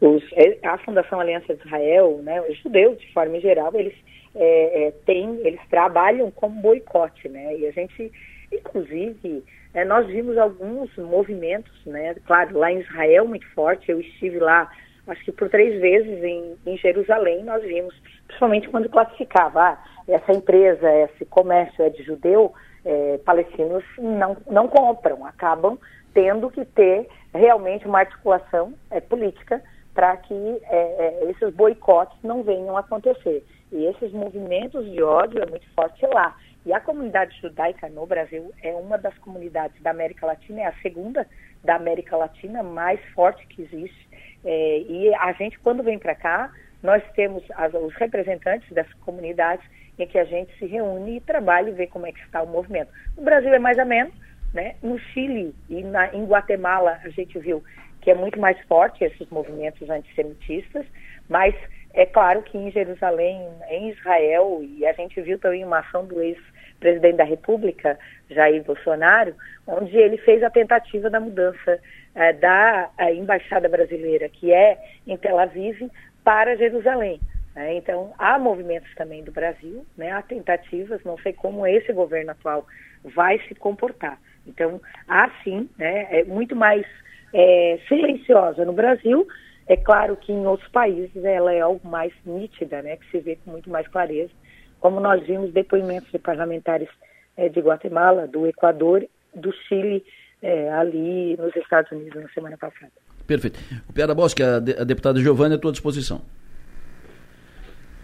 os, 0.00 0.32
é, 0.34 0.58
a 0.62 0.76
Fundação 0.78 1.18
Aliança 1.18 1.54
de 1.54 1.64
Israel, 1.64 2.20
né? 2.22 2.42
Os 2.42 2.58
judeus, 2.58 2.98
de 2.98 3.10
forma 3.12 3.40
geral, 3.40 3.72
eles 3.74 3.94
é, 4.34 4.88
é, 4.88 4.90
têm, 5.06 5.40
eles 5.44 5.60
trabalham 5.70 6.30
como 6.30 6.60
boicote, 6.60 7.28
né? 7.28 7.56
E 7.56 7.66
a 7.66 7.70
gente, 7.70 8.12
inclusive, 8.52 9.42
é, 9.74 9.84
nós 9.84 10.06
vimos 10.06 10.36
alguns 10.36 10.94
movimentos, 10.96 11.72
né? 11.86 12.14
Claro, 12.26 12.58
lá 12.58 12.70
em 12.70 12.80
Israel 12.80 13.26
muito 13.26 13.46
forte. 13.54 13.90
Eu 13.90 14.00
estive 14.00 14.38
lá, 14.38 14.70
acho 15.06 15.24
que 15.24 15.32
por 15.32 15.48
três 15.48 15.80
vezes 15.80 16.22
em, 16.22 16.54
em 16.66 16.76
Jerusalém. 16.76 17.42
Nós 17.44 17.62
vimos, 17.62 17.94
principalmente 18.32 18.68
quando 18.68 18.88
classificava 18.88 19.60
ah, 19.60 19.78
essa 20.08 20.32
empresa, 20.32 20.90
esse 20.90 21.24
comércio 21.26 21.84
é 21.84 21.90
de 21.90 22.02
judeu 22.02 22.52
é, 22.84 23.18
palestinos 23.18 23.84
não, 23.98 24.36
não 24.50 24.66
compram, 24.66 25.24
acabam 25.24 25.78
tendo 26.14 26.50
que 26.50 26.64
ter 26.64 27.08
realmente 27.32 27.86
uma 27.86 28.00
articulação 28.00 28.74
é, 28.90 29.00
política 29.00 29.62
para 29.94 30.16
que 30.16 30.34
é, 30.34 31.20
é, 31.24 31.30
esses 31.30 31.54
boicotes 31.54 32.16
não 32.22 32.42
venham 32.42 32.76
a 32.76 32.80
acontecer. 32.80 33.44
E 33.70 33.86
esses 33.86 34.12
movimentos 34.12 34.90
de 34.90 35.02
ódio 35.02 35.42
é 35.42 35.46
muito 35.46 35.66
forte 35.74 36.04
lá. 36.06 36.36
E 36.64 36.72
a 36.72 36.80
comunidade 36.80 37.38
judaica 37.40 37.88
no 37.88 38.06
Brasil 38.06 38.52
é 38.62 38.72
uma 38.74 38.98
das 38.98 39.16
comunidades 39.18 39.80
da 39.82 39.90
América 39.90 40.26
Latina, 40.26 40.62
é 40.62 40.66
a 40.66 40.74
segunda 40.82 41.26
da 41.62 41.76
América 41.76 42.16
Latina 42.16 42.62
mais 42.62 43.00
forte 43.14 43.46
que 43.46 43.62
existe. 43.62 44.08
É, 44.44 44.78
e 44.80 45.14
a 45.14 45.32
gente, 45.32 45.58
quando 45.60 45.82
vem 45.82 45.98
para 45.98 46.14
cá, 46.14 46.50
nós 46.82 47.02
temos 47.14 47.42
as, 47.54 47.72
os 47.74 47.94
representantes 47.94 48.68
dessas 48.72 48.94
comunidades 48.94 49.64
em 49.98 50.06
que 50.06 50.18
a 50.18 50.24
gente 50.24 50.56
se 50.58 50.66
reúne 50.66 51.16
e 51.16 51.20
trabalha 51.20 51.68
e 51.68 51.72
vê 51.72 51.86
como 51.86 52.06
é 52.06 52.12
que 52.12 52.20
está 52.20 52.42
o 52.42 52.46
movimento. 52.46 52.90
No 53.16 53.22
Brasil 53.22 53.52
é 53.52 53.58
mais 53.58 53.78
ou 53.78 53.86
menos, 53.86 54.12
né? 54.52 54.74
No 54.82 54.98
Chile 54.98 55.54
e 55.68 55.82
na, 55.82 56.14
em 56.14 56.24
Guatemala 56.24 56.98
a 57.04 57.08
gente 57.10 57.38
viu 57.38 57.62
que 58.00 58.10
é 58.10 58.14
muito 58.14 58.38
mais 58.38 58.58
forte 58.66 59.04
esses 59.04 59.28
movimentos 59.30 59.88
antissemitistas, 59.88 60.84
mas 61.28 61.54
é 61.94 62.04
claro 62.04 62.42
que 62.42 62.58
em 62.58 62.70
Jerusalém, 62.70 63.46
em 63.70 63.90
Israel, 63.90 64.60
e 64.62 64.84
a 64.84 64.92
gente 64.92 65.20
viu 65.20 65.38
também 65.38 65.64
uma 65.64 65.80
ação 65.80 66.04
do 66.04 66.20
ex-presidente 66.20 67.16
da 67.16 67.24
República, 67.24 67.98
Jair 68.28 68.64
Bolsonaro, 68.64 69.34
onde 69.66 69.96
ele 69.96 70.16
fez 70.18 70.42
a 70.42 70.50
tentativa 70.50 71.08
da 71.10 71.20
mudança 71.20 71.78
eh, 72.14 72.32
da 72.32 72.90
embaixada 73.14 73.68
brasileira, 73.68 74.28
que 74.28 74.52
é 74.52 74.78
em 75.06 75.16
Tel 75.16 75.38
Aviv, 75.38 75.88
para 76.24 76.56
Jerusalém. 76.56 77.20
Né? 77.54 77.76
Então, 77.76 78.12
há 78.18 78.38
movimentos 78.38 78.92
também 78.94 79.22
do 79.22 79.32
Brasil, 79.32 79.84
né? 79.96 80.10
há 80.10 80.22
tentativas, 80.22 81.02
não 81.04 81.18
sei 81.18 81.32
como 81.32 81.66
esse 81.66 81.92
governo 81.92 82.30
atual 82.30 82.66
vai 83.04 83.38
se 83.46 83.54
comportar. 83.54 84.18
Então, 84.46 84.80
há 85.06 85.30
sim, 85.44 85.68
né? 85.78 86.08
é 86.10 86.24
muito 86.24 86.56
mais 86.56 86.86
é, 87.32 87.78
silenciosa 87.88 88.64
no 88.64 88.72
Brasil. 88.72 89.26
É 89.66 89.76
claro 89.76 90.16
que 90.16 90.32
em 90.32 90.46
outros 90.46 90.68
países 90.70 91.24
ela 91.24 91.52
é 91.52 91.60
algo 91.60 91.86
mais 91.86 92.12
nítida, 92.24 92.82
né? 92.82 92.96
que 92.96 93.10
se 93.10 93.18
vê 93.20 93.36
com 93.36 93.50
muito 93.50 93.70
mais 93.70 93.86
clareza, 93.88 94.32
como 94.80 94.98
nós 94.98 95.24
vimos 95.24 95.52
depoimentos 95.52 96.10
de 96.10 96.18
parlamentares 96.18 96.88
é, 97.36 97.48
de 97.48 97.60
Guatemala, 97.60 98.26
do 98.26 98.46
Equador, 98.46 99.06
do 99.34 99.52
Chile, 99.52 100.04
é, 100.42 100.70
ali 100.72 101.36
nos 101.36 101.54
Estados 101.54 101.90
Unidos 101.92 102.20
na 102.20 102.28
semana 102.30 102.56
passada. 102.58 102.92
Perfeito. 103.26 103.58
Piara 103.94 104.14
Bosque, 104.14 104.42
a, 104.42 104.58
de, 104.58 104.72
a 104.72 104.84
deputada 104.84 105.20
Giovanna, 105.20 105.54
é 105.54 105.56
à 105.56 105.60
tua 105.60 105.72
disposição. 105.72 106.22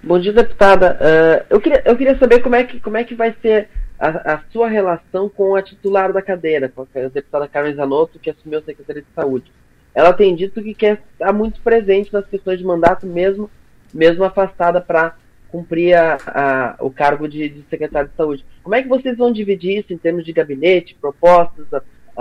Bom 0.02 0.18
dia, 0.18 0.32
deputada. 0.32 0.96
Uh, 1.00 1.46
eu, 1.50 1.60
queria, 1.60 1.82
eu 1.84 1.96
queria 1.96 2.18
saber 2.18 2.40
como 2.40 2.54
é 2.54 2.64
que, 2.64 2.80
como 2.80 2.96
é 2.96 3.04
que 3.04 3.14
vai 3.14 3.34
ser 3.42 3.68
a, 3.98 4.34
a 4.34 4.42
sua 4.52 4.68
relação 4.68 5.28
com 5.28 5.56
a 5.56 5.62
titular 5.62 6.12
da 6.12 6.22
cadeira, 6.22 6.68
com 6.68 6.82
a 6.82 7.08
deputada 7.08 7.48
Carmen 7.48 7.74
Zanotto, 7.74 8.18
que 8.18 8.30
assumiu 8.30 8.60
a 8.60 8.62
Secretaria 8.62 9.02
de 9.02 9.08
Saúde. 9.14 9.52
Ela 9.94 10.12
tem 10.12 10.36
dito 10.36 10.62
que 10.62 10.74
quer 10.74 11.02
estar 11.12 11.32
muito 11.32 11.60
presente 11.60 12.12
nas 12.12 12.24
questões 12.26 12.58
de 12.58 12.64
mandato, 12.64 13.06
mesmo, 13.06 13.50
mesmo 13.92 14.22
afastada 14.22 14.80
para 14.80 15.16
cumprir 15.48 15.94
a, 15.94 16.16
a, 16.26 16.76
o 16.78 16.90
cargo 16.90 17.26
de, 17.26 17.48
de 17.48 17.64
secretário 17.68 18.08
de 18.08 18.14
saúde. 18.14 18.44
Como 18.62 18.74
é 18.74 18.82
que 18.82 18.88
vocês 18.88 19.16
vão 19.16 19.32
dividir 19.32 19.78
isso 19.78 19.92
em 19.92 19.98
termos 19.98 20.24
de 20.24 20.32
gabinete, 20.32 20.96
propostas, 21.00 21.66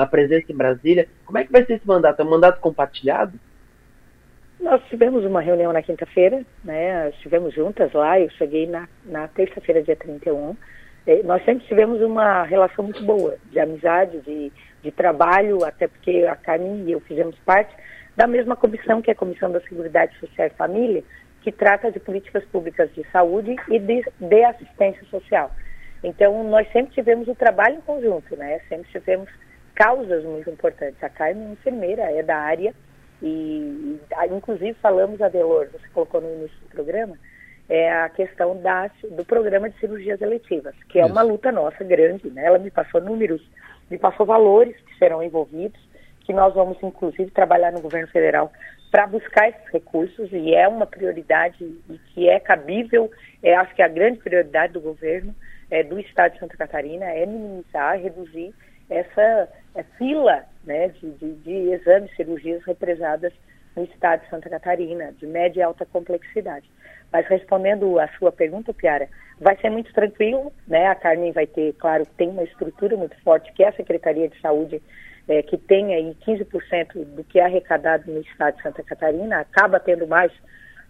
a, 0.01 0.05
presença 0.05 0.51
em 0.51 0.55
Brasília? 0.55 1.07
Como 1.25 1.37
é 1.37 1.43
que 1.43 1.51
vai 1.51 1.65
ser 1.65 1.73
esse 1.73 1.87
mandato? 1.87 2.21
É 2.21 2.25
um 2.25 2.29
mandato 2.29 2.59
compartilhado? 2.59 3.33
Nós 4.59 4.81
tivemos 4.89 5.23
uma 5.23 5.41
reunião 5.41 5.71
na 5.71 5.83
quinta-feira, 5.83 6.43
né? 6.63 7.09
Estivemos 7.09 7.53
juntas 7.53 7.91
lá, 7.93 8.19
eu 8.19 8.29
cheguei 8.31 8.65
na, 8.67 8.87
na 9.05 9.27
terça-feira, 9.27 9.83
dia 9.83 9.95
31. 9.95 10.55
E 11.05 11.23
nós 11.23 11.43
sempre 11.45 11.65
tivemos 11.67 12.01
uma 12.01 12.43
relação 12.43 12.83
muito 12.83 13.03
boa, 13.03 13.37
de 13.51 13.59
amizade, 13.59 14.19
de, 14.21 14.51
de 14.81 14.91
trabalho, 14.91 15.63
até 15.63 15.87
porque 15.87 16.25
a 16.25 16.35
Carmen 16.35 16.83
e 16.85 16.91
eu 16.91 16.99
fizemos 17.01 17.35
parte 17.45 17.73
da 18.15 18.25
mesma 18.25 18.55
comissão, 18.55 19.01
que 19.01 19.11
é 19.11 19.13
a 19.13 19.15
Comissão 19.15 19.51
da 19.51 19.61
Seguridade 19.61 20.17
Social 20.19 20.47
e 20.47 20.57
Família, 20.57 21.03
que 21.41 21.51
trata 21.51 21.91
de 21.91 21.99
políticas 21.99 22.43
públicas 22.45 22.93
de 22.93 23.05
saúde 23.11 23.55
e 23.69 23.79
de, 23.79 24.03
de 24.19 24.43
assistência 24.43 25.05
social. 25.05 25.51
Então, 26.03 26.43
nós 26.43 26.69
sempre 26.71 26.93
tivemos 26.93 27.27
o 27.27 27.35
trabalho 27.35 27.75
em 27.75 27.81
conjunto, 27.81 28.35
né? 28.35 28.59
Sempre 28.67 28.89
tivemos 28.91 29.29
causas 29.77 30.23
muito 30.23 30.49
importantes. 30.49 31.01
A 31.03 31.09
Carmen 31.09 31.49
é 31.49 31.51
enfermeira, 31.51 32.01
é 32.11 32.23
da 32.23 32.35
área 32.35 32.73
e, 33.21 33.99
inclusive, 34.31 34.73
falamos, 34.81 35.21
Adelor, 35.21 35.67
você 35.71 35.87
colocou 35.93 36.19
no 36.19 36.33
início 36.33 36.57
do 36.61 36.69
programa, 36.69 37.15
é 37.69 37.91
a 37.91 38.09
questão 38.09 38.59
da, 38.61 38.89
do 39.11 39.23
programa 39.23 39.69
de 39.69 39.79
cirurgias 39.79 40.19
eletivas, 40.21 40.73
que 40.89 40.99
é 40.99 41.03
Isso. 41.03 41.11
uma 41.11 41.21
luta 41.21 41.51
nossa 41.51 41.83
grande, 41.83 42.29
né? 42.29 42.45
Ela 42.45 42.57
me 42.57 42.71
passou 42.71 42.99
números, 43.01 43.41
me 43.89 43.99
passou 43.99 44.25
valores 44.25 44.75
que 44.81 44.97
serão 44.97 45.21
envolvidos, 45.21 45.79
que 46.21 46.33
nós 46.33 46.53
vamos, 46.55 46.77
inclusive, 46.81 47.29
trabalhar 47.31 47.71
no 47.71 47.81
governo 47.81 48.07
federal 48.07 48.51
para 48.89 49.05
buscar 49.05 49.49
esses 49.49 49.67
recursos, 49.71 50.31
e 50.31 50.55
é 50.55 50.67
uma 50.67 50.87
prioridade 50.87 51.63
e 51.63 51.99
que 52.13 52.27
é 52.29 52.39
cabível, 52.39 53.11
é, 53.43 53.55
acho 53.55 53.75
que 53.75 53.81
é 53.81 53.85
a 53.85 53.89
grande 53.89 54.19
prioridade 54.19 54.73
do 54.73 54.81
governo 54.81 55.35
é, 55.69 55.83
do 55.83 55.99
Estado 55.99 56.33
de 56.33 56.39
Santa 56.39 56.57
Catarina 56.57 57.05
é 57.05 57.25
minimizar, 57.25 57.99
reduzir 57.99 58.53
essa 58.89 59.49
é, 59.77 59.83
fila 59.97 60.43
né, 60.65 60.89
de, 60.89 61.11
de, 61.11 61.33
de 61.35 61.71
exames, 61.71 62.13
cirurgias 62.15 62.63
represadas 62.65 63.31
no 63.75 63.83
estado 63.83 64.23
de 64.23 64.29
Santa 64.29 64.49
Catarina, 64.49 65.13
de 65.13 65.27
média 65.27 65.59
e 65.59 65.63
alta 65.63 65.85
complexidade. 65.85 66.69
Mas 67.11 67.27
respondendo 67.27 67.99
a 67.99 68.07
sua 68.17 68.31
pergunta, 68.31 68.73
Piara, 68.73 69.07
vai 69.39 69.55
ser 69.57 69.69
muito 69.69 69.93
tranquilo, 69.93 70.51
né? 70.67 70.87
A 70.87 70.95
Carmen 70.95 71.31
vai 71.31 71.45
ter, 71.45 71.73
claro, 71.73 72.05
tem 72.17 72.27
uma 72.27 72.43
estrutura 72.43 72.97
muito 72.97 73.15
forte, 73.21 73.53
que 73.53 73.63
é 73.63 73.69
a 73.69 73.73
Secretaria 73.73 74.27
de 74.27 74.41
Saúde, 74.41 74.81
é, 75.27 75.41
que 75.43 75.57
tem 75.57 75.93
aí 75.93 76.17
15% 76.25 77.05
do 77.15 77.23
que 77.23 77.39
é 77.39 77.45
arrecadado 77.45 78.11
no 78.11 78.19
estado 78.21 78.57
de 78.57 78.63
Santa 78.63 78.83
Catarina, 78.83 79.39
acaba 79.39 79.79
tendo 79.79 80.07
mais, 80.07 80.31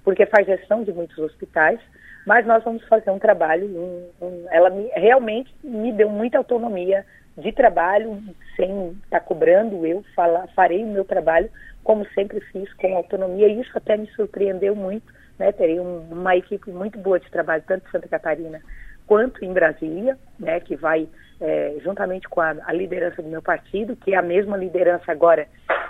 porque 0.04 0.26
faz 0.26 0.48
gestão 0.48 0.84
de 0.84 0.94
muitos 0.94 1.18
hospitais, 1.18 1.80
mas 2.26 2.46
nós 2.46 2.64
vamos 2.64 2.84
fazer 2.88 3.12
um 3.12 3.20
trabalho, 3.20 3.66
um, 3.68 4.10
um, 4.26 4.46
ela 4.50 4.70
me, 4.70 4.88
realmente 4.96 5.54
me 5.64 5.92
deu 5.92 6.10
muita 6.10 6.38
autonomia 6.38 7.06
de 7.38 7.52
trabalho, 7.52 8.22
sem 8.56 8.90
estar 9.04 9.20
tá 9.20 9.26
cobrando, 9.26 9.86
eu 9.86 10.04
fala, 10.16 10.48
farei 10.56 10.84
o 10.84 10.88
meu 10.88 11.06
trabalho 11.06 11.50
como 11.88 12.06
sempre 12.10 12.42
fiz, 12.52 12.72
com 12.74 12.98
autonomia, 12.98 13.48
e 13.48 13.62
isso 13.62 13.72
até 13.74 13.96
me 13.96 14.08
surpreendeu 14.08 14.76
muito, 14.76 15.06
né? 15.40 15.54
Terei 15.54 15.80
um, 15.80 16.00
uma 16.12 16.36
equipe 16.36 16.70
muito 16.70 17.00
boa 17.00 17.18
de 17.18 17.32
trabalho, 17.32 17.64
tanto 17.66 17.88
em 17.88 17.92
Santa 17.92 18.10
Catarina 18.10 18.62
quanto 19.06 19.46
em 19.46 19.54
Brasília, 19.54 20.18
né? 20.38 20.60
Que 20.60 20.76
vai, 20.76 21.08
é, 21.40 21.78
juntamente 21.82 22.28
com 22.28 22.42
a, 22.42 22.58
a, 22.66 22.74
liderança 22.74 23.22
do 23.22 23.30
meu 23.30 23.42
partido, 23.42 23.96
que 23.96 24.14
é 24.14 24.18
a 24.18 24.22
mesma 24.22 24.58
liderança 24.58 25.10
agora 25.10 25.48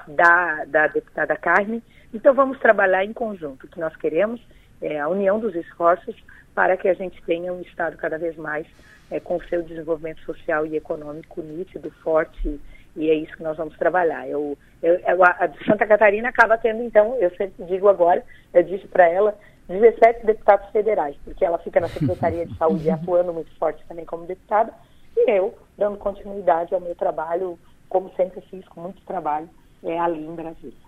da, 0.08 0.66
da 0.66 0.86
deputada 0.86 1.36
Carmen. 1.36 1.82
Então 2.14 2.32
vamos 2.32 2.60
trabalhar 2.60 3.04
em 3.04 3.12
conjunto. 3.12 3.66
O 3.66 3.68
que 3.68 3.80
nós 3.80 3.96
queremos 3.96 4.40
é 4.80 5.00
a 5.00 5.08
união 5.08 5.40
dos 5.40 5.56
esforços 5.56 6.16
para 6.54 6.78
que 6.78 6.88
a 6.88 6.94
gente 6.94 7.20
tenha 7.24 7.52
um 7.52 7.62
Estado 7.62 7.98
cada 7.98 8.20
vez 8.20 8.36
mais 8.36 8.68
é, 9.10 9.20
com 9.20 9.40
seu 9.44 9.64
desenvolvimento 9.64 10.22
social 10.22 10.66
e 10.66 10.76
econômico 10.76 11.42
nítido, 11.42 11.92
forte, 12.04 12.60
e 12.96 13.10
é 13.10 13.14
isso 13.14 13.36
que 13.38 13.44
nós 13.44 13.58
vamos 13.58 13.78
trabalhar. 13.78 14.28
Eu, 14.28 14.58
eu, 14.82 15.24
a 15.24 15.50
Santa 15.66 15.86
Catarina 15.86 16.30
acaba 16.30 16.58
tendo, 16.58 16.84
então, 16.84 17.16
eu 17.16 17.30
sempre 17.36 17.64
digo 17.66 17.88
agora, 17.88 18.24
eu 18.54 18.64
disse 18.64 18.88
para 18.88 19.08
ela, 19.08 19.38
17 19.68 20.26
deputados 20.26 20.70
federais, 20.72 21.16
porque 21.24 21.44
ela 21.44 21.58
fica 21.60 21.80
na 21.80 21.90
Secretaria 21.90 22.46
de 22.46 22.58
Saúde 22.58 22.90
atuando 22.90 23.34
muito 23.34 23.54
forte 23.58 23.84
também 23.88 24.06
como 24.06 24.26
deputada, 24.26 24.74
e 25.16 25.32
eu 25.32 25.54
dando 25.78 25.98
continuidade 25.98 26.74
ao 26.74 26.82
meu 26.82 26.96
trabalho, 26.96 27.58
como 27.90 28.12
sempre 28.16 28.42
fiz, 28.42 28.68
com 28.68 28.82
muito 28.82 29.02
trabalho, 29.04 29.50
é, 29.84 30.00
ali 30.00 30.26
em 30.26 30.36
Brasília. 30.36 30.87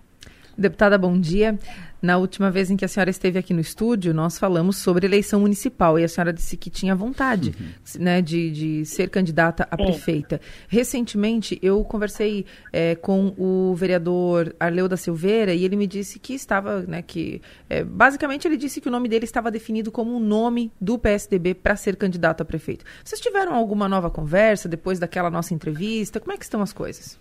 Deputada, 0.56 0.98
bom 0.98 1.18
dia. 1.18 1.58
Na 2.02 2.16
última 2.16 2.50
vez 2.50 2.70
em 2.70 2.76
que 2.76 2.84
a 2.84 2.88
senhora 2.88 3.10
esteve 3.10 3.38
aqui 3.38 3.52
no 3.52 3.60
estúdio, 3.60 4.14
nós 4.14 4.38
falamos 4.38 4.78
sobre 4.78 5.06
eleição 5.06 5.40
municipal 5.40 5.98
e 5.98 6.04
a 6.04 6.08
senhora 6.08 6.32
disse 6.32 6.56
que 6.56 6.70
tinha 6.70 6.94
vontade 6.94 7.54
uhum. 7.60 8.02
né, 8.02 8.22
de, 8.22 8.50
de 8.50 8.86
ser 8.86 9.10
candidata 9.10 9.68
a 9.70 9.76
prefeita. 9.76 10.40
Recentemente, 10.66 11.58
eu 11.62 11.84
conversei 11.84 12.46
é, 12.72 12.94
com 12.94 13.34
o 13.36 13.74
vereador 13.74 14.54
Arleu 14.58 14.88
da 14.88 14.96
Silveira 14.96 15.52
e 15.52 15.62
ele 15.62 15.76
me 15.76 15.86
disse 15.86 16.18
que 16.18 16.32
estava, 16.32 16.80
né, 16.82 17.02
que 17.02 17.42
é, 17.68 17.84
basicamente 17.84 18.48
ele 18.48 18.56
disse 18.56 18.80
que 18.80 18.88
o 18.88 18.92
nome 18.92 19.08
dele 19.08 19.26
estava 19.26 19.50
definido 19.50 19.92
como 19.92 20.16
um 20.16 20.20
nome 20.20 20.72
do 20.80 20.98
PSDB 20.98 21.54
para 21.54 21.76
ser 21.76 21.96
candidato 21.96 22.40
a 22.40 22.46
prefeito. 22.46 22.84
Vocês 23.04 23.20
tiveram 23.20 23.54
alguma 23.54 23.88
nova 23.88 24.08
conversa 24.08 24.68
depois 24.68 24.98
daquela 24.98 25.30
nossa 25.30 25.52
entrevista? 25.52 26.18
Como 26.18 26.32
é 26.32 26.38
que 26.38 26.44
estão 26.44 26.62
as 26.62 26.72
coisas? 26.72 27.18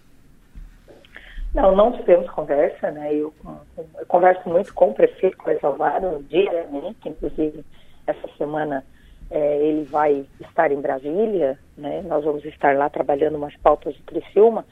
Não, 1.54 1.76
não 1.76 1.92
tivemos 1.94 2.30
conversa, 2.30 2.92
né? 2.92 3.14
Eu, 3.14 3.34
eu 3.76 4.06
converso 4.08 4.48
muito 4.48 4.74
com 4.74 4.90
o 4.90 4.94
prefeito 4.94 5.38
Cláudio 5.38 5.66
Alvaro 5.66 6.24
diariamente, 6.30 7.10
inclusive 7.10 7.66
essa 8.06 8.28
semana 8.38 8.86
é, 9.32 9.58
ele 9.58 9.84
vai 9.86 10.26
estar 10.40 10.72
em 10.72 10.80
Brasília, 10.82 11.58
né? 11.78 12.04
Nós 12.04 12.24
vamos 12.24 12.46
estar 12.46 12.76
lá 12.76 12.90
trabalhando 12.90 13.36
umas 13.36 13.56
pautas 13.58 13.96
de 13.96 14.02
Criciúma, 14.04 14.64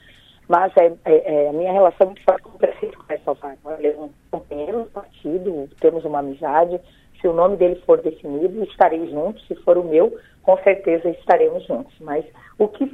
mas 0.47 0.71
é, 0.77 0.93
é, 1.05 1.45
é 1.45 1.49
a 1.49 1.53
minha 1.53 1.71
relação 1.71 2.05
é 2.05 2.09
muito 2.11 2.23
forte 2.23 2.43
com 2.43 2.49
o 2.49 2.59
prefeito 2.59 2.97
Cláudio 2.99 3.23
Alvaro. 3.25 3.57
Ele 3.79 3.87
é 3.87 3.97
um 3.97 4.09
companheiro 4.29 4.83
do 4.83 4.89
partido, 4.89 5.69
temos 5.79 6.05
uma 6.05 6.19
amizade. 6.19 6.79
Se 7.19 7.27
o 7.27 7.33
nome 7.33 7.57
dele 7.57 7.81
for 7.87 7.99
definido, 8.01 8.63
estarei 8.63 9.09
junto. 9.09 9.41
Se 9.41 9.55
for 9.55 9.79
o 9.79 9.83
meu, 9.83 10.15
com 10.43 10.55
certeza 10.59 11.09
estaremos 11.09 11.65
juntos. 11.65 11.93
Mas 11.99 12.23
o 12.59 12.67
que 12.67 12.85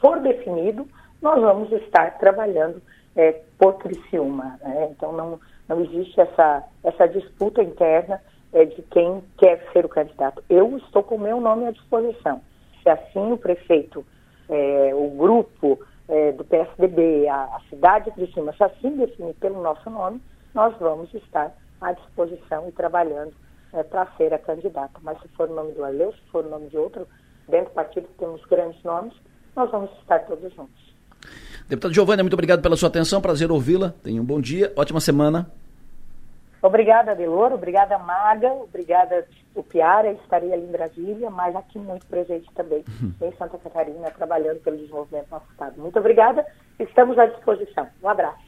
for 0.00 0.20
definido, 0.20 0.88
nós 1.20 1.40
vamos 1.40 1.70
estar 1.72 2.18
trabalhando 2.18 2.80
é, 3.16 3.40
por 3.58 3.78
Criciúma. 3.78 4.58
Né? 4.62 4.88
Então 4.90 5.12
não, 5.12 5.40
não 5.68 5.80
existe 5.80 6.20
essa, 6.20 6.62
essa 6.84 7.08
disputa 7.08 7.62
interna 7.62 8.20
é, 8.52 8.64
de 8.64 8.82
quem 8.82 9.22
quer 9.38 9.66
ser 9.72 9.84
o 9.84 9.88
candidato. 9.88 10.44
Eu 10.48 10.76
estou 10.76 11.02
com 11.02 11.16
o 11.16 11.20
meu 11.20 11.40
nome 11.40 11.66
à 11.66 11.70
disposição. 11.70 12.40
Se 12.82 12.88
assim 12.88 13.32
o 13.32 13.38
prefeito, 13.38 14.06
é, 14.48 14.92
o 14.94 15.10
grupo 15.10 15.80
é, 16.08 16.32
do 16.32 16.44
PSDB, 16.44 17.26
a, 17.28 17.44
a 17.44 17.60
cidade 17.68 18.06
de 18.06 18.12
Criciúma, 18.12 18.52
se 18.52 18.62
assim 18.62 18.96
definir 18.96 19.34
pelo 19.34 19.60
nosso 19.60 19.88
nome, 19.90 20.20
nós 20.54 20.76
vamos 20.78 21.12
estar 21.14 21.52
à 21.80 21.92
disposição 21.92 22.68
e 22.68 22.72
trabalhando 22.72 23.34
é, 23.72 23.82
para 23.82 24.06
ser 24.16 24.32
a 24.32 24.38
candidata. 24.38 24.98
Mas 25.02 25.20
se 25.20 25.28
for 25.28 25.50
o 25.50 25.54
nome 25.54 25.72
do 25.72 25.84
Arleu, 25.84 26.12
se 26.12 26.30
for 26.30 26.44
o 26.44 26.48
nome 26.48 26.68
de 26.68 26.78
outro, 26.78 27.06
dentro 27.48 27.70
do 27.70 27.74
partido 27.74 28.08
temos 28.18 28.44
grandes 28.46 28.82
nomes, 28.84 29.14
nós 29.54 29.70
vamos 29.70 29.90
estar 29.98 30.20
todos 30.26 30.52
juntos. 30.54 30.95
Deputado 31.68 31.92
Giovanni, 31.92 32.22
muito 32.22 32.34
obrigado 32.34 32.62
pela 32.62 32.76
sua 32.76 32.88
atenção, 32.88 33.20
prazer 33.20 33.50
ouvi-la. 33.50 33.92
Tenha 34.02 34.22
um 34.22 34.24
bom 34.24 34.40
dia, 34.40 34.72
ótima 34.76 35.00
semana. 35.00 35.50
Obrigada, 36.62 37.14
Delor, 37.14 37.52
obrigada, 37.52 37.98
Maga, 37.98 38.52
obrigada, 38.52 39.26
Piara, 39.68 40.12
estarei 40.12 40.52
ali 40.52 40.62
em 40.62 40.70
Brasília, 40.70 41.28
mas 41.28 41.54
aqui 41.56 41.78
muito 41.78 42.06
presente 42.06 42.48
também, 42.54 42.84
uhum. 43.00 43.12
em 43.20 43.32
Santa 43.36 43.58
Catarina, 43.58 44.10
trabalhando 44.10 44.60
pelo 44.60 44.76
desenvolvimento 44.76 45.26
do 45.26 45.30
nosso 45.32 45.46
Estado. 45.50 45.80
Muito 45.80 45.98
obrigada, 45.98 46.44
estamos 46.78 47.18
à 47.18 47.26
disposição. 47.26 47.86
Um 48.02 48.08
abraço. 48.08 48.38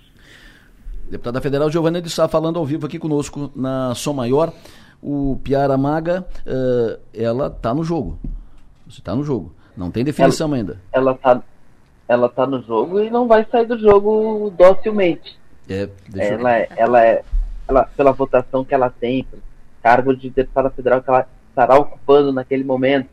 Deputada 1.09 1.41
Federal 1.41 1.71
Giovanni 1.71 2.01
de 2.01 2.11
Sá 2.11 2.29
falando 2.29 2.59
ao 2.59 2.65
vivo 2.65 2.87
aqui 2.87 2.99
conosco 2.99 3.51
na 3.55 3.95
Som 3.95 4.13
Maior. 4.13 4.53
O 5.03 5.41
Piara 5.43 5.77
Maga, 5.77 6.27
uh, 6.47 7.01
ela 7.15 7.47
está 7.49 7.75
no 7.75 7.83
jogo. 7.83 8.19
Você 8.87 9.01
está 9.01 9.15
no 9.15 9.25
jogo. 9.25 9.55
Não 9.77 9.91
tem 9.91 10.05
definição 10.05 10.49
ela, 10.49 10.57
ainda. 10.57 10.81
Ela 10.93 11.13
está 11.13 11.43
ela 12.09 12.29
tá 12.29 12.47
no 12.47 12.63
jogo 12.63 13.01
e 13.01 13.11
não 13.11 13.29
vai 13.29 13.47
sair 13.51 13.67
do 13.67 13.79
jogo 13.79 14.53
docilmente. 14.57 15.39
É, 15.69 15.89
ela, 16.17 16.57
é, 16.57 16.69
ela 16.77 17.05
é, 17.05 17.23
ela, 17.69 17.85
pela 17.97 18.13
votação 18.13 18.65
que 18.65 18.75
ela 18.75 18.89
tem, 18.89 19.27
cargo 19.83 20.17
de 20.17 20.31
deputada 20.31 20.71
federal 20.71 21.03
que 21.03 21.11
ela 21.11 21.29
estará 21.51 21.79
ocupando 21.79 22.33
naquele 22.33 22.65
momento, 22.65 23.09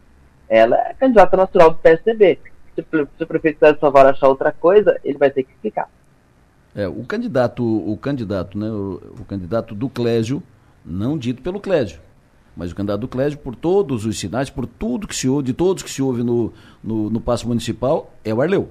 ela 0.48 0.78
é 0.78 0.94
candidata 0.94 1.36
natural 1.36 1.72
do 1.72 1.78
PSDB. 1.78 2.40
Se, 2.74 2.86
se 3.18 3.24
o 3.24 3.28
prefeito 3.28 3.60
César 3.60 3.78
Salvar 3.80 4.06
achar 4.06 4.30
outra 4.30 4.52
coisa, 4.52 4.98
ele 5.04 5.18
vai 5.18 5.30
ter 5.30 5.44
que 5.44 5.52
explicar. 5.52 5.90
É, 6.74 6.88
o 6.88 7.04
candidato, 7.04 7.64
o 7.64 7.98
candidato, 7.98 8.58
né, 8.58 8.70
o, 8.70 9.02
o 9.20 9.26
candidato 9.26 9.76
do 9.76 9.90
Clésio, 9.90 10.42
não 10.86 11.18
dito 11.18 11.42
pelo 11.42 11.60
Clésio, 11.60 12.00
mas 12.56 12.72
o 12.72 12.76
candidato 12.76 13.02
do 13.02 13.08
Clésio, 13.08 13.40
por 13.40 13.56
todos 13.56 14.06
os 14.06 14.20
sinais, 14.20 14.50
por 14.50 14.66
tudo 14.66 15.08
que 15.08 15.16
se 15.16 15.28
ouve, 15.28 15.44
de 15.44 15.54
todos 15.54 15.84
que 15.84 15.90
se 15.90 16.02
ouve 16.02 16.24
no, 16.24 16.54
no, 16.84 17.10
no 17.10 17.20
passo 17.20 17.48
municipal, 17.48 18.14
é 18.24 18.34
o 18.34 18.42
Arleu. 18.42 18.70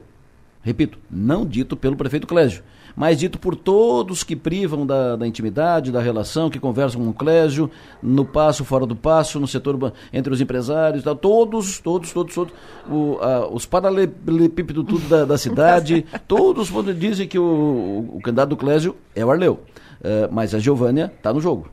Repito, 0.64 0.98
não 1.10 1.44
dito 1.44 1.76
pelo 1.76 1.94
prefeito 1.94 2.26
Clésio, 2.26 2.62
mas 2.96 3.18
dito 3.18 3.38
por 3.38 3.54
todos 3.54 4.22
que 4.22 4.34
privam 4.34 4.86
da, 4.86 5.14
da, 5.14 5.26
intimidade, 5.26 5.92
da 5.92 6.00
relação, 6.00 6.48
que 6.48 6.58
conversam 6.58 7.02
com 7.02 7.10
o 7.10 7.12
Clésio, 7.12 7.70
no 8.02 8.24
passo, 8.24 8.64
fora 8.64 8.86
do 8.86 8.96
passo, 8.96 9.38
no 9.38 9.46
setor 9.46 9.92
entre 10.10 10.32
os 10.32 10.40
empresários, 10.40 11.04
tal, 11.04 11.14
todos, 11.14 11.78
todos, 11.80 12.12
todos, 12.12 12.34
todos, 12.34 12.54
o, 12.88 13.18
a, 13.20 13.46
os 13.48 13.66
paralelepípedos 13.66 14.86
tudo 14.86 15.06
da, 15.06 15.26
da 15.26 15.36
cidade, 15.36 16.06
todos 16.26 16.70
dizem 16.98 17.28
que 17.28 17.38
o, 17.38 18.08
o, 18.14 18.20
candidato 18.22 18.48
do 18.50 18.56
Clésio 18.56 18.96
é 19.14 19.22
o 19.22 19.30
Arleu. 19.30 19.60
Uh, 20.00 20.28
mas 20.30 20.54
a 20.54 20.58
Giovânia 20.58 21.12
está 21.14 21.32
no 21.32 21.40
jogo. 21.40 21.68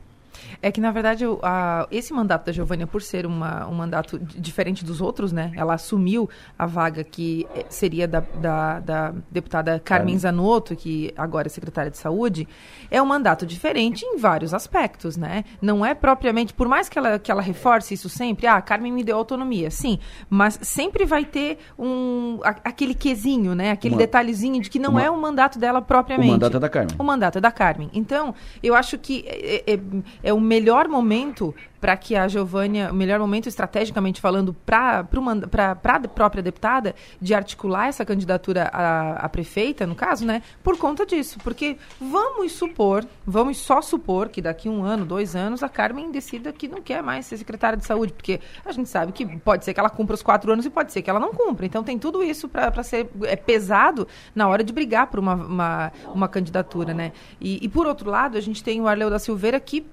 É 0.62 0.70
que, 0.70 0.80
na 0.80 0.92
verdade, 0.92 1.24
a, 1.42 1.88
esse 1.90 2.12
mandato 2.12 2.46
da 2.46 2.52
Giovânia, 2.52 2.86
por 2.86 3.02
ser 3.02 3.26
uma, 3.26 3.66
um 3.66 3.74
mandato 3.74 4.16
diferente 4.18 4.84
dos 4.84 5.00
outros, 5.00 5.32
né? 5.32 5.50
Ela 5.56 5.74
assumiu 5.74 6.30
a 6.56 6.66
vaga 6.66 7.02
que 7.02 7.46
eh, 7.52 7.66
seria 7.68 8.06
da, 8.06 8.20
da, 8.20 8.78
da 8.78 9.14
deputada 9.28 9.80
Carmen 9.84 10.16
Zanotto, 10.16 10.76
que 10.76 11.12
agora 11.16 11.48
é 11.48 11.50
secretária 11.50 11.90
de 11.90 11.98
Saúde, 11.98 12.46
é 12.90 13.02
um 13.02 13.06
mandato 13.06 13.44
diferente 13.44 14.04
em 14.04 14.16
vários 14.16 14.54
aspectos, 14.54 15.16
né? 15.16 15.44
Não 15.60 15.84
é 15.84 15.94
propriamente, 15.94 16.54
por 16.54 16.68
mais 16.68 16.88
que 16.88 16.96
ela, 16.96 17.18
que 17.18 17.32
ela 17.32 17.42
reforce 17.42 17.94
isso 17.94 18.08
sempre, 18.08 18.46
ah, 18.46 18.56
a 18.56 18.62
Carmen 18.62 18.92
me 18.92 19.02
deu 19.02 19.16
autonomia, 19.16 19.68
sim, 19.68 19.98
mas 20.30 20.60
sempre 20.62 21.04
vai 21.04 21.24
ter 21.24 21.58
um, 21.76 22.38
a, 22.44 22.50
aquele 22.64 22.94
quesinho, 22.94 23.54
né? 23.54 23.72
Aquele 23.72 23.94
uma, 23.94 24.00
detalhezinho 24.00 24.62
de 24.62 24.70
que 24.70 24.78
não 24.78 24.92
uma, 24.92 25.02
é 25.02 25.10
o 25.10 25.20
mandato 25.20 25.58
dela 25.58 25.82
propriamente. 25.82 26.30
O 26.30 26.32
mandato 26.34 26.56
é 26.56 26.60
da 26.60 26.68
Carmen. 26.68 26.96
O 26.98 27.02
mandato 27.02 27.38
é 27.38 27.40
da 27.40 27.50
Carmen. 27.50 27.90
Então, 27.92 28.32
eu 28.62 28.76
acho 28.76 28.96
que 28.96 29.24
é, 29.26 29.72
é, 29.72 29.80
é 30.22 30.32
o 30.32 30.40
melhor 30.52 30.86
momento 30.86 31.54
para 31.80 31.96
que 31.96 32.14
a 32.14 32.28
Giovânia, 32.28 32.92
o 32.92 32.94
melhor 32.94 33.18
momento 33.18 33.48
estrategicamente 33.48 34.20
falando 34.20 34.54
para 34.54 35.00
a 35.00 36.08
própria 36.08 36.40
deputada 36.40 36.94
de 37.20 37.34
articular 37.34 37.88
essa 37.88 38.04
candidatura 38.04 38.70
a, 38.72 39.28
prefeita, 39.28 39.84
no 39.84 39.96
caso, 39.96 40.24
né? 40.24 40.42
Por 40.62 40.78
conta 40.78 41.04
disso. 41.04 41.40
Porque 41.42 41.76
vamos 42.00 42.52
supor, 42.52 43.04
vamos 43.26 43.58
só 43.58 43.82
supor 43.82 44.28
que 44.28 44.40
daqui 44.40 44.68
um 44.68 44.84
ano, 44.84 45.04
dois 45.04 45.34
anos, 45.34 45.64
a 45.64 45.68
Carmen 45.68 46.12
decida 46.12 46.52
que 46.52 46.68
não 46.68 46.80
quer 46.80 47.02
mais 47.02 47.26
ser 47.26 47.36
secretária 47.38 47.76
de 47.76 47.84
saúde, 47.84 48.12
porque 48.12 48.38
a 48.64 48.70
gente 48.70 48.88
sabe 48.88 49.10
que 49.10 49.26
pode 49.38 49.64
ser 49.64 49.74
que 49.74 49.80
ela 49.80 49.90
cumpra 49.90 50.14
os 50.14 50.22
quatro 50.22 50.52
anos 50.52 50.64
e 50.64 50.70
pode 50.70 50.92
ser 50.92 51.02
que 51.02 51.10
ela 51.10 51.18
não 51.18 51.34
cumpra. 51.34 51.66
Então 51.66 51.82
tem 51.82 51.98
tudo 51.98 52.22
isso 52.22 52.48
para 52.48 52.82
ser 52.84 53.08
é, 53.24 53.34
pesado 53.34 54.06
na 54.36 54.46
hora 54.46 54.62
de 54.62 54.72
brigar 54.72 55.08
por 55.08 55.18
uma, 55.18 55.34
uma, 55.34 55.92
uma 56.14 56.28
candidatura, 56.28 56.94
né? 56.94 57.10
E, 57.40 57.58
e, 57.64 57.68
por 57.68 57.88
outro 57.88 58.08
lado, 58.08 58.38
a 58.38 58.40
gente 58.40 58.62
tem 58.62 58.80
o 58.80 58.86
Arleu 58.86 59.10
da 59.10 59.18
Silveira 59.18 59.58
que 59.58 59.84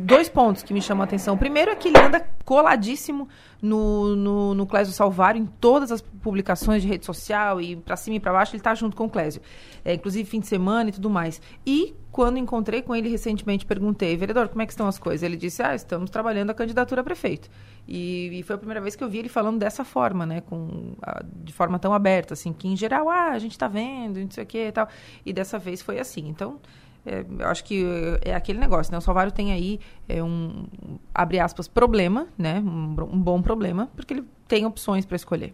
dois 0.00 0.28
pontos 0.28 0.62
que 0.62 0.72
me 0.72 0.82
chamam 0.82 1.02
a 1.02 1.04
atenção. 1.04 1.36
Primeiro 1.36 1.70
é 1.70 1.74
que 1.74 1.88
ele 1.88 1.98
anda 1.98 2.26
coladíssimo 2.44 3.28
no, 3.60 4.16
no, 4.16 4.54
no 4.54 4.66
Clésio 4.66 4.92
Salvário, 4.92 5.40
em 5.40 5.46
todas 5.46 5.92
as 5.92 6.02
publicações 6.02 6.82
de 6.82 6.88
rede 6.88 7.06
social 7.06 7.60
e 7.60 7.76
para 7.76 7.96
cima 7.96 8.16
e 8.16 8.20
para 8.20 8.32
baixo, 8.32 8.52
ele 8.52 8.60
está 8.60 8.74
junto 8.74 8.96
com 8.96 9.04
o 9.04 9.10
Clésio. 9.10 9.40
É, 9.84 9.94
inclusive 9.94 10.28
fim 10.28 10.40
de 10.40 10.48
semana 10.48 10.90
e 10.90 10.92
tudo 10.92 11.08
mais. 11.08 11.40
E 11.64 11.94
quando 12.10 12.36
encontrei 12.36 12.82
com 12.82 12.94
ele 12.94 13.08
recentemente, 13.08 13.64
perguntei, 13.64 14.16
vereador, 14.16 14.48
como 14.48 14.60
é 14.62 14.66
que 14.66 14.72
estão 14.72 14.86
as 14.86 14.98
coisas? 14.98 15.22
Ele 15.22 15.36
disse, 15.36 15.62
ah, 15.62 15.74
estamos 15.74 16.10
trabalhando 16.10 16.50
a 16.50 16.54
candidatura 16.54 17.00
a 17.00 17.04
prefeito. 17.04 17.48
E, 17.86 18.38
e 18.38 18.42
foi 18.42 18.56
a 18.56 18.58
primeira 18.58 18.80
vez 18.80 18.94
que 18.94 19.02
eu 19.02 19.08
vi 19.08 19.18
ele 19.18 19.28
falando 19.28 19.58
dessa 19.58 19.84
forma, 19.84 20.26
né, 20.26 20.40
com, 20.42 20.94
a, 21.00 21.22
de 21.24 21.52
forma 21.52 21.78
tão 21.78 21.94
aberta, 21.94 22.34
assim, 22.34 22.52
que 22.52 22.68
em 22.68 22.76
geral, 22.76 23.08
ah, 23.08 23.30
a 23.30 23.38
gente 23.38 23.52
está 23.52 23.66
vendo, 23.66 24.20
não 24.20 24.30
sei 24.30 24.44
o 24.44 24.46
que 24.46 24.66
e 24.68 24.72
tal. 24.72 24.88
E 25.24 25.32
dessa 25.32 25.58
vez 25.58 25.80
foi 25.80 25.98
assim. 25.98 26.28
Então, 26.28 26.60
é, 27.04 27.24
eu 27.38 27.48
acho 27.48 27.64
que 27.64 27.84
é 28.22 28.34
aquele 28.34 28.58
negócio, 28.58 28.92
né? 28.92 28.98
O 28.98 29.00
Salvário 29.00 29.32
tem 29.32 29.52
aí 29.52 29.80
é 30.08 30.22
um, 30.22 30.66
abre 31.14 31.40
aspas, 31.40 31.66
problema, 31.66 32.28
né? 32.38 32.60
Um, 32.60 32.96
um 33.12 33.20
bom 33.20 33.42
problema, 33.42 33.88
porque 33.96 34.14
ele 34.14 34.24
tem 34.46 34.64
opções 34.64 35.04
para 35.04 35.16
escolher. 35.16 35.52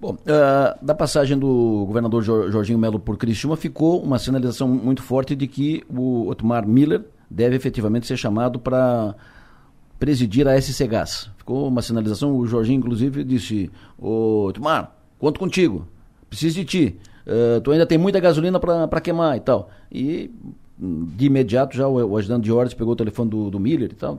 Bom, 0.00 0.14
uh, 0.14 0.84
da 0.84 0.94
passagem 0.94 1.38
do 1.38 1.84
governador 1.86 2.22
Jorginho 2.22 2.78
Melo 2.78 2.98
por 2.98 3.16
Criciúma, 3.16 3.56
ficou 3.56 4.02
uma 4.02 4.18
sinalização 4.18 4.66
muito 4.68 5.02
forte 5.02 5.34
de 5.36 5.46
que 5.46 5.84
o 5.88 6.28
Otmar 6.28 6.66
Miller 6.66 7.04
deve 7.30 7.56
efetivamente 7.56 8.06
ser 8.06 8.16
chamado 8.16 8.58
para 8.58 9.14
presidir 9.98 10.46
a 10.48 10.60
SC 10.60 10.86
Gás. 10.86 11.30
Ficou 11.38 11.68
uma 11.68 11.82
sinalização, 11.82 12.36
o 12.36 12.46
Jorginho, 12.46 12.78
inclusive, 12.78 13.22
disse, 13.22 13.70
ô 13.96 14.46
Otmar, 14.48 14.92
conto 15.18 15.38
contigo, 15.38 15.86
preciso 16.28 16.56
de 16.56 16.64
ti. 16.64 16.98
Uh, 17.26 17.60
tu 17.60 17.70
ainda 17.70 17.86
tem 17.86 17.98
muita 17.98 18.18
gasolina 18.20 18.58
para 18.58 19.00
queimar 19.00 19.36
e 19.36 19.40
tal. 19.40 19.70
E 19.90 20.30
de 20.78 21.26
imediato 21.26 21.76
já 21.76 21.86
o, 21.86 21.94
o 21.94 22.16
ajudante 22.16 22.44
de 22.44 22.52
ordens 22.52 22.74
pegou 22.74 22.92
o 22.92 22.96
telefone 22.96 23.30
do, 23.30 23.50
do 23.50 23.60
Miller 23.60 23.90
e 23.92 23.94
tal, 23.94 24.16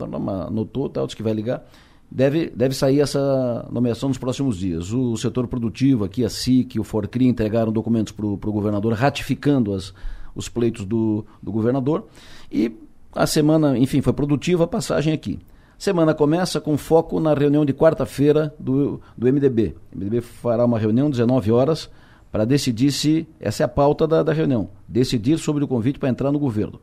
anotou, 0.48 0.90
tal, 0.90 1.06
disse 1.06 1.18
que 1.18 1.24
vai 1.24 1.34
ligar. 1.34 1.64
Deve, 2.10 2.52
deve 2.56 2.76
sair 2.76 3.00
essa 3.00 3.68
nomeação 3.72 4.08
nos 4.08 4.20
próximos 4.20 4.58
dias. 4.58 4.94
O 4.94 5.18
setor 5.18 5.48
produtivo 5.48 6.04
aqui, 6.04 6.24
a 6.24 6.30
SIC, 6.30 6.80
o 6.80 6.84
Forcri 6.84 7.28
entregaram 7.28 7.72
documentos 7.72 8.14
para 8.14 8.26
o 8.26 8.38
governador 8.38 8.94
ratificando 8.94 9.74
as, 9.74 9.94
os 10.36 10.48
pleitos 10.48 10.86
do, 10.86 11.26
do 11.42 11.52
governador. 11.52 12.06
E 12.52 12.72
a 13.16 13.26
semana, 13.26 13.78
enfim, 13.78 14.00
foi 14.02 14.14
produtiva 14.14 14.66
a 14.66 14.68
passagem 14.68 15.12
aqui. 15.12 15.40
Semana 15.78 16.14
começa 16.14 16.62
com 16.62 16.78
foco 16.78 17.20
na 17.20 17.34
reunião 17.34 17.66
de 17.66 17.74
quarta-feira 17.74 18.54
do, 18.60 19.02
do 19.18 19.28
MDB. 19.28 19.76
O 19.92 19.98
MDB 19.98 20.22
fará 20.22 20.64
uma 20.66 20.78
reunião 20.78 21.10
19 21.10 21.52
horas 21.52 21.90
para 22.34 22.46
decidir 22.46 22.92
se, 22.92 23.28
essa 23.40 23.62
é 23.62 23.66
a 23.66 23.68
pauta 23.68 24.08
da, 24.08 24.24
da 24.24 24.34
reunião, 24.34 24.68
decidir 24.88 25.38
sobre 25.38 25.64
o 25.64 25.68
convite 25.68 26.00
para 26.00 26.10
entrar 26.10 26.32
no 26.32 26.40
governo. 26.40 26.82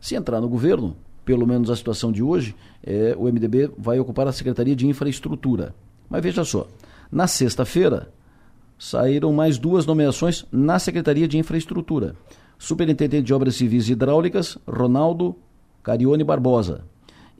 Se 0.00 0.16
entrar 0.16 0.40
no 0.40 0.48
governo, 0.48 0.96
pelo 1.24 1.46
menos 1.46 1.70
a 1.70 1.76
situação 1.76 2.10
de 2.10 2.24
hoje, 2.24 2.56
é, 2.82 3.14
o 3.16 3.26
MDB 3.26 3.70
vai 3.78 4.00
ocupar 4.00 4.26
a 4.26 4.32
Secretaria 4.32 4.74
de 4.74 4.88
Infraestrutura. 4.88 5.76
Mas 6.08 6.20
veja 6.24 6.42
só, 6.42 6.66
na 7.10 7.28
sexta-feira 7.28 8.12
saíram 8.76 9.32
mais 9.32 9.58
duas 9.58 9.86
nomeações 9.86 10.44
na 10.50 10.76
Secretaria 10.80 11.28
de 11.28 11.38
Infraestrutura. 11.38 12.16
Superintendente 12.58 13.22
de 13.22 13.32
Obras 13.32 13.54
Civis 13.54 13.88
e 13.88 13.92
Hidráulicas, 13.92 14.58
Ronaldo 14.66 15.36
Carione 15.84 16.24
Barbosa. 16.24 16.84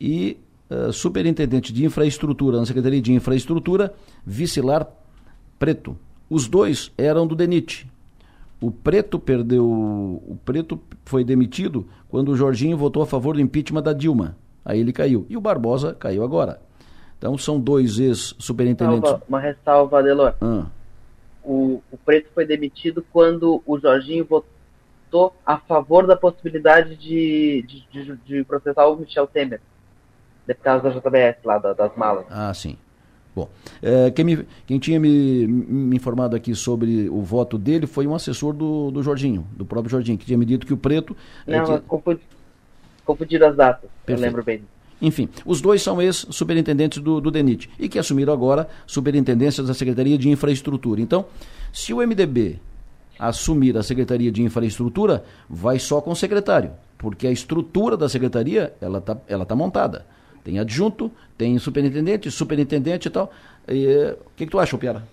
E 0.00 0.38
uh, 0.70 0.92
Superintendente 0.92 1.72
de 1.72 1.84
Infraestrutura 1.84 2.60
na 2.60 2.66
Secretaria 2.66 3.02
de 3.02 3.12
Infraestrutura, 3.12 3.92
Vicilar 4.24 4.88
Preto. 5.58 5.96
Os 6.30 6.46
dois 6.46 6.92
eram 6.96 7.26
do 7.26 7.34
DENIT. 7.34 7.90
O 8.60 8.70
Preto 8.70 9.18
perdeu. 9.18 9.64
O 9.66 10.38
Preto 10.44 10.80
foi 11.04 11.24
demitido 11.24 11.88
quando 12.08 12.28
o 12.28 12.36
Jorginho 12.36 12.76
votou 12.76 13.02
a 13.02 13.06
favor 13.06 13.34
do 13.34 13.40
impeachment 13.40 13.82
da 13.82 13.92
Dilma. 13.92 14.36
Aí 14.64 14.78
ele 14.78 14.92
caiu. 14.92 15.26
E 15.28 15.36
o 15.36 15.40
Barbosa 15.40 15.92
caiu 15.94 16.22
agora. 16.22 16.60
Então 17.18 17.36
são 17.36 17.58
dois 17.58 17.98
ex-superintendentes. 17.98 19.12
Uma 19.28 19.40
ressalva, 19.40 19.98
Adelor. 19.98 20.34
Ah. 20.40 20.66
O, 21.42 21.82
o 21.90 21.96
Preto 21.98 22.30
foi 22.32 22.46
demitido 22.46 23.04
quando 23.12 23.62
o 23.66 23.78
Jorginho 23.78 24.24
votou 24.24 25.34
a 25.44 25.58
favor 25.58 26.06
da 26.06 26.16
possibilidade 26.16 26.96
de, 26.96 27.64
de, 27.66 27.86
de, 27.90 28.16
de 28.24 28.44
processar 28.44 28.86
o 28.86 28.96
Michel 28.96 29.26
Temer, 29.26 29.60
deputado 30.46 30.82
da 30.82 30.90
JBS, 30.90 31.38
lá 31.44 31.58
da, 31.58 31.72
das 31.72 31.96
malas. 31.96 32.26
Ah, 32.30 32.54
sim. 32.54 32.76
Bom, 33.34 33.48
é, 33.80 34.10
quem, 34.10 34.24
me, 34.24 34.46
quem 34.66 34.78
tinha 34.78 34.98
me, 34.98 35.46
me, 35.46 35.96
informado 35.96 36.34
aqui 36.34 36.54
sobre 36.54 37.08
o 37.08 37.22
voto 37.22 37.56
dele 37.56 37.86
foi 37.86 38.06
um 38.06 38.14
assessor 38.14 38.52
do, 38.52 38.90
do 38.90 39.02
Jorginho, 39.02 39.46
do 39.52 39.64
próprio 39.64 39.90
Jorginho, 39.90 40.18
que 40.18 40.26
tinha 40.26 40.36
me 40.36 40.44
dito 40.44 40.66
que 40.66 40.74
o 40.74 40.76
preto. 40.76 41.16
É, 41.46 41.52
Não, 41.52 41.62
é, 41.62 41.64
tinha... 41.64 41.80
confundi, 41.80 42.20
confundiram 43.04 43.48
as 43.48 43.56
datas, 43.56 43.88
Perfeito. 44.04 44.18
eu 44.18 44.26
lembro 44.26 44.42
bem. 44.42 44.62
Enfim, 45.00 45.28
os 45.46 45.60
dois 45.60 45.80
são 45.80 46.02
ex-superintendentes 46.02 47.00
do, 47.00 47.20
do 47.20 47.30
DENIT 47.30 47.70
e 47.78 47.88
que 47.88 47.98
assumiram 47.98 48.32
agora 48.32 48.68
superintendências 48.86 49.66
da 49.66 49.72
Secretaria 49.72 50.18
de 50.18 50.28
Infraestrutura. 50.28 51.00
Então, 51.00 51.24
se 51.72 51.94
o 51.94 51.98
MDB 51.98 52.60
assumir 53.18 53.76
a 53.76 53.82
Secretaria 53.82 54.30
de 54.30 54.42
Infraestrutura, 54.42 55.24
vai 55.48 55.78
só 55.78 56.00
com 56.00 56.10
o 56.10 56.16
secretário, 56.16 56.72
porque 56.98 57.26
a 57.26 57.30
estrutura 57.30 57.96
da 57.96 58.08
secretaria 58.08 58.74
ela 58.80 58.98
está 58.98 59.16
ela 59.28 59.46
tá 59.46 59.54
montada. 59.54 60.04
Tem 60.50 60.58
adjunto, 60.58 61.12
tem 61.38 61.56
superintendente, 61.60 62.28
superintendente 62.28 63.06
e 63.06 63.10
tal. 63.10 63.32
Eh, 63.68 64.16
o 64.18 64.30
que, 64.34 64.46
que 64.46 64.50
tu 64.50 64.58
acha, 64.58 64.76
Piara? 64.76 65.04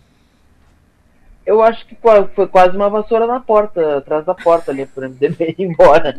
Eu 1.45 1.61
acho 1.61 1.85
que 1.85 1.95
foi 2.33 2.47
quase 2.47 2.75
uma 2.75 2.89
vassoura 2.89 3.27
na 3.27 3.39
porta, 3.39 3.97
atrás 3.97 4.25
da 4.25 4.33
porta 4.33 4.71
ali, 4.71 4.87
para 4.87 5.05
o 5.05 5.09
MDB 5.11 5.55
ir 5.59 5.63
embora. 5.63 6.15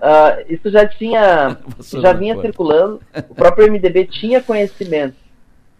uh, 0.00 0.40
isso 0.48 0.70
já 0.70 0.88
tinha, 0.88 1.58
já 2.00 2.14
vinha 2.14 2.40
circulando. 2.40 3.02
O 3.28 3.34
próprio 3.34 3.70
MDB 3.70 4.06
tinha 4.06 4.42
conhecimento 4.42 5.16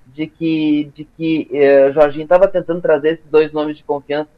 de 0.09 0.27
que, 0.27 0.93
de 0.95 1.05
que 1.05 1.49
uh, 1.53 1.93
Jorginho 1.95 2.25
estava 2.25 2.47
tentando 2.47 2.83
trazer 2.83 3.15
esses 3.15 3.31
dois 3.31 3.51
nomes 3.51 3.79
de 3.79 3.83
confiança 3.83 4.29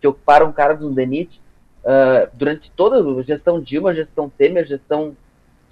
que 0.00 0.08
ocuparam 0.08 0.52
cargos 0.52 0.84
no 0.84 0.92
DENIT 0.92 1.40
uh, 1.84 2.28
durante 2.34 2.72
toda 2.72 2.96
a 2.96 3.22
gestão 3.22 3.60
Dilma, 3.60 3.94
gestão 3.94 4.28
Temer, 4.28 4.66
gestão 4.66 5.14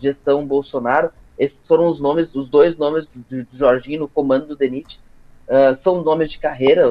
gestão 0.00 0.46
Bolsonaro. 0.46 1.10
Esses 1.38 1.58
foram 1.66 1.88
os 1.88 2.00
nomes, 2.00 2.34
os 2.34 2.48
dois 2.48 2.76
nomes 2.76 3.06
de, 3.28 3.46
Jorginho 3.54 4.00
no 4.00 4.08
comando 4.08 4.46
do 4.46 4.56
DENIT. 4.56 4.98
Uh, 5.46 5.80
são 5.82 6.02
nomes 6.02 6.30
de 6.30 6.38
carreira, 6.38 6.86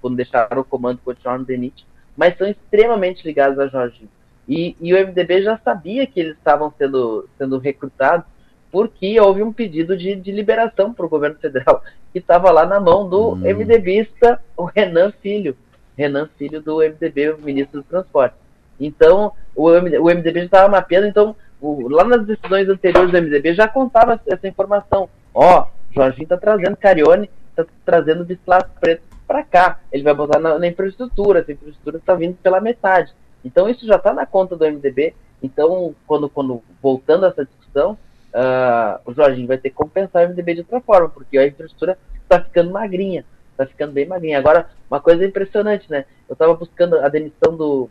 quando 0.00 0.16
deixaram 0.16 0.60
o 0.60 0.64
comando 0.64 1.00
continuar 1.04 1.38
no 1.38 1.44
DENIT, 1.44 1.86
mas 2.16 2.36
são 2.38 2.46
extremamente 2.46 3.24
ligados 3.24 3.58
a 3.58 3.66
Jorginho. 3.66 4.08
E, 4.48 4.76
e, 4.80 4.92
o 4.92 4.96
MDB 4.96 5.42
já 5.42 5.58
sabia 5.58 6.06
que 6.06 6.18
eles 6.18 6.36
estavam 6.36 6.72
sendo, 6.76 7.28
sendo 7.38 7.58
recrutados 7.58 8.26
porque 8.72 9.20
houve 9.20 9.42
um 9.42 9.52
pedido 9.52 9.96
de, 9.96 10.16
de 10.16 10.32
liberação 10.32 10.94
para 10.94 11.04
o 11.04 11.08
governo 11.08 11.36
federal, 11.38 11.82
que 12.10 12.18
estava 12.18 12.50
lá 12.50 12.64
na 12.64 12.80
mão 12.80 13.06
do 13.06 13.34
hum. 13.34 13.36
MDBista, 13.36 14.40
o 14.56 14.64
Renan 14.64 15.12
Filho. 15.20 15.54
Renan 15.96 16.28
Filho 16.38 16.62
do 16.62 16.78
MDB, 16.78 17.36
ministro 17.38 17.82
do 17.82 17.86
Transporte. 17.86 18.34
Então, 18.80 19.32
o, 19.54 19.68
o 19.68 20.04
MDB 20.06 20.40
já 20.40 20.46
estava 20.46 20.68
mapeando, 20.70 21.06
então 21.06 21.36
o, 21.62 21.88
lá 21.88 22.04
nas 22.04 22.26
decisões 22.26 22.68
anteriores 22.68 23.12
do 23.12 23.22
MDB 23.22 23.54
já 23.54 23.68
contava 23.68 24.20
essa 24.26 24.48
informação. 24.48 25.08
Ó, 25.32 25.66
Jorginho 25.94 26.24
está 26.24 26.36
trazendo 26.36 26.76
Carione, 26.76 27.30
está 27.50 27.64
trazendo 27.84 28.24
Bislas 28.24 28.64
Preto 28.80 29.02
para 29.26 29.44
cá. 29.44 29.80
Ele 29.92 30.02
vai 30.02 30.12
botar 30.12 30.40
na, 30.40 30.58
na 30.58 30.66
infraestrutura, 30.66 31.40
essa 31.40 31.52
infraestrutura 31.52 31.98
está 31.98 32.14
vindo 32.14 32.36
pela 32.42 32.60
metade. 32.60 33.12
Então 33.44 33.68
isso 33.68 33.86
já 33.86 33.96
está 33.96 34.12
na 34.12 34.26
conta 34.26 34.56
do 34.56 34.66
MDB. 34.66 35.14
Então, 35.42 35.94
quando, 36.06 36.28
quando 36.28 36.62
voltando 36.80 37.24
a 37.26 37.28
essa 37.28 37.44
discussão, 37.44 37.92
uh, 38.32 39.00
o 39.04 39.14
Jorginho 39.14 39.48
vai 39.48 39.58
ter 39.58 39.70
que 39.70 39.76
compensar 39.76 40.24
o 40.24 40.28
MDB 40.28 40.54
de 40.54 40.60
outra 40.60 40.80
forma, 40.80 41.08
porque 41.08 41.38
a 41.38 41.46
infraestrutura 41.46 41.98
está 42.22 42.40
ficando 42.40 42.70
magrinha, 42.70 43.24
está 43.52 43.66
ficando 43.66 43.92
bem 43.92 44.06
magrinha. 44.06 44.38
Agora, 44.38 44.68
uma 44.90 45.00
coisa 45.00 45.24
impressionante, 45.24 45.90
né? 45.90 46.04
Eu 46.28 46.34
estava 46.34 46.54
buscando 46.54 46.96
a 47.00 47.08
demissão 47.08 47.56
do, 47.56 47.88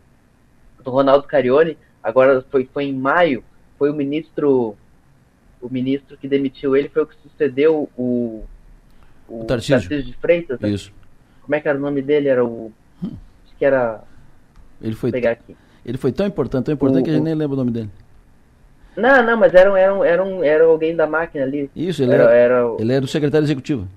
do 0.82 0.90
Ronaldo 0.90 1.26
Carione, 1.26 1.76
agora 2.02 2.42
foi, 2.50 2.68
foi 2.72 2.84
em 2.84 2.94
maio, 2.94 3.44
foi 3.82 3.90
o 3.90 3.94
ministro 3.94 4.76
o 5.60 5.68
ministro 5.68 6.16
que 6.16 6.28
demitiu 6.28 6.76
ele 6.76 6.88
foi 6.88 7.02
o 7.02 7.06
que 7.06 7.16
sucedeu 7.20 7.90
o 7.96 8.44
o, 9.28 9.40
o 9.40 9.44
Tarcísio. 9.44 9.74
Tarcísio 9.74 10.04
de 10.04 10.16
Freitas 10.18 10.60
né? 10.60 10.68
isso 10.68 10.92
como 11.42 11.56
é 11.56 11.60
que 11.60 11.66
era 11.66 11.76
o 11.76 11.80
nome 11.80 12.00
dele 12.00 12.28
era 12.28 12.44
o 12.44 12.72
hum. 13.02 13.10
acho 13.44 13.56
que 13.58 13.64
era 13.64 14.00
ele 14.80 14.94
foi 14.94 15.10
pegar 15.10 15.32
aqui 15.32 15.56
ele 15.84 15.98
foi 15.98 16.12
tão 16.12 16.28
importante 16.28 16.66
tão 16.66 16.74
importante 16.74 17.00
o, 17.00 17.04
que 17.06 17.10
a 17.10 17.14
gente 17.14 17.24
nem 17.24 17.34
lembra 17.34 17.54
o 17.54 17.58
nome 17.58 17.72
dele 17.72 17.90
não 18.96 19.20
não 19.24 19.36
mas 19.36 19.52
era, 19.52 19.76
era, 19.76 20.06
era, 20.06 20.46
era 20.46 20.64
alguém 20.64 20.94
da 20.94 21.08
máquina 21.08 21.44
ali 21.44 21.68
isso 21.74 22.04
ele 22.04 22.14
era, 22.14 22.30
era, 22.30 22.54
era 22.54 22.76
ele 22.78 22.92
era 22.92 23.04
o 23.04 23.08
secretário 23.08 23.44
executivo 23.44 23.88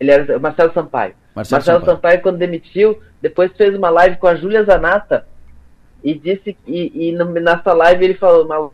ele 0.00 0.10
era 0.10 0.38
Marcelo 0.38 0.72
Sampaio 0.72 1.14
Marcelo, 1.34 1.58
Marcelo 1.58 1.80
Sampaio. 1.80 1.96
Sampaio 1.96 2.22
quando 2.22 2.38
demitiu 2.38 2.98
depois 3.20 3.52
fez 3.58 3.76
uma 3.76 3.90
live 3.90 4.16
com 4.16 4.26
a 4.26 4.34
Júlia 4.34 4.64
Zanata 4.64 5.26
e 6.02 6.14
disse 6.14 6.56
e, 6.66 7.08
e 7.08 7.12
no, 7.12 7.24
nessa 7.26 7.72
live 7.72 8.04
ele 8.04 8.14
falou, 8.14 8.44
uma 8.44 8.70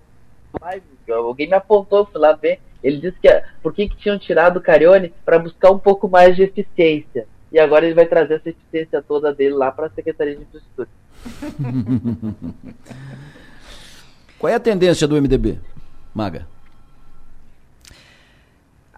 live, 0.61 0.85
alguém 1.09 1.49
me 1.49 1.55
apontou, 1.55 2.07
fui 2.07 2.21
lá 2.21 2.33
ver, 2.33 2.61
ele 2.83 2.99
disse 2.99 3.19
que 3.21 3.29
por 3.63 3.73
que, 3.73 3.89
que 3.89 3.97
tinham 3.97 4.19
tirado 4.19 4.59
o 4.59 4.63
Carione 4.63 5.13
para 5.25 5.39
buscar 5.39 5.71
um 5.71 5.79
pouco 5.79 6.09
mais 6.09 6.37
de 6.37 6.43
eficiência. 6.43 7.27
E 7.51 7.59
agora 7.59 7.87
ele 7.87 7.95
vai 7.95 8.05
trazer 8.05 8.35
essa 8.35 8.51
eficiência 8.51 9.01
toda 9.01 9.33
dele 9.33 9.55
lá 9.55 9.71
para 9.71 9.87
a 9.87 9.91
Secretaria 9.91 10.37
de 10.37 10.43
Infraestrutura. 10.43 10.89
Qual 14.39 14.53
é 14.53 14.57
a 14.57 14.61
tendência 14.61 15.07
do 15.09 15.15
MDB, 15.21 15.59
Maga? 16.13 16.47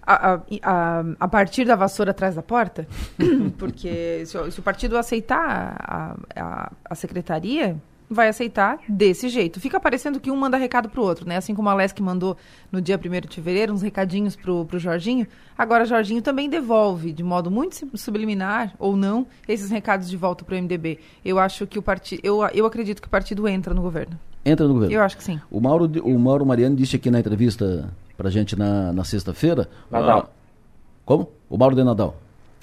A, 0.03 0.41
a, 0.63 1.05
a, 1.21 1.29
partir 1.29 1.65
da 1.65 1.77
vassoura 1.77 2.13
atrás 2.13 2.35
da 2.35 2.43
porta? 2.43 2.87
Porque 3.59 4.25
se, 4.25 4.51
se, 4.51 4.61
o 4.61 4.63
partido 4.63 4.97
aceitar 4.97 5.77
a, 5.79 6.17
a, 6.35 6.73
a 6.85 6.95
secretaria, 6.95 7.77
vai 8.09 8.29
aceitar 8.29 8.79
desse 8.89 9.29
jeito. 9.29 9.61
Fica 9.61 9.81
parecendo 9.81 10.21
que 10.21 10.31
um 10.31 10.37
manda 10.37 10.57
recado 10.57 10.89
pro 10.89 11.03
outro, 11.03 11.29
né? 11.29 11.37
Assim 11.37 11.55
como 11.55 11.69
a 11.69 11.75
Lesk 11.75 11.99
mandou 12.01 12.37
no 12.71 12.81
dia 12.81 12.99
1 12.99 13.29
de 13.29 13.35
fevereiro 13.35 13.73
uns 13.73 13.83
recadinhos 13.83 14.37
pro, 14.37 14.65
pro 14.65 14.79
Jorginho, 14.79 15.27
agora 15.57 15.85
Jorginho 15.85 16.23
também 16.23 16.49
devolve, 16.49 17.13
de 17.13 17.23
modo 17.23 17.51
muito 17.51 17.77
subliminar, 17.97 18.75
ou 18.79 18.97
não, 18.97 19.27
esses 19.49 19.71
recados 19.71 20.09
de 20.09 20.17
volta 20.17 20.45
pro 20.45 20.57
MDB. 20.57 20.99
Eu 21.25 21.39
acho 21.39 21.67
que 21.67 21.79
o 21.79 21.83
partido. 21.83 22.21
Eu, 22.23 22.43
eu 22.55 22.67
acredito 22.67 23.03
que 23.03 23.09
o 23.09 23.11
partido 23.11 23.47
entra 23.49 23.75
no 23.75 23.83
governo. 23.83 24.19
Entra 24.45 24.67
no 24.67 24.75
governo? 24.75 24.95
Eu 24.95 25.03
acho 25.03 25.17
que 25.17 25.25
sim. 25.25 25.41
O 25.51 25.61
Mauro, 25.61 25.91
o 26.05 26.19
Mauro 26.19 26.47
Mariano 26.47 26.77
disse 26.77 26.97
aqui 26.97 27.11
na 27.11 27.19
entrevista 27.19 27.93
pra 28.17 28.31
gente 28.31 28.57
na, 28.57 28.93
na 28.93 29.03
sexta-feira. 29.03 29.69
Nadal. 29.91 30.31
Ah, 30.31 30.37
como? 31.05 31.29
O 31.49 31.59
Mauro 31.59 31.75
de 31.75 31.83
Nadal. 31.83 32.17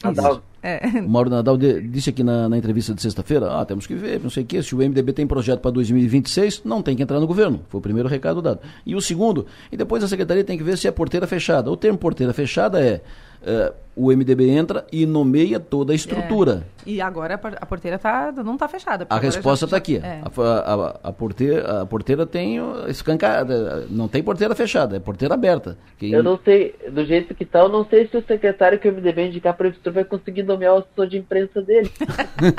Nadal. 0.04 0.44
É. 0.64 0.80
O 1.06 1.10
Mauro 1.10 1.30
Nadal 1.30 1.58
de, 1.58 1.82
disse 1.82 2.10
aqui 2.10 2.24
na, 2.24 2.48
na 2.48 2.58
entrevista 2.58 2.94
de 2.94 3.02
sexta-feira, 3.02 3.52
ah, 3.52 3.66
temos 3.66 3.86
que 3.86 3.94
ver, 3.94 4.22
não 4.22 4.30
sei 4.30 4.44
o 4.44 4.46
que, 4.46 4.64
se 4.64 4.74
o 4.74 4.78
MDB 4.78 5.12
tem 5.12 5.28
projeto 5.28 5.60
para 5.60 5.72
2026, 5.72 6.62
não 6.64 6.82
tem 6.82 6.96
que 6.96 7.04
entrar 7.04 7.20
no 7.20 7.28
governo. 7.28 7.62
Foi 7.68 7.80
o 7.80 7.82
primeiro 7.82 8.08
recado 8.08 8.42
dado. 8.42 8.62
E 8.86 8.96
o 8.96 9.02
segundo, 9.02 9.46
e 9.70 9.76
depois 9.76 10.02
a 10.04 10.08
secretaria 10.08 10.44
tem 10.44 10.58
que 10.58 10.64
ver 10.64 10.78
se 10.78 10.88
é 10.88 10.92
porteira 10.92 11.28
fechada. 11.28 11.70
O 11.70 11.76
termo 11.76 11.98
porteira 11.98 12.34
fechada 12.34 12.80
é 12.82 13.02
uh, 13.44 13.74
o 13.96 14.12
MDB 14.12 14.50
entra 14.50 14.86
e 14.92 15.06
nomeia 15.06 15.60
toda 15.60 15.94
a 15.94 15.96
estrutura. 15.96 16.66
É. 16.86 16.90
E 16.90 17.02
agora 17.02 17.36
a 17.36 17.66
porteira 17.66 18.00
tá, 18.00 18.32
não 18.44 18.56
está 18.56 18.68
fechada. 18.68 19.06
A 19.10 19.20
resposta 19.20 19.66
está 19.66 19.78
aqui. 19.78 19.98
É. 19.98 20.22
A, 20.22 20.74
a, 20.74 21.10
a, 21.10 21.14
porteira, 21.14 21.82
a 21.82 21.86
porteira 21.86 22.26
tem 22.26 22.58
escancada, 22.88 23.86
não 23.90 24.08
tem 24.08 24.24
porteira 24.24 24.56
fechada, 24.56 24.98
é 24.98 25.00
porteira 25.00 25.36
aberta. 25.36 25.78
Quem... 25.98 26.12
Eu 26.12 26.24
não 26.24 26.40
sei, 26.44 26.76
do 26.92 27.06
jeito 27.06 27.36
que 27.36 27.44
está, 27.44 27.60
eu 27.60 27.70
não 27.70 27.86
sei 27.86 28.08
se 28.08 28.18
o 28.18 28.24
secretário 28.26 28.80
que 28.80 28.90
o 28.90 28.92
MDB 28.92 29.28
indicar 29.28 29.54
para 29.54 29.68
o 29.68 29.70
estrutura 29.70 29.94
vai 29.94 30.06
conseguir 30.06 30.44
nomear 30.44 30.74
o 30.74 30.78
assessor 30.80 31.08
de 31.08 31.18
imprensa 31.18 31.62
dele. 31.62 31.92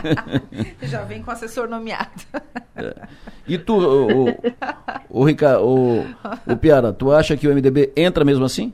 Já 0.82 1.02
vem 1.02 1.22
com 1.22 1.30
o 1.30 1.34
assessor 1.34 1.68
nomeado. 1.68 2.22
É. 2.76 2.94
E 3.46 3.58
tu, 3.58 3.76
o, 3.76 4.28
o, 4.28 4.34
o, 5.10 5.24
Ricardo, 5.24 5.66
o, 5.66 6.06
o 6.46 6.56
Piara, 6.56 6.92
tu 6.92 7.12
acha 7.12 7.36
que 7.36 7.46
o 7.46 7.54
MDB 7.54 7.92
entra 7.96 8.24
mesmo 8.24 8.44
assim? 8.44 8.72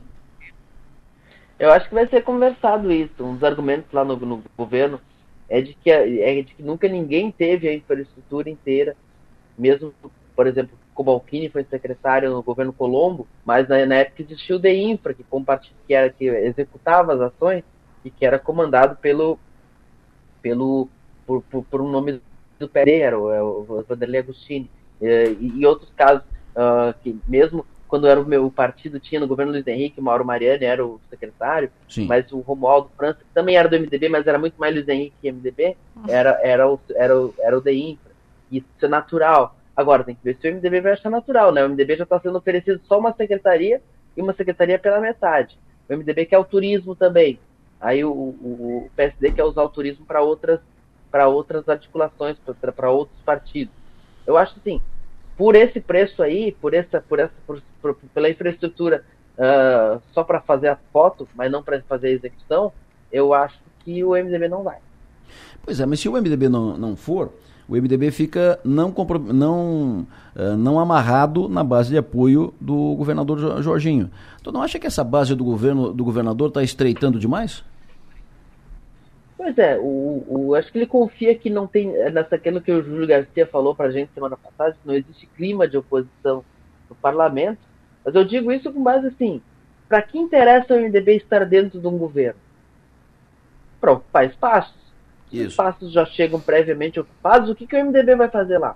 Eu 1.61 1.71
acho 1.71 1.87
que 1.87 1.93
vai 1.93 2.07
ser 2.07 2.23
conversado 2.23 2.91
isso. 2.91 3.23
Um 3.23 3.35
dos 3.35 3.43
argumentos 3.43 3.91
lá 3.93 4.03
no, 4.03 4.15
no 4.15 4.43
governo 4.57 4.99
é 5.47 5.61
de, 5.61 5.75
que, 5.75 5.91
é 5.91 6.41
de 6.41 6.55
que 6.55 6.63
nunca 6.63 6.87
ninguém 6.87 7.31
teve 7.31 7.69
a 7.69 7.73
infraestrutura 7.75 8.49
inteira, 8.49 8.97
mesmo, 9.55 9.93
por 10.35 10.47
exemplo, 10.47 10.75
Cobalcini 10.95 11.49
foi 11.49 11.63
secretário 11.65 12.31
no 12.31 12.41
governo 12.41 12.73
Colombo, 12.73 13.27
mas 13.45 13.69
na, 13.69 13.85
na 13.85 13.95
época 13.97 14.23
existia 14.23 14.55
o 14.55 14.59
DEINFRA, 14.59 15.13
que, 15.13 15.23
que, 15.87 16.09
que 16.17 16.25
executava 16.25 17.13
as 17.13 17.21
ações 17.21 17.63
e 18.03 18.09
que 18.09 18.25
era 18.25 18.39
comandado 18.39 18.95
pelo, 18.95 19.37
pelo 20.41 20.89
por, 21.27 21.43
por, 21.43 21.63
por 21.65 21.79
um 21.79 21.91
nome 21.91 22.19
do 22.57 22.67
Pereira, 22.67 23.19
o, 23.19 23.61
o 23.69 23.85
Vanderlei 23.87 24.21
Agostini, 24.21 24.67
e, 24.99 25.37
e 25.57 25.63
outros 25.67 25.91
casos 25.95 26.23
uh, 26.55 26.91
que 27.03 27.19
mesmo 27.27 27.63
quando 27.91 28.07
era 28.07 28.21
o 28.21 28.25
meu 28.25 28.49
partido, 28.49 29.01
tinha 29.01 29.19
no 29.19 29.27
governo 29.27 29.51
Luiz 29.51 29.67
Henrique, 29.67 29.99
o 29.99 30.03
Mauro 30.03 30.23
Mariani 30.23 30.63
era 30.63 30.83
o 30.83 30.97
secretário, 31.09 31.69
Sim. 31.89 32.05
mas 32.05 32.31
o 32.31 32.39
Romualdo 32.39 32.89
França, 32.95 33.19
que 33.19 33.33
também 33.33 33.57
era 33.57 33.67
do 33.67 33.77
MDB, 33.77 34.07
mas 34.07 34.25
era 34.25 34.39
muito 34.39 34.55
mais 34.57 34.73
Luiz 34.73 34.87
Henrique 34.87 35.13
que 35.21 35.29
MDB, 35.29 35.75
era, 36.07 36.39
era, 36.41 36.71
o, 36.71 36.79
era, 36.95 37.19
o, 37.19 37.35
era 37.37 37.57
o 37.57 37.59
DEINFRA. 37.59 38.13
Isso 38.49 38.65
é 38.81 38.87
natural. 38.87 39.57
Agora, 39.75 40.05
tem 40.05 40.15
que 40.15 40.23
ver 40.23 40.37
se 40.39 40.49
o 40.49 40.55
MDB 40.55 40.79
vai 40.79 40.93
achar 40.93 41.09
natural, 41.09 41.51
né? 41.51 41.65
O 41.65 41.69
MDB 41.69 41.97
já 41.97 42.03
está 42.05 42.17
sendo 42.17 42.37
oferecido 42.37 42.79
só 42.85 42.97
uma 42.97 43.11
secretaria 43.13 43.81
e 44.15 44.21
uma 44.21 44.33
secretaria 44.33 44.79
pela 44.79 45.01
metade. 45.01 45.59
O 45.89 45.93
MDB 45.93 46.27
quer 46.27 46.37
o 46.37 46.45
turismo 46.45 46.95
também. 46.95 47.37
Aí 47.81 48.05
o, 48.05 48.09
o, 48.09 48.85
o 48.85 48.89
PSD 48.95 49.33
quer 49.33 49.43
usar 49.43 49.63
o 49.63 49.69
turismo 49.69 50.05
para 50.05 50.21
outras, 50.21 50.61
outras 51.27 51.67
articulações, 51.67 52.37
para 52.73 52.89
outros 52.89 53.19
partidos. 53.25 53.73
Eu 54.25 54.37
acho 54.37 54.55
assim, 54.57 54.79
por 55.37 55.55
esse 55.55 55.79
preço 55.79 56.21
aí, 56.21 56.51
por 56.51 56.73
essa, 56.73 57.01
por 57.01 57.19
essa, 57.19 57.33
por, 57.45 57.61
por, 57.81 57.95
pela 58.13 58.29
infraestrutura 58.29 59.03
uh, 59.37 60.01
só 60.13 60.23
para 60.23 60.41
fazer 60.41 60.69
a 60.69 60.77
foto, 60.91 61.27
mas 61.35 61.51
não 61.51 61.63
para 61.63 61.81
fazer 61.83 62.07
a 62.07 62.11
execução, 62.11 62.71
eu 63.11 63.33
acho 63.33 63.59
que 63.79 64.03
o 64.03 64.11
MDB 64.11 64.47
não 64.47 64.63
vai. 64.63 64.77
Pois 65.63 65.79
é, 65.79 65.85
mas 65.85 65.99
se 65.99 66.09
o 66.09 66.13
MDB 66.13 66.49
não, 66.49 66.77
não 66.77 66.95
for, 66.95 67.31
o 67.67 67.75
MDB 67.75 68.11
fica 68.11 68.59
não, 68.63 68.93
não, 69.33 70.07
uh, 70.35 70.57
não 70.57 70.79
amarrado 70.79 71.47
na 71.47 71.63
base 71.63 71.89
de 71.89 71.97
apoio 71.97 72.53
do 72.59 72.95
governador 72.95 73.61
Jorginho. 73.61 74.11
Tu 74.43 74.51
não 74.51 74.61
acha 74.61 74.77
que 74.77 74.87
essa 74.87 75.03
base 75.03 75.35
do 75.35 75.43
governo 75.43 75.93
do 75.93 76.03
governador 76.03 76.49
está 76.49 76.61
estreitando 76.63 77.19
demais? 77.19 77.63
Pois 79.43 79.57
é, 79.57 79.75
o, 79.75 80.23
o, 80.27 80.53
acho 80.53 80.71
que 80.71 80.77
ele 80.77 80.85
confia 80.85 81.33
que 81.33 81.49
não 81.49 81.65
tem, 81.65 81.87
nessa 82.11 82.35
aquilo 82.35 82.61
que 82.61 82.71
o 82.71 82.83
Júlio 82.83 83.07
Garcia 83.07 83.47
falou 83.47 83.73
para 83.73 83.87
a 83.87 83.91
gente 83.91 84.13
semana 84.13 84.37
passada, 84.37 84.73
que 84.73 84.87
não 84.87 84.93
existe 84.93 85.25
clima 85.35 85.67
de 85.67 85.75
oposição 85.75 86.45
no 86.87 86.95
parlamento, 86.95 87.57
mas 88.05 88.13
eu 88.13 88.23
digo 88.23 88.51
isso 88.51 88.71
com 88.71 88.83
base 88.83 89.07
assim, 89.07 89.41
para 89.89 89.99
que 90.03 90.19
interessa 90.19 90.75
o 90.75 90.79
MDB 90.79 91.15
estar 91.15 91.43
dentro 91.43 91.81
de 91.81 91.87
um 91.87 91.97
governo? 91.97 92.39
Para 93.79 93.93
ocupar 93.93 94.25
espaços. 94.25 94.79
Os 95.33 95.39
espaços 95.39 95.91
já 95.91 96.05
chegam 96.05 96.39
previamente 96.39 96.99
ocupados, 96.99 97.49
o 97.49 97.55
que, 97.55 97.65
que 97.65 97.75
o 97.75 97.83
MDB 97.83 98.15
vai 98.15 98.29
fazer 98.29 98.59
lá? 98.59 98.75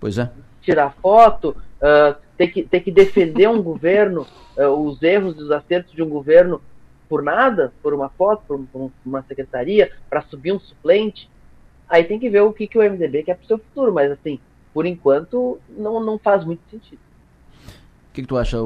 Pois 0.00 0.16
é. 0.16 0.30
Tirar 0.62 0.94
foto, 1.02 1.54
uh, 1.76 2.18
ter, 2.38 2.48
que, 2.48 2.62
ter 2.62 2.80
que 2.80 2.90
defender 2.90 3.50
um 3.50 3.62
governo, 3.62 4.26
uh, 4.56 4.68
os 4.68 5.02
erros 5.02 5.36
e 5.36 5.42
os 5.42 5.50
acertos 5.50 5.92
de 5.92 6.02
um 6.02 6.08
governo 6.08 6.62
por 7.10 7.24
nada, 7.24 7.72
por 7.82 7.92
uma 7.92 8.08
foto, 8.08 8.44
por, 8.46 8.58
por 8.70 8.92
uma 9.04 9.22
secretaria, 9.24 9.90
para 10.08 10.22
subir 10.22 10.52
um 10.52 10.60
suplente. 10.60 11.28
Aí 11.88 12.04
tem 12.04 12.20
que 12.20 12.30
ver 12.30 12.42
o 12.42 12.52
que, 12.52 12.68
que 12.68 12.78
o 12.78 12.82
MDB 12.82 13.24
quer 13.24 13.34
para 13.34 13.42
o 13.42 13.46
seu 13.48 13.58
futuro, 13.58 13.92
mas 13.92 14.12
assim, 14.12 14.38
por 14.72 14.86
enquanto 14.86 15.60
não, 15.68 15.98
não 15.98 16.20
faz 16.20 16.44
muito 16.44 16.62
sentido. 16.70 17.00
O 18.08 18.12
que, 18.12 18.22
que 18.22 18.28
tu 18.28 18.36
acha, 18.36 18.58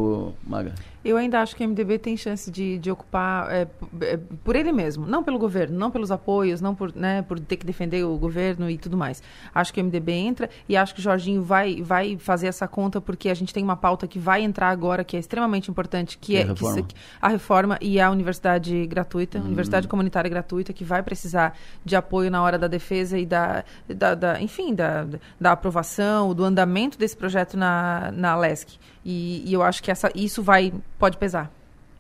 Maga? 0.43 0.75
Eu 1.05 1.17
ainda 1.19 1.41
acho 1.41 1.55
que 1.55 1.65
o 1.65 1.69
MDB 1.69 1.99
tem 1.99 2.17
chance 2.17 2.51
de, 2.51 2.79
de 2.79 2.91
ocupar 2.91 3.53
é, 3.53 3.69
é, 4.01 4.19
por 4.43 4.57
ele 4.57 4.73
mesmo, 4.73 5.07
não 5.07 5.23
pelo 5.23 5.39
governo, 5.39 5.79
não 5.79 5.91
pelos 5.91 6.11
apoios, 6.11 6.61
não 6.61 6.75
por, 6.75 6.95
né, 6.95 7.21
por 7.23 7.39
ter 7.39 7.57
que 7.57 7.67
defender 7.67 8.05
o 8.05 8.17
governo 8.17 8.71
e 8.71 8.79
tudo 8.79 8.97
mais. 8.97 9.23
Acho 9.55 9.73
que 9.73 9.81
o 9.81 9.85
MDB 9.85 10.13
entra 10.13 10.49
e 10.67 10.77
acho 10.77 10.95
que 10.95 11.01
o 11.01 11.03
Jorginho 11.03 11.43
vai, 11.43 11.83
vai 11.83 12.17
fazer 12.17 12.47
essa 12.47 12.67
conta 12.67 13.01
porque 13.01 13.29
a 13.29 13.35
gente 13.35 13.53
tem 13.53 13.63
uma 13.63 13.77
pauta 13.77 14.07
que 14.07 14.19
vai 14.19 14.43
entrar 14.43 14.71
agora 14.71 15.05
que 15.05 15.17
é 15.17 15.21
extremamente 15.21 15.71
importante, 15.71 16.17
que 16.17 16.37
é, 16.37 16.43
a, 16.43 16.47
reforma. 16.47 16.83
Que, 16.83 16.95
a 17.21 17.29
reforma 17.29 17.79
e 17.83 18.01
a 18.01 18.11
universidade 18.11 18.87
gratuita, 18.87 19.39
hum. 19.39 19.45
universidade 19.45 19.87
comunitária 19.87 20.31
gratuita, 20.31 20.73
que 20.73 20.85
vai 20.85 21.03
precisar 21.03 21.55
de 21.85 21.95
apoio 21.97 22.31
na 22.31 22.43
hora 22.43 22.59
da 22.59 22.67
defesa 22.67 23.19
e 23.19 23.27
da, 23.27 23.63
da, 23.87 24.15
da 24.15 24.41
enfim, 24.41 24.75
da, 24.75 25.07
da 25.39 25.53
aprovação, 25.53 26.35
do 26.35 26.45
andamento 26.45 26.99
desse 26.99 27.17
projeto 27.17 27.59
na, 27.59 28.11
na 28.13 28.37
LESC. 28.37 28.79
E, 29.05 29.43
e 29.47 29.53
eu 29.53 29.63
acho 29.63 29.83
que 29.83 29.91
essa, 29.91 30.11
isso 30.15 30.43
vai 30.43 30.73
pode 30.99 31.17
pesar. 31.17 31.51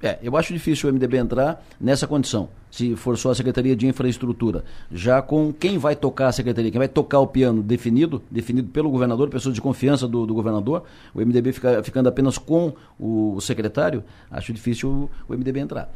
É, 0.04 0.18
eu 0.22 0.36
acho 0.36 0.52
difícil 0.52 0.90
o 0.90 0.92
MDB 0.92 1.16
entrar 1.16 1.64
nessa 1.80 2.06
condição, 2.06 2.50
se 2.70 2.94
for 2.94 3.16
só 3.16 3.30
a 3.30 3.34
Secretaria 3.34 3.74
de 3.74 3.86
Infraestrutura. 3.86 4.62
Já 4.92 5.22
com 5.22 5.50
quem 5.50 5.78
vai 5.78 5.96
tocar 5.96 6.26
a 6.26 6.32
Secretaria, 6.32 6.70
quem 6.70 6.78
vai 6.78 6.88
tocar 6.88 7.20
o 7.20 7.26
piano 7.26 7.62
definido, 7.62 8.22
definido 8.30 8.68
pelo 8.68 8.90
governador, 8.90 9.30
pessoas 9.30 9.54
de 9.54 9.62
confiança 9.62 10.06
do, 10.06 10.26
do 10.26 10.34
governador, 10.34 10.82
o 11.14 11.20
MDB 11.20 11.52
fica, 11.52 11.82
ficando 11.82 12.08
apenas 12.08 12.36
com 12.36 12.74
o, 13.00 13.40
secretário, 13.40 14.04
acho 14.30 14.52
difícil 14.52 15.08
o, 15.26 15.32
o 15.32 15.36
MDB 15.36 15.60
entrar. 15.60 15.90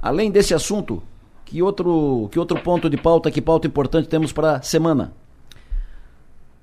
Além 0.00 0.30
desse 0.30 0.54
assunto, 0.54 1.02
que 1.44 1.62
outro, 1.62 2.28
que 2.32 2.38
outro 2.38 2.58
ponto 2.60 2.88
de 2.88 2.96
pauta, 2.96 3.30
que 3.30 3.42
pauta 3.42 3.66
importante 3.66 4.08
temos 4.08 4.32
para 4.32 4.56
a 4.56 4.62
semana? 4.62 5.12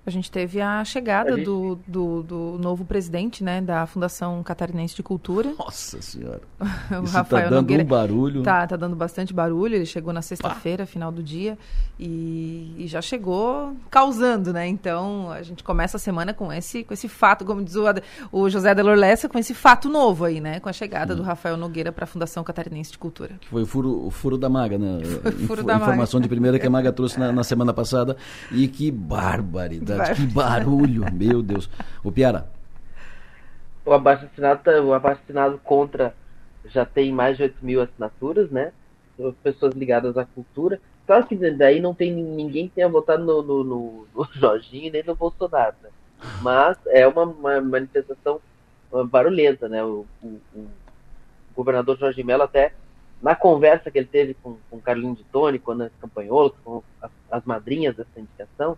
A 0.03 0.09
gente 0.09 0.31
teve 0.31 0.59
a 0.59 0.83
chegada 0.83 1.33
a 1.33 1.35
gente... 1.35 1.45
do, 1.45 1.79
do, 1.85 2.23
do, 2.23 2.57
novo 2.59 2.83
presidente, 2.83 3.43
né, 3.43 3.61
da 3.61 3.85
Fundação 3.85 4.41
Catarinense 4.41 4.95
de 4.95 5.03
Cultura. 5.03 5.53
Nossa 5.57 6.01
Senhora! 6.01 6.41
o 6.59 7.03
Isso 7.05 7.13
tá 7.13 7.19
Rafael 7.19 7.43
tá 7.43 7.49
dando 7.49 7.61
Nogueira. 7.61 7.83
um 7.83 7.85
barulho. 7.85 8.41
Tá, 8.41 8.65
tá 8.65 8.75
dando 8.75 8.95
bastante 8.95 9.31
barulho. 9.31 9.75
Ele 9.75 9.85
chegou 9.85 10.11
na 10.11 10.23
sexta-feira, 10.23 10.87
final 10.87 11.11
do 11.11 11.21
dia, 11.21 11.55
e, 11.99 12.73
e, 12.79 12.87
já 12.87 12.99
chegou 12.99 13.75
causando, 13.91 14.51
né? 14.51 14.67
Então, 14.67 15.29
a 15.29 15.43
gente 15.43 15.63
começa 15.63 15.97
a 15.97 15.99
semana 15.99 16.33
com 16.33 16.51
esse, 16.51 16.83
com 16.83 16.95
esse 16.95 17.07
fato, 17.07 17.45
como 17.45 17.63
diz 17.63 17.75
o, 17.75 17.83
o 18.31 18.49
José 18.49 18.73
Delor 18.73 18.97
Lessa, 18.97 19.29
com 19.29 19.37
esse 19.37 19.53
fato 19.53 19.87
novo 19.87 20.25
aí, 20.25 20.41
né? 20.41 20.59
Com 20.59 20.69
a 20.69 20.73
chegada 20.73 21.13
hum. 21.13 21.17
do 21.17 21.21
Rafael 21.21 21.55
Nogueira 21.55 21.91
para 21.91 22.05
a 22.05 22.07
Fundação 22.07 22.43
Catarinense 22.43 22.91
de 22.91 22.97
Cultura. 22.97 23.35
Que 23.39 23.49
foi 23.49 23.61
o 23.61 23.67
furo, 23.67 24.03
o 24.03 24.09
furo 24.09 24.35
da 24.35 24.49
maga, 24.49 24.79
né? 24.79 24.97
furo 25.45 25.63
da 25.63 25.75
Informação 25.75 26.19
maga. 26.19 26.23
de 26.23 26.29
primeira 26.29 26.57
que 26.57 26.65
a 26.65 26.71
maga 26.71 26.91
trouxe 26.91 27.19
na, 27.19 27.31
na 27.31 27.43
semana 27.43 27.71
passada. 27.71 28.17
E 28.51 28.67
que 28.67 28.89
barbaridade 28.89 29.90
que 30.15 30.25
barulho, 30.27 31.05
meu 31.13 31.41
Deus. 31.41 31.69
O 32.03 32.11
Piara. 32.11 32.47
O 33.85 33.93
abaixo 33.93 34.25
assinado, 34.25 34.61
tá, 34.63 34.79
o 34.81 34.93
abaixo 34.93 35.21
assinado 35.23 35.57
contra 35.59 36.13
já 36.65 36.85
tem 36.85 37.11
mais 37.11 37.37
de 37.37 37.43
8 37.43 37.65
mil 37.65 37.81
assinaturas, 37.81 38.51
né? 38.51 38.71
Pessoas 39.43 39.73
ligadas 39.73 40.17
à 40.17 40.25
cultura. 40.25 40.79
Claro 41.05 41.25
que 41.25 41.35
daí 41.35 41.79
não 41.79 41.93
tem 41.93 42.13
ninguém 42.13 42.67
que 42.67 42.75
tenha 42.75 42.87
votado 42.87 43.23
no, 43.23 43.41
no, 43.41 43.63
no, 43.63 44.07
no 44.15 44.29
Jorginho 44.33 44.91
nem 44.91 45.03
no 45.03 45.15
Bolsonaro, 45.15 45.75
né? 45.81 45.89
Mas 46.41 46.77
é 46.87 47.07
uma, 47.07 47.23
uma 47.23 47.61
manifestação 47.61 48.39
barulhenta, 49.09 49.67
né? 49.67 49.83
O, 49.83 50.05
o, 50.21 50.27
o, 50.55 50.67
governador 51.55 51.97
Jorge 51.97 52.23
Mello 52.23 52.43
até 52.43 52.73
na 53.21 53.35
conversa 53.35 53.91
que 53.91 53.97
ele 53.97 54.07
teve 54.07 54.33
com, 54.35 54.57
com 54.69 54.79
Carlinhos 54.79 55.17
de 55.17 55.23
Tone, 55.25 55.59
quando 55.59 55.83
acompanhou 55.83 56.55
com 56.63 56.81
as, 57.01 57.11
as 57.29 57.45
madrinhas 57.45 57.95
dessa 57.95 58.19
indicação, 58.19 58.77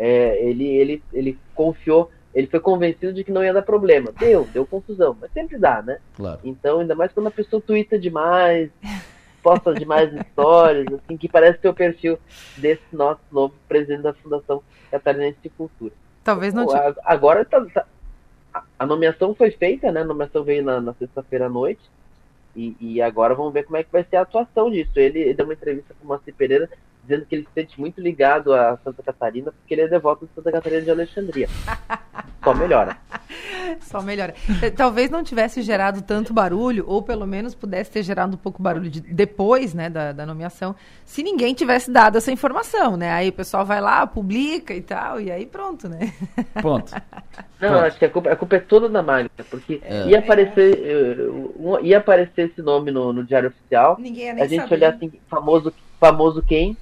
é, 0.00 0.42
ele, 0.42 0.66
ele, 0.66 1.02
ele 1.12 1.38
confiou, 1.54 2.10
ele 2.34 2.46
foi 2.46 2.58
convencido 2.58 3.12
de 3.12 3.22
que 3.22 3.30
não 3.30 3.44
ia 3.44 3.52
dar 3.52 3.60
problema. 3.60 4.10
Deu, 4.18 4.48
deu 4.50 4.66
confusão, 4.66 5.14
mas 5.20 5.30
sempre 5.32 5.58
dá, 5.58 5.82
né? 5.82 5.98
Claro. 6.16 6.40
Então, 6.42 6.80
ainda 6.80 6.94
mais 6.94 7.12
quando 7.12 7.26
a 7.26 7.30
pessoa 7.30 7.60
twitta 7.60 7.98
demais, 7.98 8.70
posta 9.42 9.74
demais 9.74 10.10
histórias, 10.14 10.86
assim, 10.86 11.18
que 11.18 11.28
parece 11.28 11.58
ter 11.58 11.68
o 11.68 11.74
perfil 11.74 12.18
desse 12.56 12.82
nosso 12.90 13.20
novo 13.30 13.52
presidente 13.68 14.00
da 14.00 14.14
Fundação 14.14 14.62
Catarinense 14.90 15.36
de 15.42 15.50
Cultura. 15.50 15.92
Talvez 16.24 16.54
não. 16.54 16.66
Agora 17.04 17.44
tá, 17.44 17.60
tá, 17.66 17.84
a 18.78 18.86
nomeação 18.86 19.34
foi 19.34 19.50
feita, 19.50 19.92
né? 19.92 20.00
A 20.00 20.04
nomeação 20.04 20.42
veio 20.42 20.64
na, 20.64 20.80
na 20.80 20.94
sexta-feira 20.94 21.44
à 21.44 21.50
noite. 21.50 21.82
E, 22.56 22.74
e, 22.80 23.02
agora 23.02 23.34
vamos 23.34 23.52
ver 23.52 23.64
como 23.64 23.76
é 23.76 23.84
que 23.84 23.92
vai 23.92 24.04
ser 24.04 24.16
a 24.16 24.22
atuação 24.22 24.70
disso. 24.70 24.90
Ele, 24.96 25.20
ele 25.20 25.34
deu 25.34 25.44
uma 25.44 25.54
entrevista 25.54 25.94
com 25.94 26.04
o 26.04 26.08
Moacir 26.08 26.34
Pereira 26.34 26.70
dizendo 27.02 27.26
que 27.26 27.34
ele 27.34 27.42
se 27.44 27.50
sente 27.54 27.80
muito 27.80 28.00
ligado 28.00 28.52
a 28.52 28.76
Santa 28.84 29.02
Catarina 29.02 29.52
porque 29.52 29.74
ele 29.74 29.82
é 29.82 29.88
devoto 29.88 30.26
de 30.26 30.32
Santa 30.34 30.52
Catarina 30.52 30.82
de 30.82 30.90
Alexandria. 30.90 31.48
Só 32.42 32.54
melhora. 32.54 32.96
Só 33.82 34.00
melhora. 34.02 34.34
Eh, 34.62 34.70
Talvez 34.70 35.10
não 35.10 35.22
tivesse 35.22 35.60
gerado 35.60 36.00
tanto 36.00 36.32
barulho, 36.32 36.84
ou 36.88 37.02
pelo 37.02 37.26
menos 37.26 37.54
pudesse 37.54 37.90
ter 37.90 38.02
gerado 38.02 38.34
um 38.34 38.38
pouco 38.38 38.62
barulho 38.62 38.88
de- 38.88 39.02
depois 39.02 39.74
né, 39.74 39.90
da, 39.90 40.12
da 40.12 40.24
nomeação, 40.24 40.74
se 41.04 41.22
ninguém 41.22 41.52
tivesse 41.52 41.90
dado 41.90 42.16
essa 42.16 42.32
informação, 42.32 42.96
né? 42.96 43.10
Aí 43.12 43.28
o 43.28 43.32
pessoal 43.32 43.64
vai 43.66 43.78
lá, 43.80 44.06
publica 44.06 44.72
e 44.74 44.80
tal, 44.80 45.20
e 45.20 45.30
aí 45.30 45.44
pronto, 45.44 45.86
né? 45.86 46.12
Pronto. 46.54 46.92
Não, 47.60 47.80
acho 47.80 47.98
que 47.98 48.06
a 48.06 48.10
culpa, 48.10 48.30
a 48.32 48.36
culpa 48.36 48.56
é 48.56 48.60
toda 48.60 48.88
da 48.88 49.02
Magda, 49.02 49.30
porque 49.50 49.80
É. 49.84 50.06
ia 50.06 50.18
aparecer 50.20 50.78
eh, 50.82 51.30
um- 51.58 51.78
ia 51.80 51.98
aparecer 51.98 52.48
esse 52.50 52.62
nome 52.62 52.90
no, 52.90 53.12
no 53.12 53.22
Diário 53.22 53.50
Oficial, 53.50 53.96
Ninguém 54.00 54.24
ia 54.28 54.32
nem 54.34 54.44
a 54.44 54.48
gente 54.48 54.62
saber. 54.62 54.74
olhar 54.76 54.94
assim, 54.94 55.12
famoso, 55.28 55.72
famoso 56.00 56.42
quem, 56.42 56.76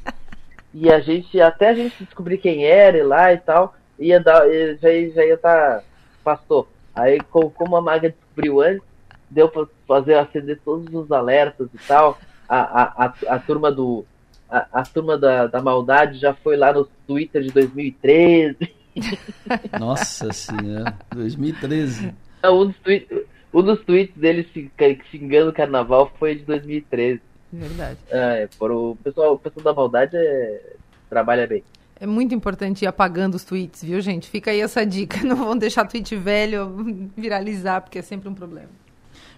e 0.73 0.90
a 0.90 1.01
gente, 1.01 1.40
até 1.40 1.70
a 1.70 1.74
gente 1.74 2.05
descobrir 2.05 2.39
quem 2.39 2.65
era 2.65 2.97
e 2.97 3.03
lá 3.03 3.32
e 3.32 3.39
tal, 3.39 3.74
ia 3.99 4.20
dar, 4.20 4.49
já, 4.81 4.90
ia- 4.93 5.11
já 5.11 5.24
ia 5.24 5.35
estar, 5.35 5.82
passou. 6.23 6.69
Aí, 6.95 7.20
co- 7.20 7.51
como 7.51 7.77
a 7.77 7.82
Magda 7.82 8.11
descobriu 8.11 8.61
antes, 8.61 8.82
deu 9.28 9.49
pra 9.49 9.66
fazer 9.86 10.15
acender 10.15 10.61
todos 10.65 10.93
os 10.95 11.11
alertas 11.12 11.69
e 11.74 11.78
tal, 11.86 12.19
a, 12.49 12.59
a, 12.59 13.07
a, 13.07 13.15
a 13.35 13.39
turma 13.40 13.70
do, 13.73 14.05
a, 14.49 14.66
a 14.73 14.82
turma 14.85 15.19
da, 15.19 15.47
da 15.47 15.61
maldade 15.61 16.19
já 16.19 16.32
foi 16.32 16.57
lá 16.57 16.73
no 16.73 16.86
Twitter 17.07 17.43
de 17.43 17.51
2013, 17.51 18.57
Nossa 19.78 20.32
senhora, 20.32 20.95
2013. 21.15 22.12
Não, 22.43 22.61
um 22.62 22.66
dos, 22.66 22.77
tweets, 22.78 23.19
um 23.55 23.62
dos 23.62 23.81
tweets 23.85 24.16
dele 24.16 24.49
se- 24.53 24.70
xingando 25.11 25.51
o 25.51 25.55
carnaval 25.55 26.11
foi 26.19 26.35
de 26.36 26.45
2013. 26.45 27.20
Verdade. 27.52 27.98
É, 28.10 28.48
por 28.58 28.70
o 28.70 28.96
pessoal, 29.02 29.34
o 29.34 29.38
pessoal 29.38 29.64
da 29.64 29.74
maldade 29.74 30.16
é, 30.16 30.76
trabalha 31.08 31.46
bem. 31.46 31.62
É 32.00 32.06
muito 32.06 32.34
importante 32.34 32.82
ir 32.82 32.86
apagando 32.86 33.34
os 33.34 33.44
tweets, 33.44 33.82
viu, 33.82 34.00
gente? 34.00 34.28
Fica 34.28 34.50
aí 34.50 34.60
essa 34.60 34.84
dica. 34.86 35.22
Não 35.26 35.36
vão 35.36 35.56
deixar 35.56 35.86
tweet 35.86 36.14
velho 36.14 37.10
viralizar, 37.16 37.80
porque 37.80 37.98
é 37.98 38.02
sempre 38.02 38.28
um 38.28 38.34
problema. 38.34 38.68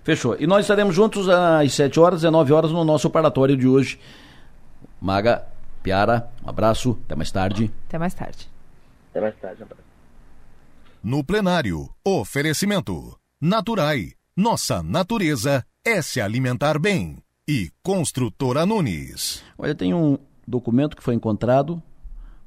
Fechou. 0.02 0.36
E 0.38 0.46
nós 0.46 0.64
estaremos 0.64 0.94
juntos 0.94 1.28
às 1.28 1.72
7 1.72 2.00
horas, 2.00 2.20
19 2.20 2.52
horas, 2.52 2.70
no 2.72 2.84
nosso 2.84 3.06
operatório 3.06 3.56
de 3.56 3.66
hoje. 3.66 3.98
Maga, 5.00 5.46
Piara, 5.82 6.28
um 6.44 6.48
abraço, 6.48 6.98
até 7.04 7.14
mais 7.14 7.30
tarde. 7.30 7.70
Até 7.88 7.98
mais 7.98 8.14
tarde. 8.14 8.50
Até 9.10 9.20
mais 9.20 9.34
tarde, 9.36 9.62
um 9.62 9.64
abraço. 9.64 9.82
No 11.02 11.24
plenário, 11.24 11.88
oferecimento. 12.04 13.16
Naturai. 13.40 14.12
Nossa 14.36 14.82
natureza 14.82 15.64
é 15.84 16.02
se 16.02 16.20
alimentar 16.20 16.78
bem. 16.78 17.22
E 17.50 17.68
Construtora 17.82 18.64
Nunes. 18.64 19.42
Olha, 19.58 19.74
tem 19.74 19.92
um 19.92 20.16
documento 20.46 20.96
que 20.96 21.02
foi 21.02 21.14
encontrado. 21.16 21.82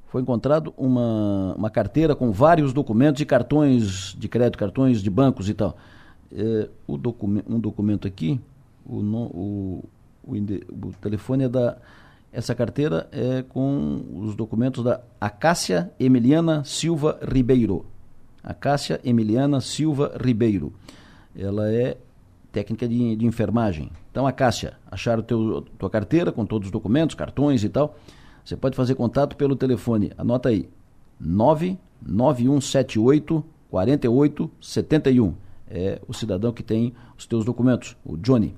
Foi 0.08 0.22
encontrado 0.22 0.74
uma, 0.78 1.54
uma 1.58 1.70
carteira 1.70 2.16
com 2.16 2.32
vários 2.32 2.72
documentos 2.72 3.22
e 3.22 3.26
cartões 3.26 4.16
de 4.18 4.30
crédito, 4.30 4.58
cartões 4.58 5.02
de 5.02 5.10
bancos 5.10 5.50
e 5.50 5.54
tal. 5.54 5.76
É, 6.32 6.70
o 6.88 6.98
documen- 6.98 7.44
um 7.50 7.60
documento 7.60 8.08
aqui, 8.08 8.40
o, 8.86 9.02
no- 9.02 9.26
o, 9.26 9.84
o, 10.24 10.36
o 10.36 10.94
telefone 11.02 11.44
é 11.44 11.50
da. 11.50 11.78
Essa 12.32 12.56
carteira 12.56 13.10
é 13.12 13.44
com 13.44 14.06
os 14.22 14.36
documentos 14.38 14.86
da 14.86 15.02
Acácia 15.20 15.92
Emiliana 16.00 16.64
Silva 16.64 17.20
Ribeiro. 17.30 17.86
Acácia 18.42 19.02
Emiliana 19.04 19.60
Silva 19.60 20.18
Ribeiro. 20.24 20.72
Ela 21.36 21.70
é 21.74 21.98
técnica 22.54 22.88
de, 22.88 23.18
de 23.18 23.26
enfermagem. 23.26 23.92
Então, 24.12 24.26
Acácia, 24.26 24.78
acharam 24.90 25.22
teu, 25.24 25.66
tua 25.78 25.90
carteira 25.90 26.32
com 26.32 26.46
todos 26.46 26.68
os 26.68 26.72
documentos, 26.72 27.16
cartões 27.16 27.64
e 27.66 27.70
tal. 27.70 27.98
Você 28.46 28.56
pode 28.56 28.78
fazer 28.78 28.96
contato 28.96 29.36
pelo 29.36 29.56
telefone, 29.58 30.12
anota 30.18 30.48
aí, 30.50 30.70
99178 31.20 33.44
4871. 33.70 35.34
É 35.68 36.00
o 36.08 36.14
cidadão 36.14 36.54
que 36.54 36.62
tem 36.62 36.94
os 37.18 37.26
teus 37.26 37.44
documentos, 37.44 37.98
o 38.06 38.16
Johnny. 38.18 38.54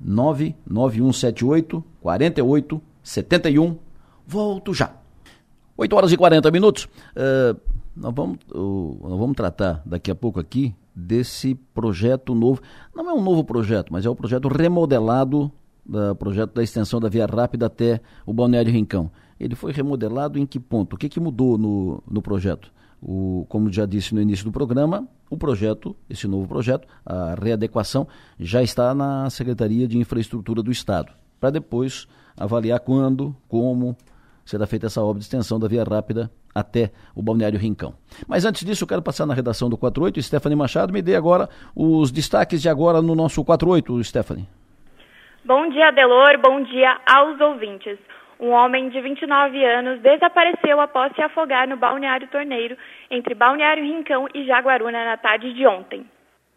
99178 0.00 1.84
4871. 2.00 3.76
Volto 4.26 4.74
já. 4.74 4.92
8 5.76 5.94
horas 5.96 6.12
e 6.12 6.16
40 6.16 6.50
minutos. 6.50 6.88
Eh, 7.14 7.54
nós, 7.96 8.14
vamos, 8.14 8.38
o- 8.52 8.96
nós 9.02 9.18
vamos 9.18 9.36
tratar 9.36 9.82
daqui 9.84 10.10
a 10.10 10.14
pouco 10.14 10.40
aqui 10.40 10.74
desse 10.94 11.54
projeto 11.54 12.34
novo. 12.34 12.60
Não 12.94 13.08
é 13.08 13.12
um 13.12 13.22
novo 13.22 13.44
projeto, 13.44 13.92
mas 13.92 14.04
é 14.04 14.10
o 14.10 14.14
projeto 14.14 14.48
remodelado 14.48 15.50
do 15.84 16.14
projeto 16.14 16.54
da 16.54 16.62
extensão 16.62 17.00
da 17.00 17.08
Via 17.08 17.26
Rápida 17.26 17.66
até 17.66 18.00
o 18.24 18.32
Balneário 18.32 18.72
Rincão. 18.72 19.10
Ele 19.38 19.54
foi 19.54 19.72
remodelado 19.72 20.38
em 20.38 20.46
que 20.46 20.60
ponto? 20.60 20.94
O 20.94 20.98
que, 20.98 21.08
que 21.08 21.18
mudou 21.18 21.56
no, 21.56 22.02
no 22.08 22.20
projeto? 22.20 22.72
O, 23.02 23.46
como 23.48 23.72
já 23.72 23.86
disse 23.86 24.14
no 24.14 24.20
início 24.20 24.44
do 24.44 24.52
programa, 24.52 25.08
o 25.30 25.36
projeto, 25.36 25.96
esse 26.08 26.28
novo 26.28 26.46
projeto, 26.46 26.86
a 27.04 27.34
readequação, 27.34 28.06
já 28.38 28.62
está 28.62 28.94
na 28.94 29.30
Secretaria 29.30 29.88
de 29.88 29.96
Infraestrutura 29.96 30.62
do 30.62 30.70
Estado, 30.70 31.12
para 31.40 31.50
depois 31.50 32.06
avaliar 32.36 32.80
quando, 32.80 33.34
como 33.48 33.96
será 34.44 34.66
feita 34.66 34.86
essa 34.86 35.02
obra 35.02 35.18
de 35.18 35.24
extensão 35.24 35.58
da 35.58 35.66
Via 35.66 35.82
Rápida 35.82 36.30
até 36.54 36.90
o 37.14 37.22
Balneário 37.22 37.58
Rincão. 37.58 37.94
Mas 38.28 38.44
antes 38.44 38.64
disso, 38.64 38.84
eu 38.84 38.88
quero 38.88 39.02
passar 39.02 39.26
na 39.26 39.34
redação 39.34 39.68
do 39.68 39.76
48. 39.76 40.22
Stephanie 40.22 40.56
Machado, 40.56 40.92
me 40.92 41.02
dê 41.02 41.16
agora 41.16 41.48
os 41.74 42.10
destaques 42.10 42.60
de 42.60 42.68
agora 42.68 43.00
no 43.00 43.14
nosso 43.14 43.44
48, 43.44 44.02
Stephanie. 44.04 44.48
Bom 45.44 45.68
dia, 45.70 45.90
Delor. 45.90 46.38
Bom 46.38 46.62
dia 46.62 46.98
aos 47.06 47.40
ouvintes. 47.40 47.98
Um 48.38 48.50
homem 48.50 48.88
de 48.88 49.00
29 49.00 49.64
anos 49.64 50.00
desapareceu 50.00 50.80
após 50.80 51.14
se 51.14 51.20
afogar 51.20 51.68
no 51.68 51.76
balneário 51.76 52.26
Torneiro, 52.28 52.76
entre 53.10 53.34
Balneário 53.34 53.84
Rincão 53.84 54.26
e 54.34 54.46
Jaguaruna, 54.46 55.04
na 55.04 55.16
tarde 55.18 55.52
de 55.52 55.66
ontem. 55.66 56.06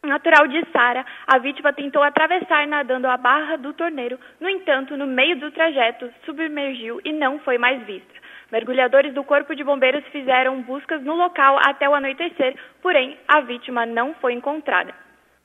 Natural 0.02 0.48
de 0.48 0.66
Sara, 0.72 1.06
a 1.28 1.38
vítima 1.40 1.72
tentou 1.72 2.04
atravessar 2.04 2.68
nadando 2.68 3.08
a 3.08 3.16
barra 3.16 3.58
do 3.58 3.74
torneiro, 3.74 4.20
no 4.40 4.50
entanto, 4.50 4.98
no 4.98 5.08
meio 5.08 5.40
do 5.40 5.50
trajeto, 5.52 6.10
submergiu 6.26 7.00
e 7.06 7.14
não 7.14 7.40
foi 7.40 7.58
mais 7.58 7.82
vista. 7.86 8.23
Mergulhadores 8.54 9.16
do 9.16 9.24
Corpo 9.24 9.56
de 9.56 9.64
Bombeiros 9.64 10.06
fizeram 10.12 10.62
buscas 10.62 11.02
no 11.02 11.16
local 11.16 11.58
até 11.66 11.90
o 11.90 11.96
anoitecer, 11.96 12.56
porém, 12.84 13.18
a 13.28 13.42
vítima 13.42 13.84
não 13.84 14.14
foi 14.22 14.34
encontrada. 14.34 14.94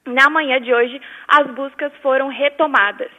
Na 0.04 0.28
manhã 0.28 0.60
de 0.60 0.74
hoje, 0.74 1.00
as 1.26 1.46
buscas 1.52 1.90
foram 2.02 2.28
retomadas. 2.28 3.10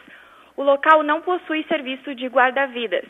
O 0.55 0.61
local 0.61 1.01
não 1.01 1.21
possui 1.21 1.63
serviço 1.63 2.13
de 2.13 2.27
guarda-vidas. 2.27 3.05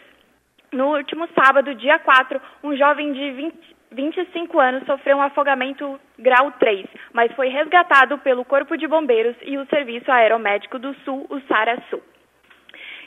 No 0.71 0.95
último 0.95 1.27
sábado, 1.37 1.75
dia 1.75 1.99
4, 1.99 2.41
um 2.63 2.73
jovem 2.77 3.11
de 3.11 3.29
20, 3.29 3.75
25 3.91 4.57
anos 4.57 4.85
sofreu 4.85 5.17
um 5.17 5.21
afogamento 5.21 5.99
grau 6.17 6.49
3, 6.53 6.87
mas 7.11 7.29
foi 7.33 7.49
resgatado 7.49 8.19
pelo 8.19 8.45
Corpo 8.45 8.77
de 8.77 8.87
Bombeiros 8.87 9.35
e 9.41 9.57
o 9.57 9.65
Serviço 9.65 10.09
Aeromédico 10.09 10.79
do 10.79 10.93
Sul, 11.03 11.27
o 11.29 11.41
SARA 11.41 11.77
Sul. 11.89 12.01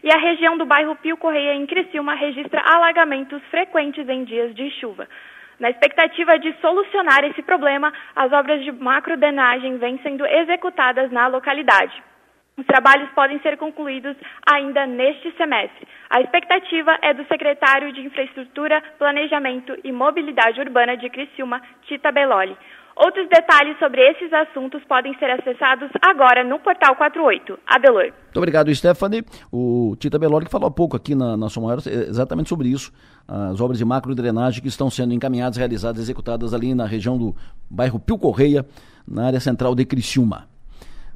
E 0.03 0.11
a 0.11 0.19
região 0.19 0.59
do 0.59 0.67
bairro 0.67 0.97
Pio 0.97 1.17
Correia, 1.17 1.55
em 1.55 1.65
Criciúma, 1.65 2.15
registra 2.15 2.61
alagamentos 2.61 3.41
frequentes 3.51 4.09
em 4.09 4.25
dias 4.25 4.53
de 4.55 4.69
chuva. 4.81 5.09
Na 5.61 5.71
expectativa 5.71 6.37
de 6.41 6.53
solucionar 6.61 7.25
esse 7.25 7.41
problema, 7.43 7.93
as 8.17 8.33
obras 8.33 8.65
de 8.65 8.73
macrodenagem 8.73 9.79
vêm 9.79 10.01
sendo 10.03 10.27
executadas 10.27 11.13
na 11.13 11.29
localidade. 11.29 12.03
Os 12.57 12.67
trabalhos 12.67 13.09
podem 13.11 13.39
ser 13.41 13.57
concluídos 13.57 14.17
ainda 14.45 14.85
neste 14.87 15.31
semestre. 15.37 15.87
A 16.11 16.21
expectativa 16.21 16.99
é 17.01 17.15
do 17.15 17.25
secretário 17.27 17.93
de 17.93 18.03
Infraestrutura, 18.03 18.83
Planejamento 18.99 19.75
e 19.85 19.93
Mobilidade 19.93 20.61
Urbana 20.61 20.97
de 20.97 21.09
Criciúma, 21.09 21.63
Tita 21.83 22.11
Beloli. 22.11 22.57
Outros 22.97 23.27
detalhes 23.29 23.79
sobre 23.79 24.03
esses 24.11 24.33
assuntos 24.33 24.83
podem 24.85 25.17
ser 25.19 25.31
acessados 25.31 25.91
agora 26.03 26.45
no 26.45 26.59
portal 26.59 26.95
48. 26.97 27.59
Adelor. 27.67 28.05
Muito 28.05 28.37
obrigado, 28.37 28.75
Stephanie. 28.75 29.25
O 29.51 29.97
Tita 29.99 30.19
Belori 30.19 30.45
que 30.45 30.51
falou 30.51 30.69
há 30.69 30.71
pouco 30.71 30.97
aqui 30.97 31.15
na, 31.15 31.37
na 31.37 31.49
Som 31.49 31.63
Maior 31.63 31.79
eh, 31.87 31.91
exatamente 32.09 32.49
sobre 32.49 32.69
isso. 32.69 32.93
As 33.27 33.61
obras 33.61 33.79
de 33.79 33.85
macro 33.85 34.15
drenagem 34.15 34.61
que 34.61 34.69
estão 34.69 34.91
sendo 34.91 35.15
encaminhadas, 35.15 35.57
realizadas, 35.57 36.01
executadas 36.03 36.53
ali 36.53 36.75
na 36.75 36.87
região 36.87 37.17
do 37.17 37.35
bairro 37.71 37.99
Pio 37.99 38.19
Correia, 38.19 38.65
na 39.09 39.27
área 39.27 39.41
central 39.41 39.75
de 39.75 39.85
Criciúma. 39.87 40.49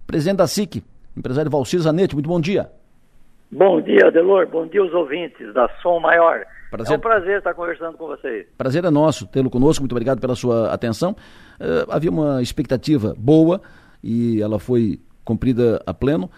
Presidente 0.07 0.39
da 0.39 0.47
SIC, 0.47 0.83
empresário 1.17 1.51
Valcir 1.51 1.81
Zanetti, 1.81 2.15
muito 2.15 2.29
bom 2.29 2.41
dia. 2.41 2.71
Bom 3.51 3.81
dia, 3.81 4.11
Delor. 4.11 4.47
Bom 4.49 4.67
dia 4.67 4.81
aos 4.81 4.93
ouvintes 4.93 5.53
da 5.53 5.69
Som 5.83 6.01
Maior. 6.01 6.45
Prazer. 6.71 6.95
É 6.95 6.97
um 6.97 7.01
prazer 7.01 7.39
estar 7.39 7.55
conversando 7.55 7.97
com 7.97 8.07
vocês. 8.07 8.47
Prazer 8.59 8.85
é 8.85 8.91
nosso 8.91 9.27
tê-lo 9.27 9.49
conosco, 9.49 9.83
muito 9.83 9.93
obrigado 9.93 10.21
pela 10.21 10.35
sua 10.35 10.73
atenção. 10.73 11.15
Eh, 11.61 11.87
havia 11.89 12.11
uma 12.11 12.43
expectativa 12.43 13.15
boa 13.19 13.61
e 14.03 14.41
ela 14.41 14.59
foi 14.59 15.01
cumprida 15.25 15.83
a 15.87 15.93
pleno 15.95 16.31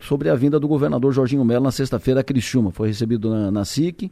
sobre 0.00 0.28
a 0.28 0.34
vinda 0.34 0.58
do 0.60 0.66
governador 0.68 1.12
Jorginho 1.12 1.44
Melo 1.44 1.64
na 1.64 1.70
sexta-feira 1.72 2.20
a 2.20 2.24
Criciúma. 2.24 2.70
Foi 2.72 2.88
recebido 2.88 3.30
na, 3.30 3.50
na 3.50 3.64
SIC, 3.64 4.10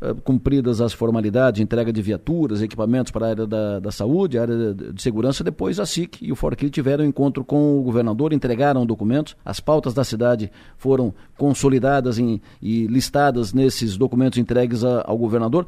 eh, 0.00 0.14
cumpridas 0.24 0.80
as 0.80 0.92
formalidades, 0.92 1.60
entrega 1.60 1.92
de 1.92 2.00
viaturas, 2.00 2.62
equipamentos 2.62 3.10
para 3.10 3.26
a 3.26 3.30
área 3.30 3.46
da, 3.46 3.80
da 3.80 3.90
saúde, 3.92 4.38
a 4.38 4.42
área 4.42 4.74
de, 4.74 4.92
de 4.92 5.02
segurança. 5.02 5.42
Depois 5.42 5.80
a 5.80 5.86
SIC 5.86 6.22
e 6.22 6.30
o 6.32 6.36
Forquil 6.36 6.70
tiveram 6.70 7.04
encontro 7.04 7.44
com 7.44 7.78
o 7.78 7.82
governador, 7.82 8.32
entregaram 8.32 8.86
documentos. 8.86 9.36
As 9.44 9.58
pautas 9.60 9.92
da 9.92 10.04
cidade 10.04 10.50
foram 10.76 11.12
consolidadas 11.36 12.18
em, 12.18 12.40
e 12.62 12.86
listadas 12.86 13.52
nesses 13.52 13.96
documentos 13.96 14.38
entregues 14.38 14.84
a- 14.84 15.02
ao 15.06 15.18
governador 15.18 15.66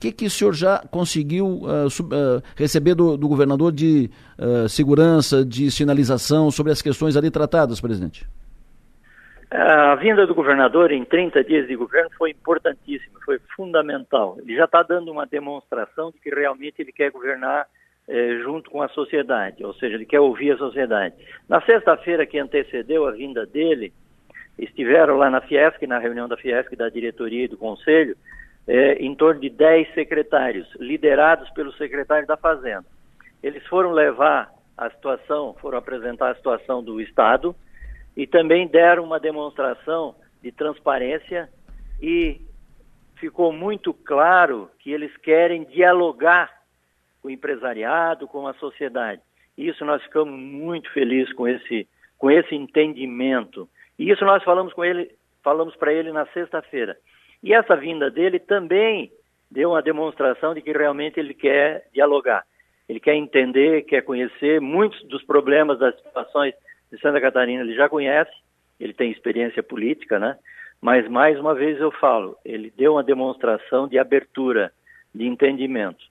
que, 0.00 0.10
que 0.10 0.26
o 0.26 0.30
senhor 0.30 0.54
já 0.54 0.82
conseguiu 0.90 1.46
uh, 1.62 1.90
sub, 1.90 2.14
uh, 2.14 2.42
receber 2.56 2.94
do, 2.94 3.18
do, 3.18 3.28
governador 3.28 3.70
de 3.70 4.10
uh, 4.38 4.68
segurança, 4.68 5.44
de 5.44 5.70
sinalização 5.70 6.50
sobre 6.50 6.72
as 6.72 6.80
questões 6.80 7.16
ali 7.16 7.30
tratadas, 7.30 7.80
presidente? 7.80 8.26
A 9.50 9.94
vinda 9.96 10.26
do 10.26 10.34
governador 10.34 10.90
em 10.90 11.04
30 11.04 11.44
dias 11.44 11.68
de 11.68 11.76
governo 11.76 12.08
foi 12.16 12.30
importantíssima, 12.30 13.18
foi 13.24 13.38
fundamental. 13.54 14.38
Ele 14.40 14.56
já 14.56 14.64
está 14.64 14.82
dando 14.82 15.10
uma 15.10 15.26
demonstração 15.26 16.10
de 16.10 16.18
que 16.18 16.30
realmente 16.30 16.76
ele 16.78 16.92
quer 16.92 17.10
governar 17.10 17.66
eh, 18.08 18.40
junto 18.42 18.70
com 18.70 18.80
a 18.80 18.88
sociedade, 18.88 19.64
ou 19.64 19.74
seja, 19.74 19.96
ele 19.96 20.06
quer 20.06 20.20
ouvir 20.20 20.52
a 20.52 20.56
sociedade. 20.56 21.14
Na 21.48 21.60
sexta-feira 21.62 22.24
que 22.26 22.38
antecedeu 22.38 23.06
a 23.06 23.12
vinda 23.12 23.44
dele, 23.44 23.92
estiveram 24.58 25.16
lá 25.16 25.28
na 25.28 25.40
Fiesc, 25.40 25.84
na 25.86 25.98
reunião 25.98 26.28
da 26.28 26.36
Fiesc, 26.36 26.74
da 26.74 26.88
diretoria 26.88 27.44
e 27.44 27.48
do 27.48 27.56
conselho, 27.56 28.16
eh, 28.66 28.94
em 29.00 29.14
torno 29.14 29.40
de 29.40 29.50
10 29.50 29.92
secretários, 29.94 30.68
liderados 30.78 31.48
pelo 31.50 31.72
secretário 31.72 32.26
da 32.26 32.36
Fazenda. 32.36 32.84
Eles 33.42 33.66
foram 33.66 33.92
levar 33.92 34.52
a 34.76 34.90
situação, 34.90 35.54
foram 35.60 35.78
apresentar 35.78 36.30
a 36.30 36.34
situação 36.34 36.82
do 36.82 37.00
Estado, 37.00 37.54
e 38.16 38.26
também 38.26 38.66
deram 38.66 39.04
uma 39.04 39.20
demonstração 39.20 40.14
de 40.42 40.50
transparência 40.52 41.48
e 42.00 42.40
ficou 43.16 43.52
muito 43.52 43.92
claro 43.92 44.70
que 44.78 44.90
eles 44.90 45.14
querem 45.18 45.64
dialogar 45.64 46.50
com 47.20 47.28
o 47.28 47.30
empresariado, 47.30 48.26
com 48.26 48.46
a 48.46 48.54
sociedade. 48.54 49.20
Isso 49.56 49.84
nós 49.84 50.02
ficamos 50.02 50.38
muito 50.38 50.90
felizes 50.92 51.32
com 51.34 51.46
esse, 51.46 51.86
com 52.16 52.30
esse 52.30 52.54
entendimento. 52.54 53.68
E 53.98 54.10
isso 54.10 54.24
nós 54.24 54.42
falamos 54.42 54.72
com 54.72 54.82
ele, 54.82 55.10
falamos 55.42 55.76
para 55.76 55.92
ele 55.92 56.10
na 56.12 56.24
sexta-feira. 56.26 56.96
E 57.42 57.54
essa 57.54 57.76
vinda 57.76 58.10
dele 58.10 58.38
também 58.38 59.10
deu 59.50 59.70
uma 59.70 59.82
demonstração 59.82 60.54
de 60.54 60.62
que 60.62 60.72
realmente 60.72 61.18
ele 61.18 61.34
quer 61.34 61.86
dialogar. 61.92 62.44
Ele 62.88 63.00
quer 63.00 63.14
entender, 63.14 63.82
quer 63.82 64.02
conhecer 64.02 64.60
muitos 64.60 65.02
dos 65.04 65.22
problemas 65.22 65.78
das 65.78 65.96
situações 65.96 66.54
de 66.90 67.00
Santa 67.00 67.20
Catarina 67.20 67.62
ele 67.62 67.74
já 67.74 67.88
conhece, 67.88 68.32
ele 68.78 68.92
tem 68.92 69.10
experiência 69.10 69.62
política, 69.62 70.18
né? 70.18 70.36
Mas 70.80 71.08
mais 71.08 71.38
uma 71.38 71.54
vez 71.54 71.78
eu 71.80 71.90
falo, 71.92 72.36
ele 72.44 72.72
deu 72.76 72.94
uma 72.94 73.04
demonstração 73.04 73.86
de 73.86 73.98
abertura, 73.98 74.72
de 75.14 75.26
entendimento. 75.26 76.04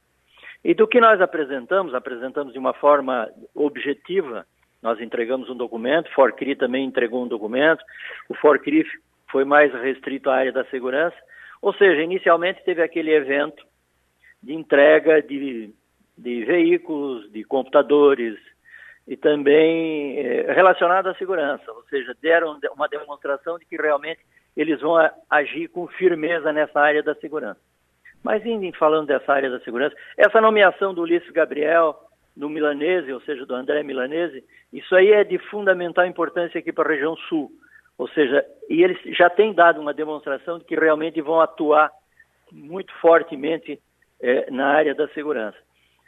E 0.63 0.73
do 0.73 0.87
que 0.87 0.99
nós 0.99 1.19
apresentamos, 1.21 1.93
apresentamos 1.93 2.53
de 2.53 2.59
uma 2.59 2.73
forma 2.73 3.29
objetiva. 3.55 4.45
Nós 4.81 5.01
entregamos 5.01 5.49
um 5.49 5.55
documento, 5.55 6.13
Forcri 6.13 6.55
também 6.55 6.85
entregou 6.85 7.23
um 7.23 7.27
documento. 7.27 7.83
O 8.27 8.35
Forcri 8.35 8.85
foi 9.31 9.45
mais 9.45 9.73
restrito 9.73 10.29
à 10.29 10.35
área 10.35 10.51
da 10.51 10.65
segurança. 10.65 11.15
Ou 11.61 11.73
seja, 11.73 12.01
inicialmente 12.01 12.63
teve 12.63 12.81
aquele 12.81 13.11
evento 13.11 13.63
de 14.41 14.53
entrega 14.53 15.21
de, 15.21 15.73
de 16.17 16.45
veículos, 16.45 17.31
de 17.31 17.43
computadores, 17.43 18.37
e 19.09 19.17
também 19.17 20.19
eh, 20.19 20.53
relacionado 20.53 21.07
à 21.07 21.15
segurança, 21.15 21.71
ou 21.71 21.83
seja, 21.85 22.15
deram 22.21 22.59
uma 22.75 22.87
demonstração 22.87 23.57
de 23.57 23.65
que 23.65 23.75
realmente 23.75 24.19
eles 24.55 24.79
vão 24.81 24.95
agir 25.27 25.67
com 25.69 25.87
firmeza 25.87 26.53
nessa 26.53 26.79
área 26.79 27.01
da 27.01 27.15
segurança. 27.15 27.59
Mas 28.23 28.45
indo 28.45 28.71
falando 28.77 29.07
dessa 29.07 29.33
área 29.33 29.49
da 29.49 29.59
segurança, 29.61 29.95
essa 30.15 30.39
nomeação 30.39 30.93
do 30.93 31.01
Ulisses 31.01 31.31
Gabriel 31.31 31.99
no 32.37 32.49
Milanese, 32.49 33.11
ou 33.11 33.19
seja, 33.21 33.47
do 33.47 33.55
André 33.55 33.81
Milanese, 33.81 34.43
isso 34.71 34.95
aí 34.95 35.11
é 35.11 35.23
de 35.23 35.39
fundamental 35.39 36.05
importância 36.05 36.59
aqui 36.59 36.71
para 36.71 36.87
a 36.87 36.93
região 36.93 37.15
sul. 37.27 37.51
Ou 37.99 38.07
seja, 38.07 38.45
e 38.69 38.81
eles 38.81 38.97
já 39.17 39.29
têm 39.29 39.53
dado 39.53 39.81
uma 39.81 39.93
demonstração 39.93 40.57
de 40.57 40.63
que 40.63 40.73
realmente 40.73 41.21
vão 41.21 41.41
atuar 41.41 41.91
muito 42.49 42.93
fortemente 43.01 43.77
eh, 44.21 44.49
na 44.49 44.67
área 44.67 44.95
da 44.95 45.09
segurança. 45.09 45.57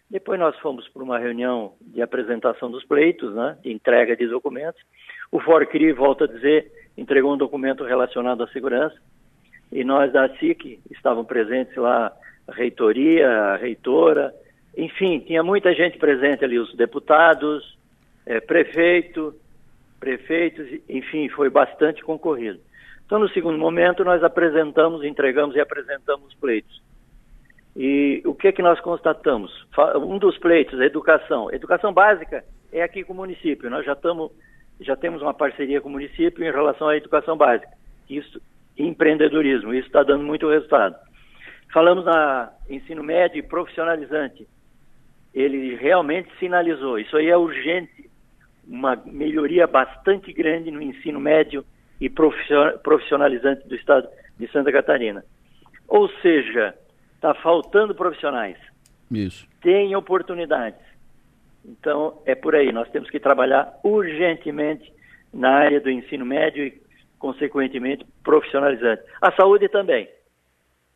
Depois 0.09 0.39
nós 0.39 0.57
fomos 0.59 0.87
para 0.87 1.03
uma 1.03 1.19
reunião 1.19 1.73
de 1.81 2.01
apresentação 2.01 2.71
dos 2.71 2.85
pleitos, 2.85 3.35
né, 3.35 3.57
de 3.61 3.73
entrega 3.73 4.15
de 4.15 4.25
documentos. 4.25 4.81
O 5.29 5.41
Forcri, 5.41 5.91
volta 5.91 6.23
a 6.23 6.27
dizer, 6.27 6.71
entregou 6.97 7.33
um 7.33 7.37
documento 7.37 7.83
relacionado 7.83 8.41
à 8.41 8.47
segurança. 8.47 8.95
E 9.69 9.83
nós 9.83 10.13
da 10.13 10.29
SIC 10.37 10.79
estavam 10.89 11.25
presentes 11.25 11.75
lá, 11.75 12.09
a 12.47 12.53
reitoria, 12.53 13.29
a 13.29 13.55
reitora, 13.57 14.33
enfim, 14.77 15.19
tinha 15.19 15.43
muita 15.43 15.73
gente 15.73 15.97
presente 15.97 16.45
ali, 16.45 16.57
os 16.57 16.73
deputados, 16.73 17.77
é, 18.25 18.39
prefeito, 18.39 19.35
prefeitos, 20.01 20.67
enfim, 20.89 21.29
foi 21.29 21.49
bastante 21.49 22.03
concorrido. 22.03 22.59
Então, 23.05 23.19
no 23.19 23.29
segundo 23.29 23.57
momento, 23.57 24.03
nós 24.03 24.23
apresentamos, 24.23 25.03
entregamos 25.03 25.55
e 25.55 25.59
apresentamos 25.59 26.27
os 26.27 26.33
pleitos. 26.33 26.81
E 27.75 28.21
o 28.25 28.33
que 28.33 28.47
é 28.47 28.51
que 28.51 28.61
nós 28.61 28.79
constatamos? 28.81 29.51
Um 29.97 30.17
dos 30.17 30.37
pleitos, 30.37 30.79
a 30.79 30.85
educação. 30.85 31.51
Educação 31.53 31.93
básica 31.93 32.43
é 32.71 32.81
aqui 32.81 33.03
com 33.03 33.13
o 33.13 33.15
município. 33.15 33.69
Nós 33.69 33.85
já, 33.85 33.95
tamo, 33.95 34.31
já 34.79 34.95
temos 34.95 35.21
uma 35.21 35.33
parceria 35.33 35.79
com 35.79 35.87
o 35.87 35.91
município 35.91 36.43
em 36.43 36.51
relação 36.51 36.89
à 36.89 36.97
educação 36.97 37.37
básica. 37.37 37.71
Isso, 38.09 38.41
empreendedorismo, 38.77 39.73
isso 39.73 39.87
está 39.87 40.03
dando 40.03 40.23
muito 40.23 40.49
resultado. 40.49 40.95
Falamos 41.71 42.03
na 42.03 42.51
ensino 42.69 43.03
médio 43.03 43.39
e 43.39 43.43
profissionalizante. 43.43 44.45
Ele 45.33 45.75
realmente 45.75 46.29
sinalizou. 46.39 46.99
Isso 46.99 47.15
aí 47.15 47.27
é 47.27 47.37
urgente, 47.37 48.09
uma 48.67 48.95
melhoria 49.05 49.67
bastante 49.67 50.31
grande 50.33 50.71
no 50.71 50.81
ensino 50.81 51.19
médio 51.19 51.65
e 51.99 52.09
profissionalizante 52.09 53.67
do 53.67 53.75
estado 53.75 54.07
de 54.37 54.47
Santa 54.51 54.71
Catarina. 54.71 55.23
Ou 55.87 56.09
seja, 56.21 56.73
Está 57.21 57.35
faltando 57.35 57.93
profissionais. 57.93 58.57
Isso. 59.11 59.47
Tem 59.61 59.95
oportunidades. 59.95 60.81
Então, 61.63 62.19
é 62.25 62.33
por 62.33 62.55
aí. 62.55 62.71
Nós 62.71 62.89
temos 62.89 63.11
que 63.11 63.19
trabalhar 63.19 63.79
urgentemente 63.83 64.91
na 65.31 65.51
área 65.51 65.79
do 65.79 65.91
ensino 65.91 66.25
médio 66.25 66.65
e, 66.65 66.81
consequentemente, 67.19 68.03
profissionalizante. 68.23 69.03
A 69.21 69.31
saúde 69.33 69.69
também. 69.69 70.09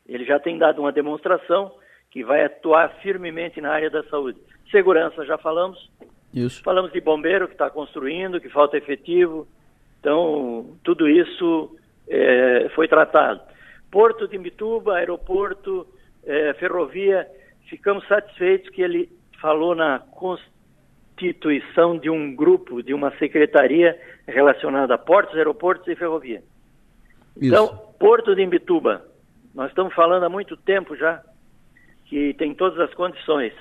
Ele 0.08 0.26
já 0.26 0.40
tem 0.40 0.58
dado 0.58 0.82
uma 0.82 0.92
demonstração 0.92 1.72
que 2.10 2.24
vai 2.24 2.44
atuar 2.44 2.90
firmemente 3.04 3.62
na 3.62 3.72
área 3.72 3.92
da 3.92 4.04
saúde. 4.06 4.40
Segurança, 4.72 5.24
já 5.28 5.38
falamos. 5.38 5.92
Isso. 6.36 6.62
Falamos 6.62 6.92
de 6.92 7.00
bombeiro 7.00 7.48
que 7.48 7.54
está 7.54 7.70
construindo, 7.70 8.42
que 8.42 8.50
falta 8.50 8.78
efetivo. 8.78 9.48
Então, 10.02 10.78
tudo 10.84 11.08
isso 11.08 11.76
é, 12.08 12.70
foi 12.76 12.90
tratado. 12.90 13.40
Porto 13.90 14.28
de 14.28 14.38
Mituba, 14.38 14.98
aeroporto, 14.98 15.88
é, 16.26 16.54
ferrovia, 16.56 17.26
ficamos 17.70 18.06
satisfeitos 18.08 18.70
que 18.70 18.82
ele 18.82 19.10
falou 19.40 19.74
na 19.74 20.00
constituição 20.00 21.98
de 21.98 22.10
um 22.10 22.36
grupo, 22.36 22.84
de 22.84 22.94
uma 22.94 23.18
secretaria 23.18 23.98
relacionada 24.28 24.96
a 24.96 24.98
portos, 24.98 25.38
aeroportos 25.38 25.88
e 25.88 25.96
ferrovia. 25.96 26.44
Isso. 27.38 27.48
Então, 27.48 27.68
Porto 27.98 28.36
de 28.36 28.42
Imbituba, 28.42 29.06
nós 29.54 29.70
estamos 29.70 29.94
falando 29.94 30.24
há 30.24 30.30
muito 30.30 30.58
tempo 30.58 30.96
já 30.98 31.24
que 32.06 32.34
tem 32.34 32.54
todas 32.54 32.80
as 32.80 32.94
condições 32.94 33.54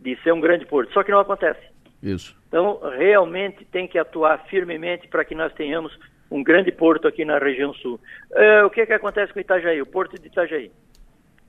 de 0.00 0.16
ser 0.22 0.32
um 0.32 0.40
grande 0.40 0.66
porto, 0.66 0.92
só 0.92 1.02
que 1.02 1.10
não 1.10 1.20
acontece. 1.20 1.71
Isso. 2.02 2.36
Então, 2.48 2.80
realmente 2.98 3.64
tem 3.64 3.86
que 3.86 3.98
atuar 3.98 4.44
firmemente 4.46 5.08
para 5.08 5.24
que 5.24 5.34
nós 5.34 5.52
tenhamos 5.54 5.96
um 6.30 6.42
grande 6.42 6.72
porto 6.72 7.06
aqui 7.06 7.24
na 7.24 7.38
região 7.38 7.72
sul. 7.74 8.00
É, 8.32 8.64
o 8.64 8.70
que, 8.70 8.84
que 8.84 8.92
acontece 8.92 9.32
com 9.32 9.40
Itajaí, 9.40 9.80
o 9.80 9.86
porto 9.86 10.18
de 10.18 10.26
Itajaí? 10.26 10.70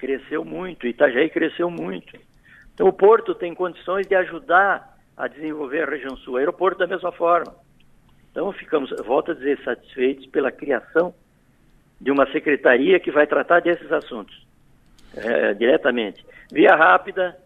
cresceu 0.03 0.43
muito, 0.43 0.85
Itajaí 0.85 1.29
cresceu 1.29 1.71
muito. 1.71 2.19
Então 2.73 2.87
o 2.87 2.91
Porto 2.91 3.33
tem 3.33 3.55
condições 3.55 4.05
de 4.05 4.13
ajudar 4.15 4.97
a 5.15 5.29
desenvolver 5.29 5.83
a 5.83 5.89
região 5.89 6.17
sul, 6.17 6.33
o 6.33 6.37
aeroporto 6.37 6.79
da 6.79 6.87
mesma 6.87 7.13
forma. 7.13 7.55
Então 8.29 8.51
ficamos, 8.51 8.93
volto 9.05 9.31
a 9.31 9.33
dizer, 9.33 9.57
satisfeitos 9.63 10.25
pela 10.25 10.51
criação 10.51 11.15
de 12.01 12.11
uma 12.11 12.29
secretaria 12.33 12.99
que 12.99 13.11
vai 13.11 13.25
tratar 13.25 13.61
desses 13.61 13.89
assuntos 13.93 14.45
é, 15.15 15.53
diretamente. 15.53 16.25
Via 16.51 16.75
rápida, 16.75 17.37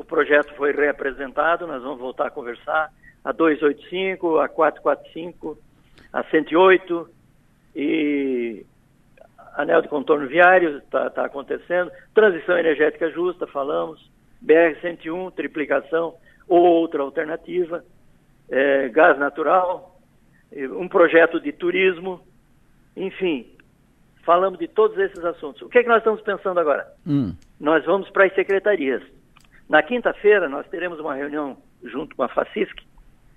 o 0.00 0.04
projeto 0.04 0.54
foi 0.54 0.72
reapresentado, 0.72 1.66
nós 1.66 1.82
vamos 1.82 1.98
voltar 1.98 2.28
a 2.28 2.30
conversar, 2.30 2.90
a 3.22 3.32
285, 3.32 4.38
a 4.38 4.48
445, 4.48 5.58
a 6.10 6.24
108 6.24 7.10
e 7.76 8.64
anel 9.56 9.82
de 9.82 9.88
contorno 9.88 10.26
viário 10.26 10.78
está 10.78 11.10
tá 11.10 11.26
acontecendo, 11.26 11.92
transição 12.14 12.56
energética 12.56 13.10
justa, 13.10 13.46
falamos, 13.46 14.10
BR-101, 14.42 15.34
triplicação 15.34 16.14
ou 16.48 16.62
outra 16.62 17.02
alternativa, 17.02 17.84
é, 18.48 18.88
gás 18.88 19.18
natural, 19.18 20.00
um 20.78 20.88
projeto 20.88 21.38
de 21.38 21.52
turismo, 21.52 22.22
enfim, 22.96 23.54
falamos 24.24 24.58
de 24.58 24.66
todos 24.66 24.96
esses 24.96 25.22
assuntos. 25.22 25.60
O 25.60 25.68
que 25.68 25.80
é 25.80 25.82
que 25.82 25.90
nós 25.90 25.98
estamos 25.98 26.22
pensando 26.22 26.58
agora? 26.58 26.90
Hum. 27.06 27.34
Nós 27.60 27.84
vamos 27.84 28.08
para 28.08 28.24
as 28.24 28.34
secretarias. 28.34 29.02
Na 29.70 29.84
quinta-feira, 29.84 30.48
nós 30.48 30.66
teremos 30.66 30.98
uma 30.98 31.14
reunião 31.14 31.56
junto 31.84 32.16
com 32.16 32.24
a 32.24 32.28
FACISC, 32.28 32.74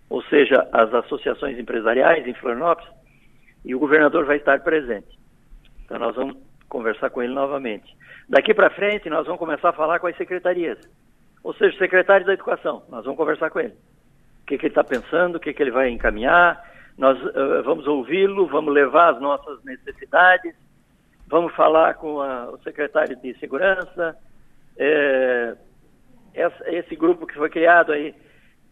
ou 0.10 0.24
seja, 0.24 0.68
as 0.74 0.92
associações 0.92 1.60
empresariais 1.60 2.26
em 2.26 2.34
Florianópolis, 2.34 2.90
e 3.64 3.76
o 3.76 3.80
governador 3.80 4.26
vai 4.26 4.38
estar 4.38 4.60
presente. 4.62 5.16
Então 5.86 6.00
nós 6.00 6.16
vamos 6.16 6.36
conversar 6.68 7.12
com 7.12 7.22
ele 7.22 7.36
novamente. 7.36 7.96
Daqui 8.28 8.52
para 8.52 8.72
frente, 8.72 9.12
nós 9.12 9.28
vamos 9.28 9.38
começar 9.38 9.70
a 9.70 9.74
falar 9.74 10.00
com 10.00 10.08
as 10.08 10.18
secretarias. 10.18 10.80
Ou 11.44 11.54
seja, 11.54 11.76
o 11.76 11.78
secretário 11.78 12.26
da 12.26 12.34
Educação. 12.34 12.82
Nós 12.90 13.04
vamos 13.04 13.18
conversar 13.18 13.52
com 13.52 13.60
ele. 13.60 13.76
O 14.42 14.46
que, 14.48 14.58
que 14.58 14.66
ele 14.66 14.72
está 14.72 14.84
pensando, 14.84 15.36
o 15.36 15.40
que, 15.40 15.54
que 15.54 15.62
ele 15.62 15.70
vai 15.70 15.92
encaminhar. 15.92 16.60
Nós 16.98 17.16
uh, 17.22 17.62
vamos 17.64 17.86
ouvi-lo, 17.86 18.48
vamos 18.48 18.74
levar 18.74 19.14
as 19.14 19.22
nossas 19.22 19.64
necessidades, 19.64 20.56
vamos 21.28 21.54
falar 21.54 21.94
com 21.94 22.20
a, 22.22 22.50
o 22.50 22.58
secretário 22.64 23.16
de 23.18 23.38
Segurança. 23.38 24.18
É, 24.78 25.56
essa, 26.34 26.70
esse 26.70 26.96
grupo 26.96 27.28
que 27.28 27.36
foi 27.36 27.50
criado 27.50 27.92
aí, 27.92 28.14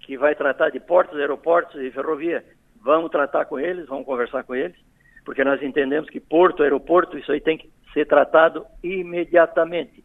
que 0.02 0.18
vai 0.18 0.36
tratar 0.36 0.70
de 0.70 0.80
portos, 0.80 1.20
aeroportos 1.20 1.80
e 1.82 1.92
ferrovia, 1.92 2.44
vamos 2.82 3.12
tratar 3.12 3.46
com 3.46 3.60
eles, 3.60 3.88
vamos 3.88 4.06
conversar 4.06 4.44
com 4.44 4.56
eles, 4.56 4.76
porque 5.24 5.44
nós 5.44 5.62
entendemos 5.62 6.10
que 6.10 6.20
porto, 6.20 6.64
aeroporto, 6.64 7.18
isso 7.18 7.32
aí 7.32 7.40
tem 7.40 7.58
que 7.58 7.70
ser 7.94 8.06
tratado 8.08 8.66
imediatamente. 8.84 10.04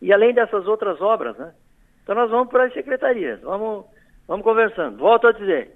E 0.00 0.12
além 0.12 0.32
dessas 0.32 0.66
outras 0.66 1.00
obras, 1.00 1.36
né? 1.36 1.52
Então 2.02 2.14
nós 2.14 2.30
vamos 2.30 2.48
para 2.48 2.64
as 2.64 2.72
secretarias, 2.72 3.40
vamos, 3.40 3.86
vamos 4.26 4.44
conversando. 4.44 4.98
Volto 4.98 5.26
a 5.26 5.32
dizer, 5.32 5.70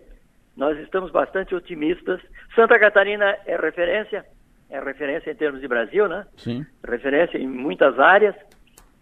nós 0.57 0.79
estamos 0.79 1.11
bastante 1.11 1.55
otimistas. 1.55 2.21
Santa 2.55 2.79
Catarina 2.79 3.37
é 3.47 3.57
referência, 3.57 4.25
é 4.69 4.81
referência 4.81 5.31
em 5.31 5.35
termos 5.35 5.61
de 5.61 5.69
Brasil, 5.69 6.09
né? 6.09 6.27
Sim. 6.37 6.67
Referência 6.87 7.39
em 7.39 7.47
muitas 7.47 7.99
áreas 7.99 8.35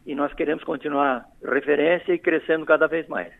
e 0.06 0.14
nós 0.14 0.32
queremos 0.32 0.62
continuar 0.62 1.26
referência 1.44 2.12
e 2.12 2.18
crescendo 2.18 2.64
cada 2.64 2.86
vez 2.86 3.06
mais. 3.08 3.32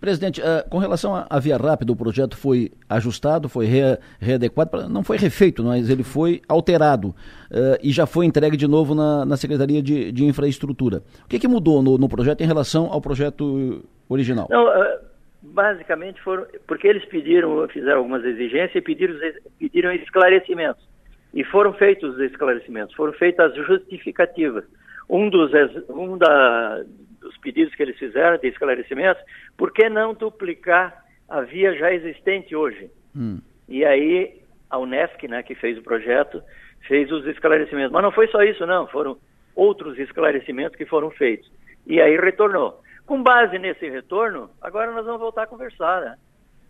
Presidente, 0.00 0.40
uh, 0.40 0.68
com 0.70 0.78
relação 0.78 1.26
à 1.28 1.40
via 1.40 1.56
rápida, 1.56 1.90
o 1.90 1.96
projeto 1.96 2.36
foi 2.36 2.70
ajustado, 2.88 3.48
foi 3.48 3.66
re, 3.66 3.98
readequado, 4.20 4.88
não 4.88 5.02
foi 5.02 5.16
refeito, 5.16 5.64
mas 5.64 5.90
ele 5.90 6.04
foi 6.04 6.40
alterado 6.48 7.08
uh, 7.08 7.76
e 7.82 7.90
já 7.90 8.06
foi 8.06 8.26
entregue 8.26 8.56
de 8.56 8.68
novo 8.68 8.94
na, 8.94 9.36
Secretaria 9.36 9.82
de, 9.82 10.24
Infraestrutura. 10.24 11.02
O 11.24 11.28
que, 11.28 11.48
mudou 11.48 11.82
no, 11.82 12.08
projeto 12.08 12.42
em 12.42 12.46
relação 12.46 12.92
ao 12.92 13.00
projeto 13.00 13.84
original? 14.08 14.46
Não, 14.48 14.66
uh, 14.66 14.98
basicamente 15.42 16.22
foram, 16.22 16.46
porque 16.68 16.86
eles 16.86 17.04
pediram, 17.06 17.66
fizeram 17.68 17.98
algumas 17.98 18.24
exigências 18.24 18.76
e 18.76 18.80
pediram, 18.80 19.16
pediram 19.58 19.92
esclarecimentos. 19.92 20.86
E 21.34 21.42
foram 21.42 21.72
feitos 21.72 22.14
os 22.14 22.20
esclarecimentos, 22.20 22.94
foram 22.94 23.12
feitas 23.14 23.50
as 23.50 23.66
justificativas. 23.66 24.64
Um 25.08 25.28
dos, 25.30 25.52
um 25.88 26.18
da, 26.18 26.82
dos 27.20 27.36
pedidos 27.38 27.74
que 27.74 27.82
eles 27.82 27.98
fizeram 27.98 28.38
de 28.38 28.48
esclarecimentos, 28.48 29.22
por 29.56 29.72
que 29.72 29.88
não 29.88 30.14
duplicar 30.14 31.04
a 31.28 31.40
via 31.42 31.76
já 31.76 31.92
existente 31.92 32.54
hoje? 32.54 32.90
Hum. 33.16 33.40
E 33.68 33.84
aí 33.84 34.40
a 34.70 34.78
Unesc, 34.78 35.26
né, 35.28 35.42
que 35.42 35.54
fez 35.54 35.78
o 35.78 35.82
projeto, 35.82 36.42
fez 36.86 37.10
os 37.10 37.26
esclarecimentos. 37.26 37.92
Mas 37.92 38.02
não 38.02 38.12
foi 38.12 38.28
só 38.28 38.42
isso, 38.42 38.66
não, 38.66 38.86
foram 38.86 39.16
outros 39.54 39.98
esclarecimentos 39.98 40.76
que 40.76 40.86
foram 40.86 41.10
feitos. 41.10 41.50
E 41.86 42.00
aí 42.00 42.16
retornou. 42.16 42.80
Com 43.06 43.22
base 43.22 43.58
nesse 43.58 43.88
retorno, 43.88 44.50
agora 44.60 44.90
nós 44.90 45.04
vamos 45.04 45.20
voltar 45.20 45.44
a 45.44 45.46
conversar, 45.46 46.00
né? 46.00 46.16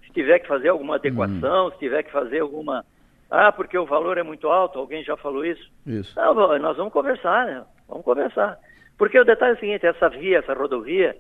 Se 0.05 0.13
tiver 0.13 0.39
que 0.39 0.47
fazer 0.47 0.69
alguma 0.69 0.97
adequação, 0.97 1.69
hum. 1.69 1.71
se 1.73 1.79
tiver 1.79 2.03
que 2.03 2.13
fazer 2.13 2.41
alguma. 2.41 2.85
Ah, 3.31 3.51
porque 3.51 3.77
o 3.77 3.87
valor 3.87 4.19
é 4.19 4.23
muito 4.23 4.49
alto, 4.49 4.79
alguém 4.79 5.03
já 5.03 5.17
falou 5.17 5.45
isso. 5.45 5.71
Isso. 5.87 6.13
Não, 6.17 6.35
nós 6.59 6.77
vamos 6.77 6.93
conversar, 6.93 7.47
né? 7.47 7.65
Vamos 7.89 8.05
conversar. 8.05 8.59
Porque 8.97 9.19
o 9.19 9.25
detalhe 9.25 9.53
é 9.53 9.57
o 9.57 9.61
seguinte, 9.61 9.87
essa 9.87 10.09
via, 10.09 10.39
essa 10.39 10.55
rodovia, 10.55 11.17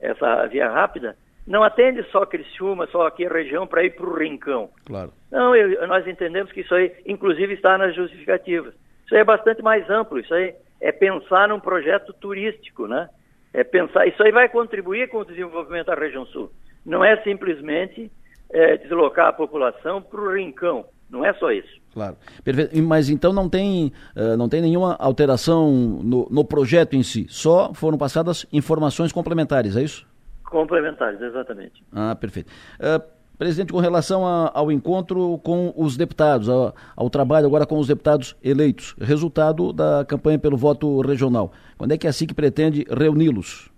essa 0.00 0.46
via 0.46 0.68
rápida, 0.68 1.16
não 1.46 1.62
atende 1.62 2.02
só 2.10 2.24
Criciúma, 2.26 2.86
só 2.86 3.06
aqui 3.06 3.26
a 3.26 3.32
região 3.32 3.66
para 3.66 3.84
ir 3.84 3.90
para 3.94 4.06
o 4.06 4.16
Rincão. 4.16 4.70
Claro. 4.86 5.12
Não, 5.30 5.54
eu, 5.54 5.86
nós 5.86 6.06
entendemos 6.06 6.52
que 6.52 6.60
isso 6.60 6.74
aí, 6.74 6.92
inclusive, 7.06 7.54
está 7.54 7.76
nas 7.76 7.94
justificativas. 7.94 8.74
Isso 9.04 9.14
aí 9.14 9.20
é 9.20 9.24
bastante 9.24 9.62
mais 9.62 9.88
amplo, 9.90 10.18
isso 10.18 10.32
aí 10.32 10.54
é 10.80 10.92
pensar 10.92 11.48
num 11.48 11.60
projeto 11.60 12.12
turístico, 12.12 12.86
né? 12.86 13.08
É 13.52 13.64
pensar, 13.64 14.06
isso 14.06 14.22
aí 14.22 14.30
vai 14.30 14.48
contribuir 14.48 15.08
com 15.08 15.18
o 15.18 15.24
desenvolvimento 15.24 15.86
da 15.86 15.94
região 15.94 16.24
sul. 16.26 16.50
Não 16.86 17.04
é 17.04 17.16
simplesmente 17.22 18.10
é, 18.50 18.76
deslocar 18.76 19.26
a 19.26 19.32
população 19.32 20.00
para 20.00 20.20
o 20.20 20.32
Rincão. 20.32 20.84
Não 21.10 21.24
é 21.24 21.32
só 21.34 21.50
isso. 21.50 21.80
Claro. 21.92 22.16
Perfeito. 22.44 22.76
Mas 22.82 23.08
então 23.08 23.32
não 23.32 23.48
tem, 23.48 23.92
uh, 24.16 24.36
não 24.36 24.48
tem 24.48 24.60
nenhuma 24.60 24.96
alteração 24.98 25.70
no, 26.02 26.28
no 26.30 26.44
projeto 26.44 26.94
em 26.94 27.02
si, 27.02 27.26
só 27.28 27.74
foram 27.74 27.98
passadas 27.98 28.46
informações 28.52 29.12
complementares, 29.12 29.76
é 29.76 29.82
isso? 29.82 30.06
Complementares, 30.44 31.20
exatamente. 31.20 31.82
Ah, 31.92 32.14
perfeito. 32.14 32.50
Uh, 32.78 33.02
presidente, 33.38 33.72
com 33.72 33.78
relação 33.78 34.26
a, 34.26 34.50
ao 34.52 34.70
encontro 34.70 35.38
com 35.38 35.72
os 35.76 35.96
deputados, 35.96 36.48
ao, 36.48 36.74
ao, 36.96 37.08
trabalho 37.08 37.46
agora 37.46 37.64
com 37.64 37.78
os 37.78 37.86
deputados 37.86 38.36
eleitos, 38.42 38.94
resultado 39.00 39.72
da 39.72 40.04
campanha 40.04 40.38
pelo 40.38 40.56
voto 40.56 41.00
regional, 41.00 41.52
quando 41.78 41.92
é 41.92 41.98
que 41.98 42.06
a 42.06 42.12
SIC 42.12 42.34
pretende 42.34 42.84
reuni-los? 42.90 43.70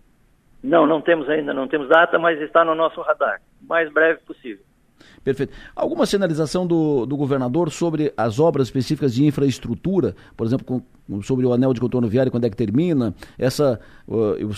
Não, 0.62 0.86
não 0.86 1.00
temos 1.00 1.28
ainda, 1.28 1.52
não 1.52 1.68
temos 1.68 1.88
data, 1.88 2.18
mas 2.18 2.40
está 2.40 2.64
no 2.64 2.74
nosso 2.74 3.00
radar, 3.02 3.40
mais 3.60 3.92
breve 3.92 4.20
possível. 4.26 4.64
Perfeito. 5.24 5.52
Alguma 5.74 6.04
sinalização 6.04 6.66
do, 6.66 7.06
do 7.06 7.16
governador 7.16 7.70
sobre 7.70 8.12
as 8.16 8.40
obras 8.40 8.66
específicas 8.66 9.14
de 9.14 9.24
infraestrutura, 9.24 10.16
por 10.36 10.46
exemplo, 10.46 10.66
com, 10.66 11.22
sobre 11.22 11.46
o 11.46 11.52
anel 11.52 11.72
de 11.72 11.80
contorno 11.80 12.08
viário, 12.08 12.32
quando 12.32 12.44
é 12.44 12.50
que 12.50 12.56
termina? 12.56 13.14
Essa, 13.38 13.78
uh, 14.08 14.34
eu, 14.36 14.50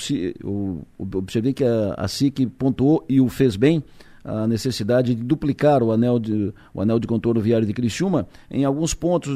eu, 0.43 0.87
observei 0.99 1.53
que 1.53 1.65
a, 1.65 1.95
a 1.97 2.09
SIC 2.09 2.47
pontuou 2.59 3.05
e 3.09 3.21
o 3.21 3.29
fez 3.29 3.57
bem 3.57 3.83
a 4.25 4.47
necessidade 4.47 5.15
de 5.15 5.23
duplicar 5.23 5.83
o 5.83 5.93
anel 5.93 6.19
de, 6.19 6.53
o 6.73 6.81
anel 6.81 6.99
de 6.99 7.07
contorno 7.07 7.43
viário 7.43 7.67
de 7.67 7.75
Criciúma 7.75 8.27
em 8.51 8.65
alguns 8.65 8.95
pontos 8.95 9.31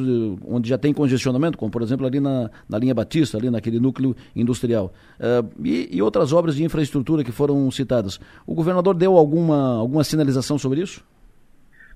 onde 0.46 0.70
já 0.70 0.78
tem 0.78 0.94
congestionamento, 0.94 1.58
como 1.58 1.70
por 1.70 1.82
exemplo 1.82 2.06
ali 2.06 2.18
na, 2.18 2.50
na 2.66 2.78
linha 2.78 2.94
Batista, 2.94 3.36
ali 3.36 3.50
naquele 3.50 3.78
núcleo 3.78 4.16
industrial. 4.34 4.94
Uh, 5.20 5.46
e, 5.62 5.90
e 5.92 6.00
outras 6.00 6.32
obras 6.32 6.56
de 6.56 6.64
infraestrutura 6.64 7.22
que 7.22 7.30
foram 7.30 7.70
citadas. 7.70 8.18
O 8.46 8.54
governador 8.54 8.94
deu 8.94 9.18
alguma, 9.18 9.76
alguma 9.76 10.02
sinalização 10.02 10.56
sobre 10.58 10.80
isso? 10.80 11.04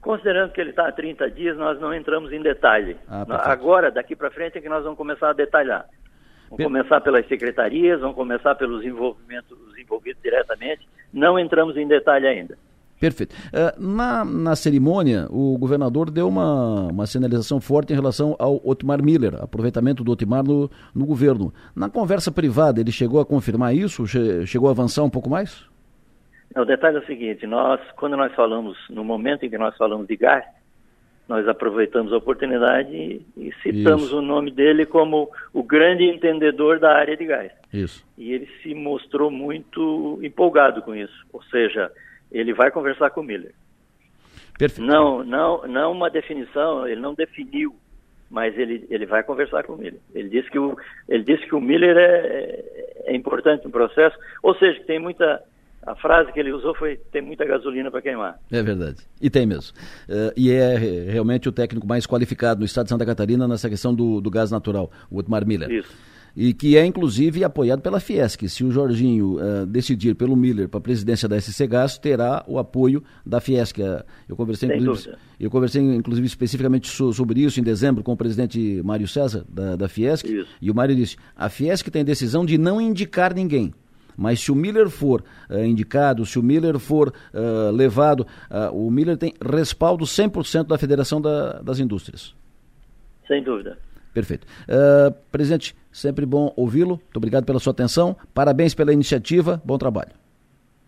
Considerando 0.02 0.50
que 0.50 0.60
ele 0.60 0.70
está 0.70 0.88
há 0.88 0.92
30 0.92 1.30
dias, 1.30 1.56
nós 1.56 1.80
não 1.80 1.94
entramos 1.94 2.32
em 2.32 2.42
detalhe. 2.42 2.96
Ah, 3.08 3.24
Agora, 3.44 3.88
daqui 3.88 4.16
para 4.16 4.32
frente, 4.32 4.58
é 4.58 4.60
que 4.60 4.68
nós 4.68 4.82
vamos 4.82 4.98
começar 4.98 5.30
a 5.30 5.32
detalhar. 5.32 5.86
Vamos 6.50 6.64
começar 6.64 7.00
pelas 7.00 7.26
secretarias, 7.28 8.00
vamos 8.00 8.16
começar 8.16 8.56
pelos 8.56 8.84
envolvimentos 8.84 9.56
envolvidos 9.78 10.20
diretamente. 10.20 10.86
Não 11.12 11.38
entramos 11.38 11.76
em 11.76 11.86
detalhe 11.86 12.26
ainda. 12.26 12.58
Perfeito. 12.98 13.34
Uh, 13.34 13.80
na, 13.80 14.24
na 14.24 14.56
cerimônia, 14.56 15.26
o 15.30 15.56
governador 15.56 16.10
deu 16.10 16.28
uma, 16.28 16.88
uma 16.88 17.06
sinalização 17.06 17.60
forte 17.60 17.92
em 17.92 17.96
relação 17.96 18.36
ao 18.38 18.60
Otmar 18.64 19.02
Miller, 19.02 19.34
aproveitamento 19.40 20.04
do 20.04 20.12
Otmar 20.12 20.44
no, 20.44 20.70
no 20.94 21.06
governo. 21.06 21.54
Na 21.74 21.88
conversa 21.88 22.30
privada, 22.30 22.80
ele 22.80 22.92
chegou 22.92 23.20
a 23.20 23.26
confirmar 23.26 23.74
isso? 23.74 24.06
Che 24.06 24.46
chegou 24.46 24.68
a 24.68 24.72
avançar 24.72 25.02
um 25.02 25.10
pouco 25.10 25.30
mais? 25.30 25.71
O 26.56 26.64
detalhe 26.64 26.96
é 26.96 27.00
o 27.00 27.06
seguinte, 27.06 27.46
nós, 27.46 27.80
quando 27.96 28.16
nós 28.16 28.34
falamos, 28.34 28.76
no 28.90 29.04
momento 29.04 29.44
em 29.44 29.50
que 29.50 29.56
nós 29.56 29.76
falamos 29.76 30.06
de 30.06 30.16
gás, 30.16 30.44
nós 31.28 31.46
aproveitamos 31.48 32.12
a 32.12 32.16
oportunidade 32.16 32.94
e, 32.94 33.24
e 33.36 33.52
citamos 33.62 34.06
Isso. 34.06 34.18
o 34.18 34.22
nome 34.22 34.50
dele 34.50 34.84
como 34.84 35.30
o 35.52 35.62
grande 35.62 36.04
entendedor 36.04 36.78
da 36.78 36.92
área 36.94 37.16
de 37.16 37.24
gás. 37.24 37.52
Isso. 37.72 38.04
E 38.18 38.32
ele 38.32 38.48
se 38.62 38.74
mostrou 38.74 39.30
muito 39.30 40.18
empolgado 40.22 40.82
com 40.82 40.94
isso. 40.94 41.26
Ou 41.32 41.42
seja, 41.44 41.90
ele 42.30 42.52
vai 42.52 42.70
conversar 42.70 43.10
com 43.10 43.20
o 43.20 43.24
Miller. 43.24 43.54
Perfeito. 44.58 44.86
Não, 44.86 45.24
não, 45.24 45.66
não 45.66 45.92
uma 45.92 46.10
definição, 46.10 46.86
ele 46.86 47.00
não 47.00 47.14
definiu, 47.14 47.74
mas 48.30 48.56
ele, 48.58 48.86
ele 48.90 49.06
vai 49.06 49.22
conversar 49.22 49.62
com 49.62 49.74
o 49.74 49.78
Miller. 49.78 50.00
Ele 50.14 50.28
disse 50.28 50.50
que 50.50 50.58
o, 50.58 50.76
ele 51.08 51.24
disse 51.24 51.46
que 51.46 51.54
o 51.54 51.60
Miller 51.60 51.96
é, 51.96 52.64
é 53.06 53.16
importante 53.16 53.64
no 53.64 53.70
processo, 53.70 54.16
ou 54.42 54.54
seja, 54.56 54.80
que 54.80 54.86
tem 54.86 54.98
muita 54.98 55.42
a 55.86 55.96
frase 55.96 56.32
que 56.32 56.38
ele 56.38 56.52
usou 56.52 56.74
foi 56.74 56.96
tem 57.10 57.20
muita 57.20 57.44
gasolina 57.44 57.90
para 57.90 58.00
queimar. 58.00 58.38
É 58.50 58.62
verdade. 58.62 58.98
E 59.20 59.28
tem 59.28 59.46
mesmo. 59.46 59.76
Uh, 60.08 60.32
e 60.36 60.50
é 60.50 60.76
realmente 60.76 61.48
o 61.48 61.52
técnico 61.52 61.86
mais 61.86 62.06
qualificado 62.06 62.60
no 62.60 62.66
estado 62.66 62.84
de 62.84 62.90
Santa 62.90 63.04
Catarina 63.04 63.48
nessa 63.48 63.68
questão 63.68 63.94
do, 63.94 64.20
do 64.20 64.30
gás 64.30 64.50
natural, 64.50 64.90
o 65.10 65.18
Otmar 65.18 65.46
Miller. 65.46 65.70
Isso. 65.70 65.92
E 66.34 66.54
que 66.54 66.78
é 66.78 66.86
inclusive 66.86 67.44
apoiado 67.44 67.82
pela 67.82 68.00
Fiesc. 68.00 68.48
Se 68.48 68.64
o 68.64 68.70
Jorginho 68.70 69.36
uh, 69.36 69.66
decidir 69.66 70.14
pelo 70.14 70.34
Miller 70.34 70.66
para 70.68 70.78
a 70.78 70.80
presidência 70.80 71.28
da 71.28 71.38
SC 71.38 71.66
Gás, 71.66 71.98
terá 71.98 72.42
o 72.46 72.58
apoio 72.58 73.02
da 73.26 73.38
Fiesc. 73.40 73.78
Uh, 73.78 74.02
eu 74.28 74.36
conversei, 74.36 74.68
Sem 74.68 74.78
inclusive, 74.78 75.10
dúvida. 75.10 75.22
eu 75.38 75.50
conversei 75.50 75.82
inclusive 75.82 76.26
especificamente 76.26 76.88
so, 76.88 77.12
sobre 77.12 77.40
isso 77.40 77.60
em 77.60 77.62
dezembro 77.62 78.02
com 78.02 78.12
o 78.12 78.16
presidente 78.16 78.80
Mário 78.82 79.06
César 79.06 79.44
da, 79.48 79.76
da 79.76 79.88
Fiesc. 79.88 80.26
Isso. 80.26 80.48
E 80.62 80.70
o 80.70 80.74
Mário 80.74 80.94
disse: 80.94 81.16
a 81.36 81.48
Fiesc 81.50 81.90
tem 81.90 82.04
decisão 82.04 82.46
de 82.46 82.56
não 82.56 82.80
indicar 82.80 83.34
ninguém. 83.34 83.74
Mas 84.22 84.38
se 84.38 84.52
o 84.52 84.54
Miller 84.54 84.88
for 84.88 85.20
uh, 85.50 85.64
indicado, 85.64 86.24
se 86.24 86.38
o 86.38 86.42
Miller 86.44 86.78
for 86.78 87.08
uh, 87.08 87.72
levado, 87.72 88.20
uh, 88.20 88.72
o 88.72 88.88
Miller 88.88 89.16
tem 89.16 89.34
respaldo 89.44 90.04
100% 90.04 90.68
da 90.68 90.78
Federação 90.78 91.20
da, 91.20 91.60
das 91.60 91.80
Indústrias. 91.80 92.32
Sem 93.26 93.42
dúvida. 93.42 93.76
Perfeito. 94.14 94.46
presidente, 95.32 95.74
sempre 95.90 96.26
bom 96.26 96.52
ouvi-lo. 96.54 96.96
Muito 96.96 97.16
obrigado 97.16 97.46
pela 97.46 97.58
sua 97.58 97.72
atenção. 97.72 98.14
Parabéns 98.34 98.74
pela 98.74 98.92
iniciativa. 98.92 99.60
Bom 99.64 99.78
trabalho. 99.78 100.10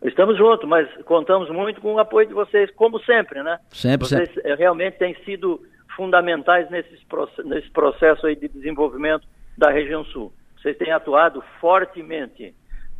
Estamos 0.05 0.37
juntos, 0.37 0.69
mas 0.69 0.87
contamos 1.05 1.49
muito 1.51 1.81
com 1.81 1.95
o 1.95 1.99
apoio 1.99 2.29
de 2.29 2.35
vocês, 2.35 2.71
como 2.73 3.01
sempre, 3.01 3.43
né? 3.43 3.59
Sempre, 3.71 4.07
vocês 4.07 4.29
sempre. 4.29 4.55
realmente 4.57 4.99
têm 4.99 5.17
sido 5.25 5.61
fundamentais 5.97 6.71
nesse, 6.71 6.99
nesse 7.45 7.71
processo 7.71 8.27
aí 8.27 8.37
de 8.37 8.47
desenvolvimento 8.47 9.27
da 9.57 9.71
região 9.71 10.05
sul. 10.05 10.31
Vocês 10.61 10.77
têm 10.77 10.93
atuado 10.93 11.43
fortemente. 11.61 12.55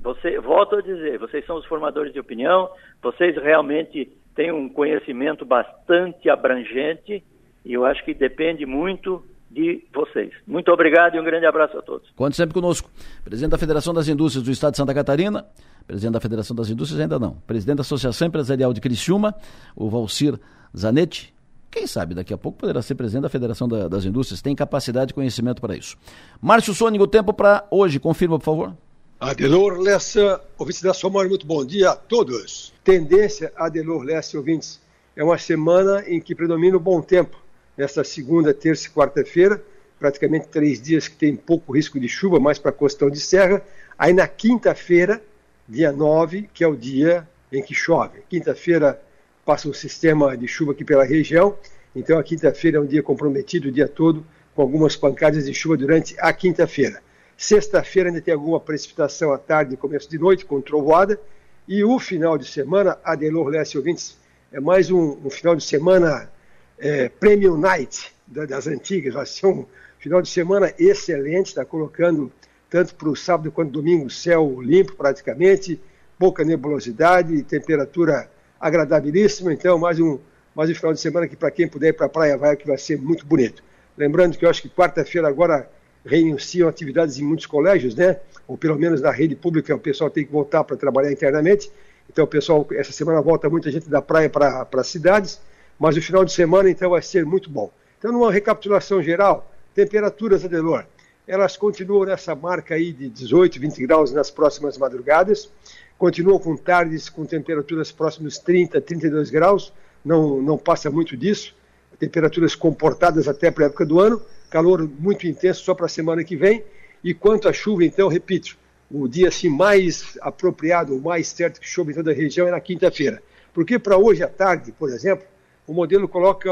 Você, 0.05 0.39
volto 0.39 0.77
a 0.77 0.83
dizer, 0.83 1.19
vocês 1.19 1.47
são 1.47 1.57
os 1.57 1.65
formadores 1.65 2.13
de 2.13 2.21
opinião, 2.21 2.69
vocês 3.03 3.35
realmente 3.37 4.07
têm 4.37 4.53
um 4.53 4.69
conhecimento 4.69 5.47
bastante 5.47 6.29
abrangente 6.29 7.25
e 7.65 7.73
eu 7.73 7.87
acho 7.87 8.05
que 8.05 8.13
depende 8.13 8.67
muito 8.67 9.25
de 9.51 9.83
vocês. 9.95 10.31
Muito 10.47 10.71
obrigado 10.71 11.15
e 11.15 11.21
um 11.21 11.25
grande 11.25 11.47
abraço 11.47 11.79
a 11.79 11.83
todos. 11.83 12.11
Conte 12.15 12.37
sempre 12.37 12.53
conosco. 12.53 12.91
Presidente 13.25 13.53
da 13.53 13.59
Federação 13.59 13.95
das 13.95 14.07
Indústrias 14.07 14.45
do 14.45 14.51
Estado 14.51 14.73
de 14.73 14.77
Santa 14.77 14.93
Catarina, 14.93 15.47
presidente 15.87 16.13
da 16.13 16.21
Federação 16.21 16.55
das 16.55 16.69
Indústrias 16.69 17.01
ainda 17.01 17.19
não, 17.19 17.37
presidente 17.47 17.77
da 17.77 17.83
Associação 17.83 18.29
Empresarial 18.29 18.75
de 18.75 18.83
Criciúma, 18.83 19.35
o 19.75 19.89
Valcir 19.89 20.39
Zanetti, 20.77 21.33
quem 21.71 21.87
sabe 21.87 22.15
daqui 22.15 22.35
a 22.35 22.39
pouco 22.39 22.59
poderá 22.59 22.83
ser 22.83 22.95
presidente 22.95 23.23
da 23.23 23.29
Federação 23.31 23.67
da, 23.67 23.89
das 23.89 24.05
Indústrias, 24.05 24.43
tem 24.43 24.55
capacidade 24.55 25.13
e 25.13 25.15
conhecimento 25.15 25.63
para 25.63 25.75
isso. 25.75 25.97
Márcio 26.43 26.75
Sônico, 26.75 27.05
o 27.05 27.09
tempo 27.09 27.33
para 27.33 27.67
hoje, 27.71 27.99
confirma, 27.99 28.39
por 28.39 28.45
favor. 28.45 28.84
Adelor 29.27 29.79
Lessa, 29.81 30.39
ouvintes 30.59 30.83
da 30.83 30.93
Somar, 30.93 31.27
muito 31.27 31.47
bom 31.47 31.65
dia 31.65 31.93
a 31.93 31.97
todos. 31.97 32.75
Tendência, 32.85 33.51
Adelor 33.57 34.03
Lessa, 34.03 34.37
ouvintes, 34.37 34.83
é 35.17 35.25
uma 35.25 35.39
semana 35.39 36.05
em 36.07 36.21
que 36.21 36.35
predomina 36.35 36.77
o 36.77 36.81
bom 36.81 37.01
tempo 37.01 37.43
nesta 37.75 38.05
segunda, 38.05 38.53
terça 38.53 38.87
e 38.87 38.91
quarta-feira, 38.91 39.65
praticamente 39.99 40.49
três 40.49 40.79
dias 40.79 41.09
que 41.09 41.17
tem 41.17 41.35
pouco 41.35 41.75
risco 41.75 41.99
de 41.99 42.07
chuva, 42.07 42.39
mais 42.39 42.59
para 42.59 42.71
costão 42.71 43.09
de 43.09 43.19
serra. 43.19 43.63
Aí 43.99 44.13
na 44.13 44.29
quinta-feira, 44.29 45.23
dia 45.67 45.91
9, 45.91 46.51
que 46.53 46.63
é 46.63 46.69
o 46.69 46.77
dia 46.77 47.27
em 47.51 47.63
que 47.63 47.73
chove. 47.73 48.19
Quinta-feira 48.29 49.01
passa 49.43 49.67
um 49.67 49.73
sistema 49.73 50.37
de 50.37 50.47
chuva 50.47 50.73
aqui 50.73 50.85
pela 50.85 51.03
região, 51.03 51.57
então 51.97 52.19
a 52.19 52.23
quinta-feira 52.23 52.77
é 52.77 52.81
um 52.81 52.87
dia 52.87 53.03
comprometido 53.03 53.69
o 53.69 53.73
dia 53.73 53.89
todo, 53.89 54.23
com 54.55 54.61
algumas 54.61 54.97
pancadas 54.97 55.47
de 55.47 55.55
chuva 55.55 55.79
durante 55.79 56.15
a 56.21 56.31
quinta-feira. 56.31 57.03
Sexta-feira 57.37 58.09
ainda 58.09 58.21
tem 58.21 58.33
alguma 58.33 58.61
precipitação 58.61 59.33
à 59.33 59.39
tarde 59.39 59.75
e 59.75 59.77
começo 59.77 60.09
de 60.09 60.19
noite, 60.19 60.45
com 60.45 60.61
trovoada. 60.61 61.19
E 61.67 61.83
o 61.83 61.99
final 61.99 62.39
de 62.39 62.47
semana, 62.47 62.99
Adelor 63.03 63.49
Leste 63.49 63.77
ouvintes, 63.77 64.17
é 64.53 64.61
mais 64.61 64.91
um, 64.91 65.19
um 65.25 65.31
final 65.31 65.57
de 65.57 65.65
semana 65.65 66.31
é, 66.79 67.09
Premium 67.09 67.57
Night 67.57 68.15
das 68.27 68.67
antigas. 68.67 69.15
Vai 69.15 69.27
ser 69.27 69.47
um 69.47 69.67
final 69.99 70.23
de 70.23 70.29
semana 70.29 70.73
excelente, 70.79 71.49
está 71.49 71.65
colocando 71.65 72.31
tanto 72.71 72.95
para 72.95 73.09
o 73.09 73.17
sábado 73.17 73.51
quanto 73.51 73.71
domingo 73.71 74.11
céu 74.11 74.61
limpo 74.61 74.95
praticamente, 74.95 75.81
pouca 76.19 76.45
nebulosidade, 76.45 77.43
temperatura 77.43 78.31
agradabilíssima. 78.61 79.53
Então, 79.53 79.79
mais 79.79 79.99
um, 79.99 80.19
mais 80.55 80.71
um 80.71 80.75
final 80.75 80.93
de 80.93 81.01
semana 81.01 81.27
que 81.27 81.37
para 81.37 81.51
quem 81.51 81.69
puder 81.69 81.89
ir 81.89 81.93
para 81.93 82.07
a 82.07 82.09
praia 82.09 82.37
vai, 82.37 82.57
que 82.57 82.67
vai 82.67 82.79
ser 82.79 83.01
muito 83.01 83.25
bonito. 83.27 83.63
Lembrando 83.97 84.37
que 84.37 84.45
eu 84.45 84.51
acho 84.51 84.63
que 84.63 84.69
quarta-feira 84.69 85.29
agora 85.29 85.71
reiniciam 86.05 86.69
atividades 86.69 87.19
em 87.19 87.23
muitos 87.23 87.47
colégios, 87.47 87.95
né? 87.95 88.19
Ou 88.47 88.57
pelo 88.57 88.79
menos 88.79 89.01
na 89.01 89.11
rede 89.11 89.35
pública 89.35 89.75
o 89.75 89.79
pessoal 89.79 90.11
tem 90.11 90.25
que 90.25 90.33
voltar 90.33 90.65
para 90.65 90.77
trabalhar 90.77 91.11
internamente. 91.11 91.71
Então, 92.11 92.25
o 92.25 92.29
pessoal, 92.29 92.67
essa 92.73 92.93
semana 92.93 93.21
volta 93.23 93.49
muita 93.49 93.71
gente 93.71 93.89
da 93.89 94.03
praia 94.03 94.29
para 94.29 94.69
as 94.73 94.87
cidades 94.87 95.41
mas 95.79 95.97
o 95.97 96.03
final 96.03 96.25
de 96.25 96.33
semana 96.33 96.71
então 96.71 96.91
vai 96.91 97.03
ser 97.03 97.25
muito 97.25 97.51
bom. 97.51 97.71
Então, 97.99 98.13
numa 98.13 98.31
recapitulação 98.31 99.03
geral, 99.03 99.51
temperaturas, 99.75 100.45
Adelor, 100.45 100.85
elas 101.27 101.57
continuam 101.57 102.05
nessa 102.05 102.35
marca 102.35 102.75
aí 102.75 102.93
de 102.93 103.09
18, 103.09 103.59
20 103.59 103.87
graus 103.87 104.13
nas 104.13 104.31
próximas 104.31 104.77
madrugadas, 104.77 105.51
continuam 105.97 106.39
com 106.39 106.57
tardes 106.57 107.09
com 107.09 107.25
temperaturas 107.25 107.91
próximas 107.91 108.39
30, 108.39 108.81
32 108.81 109.31
graus, 109.31 109.73
não, 110.05 110.41
não 110.41 110.59
passa 110.59 110.91
muito 110.91 111.17
disso, 111.17 111.55
temperaturas 111.99 112.55
comportadas 112.55 113.27
até 113.27 113.51
para 113.51 113.65
a 113.65 113.67
época 113.69 113.87
do 113.87 114.01
ano, 114.01 114.21
calor 114.55 114.89
muito 115.01 115.27
intenso 115.27 115.65
só 115.65 115.75
para 115.75 115.87
a 115.87 115.89
semana 115.89 116.23
que 116.23 116.37
vem, 116.37 116.63
e 117.03 117.13
quanto 117.13 117.49
à 117.49 117.53
chuva, 117.53 117.85
então, 117.85 118.07
repito, 118.07 118.57
o 118.89 119.09
dia 119.09 119.27
assim, 119.27 119.49
mais 119.49 120.17
apropriado, 120.21 120.97
mais 121.01 121.27
certo 121.27 121.61
que 121.61 121.67
chove 121.67 121.91
em 121.91 121.95
toda 121.97 122.13
a 122.13 122.15
região 122.15 122.47
é 122.47 122.53
na 122.53 122.61
quinta-feira. 122.61 123.21
Porque 123.53 123.81
para 123.81 123.99
hoje 123.99 124.23
à 124.23 124.29
tarde, 124.29 124.71
por 124.71 124.91
exemplo, 124.91 125.27
o 125.67 125.75
modelo 125.75 126.07
coloca 126.07 126.49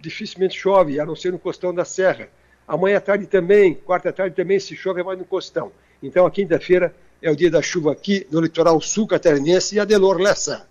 dificilmente 0.00 0.56
chove, 0.56 1.00
a 1.00 1.04
não 1.04 1.16
ser 1.16 1.32
no 1.32 1.40
costão 1.40 1.74
da 1.74 1.84
serra. 1.84 2.28
Amanhã 2.68 2.98
à 2.98 3.00
tarde 3.00 3.26
também, 3.26 3.74
quarta 3.74 4.10
à 4.10 4.12
tarde 4.12 4.36
também 4.36 4.60
se 4.60 4.76
chove 4.76 5.02
mais 5.02 5.18
no 5.18 5.24
costão. 5.24 5.72
Então 6.00 6.24
a 6.24 6.30
quinta-feira 6.30 6.94
é 7.20 7.32
o 7.32 7.36
dia 7.36 7.50
da 7.50 7.60
chuva 7.60 7.90
aqui 7.90 8.28
no 8.30 8.40
litoral 8.40 8.80
sul 8.80 9.08
catarinense 9.08 9.74
e 9.74 9.80
Adelor 9.80 10.18
Lessa. 10.18 10.68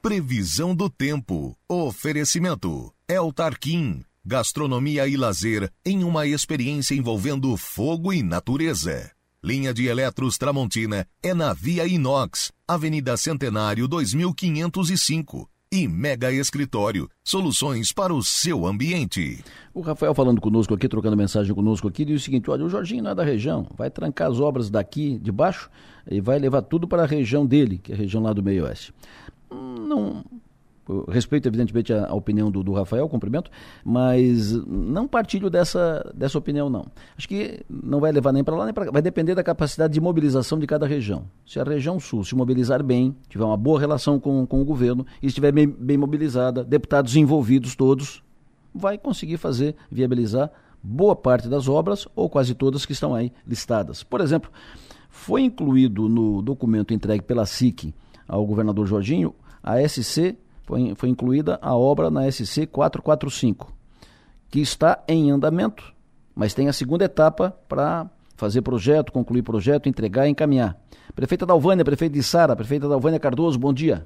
Previsão 0.00 0.74
do 0.74 0.88
tempo. 0.88 1.54
Oferecimento. 1.68 2.94
El 3.06 3.30
Tarquim. 3.30 4.07
Gastronomia 4.28 5.08
e 5.08 5.16
lazer 5.16 5.72
em 5.82 6.04
uma 6.04 6.26
experiência 6.26 6.94
envolvendo 6.94 7.56
fogo 7.56 8.12
e 8.12 8.22
natureza. 8.22 9.10
Linha 9.42 9.72
de 9.72 9.86
Eletros 9.86 10.36
Tramontina 10.36 11.06
é 11.22 11.32
na 11.32 11.54
Via 11.54 11.86
Inox, 11.86 12.52
Avenida 12.68 13.16
Centenário 13.16 13.88
2505 13.88 15.48
e 15.72 15.88
Mega 15.88 16.30
Escritório, 16.30 17.08
soluções 17.24 17.90
para 17.90 18.12
o 18.12 18.22
seu 18.22 18.66
ambiente. 18.66 19.42
O 19.72 19.80
Rafael 19.80 20.14
falando 20.14 20.42
conosco 20.42 20.74
aqui, 20.74 20.90
trocando 20.90 21.16
mensagem 21.16 21.54
conosco 21.54 21.88
aqui, 21.88 22.04
diz 22.04 22.20
o 22.20 22.24
seguinte: 22.26 22.50
olha, 22.50 22.66
o 22.66 22.68
Jorginho 22.68 23.04
não 23.04 23.12
é 23.12 23.14
da 23.14 23.24
região, 23.24 23.66
vai 23.78 23.90
trancar 23.90 24.30
as 24.30 24.38
obras 24.38 24.68
daqui 24.68 25.18
de 25.18 25.32
baixo 25.32 25.70
e 26.06 26.20
vai 26.20 26.38
levar 26.38 26.60
tudo 26.60 26.86
para 26.86 27.04
a 27.04 27.06
região 27.06 27.46
dele, 27.46 27.78
que 27.78 27.92
é 27.92 27.94
a 27.94 27.98
região 27.98 28.22
lá 28.22 28.34
do 28.34 28.42
meio 28.42 28.64
oeste. 28.64 28.92
Não, 29.50 30.22
respeito, 31.08 31.48
evidentemente, 31.48 31.92
a, 31.92 32.06
a 32.06 32.14
opinião 32.14 32.50
do, 32.50 32.62
do, 32.62 32.72
Rafael, 32.72 33.08
cumprimento, 33.08 33.50
mas 33.84 34.52
não 34.66 35.06
partilho 35.06 35.50
dessa, 35.50 36.10
dessa 36.14 36.38
opinião, 36.38 36.70
não. 36.70 36.86
Acho 37.16 37.28
que 37.28 37.60
não 37.68 38.00
vai 38.00 38.10
levar 38.10 38.32
nem 38.32 38.42
para 38.42 38.56
lá 38.56 38.64
nem 38.64 38.74
para 38.74 38.86
cá. 38.86 38.90
Vai 38.90 39.02
depender 39.02 39.34
da 39.34 39.42
capacidade 39.42 39.92
de 39.92 40.00
mobilização 40.00 40.58
de 40.58 40.66
cada 40.66 40.86
região. 40.86 41.24
Se 41.46 41.60
a 41.60 41.64
região 41.64 42.00
sul 42.00 42.24
se 42.24 42.34
mobilizar 42.34 42.82
bem, 42.82 43.14
tiver 43.28 43.44
uma 43.44 43.56
boa 43.56 43.78
relação 43.78 44.18
com, 44.18 44.46
com 44.46 44.60
o 44.60 44.64
governo 44.64 45.06
e 45.22 45.26
estiver 45.26 45.52
bem, 45.52 45.66
bem 45.66 45.98
mobilizada, 45.98 46.64
deputados 46.64 47.16
envolvidos 47.16 47.76
todos, 47.76 48.22
vai 48.74 48.96
conseguir 48.96 49.36
fazer, 49.36 49.74
viabilizar 49.90 50.50
boa 50.82 51.16
parte 51.16 51.48
das 51.48 51.68
obras 51.68 52.06
ou 52.14 52.28
quase 52.28 52.54
todas 52.54 52.86
que 52.86 52.92
estão 52.92 53.14
aí 53.14 53.32
listadas. 53.46 54.02
Por 54.02 54.20
exemplo, 54.20 54.50
foi 55.08 55.42
incluído 55.42 56.08
no 56.08 56.40
documento 56.40 56.94
entregue 56.94 57.24
pela 57.24 57.44
SIC 57.44 57.92
ao 58.26 58.46
governador 58.46 58.86
Jorginho 58.86 59.34
a 59.62 59.86
SC 59.86 60.36
foi, 60.68 60.94
foi 60.94 61.08
incluída 61.08 61.58
a 61.62 61.74
obra 61.74 62.10
na 62.10 62.30
SC 62.30 62.66
445, 62.66 63.72
que 64.50 64.60
está 64.60 65.02
em 65.08 65.30
andamento, 65.30 65.94
mas 66.34 66.52
tem 66.52 66.68
a 66.68 66.74
segunda 66.74 67.06
etapa 67.06 67.56
para 67.66 68.06
fazer 68.36 68.60
projeto, 68.60 69.10
concluir 69.10 69.40
projeto, 69.40 69.88
entregar 69.88 70.26
e 70.26 70.30
encaminhar. 70.30 70.76
Prefeita 71.14 71.46
Dalvânia, 71.46 71.86
prefeita 71.86 72.12
de 72.12 72.22
Sara, 72.22 72.54
prefeita 72.54 72.86
Dalvânia 72.86 73.18
Cardoso, 73.18 73.58
bom 73.58 73.72
dia. 73.72 74.04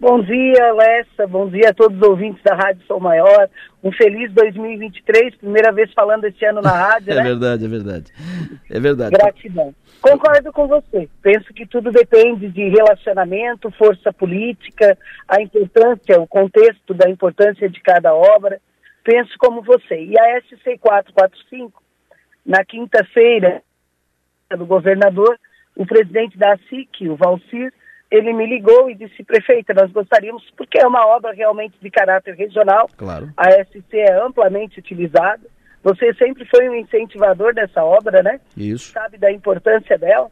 Bom 0.00 0.22
dia, 0.22 0.72
Lessa. 0.72 1.26
Bom 1.26 1.46
dia 1.50 1.68
a 1.68 1.74
todos 1.74 2.00
os 2.00 2.08
ouvintes 2.08 2.42
da 2.42 2.54
Rádio 2.54 2.82
Sou 2.86 2.98
Maior. 2.98 3.50
Um 3.84 3.92
feliz 3.92 4.32
2023, 4.32 5.36
primeira 5.36 5.70
vez 5.72 5.92
falando 5.92 6.24
este 6.24 6.42
ano 6.46 6.62
na 6.62 6.72
rádio, 6.72 7.12
é 7.12 7.16
né? 7.16 7.22
Verdade, 7.22 7.64
é 7.66 7.68
verdade. 7.68 8.12
É 8.70 8.80
verdade. 8.80 9.10
Gratidão. 9.10 9.74
Concordo 10.00 10.50
com 10.54 10.66
você. 10.66 11.06
Penso 11.20 11.52
que 11.52 11.66
tudo 11.66 11.92
depende 11.92 12.48
de 12.48 12.70
relacionamento, 12.70 13.70
força 13.72 14.10
política, 14.10 14.96
a 15.28 15.42
importância, 15.42 16.18
o 16.18 16.26
contexto 16.26 16.94
da 16.94 17.10
importância 17.10 17.68
de 17.68 17.78
cada 17.82 18.14
obra. 18.14 18.58
Penso 19.04 19.34
como 19.38 19.60
você. 19.60 20.02
E 20.02 20.18
a 20.18 20.40
SC 20.40 20.78
445, 20.80 21.82
na 22.46 22.64
quinta-feira, 22.64 23.62
do 24.56 24.64
governador, 24.64 25.38
o 25.76 25.84
presidente 25.84 26.38
da 26.38 26.56
SIC, 26.70 27.06
o 27.06 27.16
Valcir, 27.16 27.70
ele 28.10 28.32
me 28.32 28.46
ligou 28.46 28.90
e 28.90 28.94
disse, 28.94 29.22
prefeita, 29.22 29.72
nós 29.72 29.90
gostaríamos, 29.92 30.42
porque 30.56 30.78
é 30.78 30.86
uma 30.86 31.06
obra 31.06 31.32
realmente 31.32 31.76
de 31.80 31.90
caráter 31.90 32.34
regional, 32.34 32.88
claro. 32.96 33.32
a 33.36 33.50
SC 33.64 33.94
é 33.94 34.20
amplamente 34.20 34.80
utilizada, 34.80 35.40
você 35.82 36.12
sempre 36.14 36.44
foi 36.44 36.68
um 36.68 36.74
incentivador 36.74 37.54
dessa 37.54 37.84
obra, 37.84 38.22
né? 38.22 38.40
Isso. 38.56 38.92
Sabe 38.92 39.16
da 39.16 39.32
importância 39.32 39.96
dela. 39.96 40.30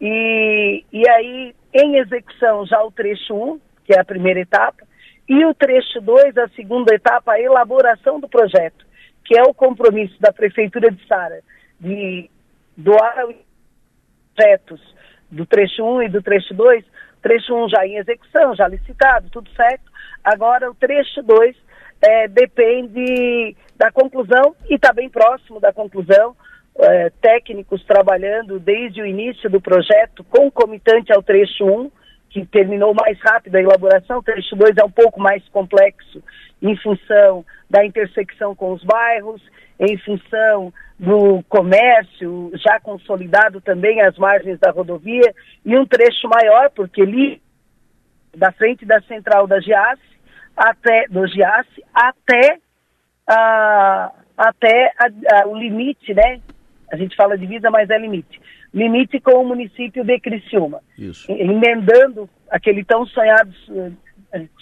E, 0.00 0.84
e 0.90 1.08
aí, 1.08 1.54
em 1.74 1.98
execução, 1.98 2.64
já 2.64 2.82
o 2.82 2.90
trecho 2.90 3.34
1, 3.34 3.60
que 3.84 3.94
é 3.94 4.00
a 4.00 4.04
primeira 4.04 4.40
etapa, 4.40 4.84
e 5.28 5.44
o 5.44 5.52
trecho 5.52 6.00
2, 6.00 6.38
a 6.38 6.48
segunda 6.50 6.94
etapa, 6.94 7.32
a 7.32 7.40
elaboração 7.40 8.20
do 8.20 8.28
projeto, 8.28 8.86
que 9.24 9.38
é 9.38 9.42
o 9.42 9.52
compromisso 9.52 10.18
da 10.20 10.32
Prefeitura 10.32 10.90
de 10.90 11.06
Sara 11.06 11.40
de 11.78 12.30
doar 12.76 13.26
projetos 14.34 14.80
do 15.30 15.44
trecho 15.44 15.82
1 15.82 16.02
e 16.04 16.08
do 16.08 16.22
trecho 16.22 16.54
2, 16.54 16.84
trecho 17.22 17.54
1 17.54 17.68
já 17.68 17.86
em 17.86 17.96
execução, 17.96 18.54
já 18.54 18.68
licitado, 18.68 19.30
tudo 19.30 19.50
certo. 19.50 19.90
Agora 20.22 20.70
o 20.70 20.74
trecho 20.74 21.22
2 21.22 21.56
é, 22.02 22.28
depende 22.28 23.56
da 23.76 23.90
conclusão 23.90 24.54
e 24.68 24.74
está 24.74 24.92
bem 24.92 25.08
próximo 25.08 25.60
da 25.60 25.72
conclusão. 25.72 26.36
É, 26.78 27.10
técnicos 27.22 27.82
trabalhando 27.84 28.58
desde 28.58 29.00
o 29.00 29.06
início 29.06 29.48
do 29.48 29.62
projeto, 29.62 30.22
concomitante 30.24 31.10
ao 31.10 31.22
trecho 31.22 31.64
1, 31.64 31.90
que 32.36 32.44
terminou 32.44 32.92
mais 32.92 33.18
rápido 33.20 33.56
a 33.56 33.62
elaboração, 33.62 34.18
o 34.18 34.22
trecho 34.22 34.54
2 34.54 34.76
é 34.76 34.84
um 34.84 34.90
pouco 34.90 35.18
mais 35.18 35.42
complexo 35.48 36.22
em 36.60 36.76
função 36.76 37.42
da 37.70 37.82
intersecção 37.82 38.54
com 38.54 38.74
os 38.74 38.84
bairros, 38.84 39.40
em 39.80 39.96
função 39.98 40.70
do 40.98 41.42
comércio 41.48 42.52
já 42.54 42.78
consolidado 42.78 43.60
também 43.62 44.02
às 44.02 44.18
margens 44.18 44.58
da 44.58 44.70
rodovia, 44.70 45.34
e 45.64 45.78
um 45.78 45.86
trecho 45.86 46.28
maior, 46.28 46.70
porque 46.70 47.00
ali, 47.00 47.40
da 48.36 48.52
frente 48.52 48.84
da 48.84 49.00
central 49.02 49.46
da 49.46 49.58
Giasse, 49.58 50.02
até, 50.54 51.06
do 51.08 51.26
Giasse, 51.26 51.82
até, 51.94 52.58
a, 53.26 54.12
até 54.36 54.92
a, 54.98 55.40
a, 55.40 55.46
o 55.46 55.56
limite, 55.56 56.12
né? 56.12 56.40
A 56.92 56.96
gente 56.96 57.16
fala 57.16 57.38
divisa, 57.38 57.70
mas 57.70 57.88
é 57.88 57.98
limite. 57.98 58.40
Limite 58.76 59.18
com 59.20 59.40
o 59.40 59.44
município 59.48 60.04
de 60.04 60.20
Criciúma. 60.20 60.82
Isso. 60.98 61.32
Emendando 61.32 62.28
aquele 62.50 62.84
tão 62.84 63.06
sonhado, 63.06 63.50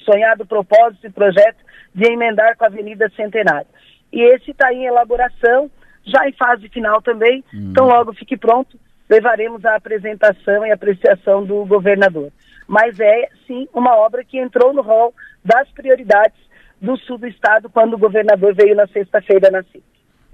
sonhado 0.05 0.47
propósito 0.47 1.09
e 1.09 1.11
projeto 1.11 1.57
de 1.93 2.07
emendar 2.13 2.57
com 2.57 2.63
a 2.63 2.69
Avenida 2.69 3.11
Centenário. 3.17 3.67
E 4.13 4.23
esse 4.23 4.53
está 4.53 4.73
em 4.73 4.85
elaboração, 4.85 5.69
já 6.05 6.29
em 6.29 6.33
fase 6.33 6.69
final 6.69 7.03
também, 7.03 7.43
hum. 7.53 7.71
então 7.73 7.87
logo 7.87 8.15
fique 8.15 8.37
pronto, 8.37 8.79
levaremos 9.11 9.65
a 9.65 9.75
apresentação 9.75 10.65
e 10.65 10.71
apreciação 10.71 11.45
do 11.45 11.67
governador. 11.67 12.31
Mas 12.69 13.01
é, 13.01 13.29
sim, 13.49 13.69
uma 13.75 13.97
obra 13.97 14.23
que 14.25 14.39
entrou 14.39 14.73
no 14.73 14.81
rol 14.81 15.13
das 15.45 15.69
prioridades 15.73 16.39
do 16.81 16.97
sul 16.99 17.19
do 17.19 17.27
estado 17.27 17.69
quando 17.69 17.95
o 17.95 17.99
governador 17.99 18.55
veio 18.55 18.77
na 18.77 18.87
sexta-feira 18.87 19.51
na 19.51 19.65
CIT. 19.65 19.83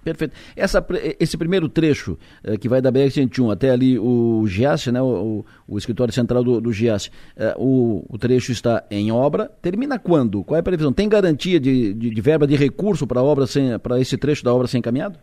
Perfeito. 0.02 0.34
Essa, 0.56 0.84
esse 1.18 1.36
primeiro 1.36 1.68
trecho 1.68 2.18
eh, 2.42 2.56
que 2.56 2.68
vai 2.68 2.80
da 2.80 2.90
BR-101 2.90 3.52
até 3.52 3.70
ali 3.70 3.98
o 3.98 4.44
GIAS, 4.46 4.86
né, 4.86 5.00
o, 5.02 5.44
o 5.68 5.78
escritório 5.78 6.12
central 6.12 6.42
do, 6.42 6.60
do 6.60 6.72
GIAS, 6.72 7.10
eh, 7.36 7.54
o, 7.58 8.04
o, 8.08 8.18
trecho 8.18 8.50
está 8.50 8.84
em 8.90 9.12
obra. 9.12 9.50
Termina 9.60 9.98
quando? 9.98 10.42
Qual 10.42 10.56
é 10.56 10.60
a 10.60 10.62
previsão? 10.62 10.92
Tem 10.92 11.08
garantia 11.08 11.60
de, 11.60 11.92
de, 11.92 12.10
de 12.10 12.20
verba 12.20 12.46
de 12.46 12.56
recurso 12.56 13.06
para 13.06 14.00
esse 14.00 14.16
trecho 14.16 14.44
da 14.44 14.54
obra 14.54 14.66
ser 14.66 14.78
encaminhado? 14.78 15.18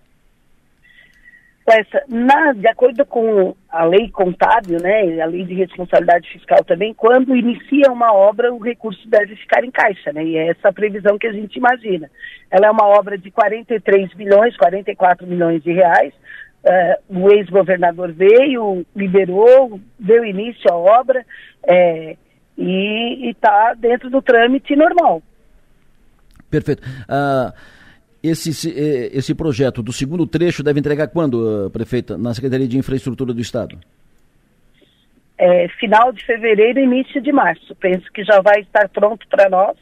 Essa, 1.68 2.02
na, 2.08 2.54
de 2.54 2.68
acordo 2.68 3.06
com 3.06 3.54
a 3.70 3.84
lei 3.84 4.10
contábil, 4.10 4.78
né, 4.82 5.22
a 5.22 5.26
lei 5.26 5.44
de 5.44 5.54
responsabilidade 5.54 6.30
fiscal 6.32 6.64
também, 6.64 6.94
quando 6.94 7.36
inicia 7.36 7.92
uma 7.92 8.14
obra, 8.14 8.54
o 8.54 8.58
recurso 8.58 9.08
deve 9.10 9.36
ficar 9.36 9.66
em 9.66 9.72
caixa, 9.72 10.14
né, 10.14 10.24
e 10.24 10.38
é 10.38 10.48
essa 10.48 10.70
a 10.70 10.74
previsão 10.74 11.18
que 11.18 11.28
a 11.28 11.34
gente 11.34 11.58
imagina. 11.58 12.10
Ela 12.50 12.68
é 12.68 12.72
uma 12.72 12.88
obra 12.88 13.18
de 13.18 13.30
43 13.30 14.14
milhões, 14.16 14.56
44 14.56 15.28
milhões 15.28 15.62
de 15.62 15.74
reais, 15.74 16.14
uh, 16.64 17.20
o 17.20 17.30
ex-governador 17.34 18.14
veio, 18.14 18.86
liberou, 18.96 19.78
deu 20.00 20.24
início 20.24 20.72
à 20.72 20.76
obra, 20.76 21.26
é, 21.68 22.16
e 22.58 23.30
está 23.30 23.74
dentro 23.74 24.10
do 24.10 24.22
trâmite 24.22 24.74
normal. 24.74 25.22
Perfeito. 26.50 26.82
Uh... 27.10 27.77
Esse, 28.30 28.70
eh, 28.70 29.10
esse 29.14 29.34
projeto 29.34 29.82
do 29.82 29.94
segundo 29.94 30.26
trecho 30.28 30.64
deve 30.64 30.80
entregar 30.80 31.08
quando, 31.08 31.70
prefeita, 31.72 32.18
na 32.18 32.34
Secretaria 32.34 32.68
de 32.68 32.78
Infraestrutura 32.78 33.34
do 33.34 33.42
Estado? 33.42 33.78
É, 35.38 35.68
final 35.80 36.12
de 36.12 36.26
fevereiro, 36.26 36.80
início 36.80 37.22
de 37.22 37.32
março. 37.32 37.76
Penso 37.76 38.12
que 38.12 38.24
já 38.24 38.42
vai 38.42 38.62
estar 38.62 38.90
pronto 38.90 39.28
para 39.28 39.50
nós. 39.50 39.78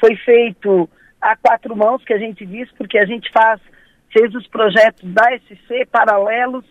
Foi 0.00 0.16
feito 0.16 0.88
a 1.20 1.36
quatro 1.36 1.76
mãos, 1.76 2.04
que 2.04 2.12
a 2.12 2.18
gente 2.18 2.44
diz, 2.44 2.68
porque 2.76 2.98
a 2.98 3.04
gente 3.04 3.30
faz, 3.32 3.60
fez 4.12 4.34
os 4.34 4.46
projetos 4.48 5.08
da 5.12 5.24
SC 5.38 5.86
paralelos 5.90 6.64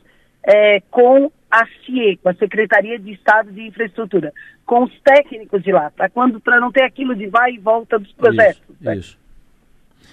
é, 0.43 0.81
com 0.91 1.31
a 1.49 1.65
CIE, 1.65 2.17
com 2.17 2.29
a 2.29 2.33
Secretaria 2.33 2.99
de 2.99 3.11
Estado 3.13 3.51
de 3.51 3.65
Infraestrutura, 3.67 4.33
com 4.65 4.83
os 4.83 4.99
técnicos 5.01 5.63
de 5.63 5.71
lá, 5.71 5.91
para 5.91 6.09
quando 6.09 6.39
para 6.39 6.59
não 6.59 6.71
ter 6.71 6.83
aquilo 6.83 7.15
de 7.15 7.27
vai 7.27 7.53
e 7.53 7.57
volta 7.57 7.97
dos 7.97 8.11
projetos. 8.13 8.61
Isso, 8.69 8.83
né? 8.83 8.95
isso. 8.95 9.26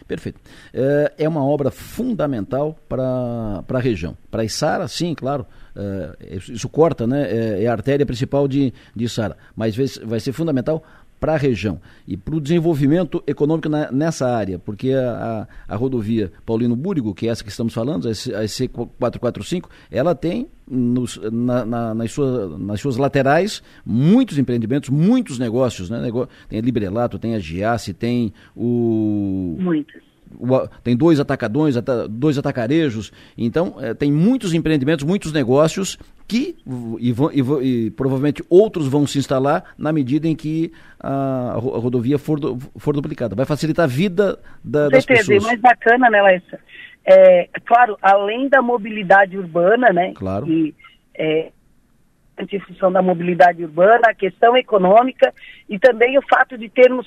Perfeito. 0.07 0.41
É, 0.73 1.13
é 1.19 1.29
uma 1.29 1.45
obra 1.45 1.71
fundamental 1.71 2.79
para 2.89 3.65
a 3.69 3.79
região. 3.79 4.17
Para 4.31 4.45
Içara, 4.45 4.87
sim, 4.87 5.15
claro. 5.15 5.47
É, 5.75 6.37
isso 6.37 6.69
corta, 6.69 7.07
né? 7.07 7.23
É, 7.31 7.65
é, 7.65 7.67
a 7.67 7.73
artéria 7.73 8.05
principal 8.05 8.47
de, 8.47 8.73
de 8.95 9.05
Içara. 9.05 9.37
Mas 9.57 9.77
vai 10.05 10.21
ser 10.21 10.33
fundamental 10.33 10.83
para 11.19 11.35
a 11.35 11.37
região 11.37 11.81
e 12.07 12.17
para 12.17 12.35
o 12.35 12.41
desenvolvimento 12.41 13.23
econômico 13.27 13.69
na, 13.69 13.91
nessa 13.91 14.29
área, 14.29 14.59
porque 14.59 14.93
a, 14.93 15.47
a, 15.69 15.75
a, 15.75 15.77
rodovia 15.77 16.31
Paulino 16.45 16.77
Búrigo, 16.77 17.15
que 17.15 17.27
é 17.27 17.31
essa 17.31 17.43
que 17.43 17.51
estamos 17.51 17.73
falando, 17.73 18.09
a 18.09 18.11
EC445, 18.11 19.69
ela 19.91 20.15
tem 20.15 20.49
nos, 20.69 21.19
na, 21.33 21.65
na, 21.65 21.95
nas, 21.95 22.13
suas, 22.13 22.59
nas 22.61 22.81
suas 22.81 22.97
laterais 22.97 23.63
muitos 23.85 24.39
empreendimentos, 24.39 24.91
muitos 24.91 25.39
negócios, 25.39 25.91
né? 25.91 26.01
Tem 26.49 26.59
a 26.59 26.63
Librelato, 26.63 27.19
tem 27.19 27.35
a 27.35 27.39
Giasse, 27.39 27.93
tem 27.93 28.33
o... 28.57 29.57
Muitos 29.59 30.15
tem 30.83 30.97
dois 30.97 31.21
atacadões, 31.21 31.77
dois 32.11 32.39
atacarejos, 32.39 33.13
então 33.37 33.77
é, 33.79 33.95
tem 33.95 34.11
muitos 34.11 34.53
empreendimentos, 34.53 35.05
muitos 35.05 35.33
negócios 35.33 35.99
que 36.27 36.57
e, 36.99 37.13
vão, 37.13 37.31
e, 37.33 37.87
e, 37.87 37.91
provavelmente 37.91 38.43
outros 38.49 38.89
vão 38.89 39.07
se 39.07 39.19
instalar 39.19 39.75
na 39.77 39.93
medida 39.93 40.27
em 40.27 40.35
que 40.35 40.73
a, 40.99 41.55
rodovia 41.59 42.19
for, 42.19 42.39
for 42.79 42.95
duplicada. 42.95 43.35
Vai 43.35 43.45
facilitar 43.45 43.85
a 43.85 43.89
vida 43.89 44.39
da, 44.63 44.89
das 44.89 45.05
certeza, 45.05 45.29
pessoas. 45.29 45.43
E 45.43 45.47
mais 45.47 45.61
bacana, 45.61 46.09
né, 46.11 46.23
Laísa? 46.23 46.59
É, 47.05 47.49
claro, 47.67 47.99
além 48.01 48.49
da 48.49 48.63
mobilidade 48.63 49.37
urbana, 49.37 49.91
né? 49.93 50.13
Claro. 50.15 50.49
E, 50.49 50.75
é, 51.15 51.51
em 52.39 52.61
função 52.61 52.91
da 52.91 53.03
mobilidade 53.03 53.63
urbana, 53.63 54.09
a 54.09 54.15
questão 54.15 54.57
econômica 54.57 55.33
e 55.69 55.79
também 55.79 56.19
o 56.19 56.23
fato 56.23 56.57
de 56.57 56.69
termos 56.69 57.07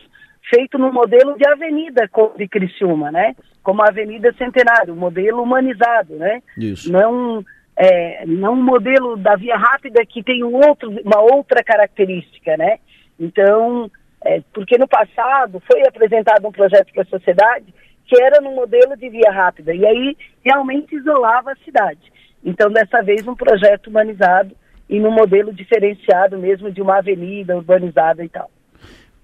feito 0.50 0.78
no 0.78 0.94
modelo 0.94 1.38
de 1.38 1.46
avenida 1.48 2.10
de 2.38 2.48
Criciúma, 2.48 3.12
né? 3.12 3.36
Como 3.62 3.82
a 3.82 3.90
Avenida 3.90 4.34
Centenário, 4.38 4.96
modelo 4.96 5.42
humanizado, 5.42 6.16
né? 6.16 6.42
Isso. 6.58 6.92
Não 6.92 7.44
é, 7.78 8.26
não 8.26 8.54
um 8.54 8.64
modelo 8.64 9.16
da 9.16 9.36
via 9.36 9.56
rápida 9.56 10.04
que 10.06 10.24
tem 10.24 10.44
um 10.44 10.56
outro, 10.56 10.90
uma 11.06 11.22
outra 11.22 11.64
característica, 11.64 12.58
né? 12.58 12.80
Então, 13.20 13.90
é, 14.26 14.42
porque 14.52 14.78
no 14.78 14.88
passado 14.88 15.62
foi 15.72 15.86
apresentado 15.88 16.48
um 16.48 16.52
projeto 16.52 16.92
para 16.92 17.04
a 17.04 17.06
sociedade 17.06 17.74
que 18.08 18.20
era 18.20 18.42
no 18.42 18.52
modelo 18.52 18.96
de 18.96 19.10
via 19.10 19.30
rápida, 19.30 19.76
e 19.76 19.86
aí 19.86 20.18
realmente 20.44 20.96
isolava 20.96 21.52
a 21.52 21.56
cidade. 21.58 22.12
Então, 22.44 22.72
dessa 22.72 23.02
vez, 23.04 23.28
um 23.28 23.36
projeto 23.36 23.88
humanizado 23.88 24.56
e 24.90 24.98
num 25.00 25.12
modelo 25.12 25.54
diferenciado 25.54 26.38
mesmo 26.38 26.72
de 26.72 26.82
uma 26.82 27.00
avenida 27.00 27.58
urbanizada 27.58 28.24
e 28.24 28.30
tal. 28.30 28.50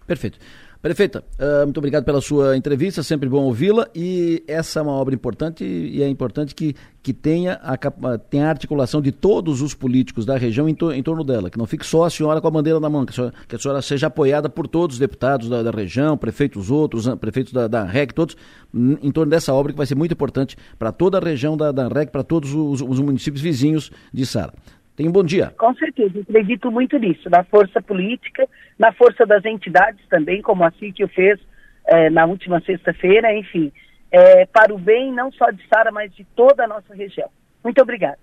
Perfeito. 0.06 0.38
Prefeita, 0.84 1.24
uh, 1.40 1.64
muito 1.64 1.78
obrigado 1.78 2.04
pela 2.04 2.20
sua 2.20 2.58
entrevista, 2.58 3.02
sempre 3.02 3.30
bom 3.30 3.46
ouvi-la. 3.46 3.88
E 3.96 4.44
essa 4.46 4.82
é 4.82 4.84
uma 4.84 4.92
obra 4.92 5.16
importante 5.16 5.64
e 5.64 6.04
é 6.04 6.10
importante 6.10 6.54
que, 6.54 6.76
que 7.02 7.14
tenha, 7.14 7.54
a, 7.64 7.78
tenha 8.18 8.50
articulação 8.50 9.02
de 9.02 9.10
todos 9.10 9.62
os 9.62 9.74
políticos 9.74 10.26
da 10.26 10.36
região 10.36 10.68
em, 10.68 10.76
to, 10.76 10.92
em, 10.92 11.02
torno 11.02 11.24
dela, 11.24 11.50
que 11.50 11.58
não 11.58 11.66
fique 11.66 11.86
só 11.86 12.04
a 12.04 12.10
senhora 12.10 12.42
com 12.42 12.50
a 12.50 12.52
bandeira 12.52 12.82
na 12.82 12.90
mão, 12.90 13.06
que 13.06 13.14
a 13.14 13.16
senhora, 13.16 13.34
que 13.48 13.56
a 13.56 13.60
senhora 13.60 13.82
seja 13.82 14.08
apoiada 14.08 14.50
por 14.50 14.68
todos 14.68 14.98
os 14.98 15.00
deputados 15.00 15.48
da, 15.48 15.64
da 15.64 15.72
região, 15.72 16.18
prefeitos 16.18 16.70
outros, 16.70 17.08
prefeitos 17.16 17.54
da, 17.54 17.66
da 17.66 17.86
REC, 17.86 18.12
todos, 18.12 18.36
em 18.74 19.10
torno 19.10 19.30
dessa 19.30 19.54
obra 19.54 19.72
que 19.72 19.78
vai 19.78 19.88
ser 19.88 19.96
muito 19.96 20.12
importante 20.12 20.58
para 20.78 20.92
toda 20.92 21.18
a 21.18 21.22
região 21.22 21.56
da, 21.56 21.72
da 21.72 21.88
REC, 21.88 22.12
para 22.12 22.26
todos 22.26 22.54
os, 22.54 22.82
os 22.82 23.00
municípios 23.00 23.42
vizinhos 23.42 23.90
de 24.14 24.26
Sara. 24.26 24.54
Tenha 24.96 25.10
um 25.10 25.14
bom 25.14 25.24
dia. 25.24 25.54
Com 25.58 25.74
certeza, 25.76 26.20
acredito 26.20 26.72
muito 26.72 26.98
nisso, 26.98 27.30
na 27.30 27.44
força 27.44 27.82
política, 27.82 28.48
na 28.78 28.94
força 28.94 29.26
das 29.26 29.44
entidades 29.44 30.06
também, 30.08 30.42
como 30.42 30.64
a 30.64 30.68
o 30.68 31.08
fez 31.08 31.40
é, 31.86 32.10
na 32.10 32.26
última 32.26 32.62
sexta-feira, 32.62 33.34
enfim, 33.34 33.72
é, 34.12 34.46
para 34.46 34.74
o 34.74 34.78
bem 34.78 35.12
não 35.12 35.32
só 35.32 35.50
de 35.50 35.62
Sara, 35.68 35.92
mas 35.92 36.14
de 36.14 36.24
toda 36.36 36.66
a 36.66 36.68
nossa 36.68 36.94
região. 36.94 37.30
Muito 37.64 37.82
obrigada. 37.82 38.20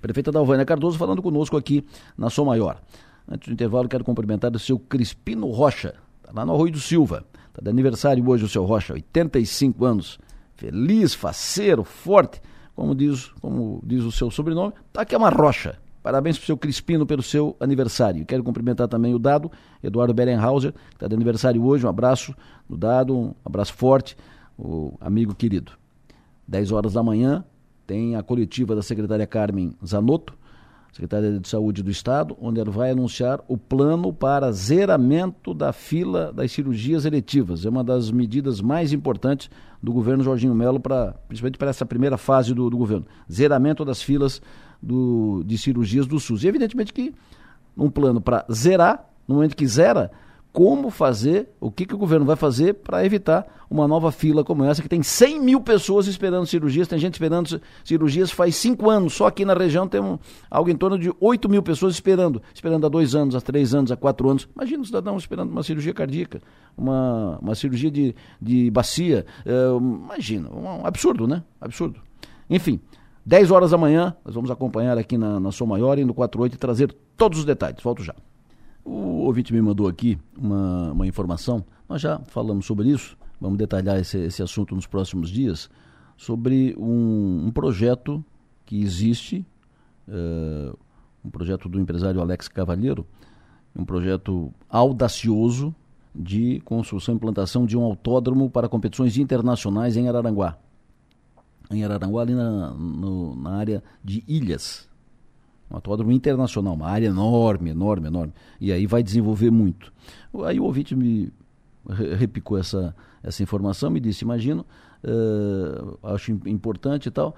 Prefeita 0.00 0.32
Dalvânia 0.32 0.64
Cardoso 0.64 0.98
falando 0.98 1.22
conosco 1.22 1.56
aqui 1.56 1.86
na 2.18 2.28
Som 2.28 2.46
Maior. 2.46 2.80
Antes 3.28 3.48
do 3.48 3.54
intervalo, 3.54 3.88
quero 3.88 4.04
cumprimentar 4.04 4.54
o 4.54 4.58
seu 4.58 4.78
Crispino 4.78 5.46
Rocha, 5.50 5.94
tá 6.22 6.32
lá 6.34 6.44
no 6.44 6.52
Arroio 6.52 6.72
do 6.72 6.80
Silva. 6.80 7.24
Está 7.48 7.62
de 7.62 7.70
aniversário 7.70 8.28
hoje 8.28 8.44
o 8.44 8.48
seu 8.48 8.64
Rocha, 8.64 8.92
85 8.94 9.84
anos. 9.84 10.18
Feliz, 10.56 11.14
faceiro, 11.14 11.84
forte, 11.84 12.40
como 12.74 12.94
diz, 12.94 13.28
como 13.40 13.80
diz 13.84 14.02
o 14.02 14.12
seu 14.12 14.30
sobrenome, 14.30 14.72
tá 14.92 15.02
aqui 15.02 15.14
é 15.14 15.18
uma 15.18 15.30
rocha. 15.30 15.78
Parabéns 16.04 16.36
para 16.36 16.42
o 16.42 16.46
seu 16.46 16.58
Crispino 16.58 17.06
pelo 17.06 17.22
seu 17.22 17.56
aniversário. 17.58 18.26
Quero 18.26 18.44
cumprimentar 18.44 18.86
também 18.86 19.14
o 19.14 19.18
Dado, 19.18 19.50
Eduardo 19.82 20.12
Berenhauser, 20.12 20.72
que 20.72 20.96
está 20.96 21.08
de 21.08 21.14
aniversário 21.14 21.64
hoje. 21.64 21.86
Um 21.86 21.88
abraço 21.88 22.34
do 22.68 22.76
Dado, 22.76 23.16
um 23.16 23.34
abraço 23.42 23.72
forte, 23.72 24.14
o 24.58 24.92
amigo 25.00 25.34
querido. 25.34 25.72
10 26.46 26.72
horas 26.72 26.92
da 26.92 27.02
manhã 27.02 27.42
tem 27.86 28.16
a 28.16 28.22
coletiva 28.22 28.76
da 28.76 28.82
secretária 28.82 29.26
Carmen 29.26 29.72
Zanotto, 29.82 30.34
secretária 30.92 31.40
de 31.40 31.48
Saúde 31.48 31.82
do 31.82 31.90
Estado, 31.90 32.36
onde 32.38 32.60
ela 32.60 32.70
vai 32.70 32.90
anunciar 32.90 33.40
o 33.48 33.56
plano 33.56 34.12
para 34.12 34.52
zeramento 34.52 35.54
da 35.54 35.72
fila 35.72 36.30
das 36.34 36.52
cirurgias 36.52 37.06
eletivas. 37.06 37.64
É 37.64 37.70
uma 37.70 37.82
das 37.82 38.10
medidas 38.10 38.60
mais 38.60 38.92
importantes 38.92 39.48
do 39.82 39.90
governo 39.90 40.22
Jorginho 40.22 40.54
Melo, 40.54 40.78
pra, 40.78 41.14
principalmente 41.26 41.56
para 41.56 41.70
essa 41.70 41.86
primeira 41.86 42.18
fase 42.18 42.52
do, 42.52 42.68
do 42.68 42.76
governo. 42.76 43.06
Zeramento 43.32 43.86
das 43.86 44.02
filas 44.02 44.42
do, 44.84 45.42
de 45.44 45.56
cirurgias 45.56 46.06
do 46.06 46.20
SUS. 46.20 46.44
E 46.44 46.48
evidentemente 46.48 46.92
que 46.92 47.14
um 47.76 47.90
plano 47.90 48.20
para 48.20 48.44
zerar 48.52 49.08
no 49.26 49.36
momento 49.36 49.56
que 49.56 49.66
zera, 49.66 50.10
como 50.52 50.88
fazer, 50.88 51.48
o 51.60 51.68
que, 51.68 51.84
que 51.84 51.96
o 51.96 51.98
governo 51.98 52.24
vai 52.24 52.36
fazer 52.36 52.74
para 52.74 53.04
evitar 53.04 53.44
uma 53.68 53.88
nova 53.88 54.12
fila 54.12 54.44
como 54.44 54.62
essa, 54.62 54.80
que 54.80 54.88
tem 54.88 55.02
100 55.02 55.40
mil 55.40 55.60
pessoas 55.60 56.06
esperando 56.06 56.46
cirurgias, 56.46 56.86
tem 56.86 56.96
gente 56.96 57.14
esperando 57.14 57.60
cirurgias 57.82 58.30
faz 58.30 58.54
cinco 58.54 58.88
anos, 58.88 59.14
só 59.14 59.26
aqui 59.26 59.44
na 59.44 59.52
região 59.52 59.88
tem 59.88 60.00
um, 60.00 60.16
algo 60.48 60.70
em 60.70 60.76
torno 60.76 60.96
de 60.96 61.12
8 61.18 61.48
mil 61.48 61.60
pessoas 61.60 61.94
esperando, 61.94 62.40
esperando 62.54 62.86
há 62.86 62.88
dois 62.88 63.16
anos, 63.16 63.34
há 63.34 63.40
três 63.40 63.74
anos, 63.74 63.90
há 63.90 63.96
quatro 63.96 64.30
anos. 64.30 64.48
Imagina 64.54 64.82
um 64.82 64.84
cidadão 64.84 65.16
esperando 65.16 65.50
uma 65.50 65.64
cirurgia 65.64 65.92
cardíaca, 65.92 66.40
uma, 66.76 67.36
uma 67.42 67.56
cirurgia 67.56 67.90
de, 67.90 68.14
de 68.40 68.70
bacia, 68.70 69.26
uh, 69.44 69.76
imagina, 69.76 70.48
um 70.50 70.86
absurdo, 70.86 71.26
né? 71.26 71.42
Absurdo. 71.60 72.00
Enfim, 72.48 72.78
10 73.26 73.50
horas 73.50 73.70
da 73.70 73.78
manhã, 73.78 74.14
nós 74.24 74.34
vamos 74.34 74.50
acompanhar 74.50 74.98
aqui 74.98 75.16
na, 75.16 75.40
na 75.40 75.50
Maior 75.66 75.98
e 75.98 76.04
no 76.04 76.12
48 76.12 76.54
e 76.54 76.58
trazer 76.58 76.92
todos 77.16 77.38
os 77.38 77.44
detalhes. 77.44 77.82
Volto 77.82 78.02
já. 78.02 78.14
O 78.84 79.24
ouvinte 79.24 79.52
me 79.52 79.62
mandou 79.62 79.88
aqui 79.88 80.18
uma, 80.36 80.92
uma 80.92 81.06
informação, 81.06 81.64
nós 81.88 82.02
já 82.02 82.20
falamos 82.26 82.66
sobre 82.66 82.88
isso, 82.88 83.16
vamos 83.40 83.56
detalhar 83.56 83.98
esse, 83.98 84.18
esse 84.18 84.42
assunto 84.42 84.74
nos 84.74 84.86
próximos 84.86 85.30
dias, 85.30 85.70
sobre 86.18 86.76
um, 86.78 87.46
um 87.46 87.50
projeto 87.50 88.22
que 88.66 88.82
existe, 88.82 89.44
uh, 90.06 90.78
um 91.24 91.30
projeto 91.30 91.66
do 91.66 91.80
empresário 91.80 92.20
Alex 92.20 92.46
Cavalheiro, 92.46 93.06
um 93.74 93.86
projeto 93.86 94.52
audacioso 94.68 95.74
de 96.14 96.60
construção 96.60 97.14
e 97.14 97.16
implantação 97.16 97.64
de 97.64 97.76
um 97.76 97.82
autódromo 97.82 98.50
para 98.50 98.68
competições 98.68 99.16
internacionais 99.16 99.96
em 99.96 100.08
Araranguá. 100.08 100.58
Em 101.74 101.84
Araranguá, 101.84 102.22
ali 102.22 102.34
na, 102.34 102.70
no, 102.72 103.34
na 103.36 103.50
área 103.50 103.82
de 104.02 104.22
Ilhas, 104.26 104.88
um 105.70 105.76
autódromo 105.76 106.12
internacional, 106.12 106.74
uma 106.74 106.88
área 106.88 107.06
enorme, 107.06 107.70
enorme, 107.70 108.06
enorme. 108.06 108.32
E 108.60 108.72
aí 108.72 108.86
vai 108.86 109.02
desenvolver 109.02 109.50
muito. 109.50 109.92
Aí 110.44 110.60
o 110.60 110.64
ouvinte 110.64 110.94
me 110.94 111.32
repicou 112.16 112.58
essa, 112.58 112.94
essa 113.22 113.42
informação, 113.42 113.90
me 113.90 114.00
disse, 114.00 114.24
imagino, 114.24 114.64
uh, 115.04 115.98
acho 116.14 116.32
importante 116.46 117.06
e 117.06 117.10
tal, 117.10 117.34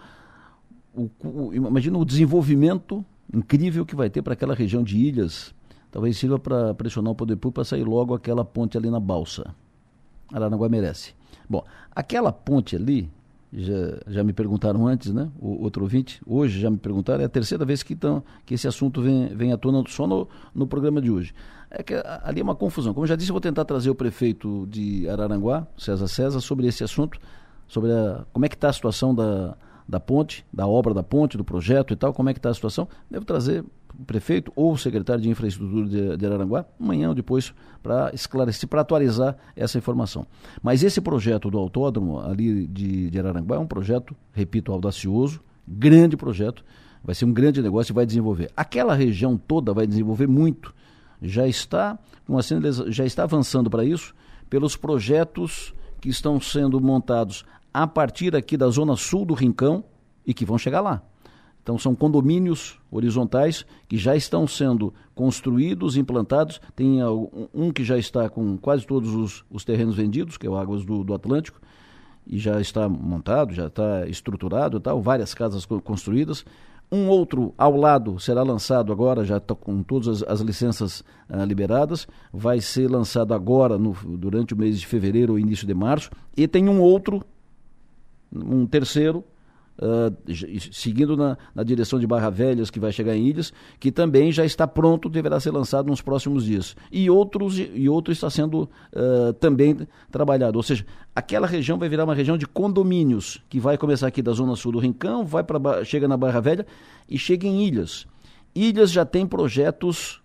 o, 0.95 1.11
o, 1.23 1.55
imagina 1.55 1.99
o 1.99 2.05
desenvolvimento 2.05 3.05
incrível 3.33 3.85
que 3.85 3.97
vai 3.97 4.09
ter 4.09 4.23
para 4.23 4.33
aquela 4.33 4.55
região 4.55 4.83
de 4.83 4.97
ilhas, 4.97 5.55
talvez 5.91 6.17
sirva 6.17 6.39
para 6.39 6.75
pressionar 6.75 7.13
o 7.13 7.17
poder 7.17 7.37
público 7.37 7.55
para 7.55 7.65
sair 7.65 7.85
logo 7.85 8.15
aquela 8.15 8.45
ponte 8.45 8.79
ali 8.79 8.91
na 8.91 9.01
balsa. 9.01 9.55
Aranaguá 10.33 10.69
merece. 10.69 11.15
Bom, 11.49 11.65
aquela 11.95 12.33
ponte 12.33 12.75
ali, 12.77 13.11
já, 13.53 13.99
já 14.09 14.25
me 14.25 14.33
perguntaram 14.33 14.87
antes, 14.87 15.13
né? 15.13 15.31
O 15.39 15.63
outro 15.63 15.83
ouvinte, 15.83 16.21
hoje 16.27 16.61
já 16.61 16.71
me 16.71 16.77
perguntaram, 16.77 17.23
é 17.23 17.27
a 17.27 17.29
terceira 17.29 17.65
vez 17.65 17.83
que, 17.83 17.95
tão, 17.95 18.23
que 18.45 18.55
esse 18.55 18.67
assunto 18.67 19.01
vem, 19.01 19.29
vem 19.29 19.53
à 19.53 19.57
tona 19.57 19.83
só 19.89 20.07
no, 20.07 20.29
no 20.55 20.67
programa 20.67 21.01
de 21.01 21.11
hoje. 21.11 21.35
É 21.71 21.83
que 21.83 21.95
ali 22.23 22.41
é 22.41 22.43
uma 22.43 22.55
confusão. 22.55 22.95
Como 22.95 23.05
eu 23.05 23.09
já 23.09 23.17
disse, 23.17 23.31
eu 23.31 23.35
vou 23.35 23.41
tentar 23.41 23.65
trazer 23.65 23.91
o 23.91 23.95
prefeito 23.95 24.67
de 24.69 25.09
Araranguá, 25.09 25.67
César 25.77 26.09
César, 26.09 26.41
sobre 26.41 26.67
esse 26.67 26.85
assunto, 26.85 27.19
sobre 27.67 27.93
a, 27.93 28.25
como 28.33 28.45
é 28.45 28.49
que 28.49 28.55
está 28.55 28.69
a 28.69 28.73
situação 28.73 29.15
da, 29.15 29.57
da 29.89 30.01
ponte, 30.01 30.45
da 30.53 30.67
obra 30.67 30.93
da 30.93 31.03
ponte, 31.03 31.37
do 31.37 31.45
projeto 31.45 31.93
e 31.93 31.97
tal, 31.97 32.13
como 32.13 32.29
é 32.29 32.33
que 32.33 32.39
está 32.39 32.51
a 32.51 32.55
situação. 32.55 32.89
Devo 33.11 33.25
trazer 33.25 33.65
prefeito 34.05 34.53
ou 34.55 34.73
o 34.73 34.79
secretário 34.79 35.23
de 35.23 35.29
infraestrutura 35.29 35.89
de, 35.89 36.17
de 36.17 36.27
Araranguá, 36.27 36.67
amanhã 36.79 37.09
ou 37.09 37.15
depois, 37.15 37.55
para 37.83 38.11
esclarecer, 38.13 38.69
para 38.69 38.81
atualizar 38.81 39.37
essa 39.55 39.79
informação. 39.79 40.27
Mas 40.63 40.83
esse 40.83 41.01
projeto 41.01 41.51
do 41.51 41.59
autódromo 41.59 42.21
ali 42.21 42.67
de, 42.67 43.11
de 43.11 43.19
Araranguá 43.19 43.57
é 43.57 43.59
um 43.59 43.67
projeto, 43.67 44.15
repito, 44.33 44.73
audacioso, 44.73 45.41
grande 45.67 46.17
projeto, 46.17 46.65
vai 47.03 47.15
ser 47.15 47.25
um 47.25 47.33
grande 47.33 47.63
negócio 47.63 47.93
e 47.93 47.95
vai 47.95 48.05
desenvolver. 48.05 48.51
Aquela 48.57 48.95
região 48.95 49.37
toda 49.37 49.73
vai 49.73 49.87
desenvolver 49.87 50.27
muito. 50.27 50.75
Já 51.23 51.47
está, 51.47 51.99
assim, 52.37 52.61
já 52.89 53.05
está 53.05 53.23
avançando 53.23 53.71
para 53.71 53.85
isso 53.85 54.15
pelos 54.51 54.77
projetos 54.77 55.75
que 56.01 56.09
estão 56.09 56.41
sendo 56.41 56.81
montados 56.81 57.45
a 57.73 57.87
partir 57.87 58.35
aqui 58.35 58.57
da 58.57 58.69
zona 58.69 58.97
sul 58.97 59.25
do 59.25 59.35
Rincão 59.35 59.85
e 60.27 60.35
que 60.35 60.45
vão 60.45 60.59
chegar 60.59 60.81
lá. 60.81 61.03
Então 61.67 61.77
são 61.77 61.97
condomínios 61.97 62.79
horizontais 62.93 63.67
que 63.89 63.97
já 63.97 64.15
estão 64.15 64.47
sendo 64.47 64.95
construídos, 65.17 65.97
implantados. 65.97 66.61
Tem 66.77 67.01
um 67.53 67.73
que 67.73 67.83
já 67.83 67.99
está 67.99 68.31
com 68.31 68.57
quase 68.57 68.87
todos 68.87 69.13
os, 69.13 69.45
os 69.51 69.65
terrenos 69.65 69.97
vendidos, 69.97 70.37
que 70.37 70.47
é 70.47 70.51
o 70.51 70.55
Águas 70.55 70.85
do, 70.85 71.03
do, 71.03 71.13
Atlântico, 71.13 71.61
e 72.25 72.39
já 72.39 72.61
está 72.61 72.89
montado, 72.89 73.53
já 73.53 73.67
está 73.67 74.07
estruturado, 74.07 74.79
tal, 74.79 75.03
várias 75.03 75.35
casas 75.35 75.67
construídas. 75.67 76.45
Um 76.91 77.09
outro 77.09 77.53
ao 77.59 77.77
lado 77.77 78.21
será 78.21 78.45
lançado 78.45 78.93
agora, 78.93 79.25
já 79.25 79.39
está 79.39 79.53
com 79.53 79.83
todas 79.83 80.23
as, 80.23 80.23
as 80.23 80.41
licenças 80.43 81.03
ah, 81.29 81.45
liberadas, 81.45 82.07
vai 82.33 82.61
ser 82.61 82.89
lançado 82.89 83.35
agora 83.35 83.77
no, 83.77 83.93
durante 84.17 84.55
o 84.55 84.57
mês 84.57 84.79
de 84.79 84.87
fevereiro 84.87 85.33
ou 85.33 85.39
início 85.39 85.67
de 85.67 85.75
março. 85.75 86.11
E 86.37 86.47
tem 86.47 86.69
um 86.69 86.81
outro, 86.81 87.25
um 88.33 88.65
terceiro, 88.67 89.25
Uh, 89.79 90.33
seguindo 90.73 91.17
na, 91.17 91.37
na, 91.55 91.63
direção 91.63 91.99
de 91.99 92.07
Barra 92.07 92.31
Velhas, 92.31 92.71
que 92.71 92.81
vai 92.81 92.91
chegar 92.91 93.15
em 93.15 93.27
Ilhas, 93.27 93.53
que 93.79 93.93
também 93.93 94.33
já 94.33 94.45
está 94.45 94.67
pronto, 94.67 95.09
deverá 95.09 95.39
ser 95.39 95.51
lançado 95.51 95.89
nos 95.89 96.01
próximos 96.01 96.47
dias. 96.47 96.75
E 96.91 97.11
outros 97.11 97.59
e 97.59 97.89
outro 97.89 98.13
está 98.13 98.31
sendo 98.31 98.63
uh, 98.63 99.33
também 99.35 99.77
trabalhado. 100.11 100.57
Ou 100.57 100.63
seja, 100.63 100.87
aquela 101.15 101.47
região 101.47 101.79
vai 101.79 101.89
virar 101.89 102.05
uma 102.05 102.15
região 102.15 102.39
de 102.39 102.47
condomínios, 102.47 103.43
que 103.49 103.61
vai 103.61 103.77
começar 103.77 104.07
aqui 104.07 104.23
da 104.23 104.33
zona 104.33 104.57
sul 104.57 104.73
do 104.73 104.79
Rincão, 104.79 105.27
vai 105.27 105.45
para 105.45 105.85
chega 105.85 106.09
na 106.09 106.17
Barra 106.17 106.41
Velha 106.41 106.67
e 107.09 107.19
chega 107.19 107.47
em 107.47 107.67
Ilhas. 107.67 108.07
Ilhas 108.55 108.91
já 108.91 109.05
tem 109.05 109.27
projetos 109.27 110.23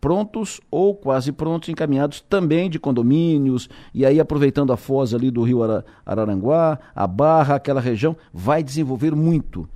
prontos 0.00 0.60
ou 0.70 0.94
quase 0.94 1.32
prontos, 1.32 1.68
encaminhados 1.68 2.20
também 2.20 2.70
de 2.70 2.78
condomínios, 2.78 3.68
e 3.92 4.04
aí 4.04 4.20
aproveitando 4.20 4.72
a 4.72 4.76
foz 4.76 5.14
ali 5.14 5.30
do 5.30 5.42
rio 5.42 5.60
Araranguá, 6.04 6.78
a 6.94 7.06
Barra, 7.06 7.56
aquela 7.56 7.80
região, 7.80 8.16
vai 8.32 8.62
desenvolver 8.62 9.14
muito. 9.14 9.68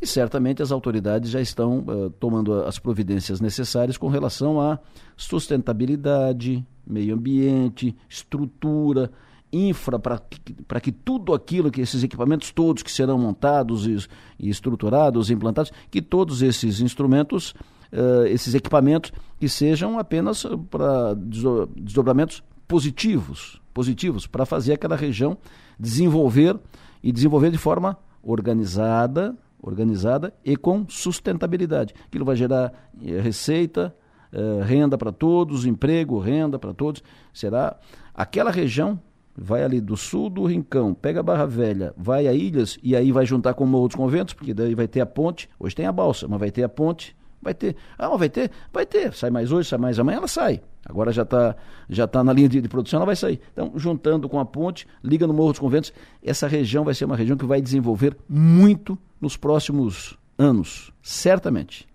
E 0.00 0.06
certamente 0.06 0.62
as 0.62 0.70
autoridades 0.70 1.30
já 1.30 1.40
estão 1.40 1.80
uh, 1.80 2.10
tomando 2.10 2.54
as 2.64 2.78
providências 2.78 3.40
necessárias 3.40 3.96
com 3.96 4.08
relação 4.08 4.60
à 4.60 4.78
sustentabilidade, 5.16 6.64
meio 6.86 7.14
ambiente, 7.14 7.96
estrutura, 8.08 9.10
infra 9.52 9.98
para 9.98 10.18
que, 10.18 10.40
que 10.80 10.92
tudo 10.92 11.34
aquilo 11.34 11.70
que 11.70 11.80
esses 11.80 12.04
equipamentos 12.04 12.52
todos 12.52 12.82
que 12.82 12.92
serão 12.92 13.18
montados 13.18 13.86
e, 13.86 13.96
e 14.38 14.48
estruturados, 14.48 15.30
implantados, 15.30 15.72
que 15.90 16.00
todos 16.00 16.40
esses 16.40 16.80
instrumentos 16.80 17.54
uh, 17.92 18.26
esses 18.26 18.54
equipamentos 18.54 19.12
que 19.38 19.48
sejam 19.48 19.98
apenas 19.98 20.44
para 20.70 21.14
desdobramentos 21.14 22.42
positivos, 22.66 23.60
positivos 23.74 24.26
para 24.26 24.46
fazer 24.46 24.72
aquela 24.72 24.96
região 24.96 25.36
desenvolver 25.78 26.58
e 27.02 27.10
desenvolver 27.10 27.50
de 27.50 27.58
forma 27.58 27.96
organizada, 28.22 29.34
organizada 29.62 30.32
e 30.44 30.56
com 30.56 30.86
sustentabilidade. 30.88 31.94
Aquilo 32.06 32.24
vai 32.24 32.36
gerar 32.36 32.72
eh, 33.02 33.20
receita, 33.20 33.94
eh, 34.32 34.62
renda 34.62 34.96
para 34.98 35.10
todos, 35.10 35.64
emprego, 35.66 36.18
renda 36.18 36.58
para 36.58 36.74
todos. 36.74 37.02
Será 37.32 37.76
aquela 38.14 38.50
região 38.50 39.00
vai 39.36 39.64
ali 39.64 39.80
do 39.80 39.96
sul 39.96 40.28
do 40.28 40.44
Rincão, 40.44 40.92
pega 40.92 41.20
a 41.20 41.22
Barra 41.22 41.46
Velha, 41.46 41.94
vai 41.96 42.26
a 42.26 42.34
Ilhas 42.34 42.78
e 42.82 42.94
aí 42.94 43.10
vai 43.10 43.24
juntar 43.24 43.54
com 43.54 43.70
outros 43.72 43.96
conventos, 43.96 44.34
porque 44.34 44.52
daí 44.52 44.74
vai 44.74 44.86
ter 44.86 45.00
a 45.00 45.06
ponte. 45.06 45.48
Hoje 45.58 45.74
tem 45.74 45.86
a 45.86 45.92
balsa, 45.92 46.28
mas 46.28 46.38
vai 46.38 46.50
ter 46.50 46.62
a 46.62 46.68
ponte 46.68 47.16
Vai 47.42 47.54
ter. 47.54 47.74
Ah, 47.98 48.14
vai 48.16 48.28
ter? 48.28 48.50
Vai 48.72 48.84
ter. 48.84 49.14
Sai 49.14 49.30
mais 49.30 49.50
hoje, 49.50 49.68
sai 49.68 49.78
mais 49.78 49.98
amanhã, 49.98 50.18
ela 50.18 50.28
sai. 50.28 50.60
Agora 50.84 51.12
já 51.12 51.22
está 51.22 51.56
já 51.88 52.06
tá 52.06 52.22
na 52.22 52.32
linha 52.32 52.48
de, 52.48 52.60
de, 52.60 52.68
produção, 52.68 52.98
ela 52.98 53.06
vai 53.06 53.16
sair. 53.16 53.40
Então, 53.52 53.72
juntando 53.76 54.28
com 54.28 54.38
a 54.38 54.44
ponte, 54.44 54.86
liga 55.02 55.26
no 55.26 55.32
Morro 55.32 55.52
dos 55.52 55.58
Conventos, 55.58 55.92
essa 56.22 56.46
região 56.46 56.84
vai 56.84 56.94
ser 56.94 57.04
uma 57.04 57.16
região 57.16 57.36
que 57.36 57.46
vai 57.46 57.60
desenvolver 57.60 58.16
muito 58.28 58.98
nos 59.20 59.36
próximos 59.36 60.18
anos, 60.38 60.92
certamente. 61.02 61.88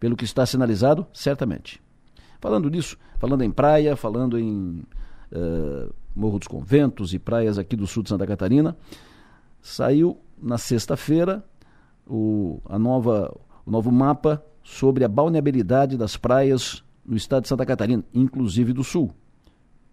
Pelo 0.00 0.16
que 0.16 0.24
está 0.24 0.44
sinalizado, 0.44 1.06
certamente. 1.12 1.80
Falando 2.40 2.68
nisso, 2.68 2.98
falando 3.18 3.42
em 3.42 3.50
praia, 3.50 3.96
falando 3.96 4.38
em 4.38 4.82
uh, 5.32 5.92
Morro 6.14 6.38
dos 6.38 6.48
Conventos 6.48 7.14
e 7.14 7.18
praias 7.18 7.58
aqui 7.58 7.76
do 7.76 7.86
sul 7.86 8.02
de 8.02 8.10
Santa 8.10 8.26
Catarina, 8.26 8.76
saiu 9.62 10.18
na 10.40 10.58
sexta-feira 10.58 11.44
o, 12.06 12.60
a 12.66 12.78
nova, 12.78 13.34
o 13.64 13.70
novo 13.70 13.90
mapa 13.90 14.44
sobre 14.64 15.04
a 15.04 15.08
balneabilidade 15.08 15.96
das 15.96 16.16
praias 16.16 16.82
no 17.04 17.16
estado 17.16 17.42
de 17.42 17.48
Santa 17.48 17.66
Catarina, 17.66 18.02
inclusive 18.12 18.72
do 18.72 18.82
sul, 18.82 19.12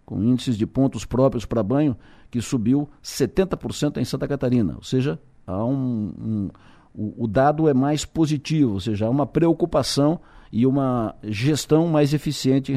com 0.04 0.22
índices 0.24 0.56
de 0.56 0.66
pontos 0.66 1.04
próprios 1.04 1.44
para 1.44 1.62
banho 1.62 1.96
que 2.30 2.40
subiu 2.40 2.88
70% 3.04 3.98
em 3.98 4.04
Santa 4.04 4.26
Catarina, 4.26 4.74
ou 4.76 4.82
seja, 4.82 5.20
há 5.46 5.64
um, 5.64 6.12
um 6.18 6.50
o, 6.94 7.24
o, 7.24 7.26
dado 7.28 7.68
é 7.68 7.74
mais 7.74 8.04
positivo, 8.04 8.72
ou 8.72 8.80
seja, 8.80 9.06
há 9.06 9.10
uma 9.10 9.26
preocupação 9.26 10.20
e 10.50 10.66
uma 10.66 11.14
gestão 11.22 11.88
mais 11.88 12.12
eficiente 12.12 12.72
em, 12.72 12.76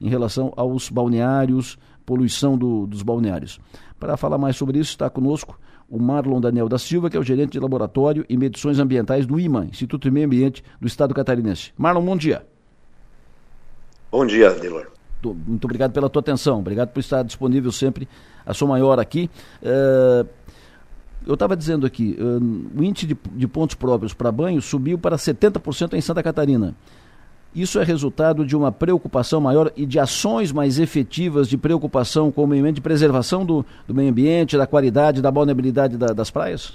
em 0.00 0.08
relação 0.08 0.52
aos 0.56 0.88
balneários, 0.88 1.76
poluição 2.04 2.56
do, 2.56 2.86
dos 2.86 3.02
balneários. 3.02 3.60
Para 3.98 4.16
falar 4.16 4.38
mais 4.38 4.56
sobre 4.56 4.78
isso, 4.78 4.90
está 4.90 5.10
conosco 5.10 5.58
o 5.88 5.98
Marlon 5.98 6.40
Daniel 6.40 6.68
da 6.68 6.78
Silva, 6.78 7.08
que 7.08 7.16
é 7.16 7.20
o 7.20 7.22
gerente 7.22 7.52
de 7.52 7.60
laboratório 7.60 8.24
e 8.28 8.36
medições 8.36 8.78
ambientais 8.78 9.26
do 9.26 9.38
IMA, 9.38 9.66
Instituto 9.66 10.04
de 10.04 10.10
Meio 10.10 10.26
Ambiente 10.26 10.64
do 10.80 10.86
Estado 10.86 11.14
Catarinense. 11.14 11.72
Marlon, 11.76 12.04
bom 12.04 12.16
dia. 12.16 12.44
Bom 14.10 14.26
dia, 14.26 14.50
Adelor. 14.50 14.86
muito 15.22 15.64
obrigado 15.64 15.92
pela 15.92 16.08
tua 16.08 16.20
atenção, 16.20 16.60
obrigado 16.60 16.90
por 16.90 17.00
estar 17.00 17.22
disponível 17.22 17.70
sempre, 17.70 18.08
a 18.44 18.54
sua 18.54 18.68
maior 18.68 18.98
aqui. 18.98 19.30
Uh, 19.62 20.26
eu 21.26 21.34
estava 21.34 21.56
dizendo 21.56 21.86
aqui, 21.86 22.16
uh, 22.18 22.78
o 22.80 22.84
índice 22.84 23.06
de, 23.06 23.16
de 23.32 23.48
pontos 23.48 23.74
próprios 23.74 24.14
para 24.14 24.30
banho 24.30 24.62
subiu 24.62 24.98
para 24.98 25.16
70% 25.16 25.94
em 25.94 26.00
Santa 26.00 26.22
Catarina. 26.22 26.74
Isso 27.56 27.80
é 27.80 27.82
resultado 27.82 28.44
de 28.44 28.54
uma 28.54 28.70
preocupação 28.70 29.40
maior 29.40 29.72
e 29.74 29.86
de 29.86 29.98
ações 29.98 30.52
mais 30.52 30.78
efetivas 30.78 31.48
de 31.48 31.56
preocupação 31.56 32.30
com 32.30 32.44
o 32.44 32.46
meio 32.46 32.60
ambiente, 32.60 32.74
de 32.74 32.80
preservação 32.82 33.46
do, 33.46 33.64
do 33.88 33.94
meio 33.94 34.10
ambiente, 34.10 34.58
da 34.58 34.66
qualidade, 34.66 35.22
da 35.22 35.30
vulnerabilidade 35.30 35.96
da, 35.96 36.08
das 36.08 36.30
praias? 36.30 36.74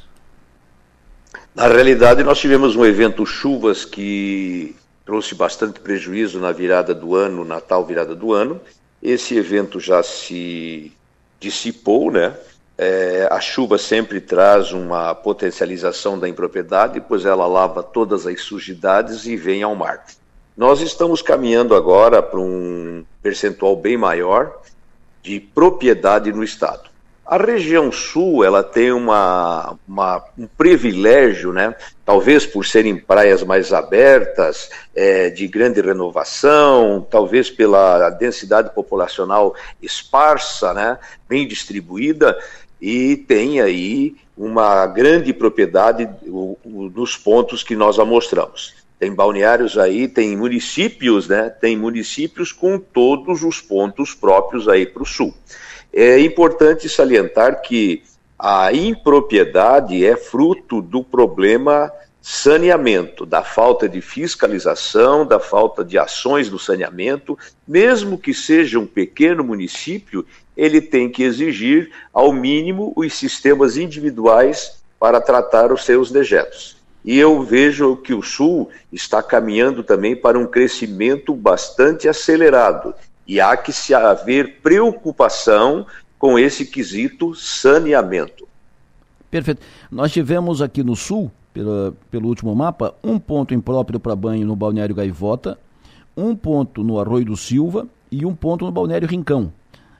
Na 1.54 1.68
realidade, 1.68 2.24
nós 2.24 2.40
tivemos 2.40 2.76
um 2.76 2.84
evento 2.84 3.28
chuvas 3.28 3.86
que 3.86 4.76
trouxe 5.06 5.36
bastante 5.36 5.80
prejuízo 5.80 6.40
na 6.40 6.52
virada 6.52 6.96
do 6.96 7.16
ano, 7.16 7.46
Natal, 7.46 7.86
virada 7.86 8.16
do 8.16 8.34
ano. 8.34 8.60
Esse 9.04 9.38
evento 9.38 9.80
já 9.80 10.02
se 10.02 10.92
dissipou, 11.40 12.10
né? 12.10 12.34
É, 12.76 13.28
a 13.30 13.40
chuva 13.40 13.78
sempre 13.78 14.20
traz 14.20 14.72
uma 14.72 15.14
potencialização 15.14 16.18
da 16.18 16.28
impropriedade, 16.28 17.00
pois 17.08 17.24
ela 17.24 17.46
lava 17.46 17.84
todas 17.84 18.26
as 18.26 18.42
sujidades 18.42 19.28
e 19.28 19.36
vem 19.36 19.62
ao 19.62 19.76
mar. 19.76 20.04
Nós 20.56 20.82
estamos 20.82 21.22
caminhando 21.22 21.74
agora 21.74 22.22
para 22.22 22.40
um 22.40 23.06
percentual 23.24 23.76
bem 23.76 23.96
maior 23.96 24.60
de 25.24 25.40
propriedade 25.40 26.32
no 26.34 26.44
Estado. 26.44 26.90
A 27.26 27.38
região 27.38 27.90
sul 27.90 28.44
ela 28.44 28.62
tem 28.62 28.92
uma, 28.92 29.78
uma, 29.88 30.22
um 30.38 30.46
privilégio, 30.46 31.54
né? 31.54 31.74
talvez 32.06 32.46
por 32.46 32.66
serem 32.66 32.98
praias 32.98 33.42
mais 33.42 33.72
abertas, 33.72 34.70
é, 34.94 35.30
de 35.30 35.48
grande 35.48 35.80
renovação, 35.80 37.08
talvez 37.10 37.50
pela 37.50 38.10
densidade 38.10 38.76
populacional 38.76 39.56
esparsa, 39.82 40.74
né? 40.74 41.00
bem 41.30 41.48
distribuída, 41.48 42.38
e 42.82 43.16
tem 43.16 43.62
aí 43.62 44.18
uma 44.36 44.86
grande 44.88 45.32
propriedade 45.32 46.10
dos 46.92 47.16
pontos 47.16 47.64
que 47.64 47.76
nós 47.76 47.98
amostramos. 47.98 48.81
Tem 49.02 49.12
balneários 49.12 49.80
aí, 49.80 50.08
tem 50.08 50.38
municípios, 50.38 51.28
né? 51.28 51.50
Tem 51.50 51.76
municípios 51.76 52.52
com 52.52 52.78
todos 52.78 53.42
os 53.42 53.60
pontos 53.60 54.14
próprios 54.14 54.68
aí 54.68 54.86
para 54.86 55.02
o 55.02 55.08
sul. 55.08 55.34
É 55.92 56.20
importante 56.20 56.88
salientar 56.88 57.64
que 57.64 58.04
a 58.38 58.72
impropriedade 58.72 60.06
é 60.06 60.16
fruto 60.16 60.84
do 60.84 61.04
problema 61.04 61.92
saneamento, 62.22 63.26
da 63.26 63.42
falta 63.44 63.90
de 63.90 64.02
fiscalização, 64.02 65.26
da 65.26 65.40
falta 65.40 65.84
de 65.84 65.98
ações 65.98 66.48
do 66.48 66.60
saneamento, 66.60 67.36
mesmo 67.68 68.20
que 68.20 68.36
seja 68.36 68.78
um 68.78 68.86
pequeno 68.86 69.44
município, 69.44 70.24
ele 70.56 70.80
tem 70.80 71.10
que 71.10 71.24
exigir, 71.24 71.90
ao 72.14 72.32
mínimo, 72.32 72.94
os 72.96 73.16
sistemas 73.16 73.78
individuais 73.78 74.80
para 75.00 75.20
tratar 75.20 75.72
os 75.72 75.86
seus 75.86 76.12
dejetos. 76.12 76.81
E 77.04 77.18
eu 77.18 77.42
vejo 77.44 77.96
que 77.96 78.14
o 78.14 78.22
Sul 78.22 78.70
está 78.92 79.24
caminhando 79.24 79.84
também 79.84 80.16
para 80.16 80.38
um 80.38 80.46
crescimento 80.46 81.34
bastante 81.34 82.08
acelerado. 82.08 82.94
E 83.28 83.40
há 83.40 83.58
que 83.58 83.74
se 83.74 83.94
haver 83.94 84.60
preocupação 84.62 85.86
com 86.20 86.38
esse 86.38 86.66
quesito 86.66 87.34
saneamento. 87.34 88.48
Perfeito. 89.32 89.62
Nós 89.90 90.12
tivemos 90.12 90.62
aqui 90.62 90.84
no 90.84 90.96
Sul, 90.96 91.32
pelo, 91.54 91.96
pelo 92.12 92.28
último 92.28 92.54
mapa, 92.54 92.94
um 93.04 93.18
ponto 93.18 93.54
impróprio 93.54 94.00
para 94.00 94.16
banho 94.16 94.46
no 94.46 94.56
Balneário 94.56 94.94
Gaivota, 94.94 95.58
um 96.16 96.36
ponto 96.36 96.84
no 96.84 97.00
Arroio 97.00 97.26
do 97.26 97.38
Silva 97.38 97.88
e 98.12 98.26
um 98.26 98.36
ponto 98.36 98.66
no 98.66 98.72
Balneário 98.72 99.08
Rincão. 99.08 99.52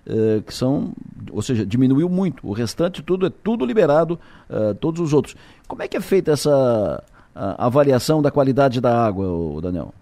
Uh, 0.08 0.42
que 0.42 0.54
são, 0.54 0.94
ou 1.32 1.42
seja, 1.42 1.64
diminuiu 1.66 2.10
muito. 2.10 2.48
O 2.48 2.54
restante 2.54 3.04
tudo 3.04 3.28
é 3.28 3.30
tudo 3.30 3.66
liberado, 3.66 4.20
uh, 4.50 4.74
todos 4.76 5.00
os 5.00 5.14
outros. 5.14 5.36
Como 5.68 5.84
é 5.84 5.88
que 5.88 5.96
é 5.96 6.02
feita 6.02 6.32
essa 6.32 7.04
avaliação 7.36 8.22
da 8.22 8.32
qualidade 8.32 8.82
da 8.82 9.06
água, 9.06 9.62
Daniel? 9.62 9.94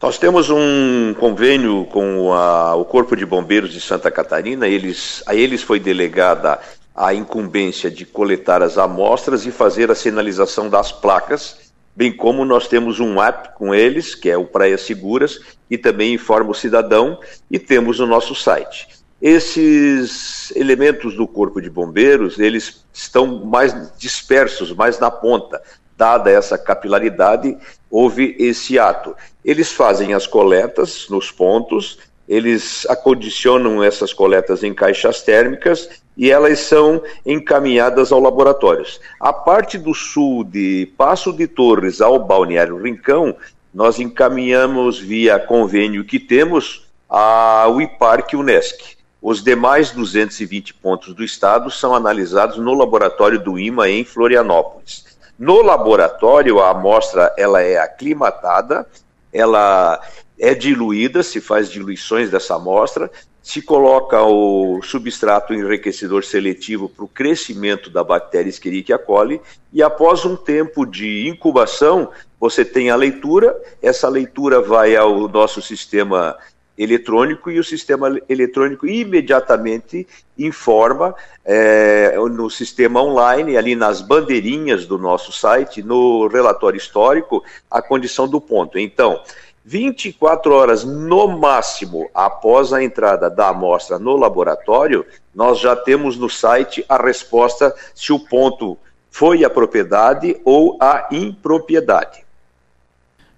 Nós 0.00 0.18
temos 0.18 0.50
um 0.50 1.14
convênio 1.18 1.86
com 1.86 2.32
a, 2.32 2.74
o 2.74 2.84
Corpo 2.84 3.16
de 3.16 3.24
Bombeiros 3.24 3.72
de 3.72 3.80
Santa 3.80 4.10
Catarina. 4.10 4.68
Eles, 4.68 5.22
a 5.26 5.34
eles 5.34 5.62
foi 5.62 5.80
delegada 5.80 6.60
a 6.94 7.14
incumbência 7.14 7.90
de 7.90 8.04
coletar 8.04 8.62
as 8.62 8.78
amostras 8.78 9.46
e 9.46 9.50
fazer 9.50 9.90
a 9.90 9.94
sinalização 9.94 10.68
das 10.68 10.92
placas 10.92 11.65
bem 11.96 12.12
como 12.12 12.44
nós 12.44 12.68
temos 12.68 13.00
um 13.00 13.20
app 13.20 13.56
com 13.56 13.74
eles, 13.74 14.14
que 14.14 14.28
é 14.28 14.36
o 14.36 14.44
Praia 14.44 14.76
Seguras, 14.76 15.40
e 15.70 15.78
também 15.78 16.12
informa 16.12 16.50
o 16.50 16.54
cidadão, 16.54 17.18
e 17.50 17.58
temos 17.58 17.98
o 17.98 18.06
nosso 18.06 18.34
site. 18.34 18.86
Esses 19.20 20.54
elementos 20.54 21.16
do 21.16 21.26
Corpo 21.26 21.60
de 21.60 21.70
Bombeiros, 21.70 22.38
eles 22.38 22.84
estão 22.92 23.46
mais 23.46 23.96
dispersos, 23.96 24.72
mais 24.72 24.98
na 24.98 25.10
ponta. 25.10 25.62
Dada 25.96 26.30
essa 26.30 26.58
capilaridade, 26.58 27.56
houve 27.90 28.36
esse 28.38 28.78
ato. 28.78 29.16
Eles 29.42 29.72
fazem 29.72 30.12
as 30.12 30.26
coletas 30.26 31.06
nos 31.08 31.30
pontos, 31.30 31.98
eles 32.28 32.84
acondicionam 32.90 33.82
essas 33.82 34.12
coletas 34.12 34.62
em 34.62 34.74
caixas 34.74 35.22
térmicas 35.22 35.88
e 36.16 36.30
elas 36.30 36.60
são 36.60 37.02
encaminhadas 37.24 38.10
ao 38.10 38.20
laboratórios. 38.20 39.00
A 39.20 39.32
parte 39.32 39.76
do 39.76 39.92
sul 39.92 40.42
de 40.44 40.90
Passo 40.96 41.32
de 41.32 41.46
Torres 41.46 42.00
ao 42.00 42.18
Balneário 42.18 42.80
Rincão, 42.82 43.36
nós 43.74 43.98
encaminhamos 43.98 44.98
via 44.98 45.38
convênio 45.38 46.04
que 46.04 46.18
temos 46.18 46.86
ao 47.08 47.80
IPARC 47.80 48.34
Unesc. 48.34 48.96
Os 49.20 49.42
demais 49.42 49.90
220 49.90 50.74
pontos 50.74 51.12
do 51.12 51.22
estado 51.22 51.70
são 51.70 51.94
analisados 51.94 52.58
no 52.58 52.74
laboratório 52.74 53.38
do 53.38 53.58
IMA 53.58 53.88
em 53.88 54.04
Florianópolis. 54.04 55.04
No 55.38 55.60
laboratório, 55.60 56.60
a 56.60 56.70
amostra 56.70 57.34
ela 57.36 57.60
é 57.60 57.76
aclimatada, 57.76 58.86
ela 59.32 60.00
é 60.38 60.54
diluída, 60.54 61.22
se 61.22 61.40
faz 61.40 61.70
diluições 61.70 62.30
dessa 62.30 62.54
amostra, 62.54 63.10
se 63.46 63.62
coloca 63.62 64.20
o 64.24 64.82
substrato 64.82 65.54
enriquecedor 65.54 66.24
seletivo 66.24 66.88
para 66.88 67.04
o 67.04 67.08
crescimento 67.08 67.88
da 67.88 68.02
bactéria 68.02 68.50
Escherichia 68.50 68.98
coli 68.98 69.40
e 69.72 69.84
após 69.84 70.24
um 70.24 70.34
tempo 70.34 70.84
de 70.84 71.28
incubação, 71.28 72.10
você 72.40 72.64
tem 72.64 72.90
a 72.90 72.96
leitura, 72.96 73.56
essa 73.80 74.08
leitura 74.08 74.60
vai 74.60 74.96
ao 74.96 75.28
nosso 75.28 75.62
sistema 75.62 76.36
eletrônico 76.76 77.48
e 77.48 77.60
o 77.60 77.64
sistema 77.64 78.18
eletrônico 78.28 78.84
imediatamente 78.84 80.08
informa 80.36 81.14
é, 81.44 82.16
no 82.16 82.50
sistema 82.50 83.00
online, 83.00 83.56
ali 83.56 83.76
nas 83.76 84.02
bandeirinhas 84.02 84.86
do 84.86 84.98
nosso 84.98 85.30
site, 85.30 85.84
no 85.84 86.26
relatório 86.26 86.76
histórico, 86.76 87.44
a 87.70 87.80
condição 87.80 88.26
do 88.26 88.40
ponto. 88.40 88.76
Então, 88.76 89.22
24 89.66 90.54
horas 90.54 90.84
no 90.84 91.26
máximo 91.26 92.08
após 92.14 92.72
a 92.72 92.84
entrada 92.84 93.28
da 93.28 93.48
amostra 93.48 93.98
no 93.98 94.16
laboratório, 94.16 95.04
nós 95.34 95.58
já 95.58 95.74
temos 95.74 96.16
no 96.16 96.30
site 96.30 96.84
a 96.88 96.96
resposta 96.96 97.74
se 97.92 98.12
o 98.12 98.20
ponto 98.20 98.78
foi 99.10 99.44
a 99.44 99.50
propriedade 99.50 100.40
ou 100.44 100.78
a 100.80 101.08
impropriedade. 101.10 102.24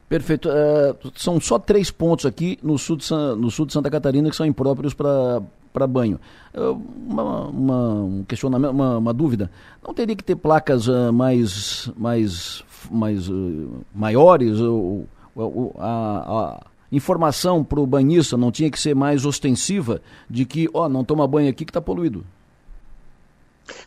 Perfeito. 0.07 0.51
Uh, 0.51 1.11
são 1.17 1.41
só 1.41 1.59
três 1.59 1.91
pontos 1.91 2.27
aqui 2.27 2.59
no 2.63 2.77
sul 2.77 2.97
de, 2.97 3.11
no 3.39 3.51
sul 3.51 3.65
de 3.65 3.73
Santa 3.73 3.91
Catarina 3.91 4.29
que 4.29 4.37
são 4.37 4.45
impróprios 4.45 4.93
para 4.93 5.87
banho. 5.87 6.21
Uh, 6.55 6.79
uma, 7.09 7.49
uma, 7.49 7.93
um 8.03 8.25
questionamento, 8.29 8.71
uma, 8.73 8.99
uma, 8.99 9.15
dúvida. 9.15 9.51
Não 9.83 9.95
teria 9.95 10.15
que 10.15 10.25
ter 10.25 10.37
placas 10.37 10.89
uh, 10.89 11.11
mais, 11.11 11.91
mais, 11.97 12.63
mais 12.91 13.31
maiores 13.95 14.61
ou 14.61 15.07
a, 15.79 16.61
a 16.61 16.67
informação 16.91 17.63
para 17.63 17.81
o 17.81 17.87
banhista 17.87 18.37
não 18.37 18.51
tinha 18.51 18.71
que 18.71 18.81
ser 18.81 18.95
mais 18.95 19.25
ostensiva 19.25 20.01
de 20.29 20.45
que, 20.45 20.69
ó, 20.73 20.89
não 20.89 21.05
toma 21.05 21.27
banho 21.27 21.51
aqui 21.51 21.65
que 21.65 21.71
está 21.71 21.81
poluído? 21.81 22.25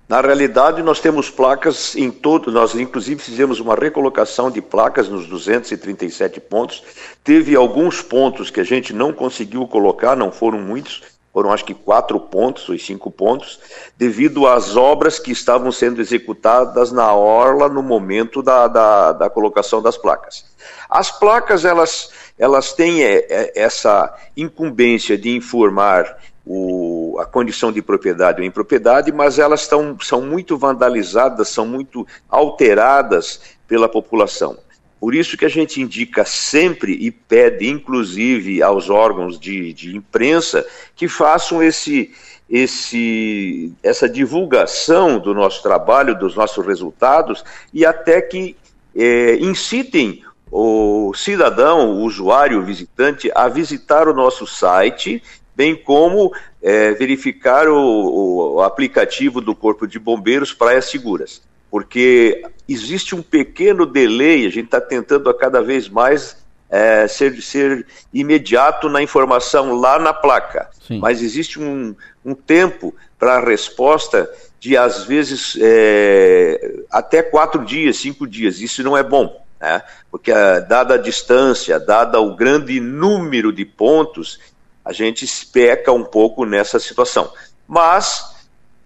Na 0.08 0.22
realidade, 0.22 0.84
nós 0.84 1.00
temos 1.00 1.30
placas 1.30 1.96
em 1.96 2.12
todo, 2.12 2.52
nós 2.52 2.76
inclusive 2.76 3.22
fizemos 3.22 3.60
uma 3.60 3.76
recolocação 3.76 4.52
de 4.52 4.62
placas 4.62 5.10
nos 5.10 5.26
237 5.28 6.40
pontos. 6.40 6.84
Teve 7.24 7.56
alguns 7.56 8.02
pontos 8.02 8.50
que 8.50 8.60
a 8.60 8.64
gente 8.64 8.94
não 8.94 9.14
conseguiu 9.14 9.66
colocar, 9.68 10.16
não 10.16 10.32
foram 10.32 10.60
muitos, 10.60 11.02
foram 11.34 11.52
acho 11.52 11.64
que 11.66 11.74
quatro 11.74 12.20
pontos 12.20 12.68
ou 12.68 12.78
cinco 12.78 13.10
pontos, 13.10 13.60
devido 13.98 14.48
às 14.48 14.76
obras 14.76 15.18
que 15.18 15.32
estavam 15.32 15.72
sendo 15.72 16.02
executadas 16.02 16.92
na 16.92 17.14
orla 17.14 17.70
no 17.70 17.82
momento 17.82 18.42
da, 18.42 18.68
da, 18.68 19.14
da 19.14 19.30
colocação 19.30 19.82
das 19.82 19.98
placas. 19.98 20.46
As 20.90 21.10
placas, 21.10 21.64
elas, 21.64 22.12
elas 22.38 22.74
têm 22.74 23.04
é, 23.04 23.26
é, 23.30 23.54
essa 23.56 24.14
incumbência 24.36 25.18
de 25.18 25.30
informar 25.36 26.18
o, 26.46 27.18
a 27.20 27.26
condição 27.26 27.72
de 27.72 27.82
propriedade 27.82 28.42
ou 28.42 28.46
impropriedade, 28.46 29.12
mas 29.12 29.40
elas 29.40 29.68
tão, 29.68 29.98
são 30.02 30.22
muito 30.22 30.58
vandalizadas, 30.58 31.48
são 31.48 31.66
muito 31.66 32.06
alteradas 32.30 33.42
pela 33.68 33.88
população. 33.88 34.58
Por 35.02 35.16
isso 35.16 35.36
que 35.36 35.46
a 35.46 35.50
gente 35.50 35.82
indica 35.82 36.24
sempre 36.24 36.94
e 36.94 37.10
pede, 37.10 37.68
inclusive, 37.68 38.62
aos 38.62 38.88
órgãos 38.88 39.40
de, 39.40 39.74
de 39.74 39.98
imprensa 39.98 40.64
que 40.96 41.08
façam 41.08 41.64
esse, 41.64 42.12
esse, 42.48 43.74
essa 43.82 44.08
divulgação 44.08 45.18
do 45.18 45.34
nosso 45.34 45.64
trabalho, 45.64 46.14
dos 46.14 46.36
nossos 46.36 46.64
resultados 46.64 47.44
e 47.74 47.84
até 47.84 48.22
que 48.22 48.56
é, 48.96 49.38
incitem 49.38 50.24
o 50.52 51.12
cidadão, 51.16 51.94
o 51.94 52.04
usuário, 52.04 52.60
o 52.60 52.64
visitante 52.64 53.32
a 53.34 53.50
visitar 53.50 54.08
o 54.08 54.14
nosso 54.14 54.46
site, 54.46 55.24
bem 55.56 55.76
como 55.76 56.32
é, 56.62 56.92
verificar 56.92 57.68
o, 57.68 58.54
o 58.58 58.62
aplicativo 58.62 59.42
do 59.42 59.56
Corpo 59.56 59.88
de 59.88 59.98
Bombeiros 59.98 60.54
Praias 60.54 60.86
Seguras. 60.86 61.42
Porque 61.72 62.44
existe 62.68 63.16
um 63.16 63.22
pequeno 63.22 63.86
delay, 63.86 64.46
a 64.46 64.50
gente 64.50 64.66
está 64.66 64.80
tentando 64.80 65.30
a 65.30 65.34
cada 65.34 65.62
vez 65.62 65.90
mais 65.90 66.38
é, 66.70 67.08
ser, 67.08 67.42
ser 67.42 67.88
imediato 68.14 68.90
na 68.90 69.02
informação 69.02 69.74
lá 69.80 69.98
na 69.98 70.14
placa. 70.14 70.70
Sim. 70.86 71.00
Mas 71.00 71.22
existe 71.22 71.60
um, 71.60 71.96
um 72.24 72.36
tempo 72.36 72.94
para 73.18 73.38
a 73.38 73.46
resposta 73.46 74.30
de, 74.60 74.76
às 74.76 75.06
vezes, 75.06 75.58
é, 75.60 76.84
até 76.92 77.24
quatro 77.24 77.66
dias, 77.66 77.98
cinco 77.98 78.28
dias. 78.28 78.60
Isso 78.60 78.84
não 78.84 78.98
é 78.98 79.02
bom 79.02 79.42
né? 79.62 79.84
porque 80.10 80.32
a, 80.32 80.60
dada 80.60 80.96
a 80.96 80.98
distância, 80.98 81.80
dada 81.80 82.20
o 82.20 82.36
grande 82.36 82.80
número 82.80 83.54
de 83.54 83.64
pontos, 83.64 84.40
a 84.84 84.92
gente 84.92 85.28
peca 85.54 85.92
um 85.92 86.04
pouco 86.04 86.44
nessa 86.44 86.80
situação. 86.80 87.32
Mas 87.68 88.31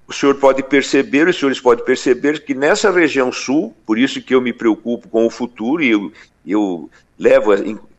o 0.07 0.13
senhor 0.13 0.35
pode 0.35 0.63
perceber, 0.63 1.27
os 1.27 1.37
senhores 1.37 1.59
podem 1.59 1.83
perceber 1.83 2.43
que 2.43 2.53
nessa 2.53 2.91
região 2.91 3.31
sul, 3.31 3.75
por 3.85 3.97
isso 3.97 4.21
que 4.21 4.35
eu 4.35 4.41
me 4.41 4.53
preocupo 4.53 5.07
com 5.09 5.25
o 5.25 5.29
futuro 5.29 5.83
e 5.83 5.91
eu, 5.91 6.11
eu 6.45 6.89
levo 7.17 7.51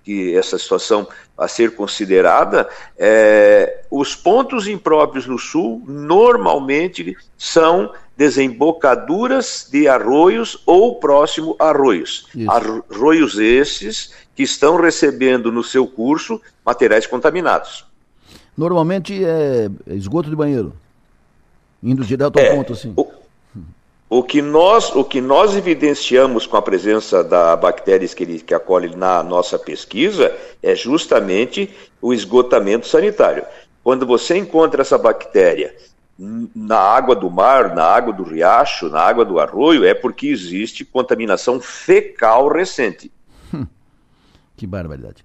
que 0.04 0.36
essa 0.36 0.56
situação 0.56 1.08
a 1.36 1.48
ser 1.48 1.74
considerada, 1.74 2.68
é, 2.96 3.82
os 3.90 4.14
pontos 4.14 4.68
impróprios 4.68 5.26
no 5.26 5.38
sul 5.38 5.82
normalmente 5.84 7.16
são 7.36 7.92
desembocaduras 8.16 9.68
de 9.70 9.88
arroios 9.88 10.62
ou 10.64 11.00
próximo 11.00 11.56
a 11.58 11.70
arroios. 11.70 12.28
Isso. 12.34 12.50
Arroios 12.50 13.38
esses 13.38 14.14
que 14.34 14.44
estão 14.44 14.76
recebendo 14.76 15.50
no 15.50 15.62
seu 15.62 15.86
curso 15.86 16.40
materiais 16.64 17.06
contaminados. 17.06 17.84
Normalmente 18.56 19.22
é 19.24 19.68
esgoto 19.88 20.30
de 20.30 20.36
banheiro, 20.36 20.72
indo 21.82 22.04
direto 22.04 22.38
ao 22.38 22.44
é, 22.44 22.54
ponto 22.54 22.72
assim. 22.72 22.92
O, 22.96 23.06
o, 24.08 24.22
que 24.22 24.40
nós, 24.40 24.94
o 24.94 25.04
que 25.04 25.20
nós 25.20 25.56
evidenciamos 25.56 26.46
com 26.46 26.56
a 26.56 26.62
presença 26.62 27.22
da 27.22 27.54
bactéria 27.56 28.04
Escherichia 28.04 28.58
coli 28.58 28.94
na 28.94 29.22
nossa 29.22 29.58
pesquisa 29.58 30.34
é 30.62 30.74
justamente 30.74 31.70
o 32.00 32.12
esgotamento 32.12 32.86
sanitário. 32.86 33.44
Quando 33.82 34.06
você 34.06 34.36
encontra 34.36 34.82
essa 34.82 34.98
bactéria 34.98 35.74
na 36.18 36.78
água 36.78 37.14
do 37.14 37.30
mar, 37.30 37.74
na 37.74 37.84
água 37.84 38.12
do 38.12 38.22
riacho, 38.22 38.88
na 38.88 39.00
água 39.00 39.24
do 39.24 39.38
arroio, 39.38 39.84
é 39.84 39.92
porque 39.92 40.28
existe 40.28 40.84
contaminação 40.84 41.60
fecal 41.60 42.48
recente. 42.48 43.12
Que 44.56 44.66
barbaridade. 44.66 45.22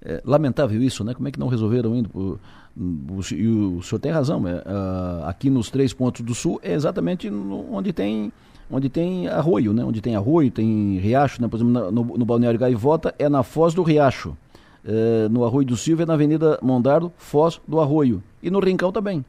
É, 0.00 0.22
lamentável 0.24 0.80
isso, 0.80 1.02
né? 1.02 1.12
Como 1.12 1.26
é 1.26 1.32
que 1.32 1.40
não 1.40 1.48
resolveram 1.48 1.92
ainda? 1.92 2.08
O, 2.14 2.20
o, 2.20 2.40
e 2.76 3.46
o 3.46 3.82
senhor 3.82 3.98
tem 4.00 4.12
razão. 4.12 4.46
É, 4.46 4.54
uh, 4.54 5.24
aqui 5.26 5.50
nos 5.50 5.70
três 5.70 5.92
pontos 5.92 6.22
do 6.22 6.34
sul 6.34 6.60
é 6.62 6.72
exatamente 6.72 7.28
onde 7.28 7.92
tem 7.92 8.32
onde 8.70 8.88
tem 8.88 9.26
arroio, 9.26 9.72
né? 9.72 9.84
Onde 9.84 10.00
tem 10.00 10.14
arroio, 10.14 10.50
tem 10.50 10.98
riacho, 10.98 11.42
né? 11.42 11.48
Por 11.48 11.56
exemplo, 11.56 11.90
no, 11.90 12.04
no 12.04 12.24
Balneário 12.24 12.58
Gaivota 12.58 13.14
é 13.18 13.28
na 13.28 13.42
Foz 13.42 13.74
do 13.74 13.82
Riacho. 13.82 14.36
É, 14.84 15.28
no 15.28 15.44
Arroio 15.44 15.66
do 15.66 15.76
Silva 15.76 16.04
é 16.04 16.06
na 16.06 16.14
Avenida 16.14 16.58
Mondardo, 16.62 17.12
Foz 17.18 17.60
do 17.66 17.80
Arroio. 17.80 18.22
E 18.42 18.50
no 18.50 18.60
Rincão 18.60 18.92
também. 18.92 19.24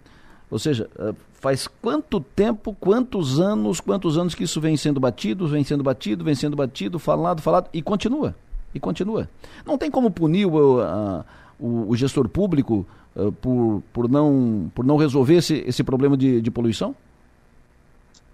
Ou 0.51 0.59
seja, 0.59 0.89
eh, 0.99 1.13
faz 1.31 1.65
quanto 1.81 2.19
tempo, 2.19 2.75
quantos 2.77 3.39
anos, 3.39 3.79
quantos 3.79 4.17
anos 4.17 4.35
que 4.35 4.43
isso 4.43 4.59
vem 4.59 4.75
sendo 4.75 4.99
batido, 4.99 5.47
vem 5.47 5.63
sendo 5.63 5.81
batido, 5.81 6.25
vem 6.25 6.35
sendo 6.35 6.57
batido, 6.57 6.99
falado, 6.99 7.41
falado, 7.41 7.69
e 7.73 7.81
continua. 7.81 8.35
E 8.75 8.79
continua. 8.79 9.29
Não 9.65 9.77
tem 9.77 9.89
como 9.89 10.11
punir 10.11 10.45
o, 10.45 10.81
a, 10.81 11.25
o, 11.57 11.89
o, 11.89 11.95
gestor 11.95 12.27
público 12.27 12.85
uh, 13.15 13.31
por, 13.31 13.83
por, 13.93 14.09
não, 14.09 14.71
por 14.73 14.85
não 14.85 14.97
resolver 14.97 15.35
esse, 15.35 15.63
esse 15.67 15.83
problema 15.83 16.17
de, 16.17 16.41
de 16.41 16.51
poluição? 16.51 16.95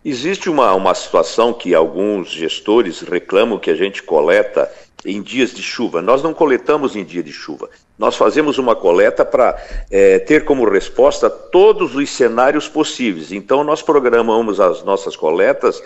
Existe 0.03 0.49
uma, 0.49 0.73
uma 0.73 0.93
situação 0.93 1.51
que 1.53 1.75
alguns 1.75 2.29
gestores 2.29 3.01
reclamam 3.01 3.59
que 3.59 3.69
a 3.69 3.75
gente 3.75 4.01
coleta 4.01 4.71
em 5.05 5.21
dias 5.21 5.53
de 5.53 5.61
chuva. 5.61 6.01
Nós 6.01 6.23
não 6.23 6.33
coletamos 6.33 6.95
em 6.95 7.03
dia 7.03 7.21
de 7.21 7.31
chuva. 7.31 7.69
Nós 7.97 8.15
fazemos 8.15 8.57
uma 8.57 8.75
coleta 8.75 9.25
para 9.25 9.57
é, 9.89 10.19
ter 10.19 10.45
como 10.45 10.69
resposta 10.69 11.29
todos 11.29 11.95
os 11.95 12.09
cenários 12.09 12.67
possíveis. 12.67 13.31
Então, 13.31 13.63
nós 13.63 13.81
programamos 13.81 14.59
as 14.59 14.83
nossas 14.83 15.15
coletas 15.15 15.81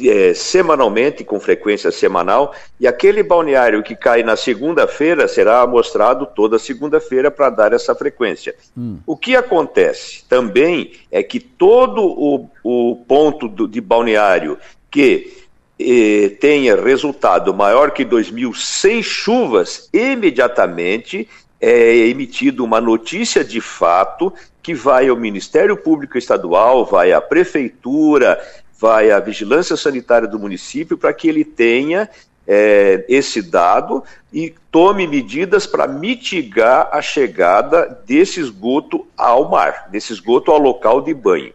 é, 0.00 0.32
semanalmente, 0.32 1.24
com 1.24 1.40
frequência 1.40 1.90
semanal, 1.90 2.54
e 2.78 2.86
aquele 2.86 3.22
balneário 3.22 3.82
que 3.82 3.96
cai 3.96 4.22
na 4.22 4.36
segunda-feira 4.36 5.26
será 5.26 5.66
mostrado 5.66 6.26
toda 6.26 6.58
segunda-feira 6.58 7.30
para 7.30 7.50
dar 7.50 7.72
essa 7.72 7.94
frequência. 7.94 8.54
Hum. 8.76 8.98
O 9.06 9.16
que 9.16 9.34
acontece 9.34 10.24
também 10.28 10.92
é 11.10 11.22
que 11.22 11.40
todo 11.40 12.04
o, 12.04 12.48
o 12.62 12.96
ponto 13.08 13.48
do, 13.48 13.66
de 13.66 13.80
balneário 13.80 14.58
que 14.90 15.36
eh, 15.80 16.30
tenha 16.40 16.80
resultado 16.80 17.52
maior 17.52 17.90
que 17.90 18.04
2.000 18.04 18.54
sem 18.56 19.02
chuvas, 19.02 19.88
imediatamente 19.92 21.28
é 21.60 21.96
emitido 21.96 22.64
uma 22.64 22.80
notícia 22.80 23.44
de 23.44 23.60
fato 23.60 24.32
que 24.62 24.74
vai 24.74 25.08
ao 25.08 25.16
Ministério 25.16 25.76
Público 25.76 26.18
Estadual, 26.18 26.84
vai 26.84 27.12
à 27.12 27.20
Prefeitura, 27.20 28.38
vai 28.78 29.10
à 29.10 29.18
Vigilância 29.18 29.76
Sanitária 29.76 30.28
do 30.28 30.38
município 30.38 30.96
para 30.96 31.12
que 31.12 31.28
ele 31.28 31.44
tenha 31.44 32.08
é, 32.46 33.04
esse 33.08 33.42
dado 33.42 34.02
e 34.32 34.54
tome 34.70 35.06
medidas 35.06 35.66
para 35.66 35.86
mitigar 35.86 36.88
a 36.92 37.02
chegada 37.02 38.00
desse 38.06 38.40
esgoto 38.40 39.06
ao 39.16 39.50
mar, 39.50 39.88
desse 39.90 40.12
esgoto 40.12 40.50
ao 40.50 40.58
local 40.58 41.02
de 41.02 41.12
banho. 41.12 41.52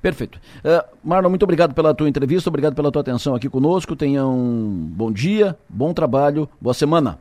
Perfeito. 0.00 0.40
Uh, 0.64 0.82
Marlon, 1.04 1.28
muito 1.28 1.44
obrigado 1.44 1.74
pela 1.74 1.94
tua 1.94 2.08
entrevista, 2.08 2.50
obrigado 2.50 2.74
pela 2.74 2.90
tua 2.90 3.02
atenção 3.02 3.34
aqui 3.34 3.48
conosco. 3.48 3.94
Tenha 3.94 4.26
um 4.26 4.90
bom 4.90 5.12
dia, 5.12 5.56
bom 5.68 5.94
trabalho, 5.94 6.48
boa 6.60 6.74
semana. 6.74 7.18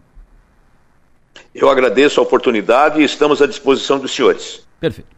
Eu 1.53 1.69
agradeço 1.69 2.19
a 2.19 2.23
oportunidade 2.23 2.99
e 2.99 3.03
estamos 3.03 3.41
à 3.41 3.47
disposição 3.47 3.99
dos 3.99 4.11
senhores. 4.11 4.65
Perfeito. 4.79 5.09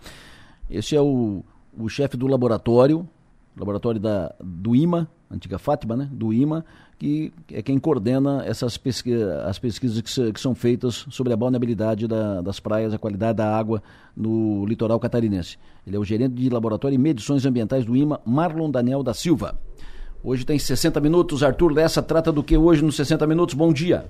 Esse 0.70 0.96
é 0.96 1.02
o, 1.02 1.44
o 1.78 1.88
chefe 1.88 2.18
do 2.18 2.28
laboratório, 2.28 3.08
laboratório 3.58 4.00
da, 4.00 4.34
do 4.44 4.76
IMA, 4.76 5.08
antiga 5.30 5.58
Fátima, 5.58 5.96
né? 5.96 6.10
Do 6.12 6.34
IMA, 6.34 6.66
que 6.98 7.34
é 7.52 7.62
quem 7.62 7.78
coordena 7.78 8.44
essas 8.46 8.78
pesqui 8.78 9.14
as 9.46 9.60
pesquisas 9.60 10.02
que, 10.02 10.32
que, 10.32 10.40
são 10.40 10.56
feitas 10.56 11.06
sobre 11.10 11.34
a 11.34 11.36
vulnerabilidade 11.36 12.08
da, 12.08 12.42
das 12.42 12.60
praias, 12.60 12.94
a 12.94 12.98
qualidade 12.98 13.38
da 13.38 13.56
água 13.56 13.82
no 14.16 14.66
litoral 14.66 15.00
catarinense. 15.00 15.58
Ele 15.86 15.96
é 15.96 16.00
o 16.00 16.04
gerente 16.04 16.36
de 16.36 16.50
laboratório 16.50 16.96
e 16.96 16.98
medições 16.98 17.46
ambientais 17.46 17.86
do 17.86 17.96
IMA, 17.96 18.22
Marlon 18.26 18.70
Daniel 18.70 19.04
da 19.04 19.14
Silva. 19.14 19.60
Hoje 20.26 20.46
tem 20.46 20.58
60 20.58 21.02
minutos. 21.02 21.44
Arthur 21.44 21.74
Lessa 21.74 22.02
trata 22.02 22.32
do 22.32 22.42
que 22.42 22.56
hoje 22.56 22.82
nos 22.82 22.96
60 22.96 23.28
minutos? 23.28 23.54
Bom 23.56 23.74
dia. 23.74 24.06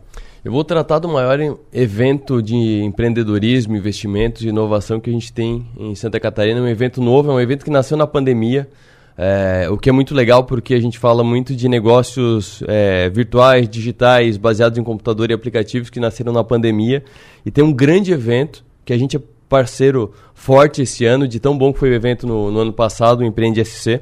Eu 0.46 0.52
vou 0.52 0.64
tratar 0.64 1.00
do 1.00 1.10
maior 1.10 1.40
evento 1.74 2.40
de 2.40 2.84
empreendedorismo, 2.84 3.76
investimentos 3.76 4.44
e 4.44 4.50
inovação 4.50 5.00
que 5.00 5.10
a 5.10 5.14
gente 5.14 5.34
tem 5.34 5.66
em 5.76 5.96
Santa 5.96 6.20
Catarina. 6.20 6.60
É 6.60 6.62
um 6.62 6.68
evento 6.68 7.02
novo, 7.02 7.32
é 7.32 7.34
um 7.34 7.40
evento 7.40 7.66
que 7.66 7.72
nasceu 7.72 7.98
na 7.98 8.06
pandemia. 8.06 8.70
É, 9.18 9.68
o 9.70 9.78
que 9.78 9.90
é 9.90 9.92
muito 9.92 10.16
legal 10.16 10.44
porque 10.44 10.74
a 10.74 10.80
gente 10.80 10.98
fala 10.98 11.24
muito 11.24 11.56
de 11.56 11.70
negócios 11.70 12.64
é, 12.68 13.10
virtuais, 13.10 13.70
digitais, 13.70 14.38
baseados 14.38 14.78
em 14.78 14.84
computador 14.84 15.30
e 15.30 15.34
aplicativos 15.34 15.90
que 15.90 16.00
nasceram 16.00 16.34
na 16.34 16.44
pandemia. 16.44 17.04
E 17.46 17.52
tem 17.52 17.64
um 17.64 17.74
grande 17.74 18.12
evento 18.12 18.64
que 18.84 18.94
a 18.94 18.98
gente 18.98 19.18
é 19.18 19.22
parceiro 19.48 20.12
forte 20.34 20.82
esse 20.82 21.06
ano, 21.06 21.28
de 21.28 21.40
tão 21.40 21.56
bom 21.56 21.72
que 21.72 21.80
foi 21.80 21.92
o 21.92 21.94
evento 21.94 22.26
no, 22.26 22.50
no 22.50 22.60
ano 22.60 22.74
passado, 22.74 23.20
o 23.20 23.24
Empreende 23.24 23.64
SC 23.64 24.02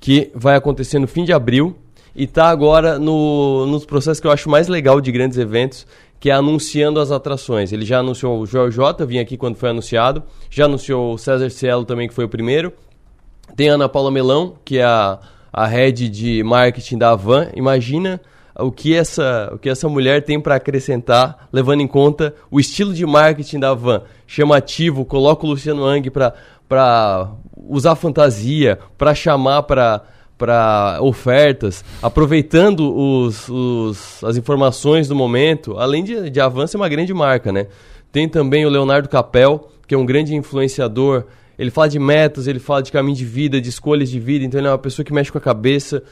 que 0.00 0.30
vai 0.34 0.56
acontecer 0.56 0.98
no 0.98 1.06
fim 1.06 1.24
de 1.24 1.32
abril 1.32 1.76
e 2.14 2.24
está 2.24 2.48
agora 2.48 2.98
no, 2.98 3.66
nos 3.66 3.84
processos 3.84 4.20
que 4.20 4.26
eu 4.26 4.30
acho 4.30 4.48
mais 4.48 4.68
legal 4.68 5.00
de 5.00 5.12
grandes 5.12 5.38
eventos, 5.38 5.86
que 6.18 6.30
é 6.30 6.32
anunciando 6.32 6.98
as 7.00 7.12
atrações. 7.12 7.72
Ele 7.72 7.84
já 7.84 8.00
anunciou 8.00 8.40
o 8.40 8.46
J, 8.46 9.06
vim 9.06 9.18
aqui 9.18 9.36
quando 9.36 9.56
foi 9.56 9.70
anunciado, 9.70 10.22
já 10.50 10.64
anunciou 10.64 11.14
o 11.14 11.18
César 11.18 11.50
Cielo 11.50 11.84
também, 11.84 12.08
que 12.08 12.14
foi 12.14 12.24
o 12.24 12.28
primeiro. 12.28 12.72
Tem 13.56 13.70
a 13.70 13.74
Ana 13.74 13.88
Paula 13.88 14.10
Melão, 14.10 14.54
que 14.64 14.78
é 14.78 14.84
a, 14.84 15.18
a 15.52 15.66
head 15.66 16.08
de 16.08 16.42
marketing 16.42 16.98
da 16.98 17.10
Avan. 17.10 17.48
Imagina 17.54 18.20
o 18.58 18.72
que 18.72 18.94
essa, 18.94 19.50
o 19.52 19.58
que 19.58 19.68
essa 19.68 19.88
mulher 19.88 20.24
tem 20.24 20.40
para 20.40 20.56
acrescentar, 20.56 21.48
levando 21.52 21.80
em 21.80 21.86
conta 21.86 22.34
o 22.50 22.58
estilo 22.58 22.92
de 22.92 23.06
marketing 23.06 23.60
da 23.60 23.72
Van. 23.72 24.02
Chamativo, 24.26 25.04
coloca 25.04 25.46
o 25.46 25.50
Luciano 25.50 25.84
Ang 25.84 26.10
para 26.10 27.30
usar 27.56 27.94
fantasia, 27.94 28.78
para 28.96 29.14
chamar 29.14 29.62
para 29.62 30.98
ofertas, 31.00 31.84
aproveitando 32.02 32.94
os, 32.94 33.48
os, 33.48 34.24
as 34.24 34.36
informações 34.36 35.08
do 35.08 35.14
momento, 35.14 35.78
além 35.78 36.02
de, 36.04 36.30
de 36.30 36.40
avanço, 36.40 36.76
é 36.76 36.80
uma 36.80 36.88
grande 36.88 37.14
marca, 37.14 37.52
né? 37.52 37.66
Tem 38.10 38.28
também 38.28 38.64
o 38.64 38.68
Leonardo 38.68 39.08
Capel, 39.08 39.68
que 39.86 39.94
é 39.94 39.98
um 39.98 40.06
grande 40.06 40.34
influenciador. 40.34 41.24
Ele 41.58 41.70
fala 41.70 41.88
de 41.88 41.98
metas, 41.98 42.46
ele 42.46 42.58
fala 42.58 42.82
de 42.82 42.92
caminho 42.92 43.16
de 43.16 43.24
vida, 43.24 43.60
de 43.60 43.68
escolhas 43.68 44.08
de 44.08 44.20
vida, 44.20 44.44
então 44.44 44.60
ele 44.60 44.68
é 44.68 44.70
uma 44.70 44.78
pessoa 44.78 45.04
que 45.04 45.12
mexe 45.12 45.32
com 45.32 45.38
a 45.38 45.40
cabeça. 45.40 46.02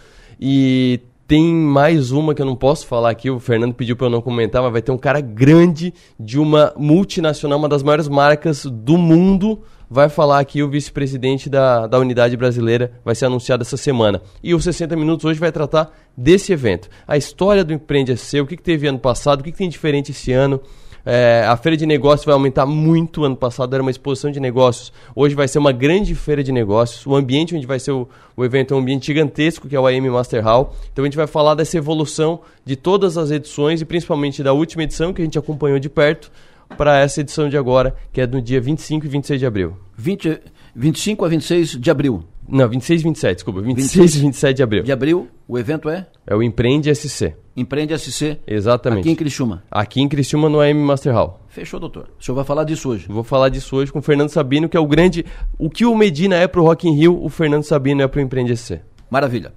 E 0.40 1.00
tem 1.26 1.52
mais 1.52 2.12
uma 2.12 2.34
que 2.34 2.42
eu 2.42 2.46
não 2.46 2.54
posso 2.54 2.86
falar 2.86 3.10
aqui, 3.10 3.30
o 3.30 3.40
Fernando 3.40 3.74
pediu 3.74 3.96
para 3.96 4.06
eu 4.06 4.10
não 4.10 4.20
comentar, 4.20 4.62
mas 4.62 4.72
vai 4.72 4.82
ter 4.82 4.92
um 4.92 4.98
cara 4.98 5.20
grande 5.20 5.92
de 6.18 6.38
uma 6.38 6.72
multinacional, 6.76 7.58
uma 7.58 7.68
das 7.68 7.82
maiores 7.82 8.08
marcas 8.08 8.64
do 8.64 8.96
mundo, 8.96 9.60
vai 9.90 10.08
falar 10.08 10.38
aqui 10.38 10.62
o 10.62 10.68
vice-presidente 10.68 11.48
da, 11.48 11.86
da 11.86 11.98
unidade 11.98 12.36
brasileira, 12.36 12.92
vai 13.04 13.14
ser 13.14 13.26
anunciado 13.26 13.62
essa 13.62 13.76
semana. 13.76 14.22
E 14.42 14.54
o 14.54 14.60
60 14.60 14.94
Minutos 14.96 15.24
hoje 15.24 15.40
vai 15.40 15.50
tratar 15.50 15.92
desse 16.16 16.52
evento. 16.52 16.88
A 17.06 17.16
história 17.16 17.64
do 17.64 17.72
Empreende 17.72 18.16
SC, 18.16 18.40
o 18.40 18.46
que, 18.46 18.56
que 18.56 18.62
teve 18.62 18.86
ano 18.86 18.98
passado, 18.98 19.40
o 19.40 19.44
que, 19.44 19.52
que 19.52 19.58
tem 19.58 19.68
diferente 19.68 20.12
esse 20.12 20.32
ano, 20.32 20.60
é, 21.08 21.44
a 21.46 21.56
feira 21.56 21.76
de 21.76 21.86
negócios 21.86 22.24
vai 22.24 22.32
aumentar 22.34 22.66
muito. 22.66 23.24
Ano 23.24 23.36
passado 23.36 23.72
era 23.72 23.80
uma 23.80 23.92
exposição 23.92 24.28
de 24.28 24.40
negócios. 24.40 24.92
Hoje 25.14 25.36
vai 25.36 25.46
ser 25.46 25.60
uma 25.60 25.70
grande 25.70 26.16
feira 26.16 26.42
de 26.42 26.50
negócios. 26.50 27.06
O 27.06 27.14
ambiente 27.14 27.54
onde 27.54 27.64
vai 27.64 27.78
ser 27.78 27.92
o, 27.92 28.08
o 28.36 28.44
evento 28.44 28.74
é 28.74 28.76
um 28.76 28.80
ambiente 28.80 29.06
gigantesco, 29.06 29.68
que 29.68 29.76
é 29.76 29.80
o 29.80 29.86
AM 29.86 30.10
Master 30.10 30.42
Hall. 30.42 30.74
Então 30.92 31.04
a 31.04 31.06
gente 31.06 31.16
vai 31.16 31.28
falar 31.28 31.54
dessa 31.54 31.78
evolução 31.78 32.40
de 32.64 32.74
todas 32.74 33.16
as 33.16 33.30
edições 33.30 33.80
e 33.80 33.84
principalmente 33.84 34.42
da 34.42 34.52
última 34.52 34.82
edição 34.82 35.12
que 35.12 35.22
a 35.22 35.24
gente 35.24 35.38
acompanhou 35.38 35.78
de 35.78 35.88
perto 35.88 36.32
para 36.76 36.98
essa 36.98 37.20
edição 37.20 37.48
de 37.48 37.56
agora, 37.56 37.94
que 38.12 38.20
é 38.20 38.26
no 38.26 38.42
dia 38.42 38.60
25 38.60 39.06
e 39.06 39.08
26 39.08 39.38
de 39.38 39.46
abril. 39.46 39.76
20, 39.96 40.40
25 40.74 41.24
a 41.24 41.28
26 41.28 41.70
de 41.80 41.88
abril. 41.88 42.24
Não, 42.48 42.68
26 42.68 43.00
e 43.00 43.04
27, 43.04 43.34
desculpa. 43.36 43.60
26 43.60 43.92
26 43.94 44.14
e 44.14 44.20
27 44.20 44.56
de 44.56 44.62
abril. 44.62 44.82
De 44.82 44.92
abril, 44.92 45.28
o 45.48 45.58
evento 45.58 45.88
é? 45.88 46.06
É 46.26 46.34
o 46.34 46.42
Empreende 46.42 46.94
SC. 46.94 47.34
Empreende 47.56 47.98
SC. 47.98 48.38
Exatamente. 48.46 49.00
Aqui 49.00 49.10
em 49.10 49.14
Criciúma. 49.14 49.64
Aqui 49.70 50.00
em 50.00 50.08
Criciúma, 50.08 50.48
no 50.48 50.60
AM 50.60 50.80
Master 50.80 51.12
Hall. 51.12 51.40
Fechou, 51.48 51.80
doutor. 51.80 52.10
O 52.18 52.24
senhor 52.24 52.36
vai 52.36 52.44
falar 52.44 52.64
disso 52.64 52.88
hoje. 52.88 53.06
Vou 53.08 53.24
falar 53.24 53.48
disso 53.48 53.76
hoje 53.76 53.92
com 53.92 53.98
o 53.98 54.02
Fernando 54.02 54.28
Sabino, 54.28 54.68
que 54.68 54.76
é 54.76 54.80
o 54.80 54.86
grande... 54.86 55.24
O 55.58 55.70
que 55.70 55.84
o 55.86 55.96
Medina 55.96 56.36
é 56.36 56.46
pro 56.46 56.62
Rock 56.62 56.88
in 56.88 56.94
Rio, 56.94 57.22
o 57.22 57.28
Fernando 57.28 57.64
Sabino 57.64 58.02
é 58.02 58.08
pro 58.08 58.20
Empreende 58.20 58.56
SC. 58.56 58.80
Maravilha. 59.10 59.52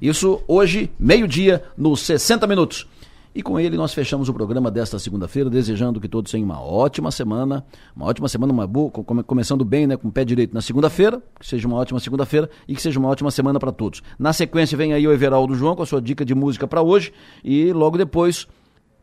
Isso 0.00 0.42
hoje, 0.48 0.90
meio-dia, 0.98 1.62
nos 1.76 2.00
60 2.00 2.46
minutos. 2.46 2.86
E 3.32 3.42
com 3.42 3.60
ele 3.60 3.76
nós 3.76 3.94
fechamos 3.94 4.28
o 4.28 4.34
programa 4.34 4.70
desta 4.70 4.98
segunda-feira, 4.98 5.48
desejando 5.48 6.00
que 6.00 6.08
todos 6.08 6.32
tenham 6.32 6.44
uma 6.44 6.60
ótima 6.60 7.12
semana, 7.12 7.64
uma 7.94 8.06
ótima 8.06 8.28
semana, 8.28 8.52
uma 8.52 8.66
boa, 8.66 8.90
começando 8.90 9.64
bem, 9.64 9.86
né, 9.86 9.96
com 9.96 10.08
o 10.08 10.12
pé 10.12 10.24
direito 10.24 10.52
na 10.52 10.60
segunda-feira, 10.60 11.22
que 11.38 11.46
seja 11.46 11.68
uma 11.68 11.76
ótima 11.76 12.00
segunda-feira 12.00 12.50
e 12.66 12.74
que 12.74 12.82
seja 12.82 12.98
uma 12.98 13.08
ótima 13.08 13.30
semana 13.30 13.60
para 13.60 13.70
todos. 13.70 14.02
Na 14.18 14.32
sequência 14.32 14.76
vem 14.76 14.92
aí 14.92 15.06
o 15.06 15.12
Everaldo 15.12 15.54
João 15.54 15.76
com 15.76 15.82
a 15.82 15.86
sua 15.86 16.02
dica 16.02 16.24
de 16.24 16.34
música 16.34 16.66
para 16.66 16.82
hoje 16.82 17.12
e 17.44 17.72
logo 17.72 17.96
depois 17.96 18.48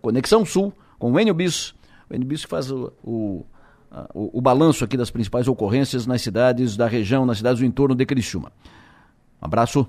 Conexão 0.01 0.45
Sul 0.45 0.73
com 0.99 1.13
o 1.13 1.19
Enio 1.19 1.33
Bis, 1.33 1.73
o 2.09 2.13
Enio 2.13 2.27
Bis 2.27 2.43
que 2.43 2.49
faz 2.49 2.69
o, 2.69 2.91
o 3.03 3.45
o, 4.13 4.39
o, 4.39 4.41
balanço 4.41 4.83
aqui 4.83 4.97
das 4.97 5.09
principais 5.09 5.47
ocorrências 5.47 6.05
nas 6.05 6.21
cidades 6.21 6.75
da 6.75 6.87
região, 6.87 7.25
nas 7.25 7.37
cidades 7.37 7.59
do 7.61 7.65
entorno 7.65 7.95
de 7.95 8.05
Criciúma. 8.05 8.51
Um 9.41 9.45
abraço 9.45 9.87